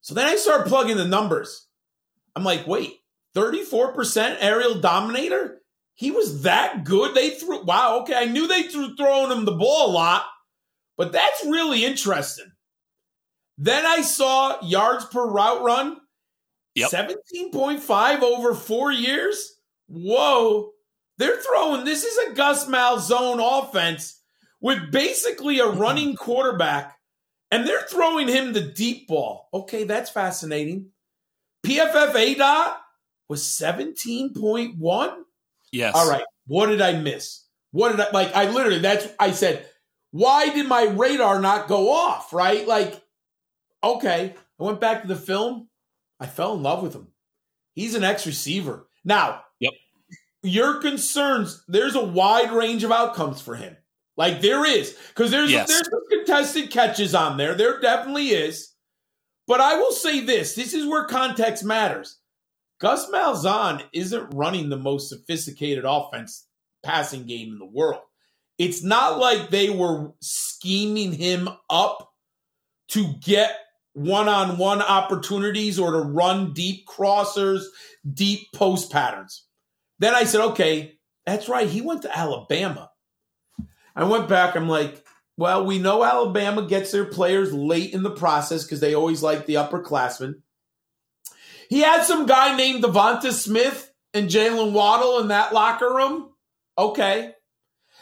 So 0.00 0.14
then 0.14 0.26
I 0.26 0.36
started 0.36 0.68
plugging 0.68 0.96
the 0.96 1.06
numbers. 1.06 1.66
I'm 2.34 2.44
like, 2.44 2.66
wait, 2.66 2.94
34% 3.34 4.36
aerial 4.40 4.80
dominator? 4.80 5.60
He 5.94 6.10
was 6.10 6.42
that 6.42 6.84
good? 6.84 7.14
They 7.14 7.30
threw, 7.30 7.62
wow, 7.64 8.00
okay. 8.00 8.14
I 8.14 8.24
knew 8.24 8.48
they 8.48 8.64
threw 8.64 8.96
throwing 8.96 9.30
him 9.30 9.44
the 9.44 9.52
ball 9.52 9.90
a 9.90 9.92
lot, 9.92 10.24
but 10.96 11.12
that's 11.12 11.44
really 11.44 11.84
interesting. 11.84 12.50
Then 13.58 13.84
I 13.86 14.00
saw 14.00 14.60
yards 14.62 15.04
per 15.04 15.26
route 15.26 15.62
run, 15.62 15.98
yep. 16.74 16.90
17.5 16.90 18.22
over 18.22 18.54
four 18.54 18.90
years. 18.90 19.56
Whoa. 19.88 20.70
They're 21.18 21.36
throwing, 21.36 21.84
this 21.84 22.04
is 22.04 22.18
a 22.28 22.34
Gus 22.34 22.66
Malzahn 22.66 23.38
offense 23.40 24.20
with 24.60 24.90
basically 24.90 25.58
a 25.60 25.66
running 25.66 26.16
quarterback 26.16 26.96
and 27.50 27.66
they're 27.66 27.82
throwing 27.82 28.28
him 28.28 28.52
the 28.52 28.62
deep 28.62 29.06
ball. 29.06 29.48
Okay, 29.52 29.84
that's 29.84 30.10
fascinating. 30.10 30.86
PFF 31.66 32.14
ADOT 32.14 32.76
was 33.32 33.42
17.1. 33.44 35.14
Yes. 35.72 35.94
All 35.94 36.10
right. 36.10 36.22
What 36.46 36.66
did 36.66 36.82
I 36.82 36.92
miss? 36.92 37.46
What 37.70 37.92
did 37.92 38.00
I 38.00 38.10
like? 38.10 38.36
I 38.36 38.50
literally, 38.50 38.80
that's, 38.80 39.08
I 39.18 39.30
said, 39.30 39.66
why 40.10 40.50
did 40.50 40.68
my 40.68 40.84
radar 40.84 41.40
not 41.40 41.66
go 41.66 41.90
off? 41.90 42.34
Right? 42.34 42.68
Like, 42.68 43.02
okay. 43.82 44.34
I 44.60 44.62
went 44.62 44.82
back 44.82 45.00
to 45.00 45.08
the 45.08 45.16
film. 45.16 45.70
I 46.20 46.26
fell 46.26 46.52
in 46.52 46.62
love 46.62 46.82
with 46.82 46.94
him. 46.94 47.08
He's 47.74 47.94
an 47.94 48.04
ex 48.04 48.26
receiver. 48.26 48.86
Now, 49.02 49.44
yep. 49.60 49.72
Your 50.42 50.82
concerns, 50.82 51.64
there's 51.68 51.94
a 51.94 52.04
wide 52.04 52.52
range 52.52 52.84
of 52.84 52.92
outcomes 52.92 53.40
for 53.40 53.54
him. 53.54 53.74
Like 54.18 54.42
there 54.42 54.66
is, 54.66 54.94
because 55.08 55.30
there's 55.30 55.50
yes. 55.50 55.68
there's 55.68 55.88
some 55.88 56.08
contested 56.10 56.70
catches 56.70 57.14
on 57.14 57.38
there. 57.38 57.54
There 57.54 57.80
definitely 57.80 58.28
is. 58.28 58.74
But 59.46 59.60
I 59.60 59.78
will 59.78 59.92
say 59.92 60.20
this: 60.20 60.54
this 60.54 60.74
is 60.74 60.84
where 60.84 61.06
context 61.06 61.64
matters. 61.64 62.18
Gus 62.82 63.08
Malzahn 63.10 63.80
isn't 63.92 64.34
running 64.34 64.68
the 64.68 64.76
most 64.76 65.08
sophisticated 65.08 65.84
offense 65.86 66.48
passing 66.82 67.26
game 67.26 67.52
in 67.52 67.60
the 67.60 67.64
world. 67.64 68.02
It's 68.58 68.82
not 68.82 69.20
like 69.20 69.50
they 69.50 69.70
were 69.70 70.10
scheming 70.20 71.12
him 71.12 71.48
up 71.70 72.10
to 72.88 73.14
get 73.20 73.56
one-on-one 73.92 74.82
opportunities 74.82 75.78
or 75.78 75.92
to 75.92 76.00
run 76.00 76.54
deep 76.54 76.84
crossers, 76.88 77.62
deep 78.12 78.48
post 78.52 78.90
patterns. 78.90 79.44
Then 80.00 80.16
I 80.16 80.24
said, 80.24 80.40
okay, 80.40 80.94
that's 81.24 81.48
right. 81.48 81.68
He 81.68 81.82
went 81.82 82.02
to 82.02 82.18
Alabama. 82.18 82.90
I 83.94 84.02
went 84.04 84.28
back. 84.28 84.56
I'm 84.56 84.68
like, 84.68 85.04
well, 85.36 85.64
we 85.64 85.78
know 85.78 86.02
Alabama 86.02 86.66
gets 86.66 86.90
their 86.90 87.04
players 87.04 87.52
late 87.52 87.94
in 87.94 88.02
the 88.02 88.10
process 88.10 88.64
because 88.64 88.80
they 88.80 88.94
always 88.94 89.22
like 89.22 89.46
the 89.46 89.54
upperclassmen. 89.54 90.41
He 91.72 91.80
had 91.80 92.02
some 92.02 92.26
guy 92.26 92.54
named 92.54 92.84
Devonta 92.84 93.32
Smith 93.32 93.94
and 94.12 94.28
Jaylen 94.28 94.72
Waddle 94.72 95.20
in 95.20 95.28
that 95.28 95.54
locker 95.54 95.88
room. 95.88 96.28
Okay. 96.76 97.32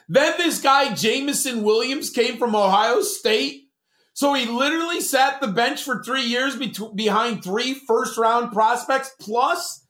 Then 0.08 0.34
this 0.38 0.60
guy, 0.60 0.92
Jameson 0.92 1.62
Williams, 1.62 2.10
came 2.10 2.36
from 2.36 2.56
Ohio 2.56 3.00
State. 3.00 3.68
So 4.12 4.34
he 4.34 4.46
literally 4.46 5.00
sat 5.00 5.40
the 5.40 5.46
bench 5.46 5.84
for 5.84 6.02
three 6.02 6.24
years 6.24 6.56
be- 6.56 6.74
behind 6.96 7.44
three 7.44 7.74
first 7.74 8.18
round 8.18 8.50
prospects, 8.50 9.12
plus 9.20 9.86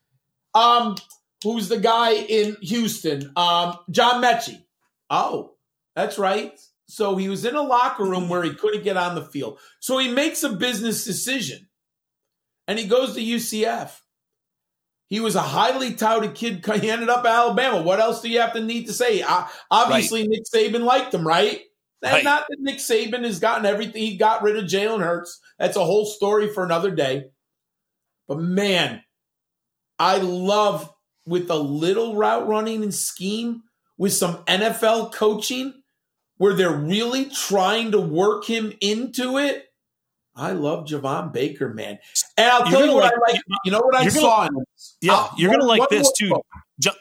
um, 0.52 0.97
who's 1.43 1.70
the 1.70 1.81
guy 1.81 2.12
in 2.12 2.59
Houston? 2.61 3.32
Um, 3.35 3.78
John 3.90 4.23
Metchie. 4.23 4.62
Oh, 5.09 5.55
that's 5.97 6.19
right. 6.19 6.52
So 6.85 7.16
he 7.16 7.31
was 7.31 7.47
in 7.47 7.55
a 7.55 7.62
locker 7.62 8.05
room 8.05 8.28
where 8.28 8.43
he 8.43 8.52
couldn't 8.52 8.85
get 8.85 8.98
on 8.98 9.15
the 9.15 9.24
field. 9.24 9.59
So 9.78 9.97
he 9.97 10.12
makes 10.12 10.43
a 10.43 10.51
business 10.51 11.02
decision 11.02 11.66
and 12.70 12.78
he 12.78 12.86
goes 12.86 13.14
to 13.14 13.20
UCF. 13.20 13.90
He 15.09 15.18
was 15.18 15.34
a 15.34 15.40
highly 15.40 15.94
touted 15.94 16.36
kid. 16.36 16.64
He 16.80 16.88
ended 16.88 17.09
up 17.09 17.24
at 17.24 17.34
Alabama. 17.34 17.82
What 17.82 17.98
else 17.98 18.22
do 18.22 18.28
you 18.28 18.38
have 18.40 18.52
to 18.52 18.60
need 18.60 18.86
to 18.86 18.92
say? 18.92 19.22
Uh, 19.22 19.44
obviously, 19.72 20.20
right. 20.20 20.30
Nick 20.30 20.44
Saban 20.44 20.84
liked 20.84 21.12
him, 21.12 21.26
right? 21.26 21.62
And 22.01 22.12
right. 22.12 22.24
not 22.24 22.47
that 22.48 22.60
Nick 22.60 22.76
Saban 22.76 23.24
has 23.24 23.40
gotten 23.40 23.66
everything. 23.66 24.02
He 24.02 24.16
got 24.16 24.44
rid 24.44 24.56
of 24.56 24.66
Jalen 24.66 25.02
Hurts. 25.02 25.40
That's 25.59 25.76
a 25.76 25.84
whole 25.84 26.06
story 26.06 26.47
for 26.47 26.64
another 26.64 26.92
day. 26.92 27.24
But 28.28 28.38
man, 28.38 29.02
I 29.98 30.18
love 30.18 30.94
with 31.26 31.51
a 31.51 31.56
little 31.56 32.14
route 32.14 32.47
running 32.47 32.84
and 32.84 32.94
scheme 32.94 33.64
with 33.98 34.12
some 34.12 34.44
NFL 34.44 35.12
coaching 35.12 35.74
where 36.36 36.55
they're 36.55 36.70
really 36.70 37.24
trying 37.24 37.90
to 37.90 38.01
work 38.01 38.44
him 38.44 38.72
into 38.80 39.38
it. 39.38 39.69
I 40.35 40.52
love 40.52 40.86
Javon 40.86 41.32
Baker, 41.32 41.73
man. 41.74 41.98
And 42.36 42.51
I'll 42.51 42.65
tell 42.65 42.86
you 42.86 42.94
what 42.94 43.05
like, 43.05 43.12
I 43.12 43.32
like. 43.32 43.40
You 43.65 43.73
know 43.73 43.81
what 43.81 43.97
I 43.97 44.09
saw? 44.09 44.48
Gonna, 44.48 44.65
yeah, 45.01 45.15
uh, 45.15 45.28
you're 45.36 45.51
going 45.51 45.61
to 45.61 45.66
like 45.66 45.89
this 45.89 46.11
too. 46.19 46.40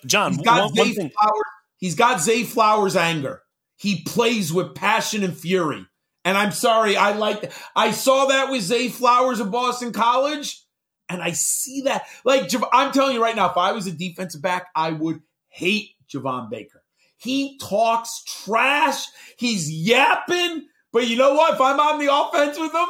John, 0.06 0.34
he's 0.34 0.42
got, 0.42 0.66
one, 0.66 0.74
Zay 0.76 0.82
one 0.82 0.94
thing. 0.94 1.12
Flowers, 1.12 1.44
he's 1.78 1.96
got 1.96 2.22
Zay 2.22 2.44
Flowers 2.44 2.96
anger. 2.96 3.42
He 3.78 4.04
plays 4.04 4.52
with 4.52 4.76
passion 4.76 5.24
and 5.24 5.38
fury. 5.38 5.86
And 6.26 6.38
I'm 6.38 6.52
sorry, 6.52 6.98
I 6.98 7.14
like 7.14 7.52
I 7.76 7.92
saw 7.92 8.26
that 8.26 8.52
with 8.52 8.62
Zay 8.62 8.90
Flowers 8.90 9.40
of 9.40 9.52
Boston 9.52 9.94
College, 9.94 10.62
and 11.08 11.22
I 11.24 11.32
see 11.32 11.84
that. 11.84 12.04
Like 12.26 12.52
I'm 12.74 12.92
telling 12.92 13.16
you 13.16 13.24
right 13.24 13.36
now, 13.36 13.50
if 13.50 13.58
I 13.58 13.72
was 13.72 13.88
a 13.88 13.92
defensive 13.92 14.42
back, 14.42 14.68
I 14.76 14.92
would 14.92 15.22
hate 15.48 15.92
Javon 16.14 16.50
Baker. 16.50 16.84
He 17.16 17.58
talks 17.60 18.24
trash. 18.26 19.06
He's 19.38 19.72
yapping. 19.72 20.68
But 20.92 21.08
you 21.08 21.18
know 21.18 21.36
what? 21.36 21.54
If 21.54 21.62
I'm 21.62 21.80
on 21.80 22.00
the 22.00 22.14
offense 22.14 22.60
with 22.60 22.74
him, 22.74 22.88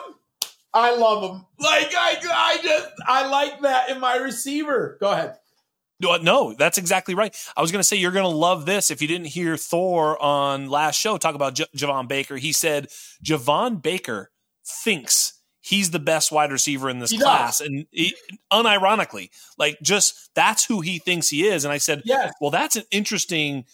I 0.73 0.95
love 0.95 1.23
him. 1.23 1.45
Like 1.59 1.93
I, 1.95 2.17
I 2.31 2.57
just, 2.61 2.87
I 3.05 3.27
like 3.27 3.61
that 3.61 3.89
in 3.89 3.99
my 3.99 4.17
receiver. 4.17 4.97
Go 4.99 5.11
ahead. 5.11 5.37
No, 6.01 6.53
that's 6.53 6.77
exactly 6.77 7.13
right. 7.13 7.35
I 7.57 7.61
was 7.61 7.71
going 7.71 7.81
to 7.81 7.87
say 7.87 7.97
you're 7.97 8.11
going 8.11 8.23
to 8.23 8.29
love 8.29 8.65
this 8.65 8.89
if 8.89 9.01
you 9.01 9.07
didn't 9.07 9.27
hear 9.27 9.57
Thor 9.57 10.21
on 10.21 10.69
last 10.69 10.97
show 10.97 11.17
talk 11.17 11.35
about 11.35 11.55
J- 11.55 11.65
Javon 11.75 12.07
Baker. 12.07 12.37
He 12.37 12.53
said 12.53 12.87
Javon 13.23 13.81
Baker 13.81 14.31
thinks 14.65 15.33
he's 15.59 15.91
the 15.91 15.99
best 15.99 16.31
wide 16.31 16.53
receiver 16.53 16.89
in 16.89 16.99
this 16.99 17.11
he 17.11 17.17
class, 17.17 17.59
does. 17.59 17.67
and 17.67 17.85
he, 17.91 18.15
unironically, 18.51 19.29
like 19.57 19.77
just 19.81 20.29
that's 20.35 20.63
who 20.63 20.79
he 20.79 20.99
thinks 20.99 21.27
he 21.27 21.45
is. 21.45 21.65
And 21.65 21.73
I 21.73 21.79
said, 21.79 22.01
yes. 22.05 22.33
well, 22.39 22.51
that's 22.51 22.77
an 22.77 22.83
interesting 22.91 23.65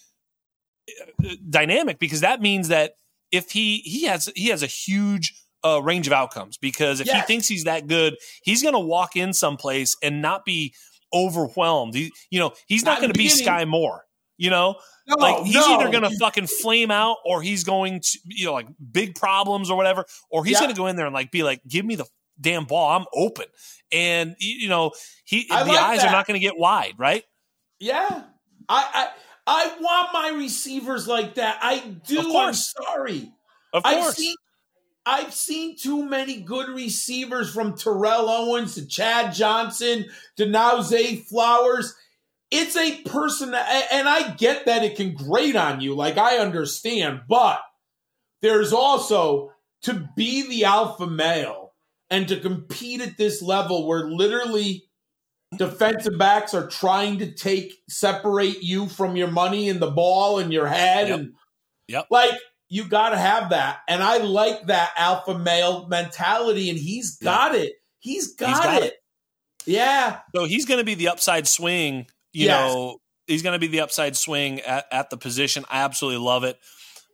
uh, 1.23 1.35
dynamic 1.47 1.99
because 1.99 2.21
that 2.21 2.41
means 2.41 2.69
that 2.69 2.95
if 3.31 3.51
he 3.51 3.79
he 3.79 4.05
has 4.05 4.31
he 4.35 4.47
has 4.49 4.63
a 4.63 4.67
huge 4.67 5.35
uh, 5.65 5.81
range 5.81 6.07
of 6.07 6.13
outcomes 6.13 6.57
because 6.57 6.99
if 7.01 7.07
Yes. 7.07 7.15
he 7.15 7.21
thinks 7.33 7.47
he's 7.47 7.63
that 7.65 7.87
good, 7.87 8.15
he's 8.43 8.61
going 8.61 8.73
to 8.75 8.79
walk 8.79 9.15
in 9.15 9.33
someplace 9.33 9.97
and 10.03 10.21
not 10.21 10.45
be 10.45 10.73
overwhelmed. 11.13 11.93
He, 11.95 12.11
you 12.29 12.39
know, 12.39 12.53
he's 12.67 12.83
not 12.85 12.93
Not 12.93 13.01
going 13.01 13.13
to 13.13 13.17
be. 13.17 13.27
Skyy 13.27 13.67
Moore. 13.67 14.03
You 14.37 14.49
know, 14.49 14.75
No, 15.07 15.15
like 15.15 15.45
he's 15.45 15.55
no. 15.55 15.79
either 15.79 15.89
going 15.89 16.03
to 16.03 16.17
fucking 16.19 16.47
flame 16.47 16.91
out 16.91 17.17
or 17.23 17.41
he's 17.41 17.63
going 17.63 18.01
to, 18.01 18.19
you 18.25 18.45
know, 18.45 18.51
like 18.53 18.67
big 18.91 19.15
problems 19.15 19.69
or 19.71 19.77
whatever, 19.77 20.03
or 20.29 20.43
he's 20.43 20.53
Yeah. 20.55 20.59
going 20.59 20.71
to 20.71 20.77
go 20.77 20.87
in 20.87 20.97
there 20.97 21.05
and 21.05 21.15
like 21.15 21.31
be 21.31 21.41
like, 21.41 21.61
give 21.65 21.85
me 21.85 21.95
the 21.95 22.05
damn 22.41 22.65
ball, 22.65 22.97
I'm 22.99 23.05
open, 23.13 23.45
and 23.93 24.35
you 24.39 24.67
know, 24.67 24.91
he 25.23 25.47
I 25.49 25.63
the 25.63 25.69
like 25.69 25.79
eyes 25.81 25.99
that. 26.01 26.09
are 26.09 26.11
not 26.11 26.27
going 26.27 26.37
to 26.37 26.45
get 26.45 26.57
wide, 26.57 26.95
right? 26.97 27.23
Yeah. 27.79 28.23
I, 28.67 28.89
I 28.93 29.09
I 29.47 29.77
want 29.79 30.09
my 30.11 30.37
receivers 30.37 31.07
like 31.07 31.35
that. 31.35 31.59
I 31.61 31.79
do. 32.05 32.35
I'm 32.35 32.53
sorry. 32.53 33.31
Of 33.71 33.83
I've 33.85 33.99
course, 34.03 34.15
seen 34.17 34.35
I've 35.05 35.33
seen 35.33 35.75
too 35.77 36.03
many 36.03 36.41
good 36.41 36.69
receivers 36.69 37.53
from 37.53 37.77
Terrell 37.77 38.29
Owens 38.29 38.75
to 38.75 38.85
Chad 38.87 39.33
Johnson 39.33 40.05
to 40.37 40.45
now 40.45 40.81
Zay 40.81 41.17
Flowers. 41.17 41.95
It's 42.51 42.75
a 42.75 43.01
person, 43.03 43.53
and 43.53 44.09
I 44.09 44.33
get 44.35 44.65
that 44.65 44.83
it 44.83 44.95
can 44.95 45.13
grate 45.13 45.55
on 45.55 45.81
you. 45.81 45.95
Like 45.95 46.17
I 46.17 46.37
understand, 46.37 47.21
but 47.27 47.59
there's 48.41 48.73
also 48.73 49.51
to 49.83 50.07
be 50.15 50.47
the 50.47 50.65
alpha 50.65 51.07
male 51.07 51.73
and 52.09 52.27
to 52.27 52.39
compete 52.39 53.01
at 53.01 53.17
this 53.17 53.41
level 53.41 53.87
where 53.87 54.09
literally 54.09 54.83
defensive 55.57 56.17
backs 56.17 56.53
are 56.53 56.67
trying 56.67 57.19
to 57.19 57.31
take 57.31 57.73
separate 57.89 58.61
you 58.63 58.87
from 58.87 59.15
your 59.15 59.29
money 59.29 59.69
and 59.69 59.79
the 59.79 59.91
ball 59.91 60.39
and 60.39 60.51
your 60.51 60.67
head 60.67 61.07
Yep. 61.09 61.19
and 61.19 61.33
Yep. 61.87 62.07
like 62.09 62.31
you 62.69 62.87
got 62.87 63.09
to 63.09 63.17
have 63.17 63.49
that 63.49 63.79
and 63.87 64.01
i 64.03 64.17
like 64.17 64.65
that 64.67 64.91
alpha 64.97 65.37
male 65.37 65.87
mentality 65.87 66.69
and 66.69 66.79
he's 66.79 67.17
got 67.17 67.53
it 67.55 67.73
he's 67.99 68.33
got, 68.35 68.63
got 68.63 68.83
it. 68.83 68.95
yeah 69.65 70.19
So 70.35 70.45
he's 70.45 70.65
going 70.65 70.79
to 70.79 70.83
be 70.83 70.95
the 70.95 71.07
upside 71.09 71.47
swing. 71.47 72.07
You 72.33 72.47
Yes. 72.47 72.71
know, 72.73 72.97
he's 73.27 73.41
going 73.41 73.53
to 73.53 73.59
be 73.59 73.67
the 73.67 73.79
upside 73.79 74.15
swing 74.15 74.59
at, 74.61 74.85
at 74.91 75.09
the 75.09 75.17
position. 75.17 75.63
I 75.69 75.83
absolutely 75.83 76.23
love 76.23 76.43
it. 76.43 76.57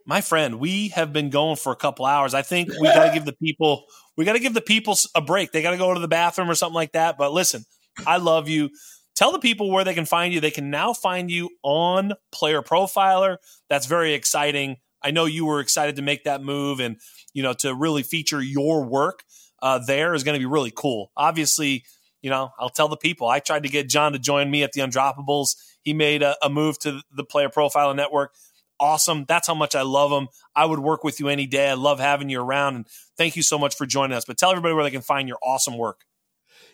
My 0.06 0.22
friend, 0.22 0.60
we 0.60 0.90
have 0.90 1.14
been 1.14 1.30
going 1.30 1.56
for 1.58 1.72
a 1.72 1.76
couple 1.76 2.06
hours. 2.06 2.34
I 2.34 2.42
think 2.42 2.70
we 2.82 2.88
got 2.88 3.06
to 3.06 3.14
give 3.14 3.26
the 3.26 3.34
people 3.34 3.86
we 4.18 4.26
got 4.26 4.34
to 4.34 4.40
give 4.40 4.54
the 4.54 4.62
people 4.62 4.98
a 5.16 5.22
break. 5.22 5.52
They 5.52 5.62
got 5.62 5.72
to 5.72 5.78
go 5.78 5.94
to 5.94 6.00
the 6.00 6.08
bathroom 6.08 6.50
or 6.50 6.56
something 6.56 6.76
like 6.76 6.94
that. 6.94 7.18
But 7.18 7.32
listen, 7.34 7.64
I 8.06 8.18
love 8.18 8.50
you. 8.50 8.70
Tell 9.16 9.32
the 9.32 9.40
people 9.40 9.70
where 9.70 9.84
they 9.84 9.94
can 9.94 10.06
find 10.06 10.34
you. 10.34 10.40
They 10.40 10.52
can 10.52 10.70
now 10.72 10.94
find 10.94 11.30
you 11.30 11.50
on 11.64 12.14
Player 12.32 12.62
Profiler. 12.62 13.38
That's 13.70 13.86
very 13.86 14.14
exciting. 14.14 14.78
I 15.04 15.12
know 15.12 15.26
you 15.26 15.46
were 15.46 15.60
excited 15.60 15.96
to 15.98 16.02
make 16.02 16.24
that 16.26 16.44
move 16.44 16.80
and 16.80 16.98
you 17.34 17.44
know 17.44 17.54
to 17.54 17.74
really 17.74 18.04
feature 18.04 18.42
your 18.42 18.84
work 18.86 19.24
uh, 19.62 19.80
there 19.80 20.14
is 20.14 20.24
going 20.24 20.34
to 20.36 20.40
be 20.40 20.46
really 20.46 20.72
cool. 20.76 21.12
Obviously, 21.16 21.86
you 22.22 22.30
know, 22.30 22.52
I'll 22.60 22.70
tell 22.70 22.88
the 22.88 22.98
people. 22.98 23.28
I 23.28 23.40
tried 23.40 23.64
to 23.64 23.70
get 23.70 23.90
John 23.90 24.14
to 24.14 24.20
join 24.20 24.50
me 24.50 24.64
at 24.64 24.74
the 24.74 24.82
Undroppables. 24.82 25.56
He 25.84 25.94
made 25.94 26.24
a, 26.24 26.36
a 26.44 26.50
move 26.50 26.80
to 26.80 27.02
the 27.16 27.24
Player 27.24 27.50
Profiler 27.50 27.96
Network. 27.96 28.34
Awesome. 28.80 29.26
That's 29.28 29.48
how 29.48 29.54
much 29.54 29.76
I 29.76 29.84
love 29.84 30.12
him. 30.12 30.28
I 30.56 30.66
would 30.66 30.80
work 30.80 31.04
with 31.04 31.20
you 31.20 31.28
any 31.28 31.46
day. 31.46 31.70
I 31.70 31.76
love 31.76 32.00
having 32.00 32.30
you 32.30 32.42
around. 32.42 32.76
And 32.76 32.88
thank 33.16 33.36
you 33.36 33.44
so 33.44 33.60
much 33.60 33.76
for 33.76 33.86
joining 33.86 34.18
us. 34.18 34.26
But 34.26 34.38
tell 34.38 34.50
everybody 34.50 34.74
where 34.74 34.84
they 34.84 34.92
can 34.92 35.02
find 35.02 35.28
your 35.28 35.38
awesome 35.44 35.78
work. 35.78 36.02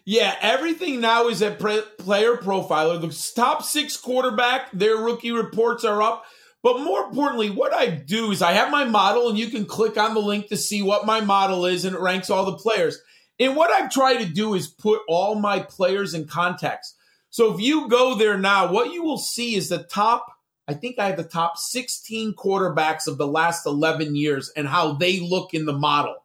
Yeah, 0.05 0.35
everything 0.39 1.01
now 1.01 1.27
is 1.27 1.41
at 1.41 1.59
player 1.59 2.37
profiler. 2.37 3.01
The 3.01 3.33
top 3.35 3.63
six 3.63 3.97
quarterback, 3.97 4.71
their 4.71 4.95
rookie 4.95 5.33
reports 5.33 5.83
are 5.83 6.01
up. 6.01 6.23
But 6.63 6.81
more 6.81 7.05
importantly, 7.05 7.49
what 7.49 7.73
I 7.73 7.87
do 7.87 8.31
is 8.31 8.41
I 8.41 8.53
have 8.53 8.71
my 8.71 8.83
model, 8.83 9.29
and 9.29 9.37
you 9.37 9.47
can 9.47 9.65
click 9.65 9.97
on 9.97 10.13
the 10.13 10.19
link 10.19 10.47
to 10.47 10.57
see 10.57 10.81
what 10.81 11.05
my 11.05 11.21
model 11.21 11.65
is, 11.65 11.85
and 11.85 11.95
it 11.95 12.01
ranks 12.01 12.29
all 12.29 12.45
the 12.45 12.57
players. 12.57 12.99
And 13.39 13.55
what 13.55 13.69
I've 13.69 13.91
tried 13.91 14.17
to 14.17 14.25
do 14.25 14.55
is 14.55 14.67
put 14.67 15.01
all 15.07 15.35
my 15.35 15.59
players 15.59 16.13
in 16.13 16.25
context. 16.25 16.95
So 17.29 17.53
if 17.53 17.61
you 17.61 17.87
go 17.87 18.15
there 18.15 18.37
now, 18.37 18.71
what 18.71 18.91
you 18.91 19.03
will 19.03 19.19
see 19.19 19.55
is 19.55 19.69
the 19.69 19.83
top, 19.83 20.25
I 20.67 20.73
think 20.73 20.97
I 20.97 21.07
have 21.07 21.17
the 21.17 21.23
top 21.23 21.57
16 21.57 22.33
quarterbacks 22.33 23.07
of 23.07 23.17
the 23.17 23.27
last 23.27 23.65
11 23.65 24.15
years 24.15 24.51
and 24.55 24.67
how 24.67 24.93
they 24.93 25.19
look 25.19 25.53
in 25.53 25.65
the 25.65 25.73
model. 25.73 26.15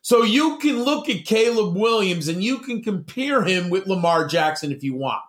So 0.00 0.24
you 0.24 0.58
can 0.58 0.82
look 0.82 1.08
at 1.08 1.24
Caleb 1.24 1.76
Williams 1.76 2.26
and 2.26 2.42
you 2.42 2.58
can 2.58 2.82
compare 2.82 3.44
him 3.44 3.70
with 3.70 3.86
Lamar 3.86 4.26
Jackson 4.26 4.72
if 4.72 4.82
you 4.82 4.94
want. 4.94 5.22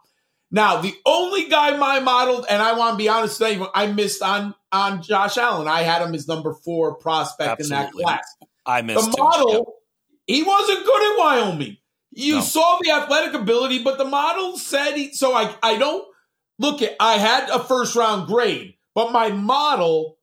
Now, 0.54 0.82
the 0.82 0.94
only 1.06 1.50
guy 1.50 1.76
my 1.78 2.00
modeled, 2.00 2.46
and 2.48 2.62
I 2.62 2.78
want 2.78 2.94
to 2.94 2.98
be 2.98 3.10
honest 3.10 3.40
with 3.42 3.58
you, 3.58 3.68
I 3.74 3.88
missed 3.88 4.22
on 4.22 4.54
on 4.72 5.02
Josh 5.02 5.38
Allen. 5.38 5.68
I 5.68 5.82
had 5.82 6.02
him 6.04 6.14
as 6.16 6.28
number 6.28 6.54
four 6.54 6.96
prospect 6.96 7.60
in 7.60 7.70
that 7.70 7.92
class. 7.92 8.24
I 8.66 8.82
missed 8.84 9.12
The 9.12 9.18
model, 9.18 9.52
Yep. 9.52 9.64
he 10.28 10.44
wasn't 10.44 10.86
good 10.86 11.12
at 11.12 11.18
Wyoming. 11.20 11.78
You 12.12 12.36
No. 12.36 12.42
saw 12.42 12.78
the 12.82 12.92
athletic 12.92 13.34
ability, 13.34 13.84
but 13.84 13.98
the 13.98 14.06
model 14.06 14.58
said 14.58 14.94
he. 14.96 15.12
So 15.14 15.34
I 15.34 15.54
I 15.64 15.78
don't 15.78 16.06
look 16.60 16.84
at. 16.84 16.96
I 17.00 17.14
had 17.18 17.50
a 17.50 17.60
first 17.60 17.96
round 17.96 18.28
grade, 18.28 18.76
but 18.94 19.12
my 19.12 19.30
model 19.30 20.18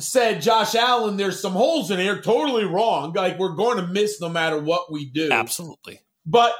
said 0.00 0.42
Josh 0.42 0.74
Allen. 0.74 1.16
There's 1.16 1.40
some 1.40 1.52
holes 1.52 1.92
in 1.92 2.00
here. 2.00 2.20
Totally 2.20 2.64
wrong. 2.64 3.12
Like 3.12 3.38
we're 3.38 3.54
going 3.54 3.76
to 3.76 3.86
miss 3.86 4.20
no 4.20 4.28
matter 4.28 4.58
what 4.60 4.90
we 4.90 5.04
do. 5.04 5.30
Absolutely. 5.30 6.00
But 6.26 6.52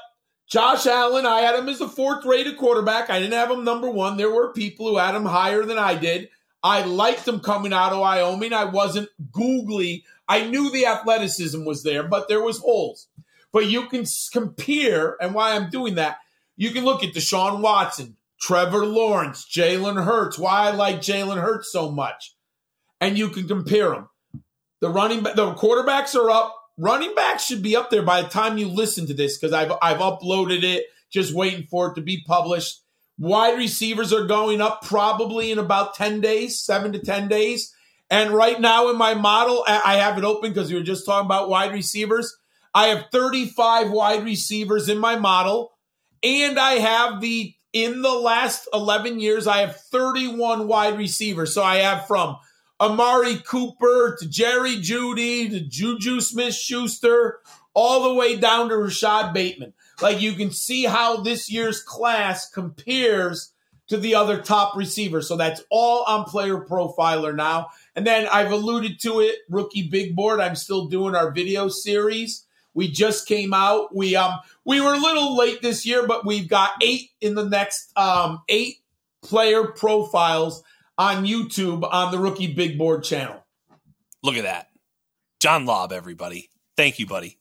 Josh 0.46 0.86
Allen, 0.86 1.26
I 1.26 1.40
had 1.40 1.58
him 1.58 1.68
as 1.68 1.80
a 1.80 1.88
fourth 1.88 2.24
rated 2.24 2.56
quarterback. 2.56 3.10
I 3.10 3.18
didn't 3.18 3.32
have 3.32 3.50
him 3.50 3.64
number 3.64 3.90
one. 3.90 4.16
There 4.16 4.30
were 4.30 4.52
people 4.52 4.88
who 4.88 4.98
had 4.98 5.14
him 5.14 5.24
higher 5.24 5.64
than 5.64 5.78
I 5.78 5.94
did. 5.94 6.28
I 6.62 6.82
liked 6.82 7.26
him 7.26 7.40
coming 7.40 7.72
out 7.72 7.92
of 7.92 8.00
Wyoming. 8.00 8.52
I 8.52 8.64
wasn't 8.64 9.08
googly. 9.32 10.04
I 10.28 10.46
knew 10.46 10.70
the 10.70 10.86
athleticism 10.86 11.64
was 11.64 11.82
there, 11.82 12.02
but 12.02 12.28
there 12.28 12.42
was 12.42 12.58
holes. 12.58 13.08
But 13.52 13.66
you 13.66 13.86
can 13.88 14.04
compare, 14.32 15.16
and 15.20 15.34
why 15.34 15.54
I'm 15.54 15.70
doing 15.70 15.96
that, 15.96 16.18
you 16.56 16.70
can 16.70 16.84
look 16.84 17.04
at 17.04 17.14
Deshaun 17.14 17.60
Watson, 17.60 18.16
Trevor 18.40 18.86
Lawrence, 18.86 19.46
Jalen 19.46 20.02
Hurts. 20.04 20.38
Why 20.38 20.68
I 20.68 20.70
like 20.70 20.96
Jalen 20.96 21.40
Hurts 21.40 21.70
so 21.70 21.90
much, 21.90 22.34
and 23.00 23.18
you 23.18 23.28
can 23.28 23.46
compare 23.46 23.90
them. 23.90 24.08
The 24.80 24.88
running, 24.88 25.22
the 25.22 25.54
quarterbacks 25.54 26.14
are 26.14 26.30
up. 26.30 26.54
Running 26.76 27.14
backs 27.14 27.44
should 27.44 27.62
be 27.62 27.76
up 27.76 27.90
there 27.90 28.02
by 28.02 28.22
the 28.22 28.28
time 28.28 28.58
you 28.58 28.68
listen 28.68 29.06
to 29.06 29.14
this 29.14 29.38
because 29.38 29.52
I've 29.52 29.72
I've 29.80 29.98
uploaded 29.98 30.62
it, 30.64 30.86
just 31.10 31.34
waiting 31.34 31.66
for 31.70 31.88
it 31.88 31.94
to 31.94 32.00
be 32.00 32.24
published. 32.26 32.80
Wide 33.16 33.56
receivers 33.56 34.12
are 34.12 34.26
going 34.26 34.60
up 34.60 34.82
probably 34.82 35.52
in 35.52 35.58
about 35.58 35.94
ten 35.94 36.20
days, 36.20 36.60
seven 36.60 36.92
to 36.92 36.98
ten 36.98 37.28
days. 37.28 37.72
And 38.10 38.32
right 38.32 38.60
now 38.60 38.90
in 38.90 38.98
my 38.98 39.14
model, 39.14 39.64
I 39.66 39.80
I 39.84 39.96
have 39.96 40.18
it 40.18 40.24
open 40.24 40.50
because 40.52 40.70
we 40.70 40.76
were 40.76 40.84
just 40.84 41.06
talking 41.06 41.26
about 41.26 41.48
wide 41.48 41.72
receivers. 41.72 42.36
I 42.74 42.88
have 42.88 43.06
35 43.12 43.92
wide 43.92 44.24
receivers 44.24 44.88
in 44.88 44.98
my 44.98 45.14
model, 45.14 45.72
and 46.24 46.58
I 46.58 46.72
have 46.72 47.20
the 47.20 47.54
in 47.72 48.02
the 48.02 48.12
last 48.12 48.68
11 48.72 49.20
years, 49.20 49.46
I 49.46 49.58
have 49.58 49.76
31 49.76 50.68
wide 50.68 50.96
receivers. 50.96 51.52
So 51.52 51.62
I 51.62 51.78
have 51.78 52.06
from 52.06 52.36
Amari 52.80 53.36
Cooper 53.36 54.16
to 54.18 54.28
Jerry 54.28 54.76
Jeudy 54.76 55.48
to 55.50 55.60
Juju 55.60 56.20
Smith 56.20 56.54
Schuster, 56.54 57.40
all 57.72 58.02
the 58.02 58.14
way 58.14 58.36
down 58.36 58.68
to 58.68 58.76
Rashod 58.76 59.32
Bateman. 59.32 59.72
Like 60.02 60.20
you 60.20 60.32
can 60.32 60.50
see 60.50 60.84
how 60.84 61.18
this 61.18 61.50
year's 61.50 61.82
class 61.82 62.50
compares 62.50 63.52
to 63.86 63.96
the 63.96 64.14
other 64.14 64.40
top 64.40 64.76
receivers. 64.76 65.28
So 65.28 65.36
that's 65.36 65.62
all 65.70 66.04
on 66.04 66.24
player 66.24 66.58
profiler 66.58 67.34
now. 67.34 67.68
And 67.94 68.06
then 68.06 68.26
I've 68.26 68.50
alluded 68.50 68.98
to 69.00 69.20
it, 69.20 69.36
rookie 69.48 69.88
big 69.88 70.16
board. 70.16 70.40
I'm 70.40 70.56
still 70.56 70.86
doing 70.86 71.14
our 71.14 71.30
video 71.30 71.68
series. 71.68 72.44
We 72.72 72.90
just 72.90 73.28
came 73.28 73.54
out. 73.54 73.94
We 73.94 74.16
um 74.16 74.40
we 74.64 74.80
were 74.80 74.94
a 74.94 74.98
little 74.98 75.36
late 75.36 75.62
this 75.62 75.86
year, 75.86 76.06
but 76.06 76.26
we've 76.26 76.48
got 76.48 76.72
eight 76.82 77.10
in 77.20 77.34
the 77.34 77.48
next 77.48 77.96
um 77.96 78.42
eight 78.48 78.78
player 79.22 79.68
profiles 79.68 80.62
on 80.98 81.24
YouTube 81.24 81.88
on 81.90 82.12
the 82.12 82.18
rookie 82.18 82.52
big 82.52 82.78
board 82.78 83.04
channel. 83.04 83.44
Look 84.22 84.36
at 84.36 84.44
that. 84.44 84.68
John 85.40 85.66
Laub, 85.66 85.92
everybody. 85.92 86.48
Thank 86.76 86.98
you, 86.98 87.06
buddy. 87.06 87.38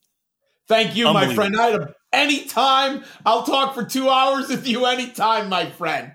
Thank 0.68 0.96
you, 0.96 1.08
my 1.14 1.26
friend. 1.36 1.56
I 1.60 1.68
had 1.68 1.82
a, 1.82 1.96
anytime. 2.12 3.04
I'll 3.26 3.44
talk 3.44 3.74
for 3.76 3.84
two 3.84 4.10
hours 4.10 4.50
with 4.50 4.68
you 4.68 4.86
anytime, 4.86 5.50
my 5.50 5.70
friend. 5.70 6.14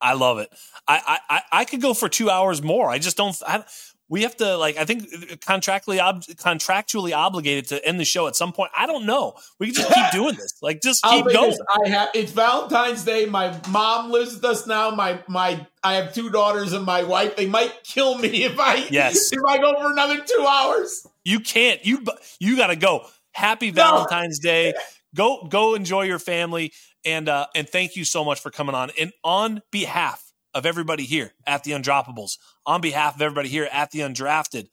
I 0.00 0.14
love 0.14 0.38
it. 0.38 0.48
I, 0.88 1.18
I, 1.28 1.36
I- 1.36 1.42
I 1.60 1.64
could 1.64 1.82
go 1.82 1.92
for 1.94 2.08
two 2.08 2.30
hours 2.30 2.62
more. 2.62 2.88
I 2.88 2.98
just 2.98 3.16
don't. 3.16 3.36
I, 3.46 3.64
we 4.10 4.22
have 4.24 4.36
to 4.38 4.56
like. 4.58 4.76
I 4.76 4.84
think 4.84 5.08
contractually 5.40 5.98
ob, 6.00 6.22
contractually 6.24 7.16
obligated 7.16 7.68
to 7.68 7.82
end 7.86 7.98
the 7.98 8.04
show 8.04 8.26
at 8.26 8.36
some 8.36 8.52
point. 8.52 8.72
I 8.76 8.86
don't 8.86 9.06
know. 9.06 9.36
We 9.58 9.66
can 9.66 9.76
just 9.76 9.94
keep 9.94 10.10
doing 10.12 10.34
this. 10.34 10.54
Like 10.60 10.82
just 10.82 11.02
keep 11.04 11.24
going. 11.24 11.50
this- 11.52 11.60
I 11.84 11.88
have 11.88 12.08
it's 12.12 12.32
Valentine's 12.32 13.04
Day. 13.04 13.24
My 13.24 13.58
mom 13.70 14.10
lives 14.10 14.34
with 14.34 14.44
us 14.44 14.66
now. 14.66 14.90
My 14.90 15.22
my 15.28 15.66
I 15.82 15.94
have 15.94 16.12
two 16.12 16.28
daughters 16.28 16.72
and 16.74 16.84
my 16.84 17.04
wife. 17.04 17.36
They 17.36 17.46
might 17.46 17.72
kill 17.84 18.18
me 18.18 18.44
if 18.44 18.58
I 18.58 18.86
Yes. 18.90 19.32
if 19.32 19.40
I 19.48 19.58
go 19.58 19.72
for 19.80 19.92
another 19.92 20.18
two 20.26 20.46
hours. 20.46 21.06
You 21.24 21.40
can't. 21.40 21.82
You 21.86 22.04
you 22.40 22.56
got 22.56 22.66
to 22.66 22.76
go. 22.76 23.06
Happy 23.32 23.70
No. 23.70 23.82
Valentine's 23.84 24.38
Day. 24.40 24.74
Go 25.16 25.48
go 25.48 25.74
enjoy 25.74 26.02
your 26.02 26.20
family 26.20 26.72
and 27.04 27.28
uh 27.28 27.46
and 27.56 27.68
thank 27.68 27.96
you 27.96 28.04
so 28.04 28.24
much 28.24 28.38
for 28.40 28.52
coming 28.52 28.76
on. 28.76 28.90
And 28.96 29.12
on 29.24 29.60
behalf 29.72 30.29
of 30.54 30.66
everybody 30.66 31.04
here 31.04 31.32
at 31.46 31.64
the 31.64 31.72
Undroppables, 31.72 32.38
on 32.66 32.80
behalf 32.80 33.14
of 33.14 33.22
everybody 33.22 33.48
here 33.48 33.68
at 33.72 33.90
the 33.90 34.00
Undrafted, 34.00 34.68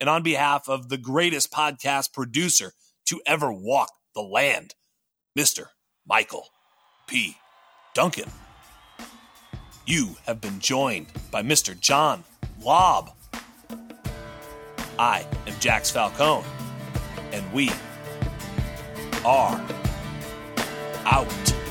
and 0.00 0.08
on 0.08 0.22
behalf 0.22 0.68
of 0.68 0.88
the 0.88 0.98
greatest 0.98 1.52
podcast 1.52 2.12
producer 2.12 2.72
to 3.06 3.20
ever 3.26 3.52
walk 3.52 3.90
the 4.14 4.22
land, 4.22 4.74
Mr. 5.38 5.66
Michael 6.06 6.48
P. 7.06 7.36
Duncan. 7.94 8.30
You 9.86 10.16
have 10.26 10.40
been 10.40 10.58
joined 10.58 11.06
by 11.30 11.42
Mr. 11.42 11.78
John 11.78 12.24
Laub. 12.60 13.12
I 14.98 15.24
am 15.46 15.54
Jax 15.60 15.90
Falcone, 15.90 16.44
and 17.32 17.52
we 17.52 17.70
are 19.24 19.60
out. 21.04 21.65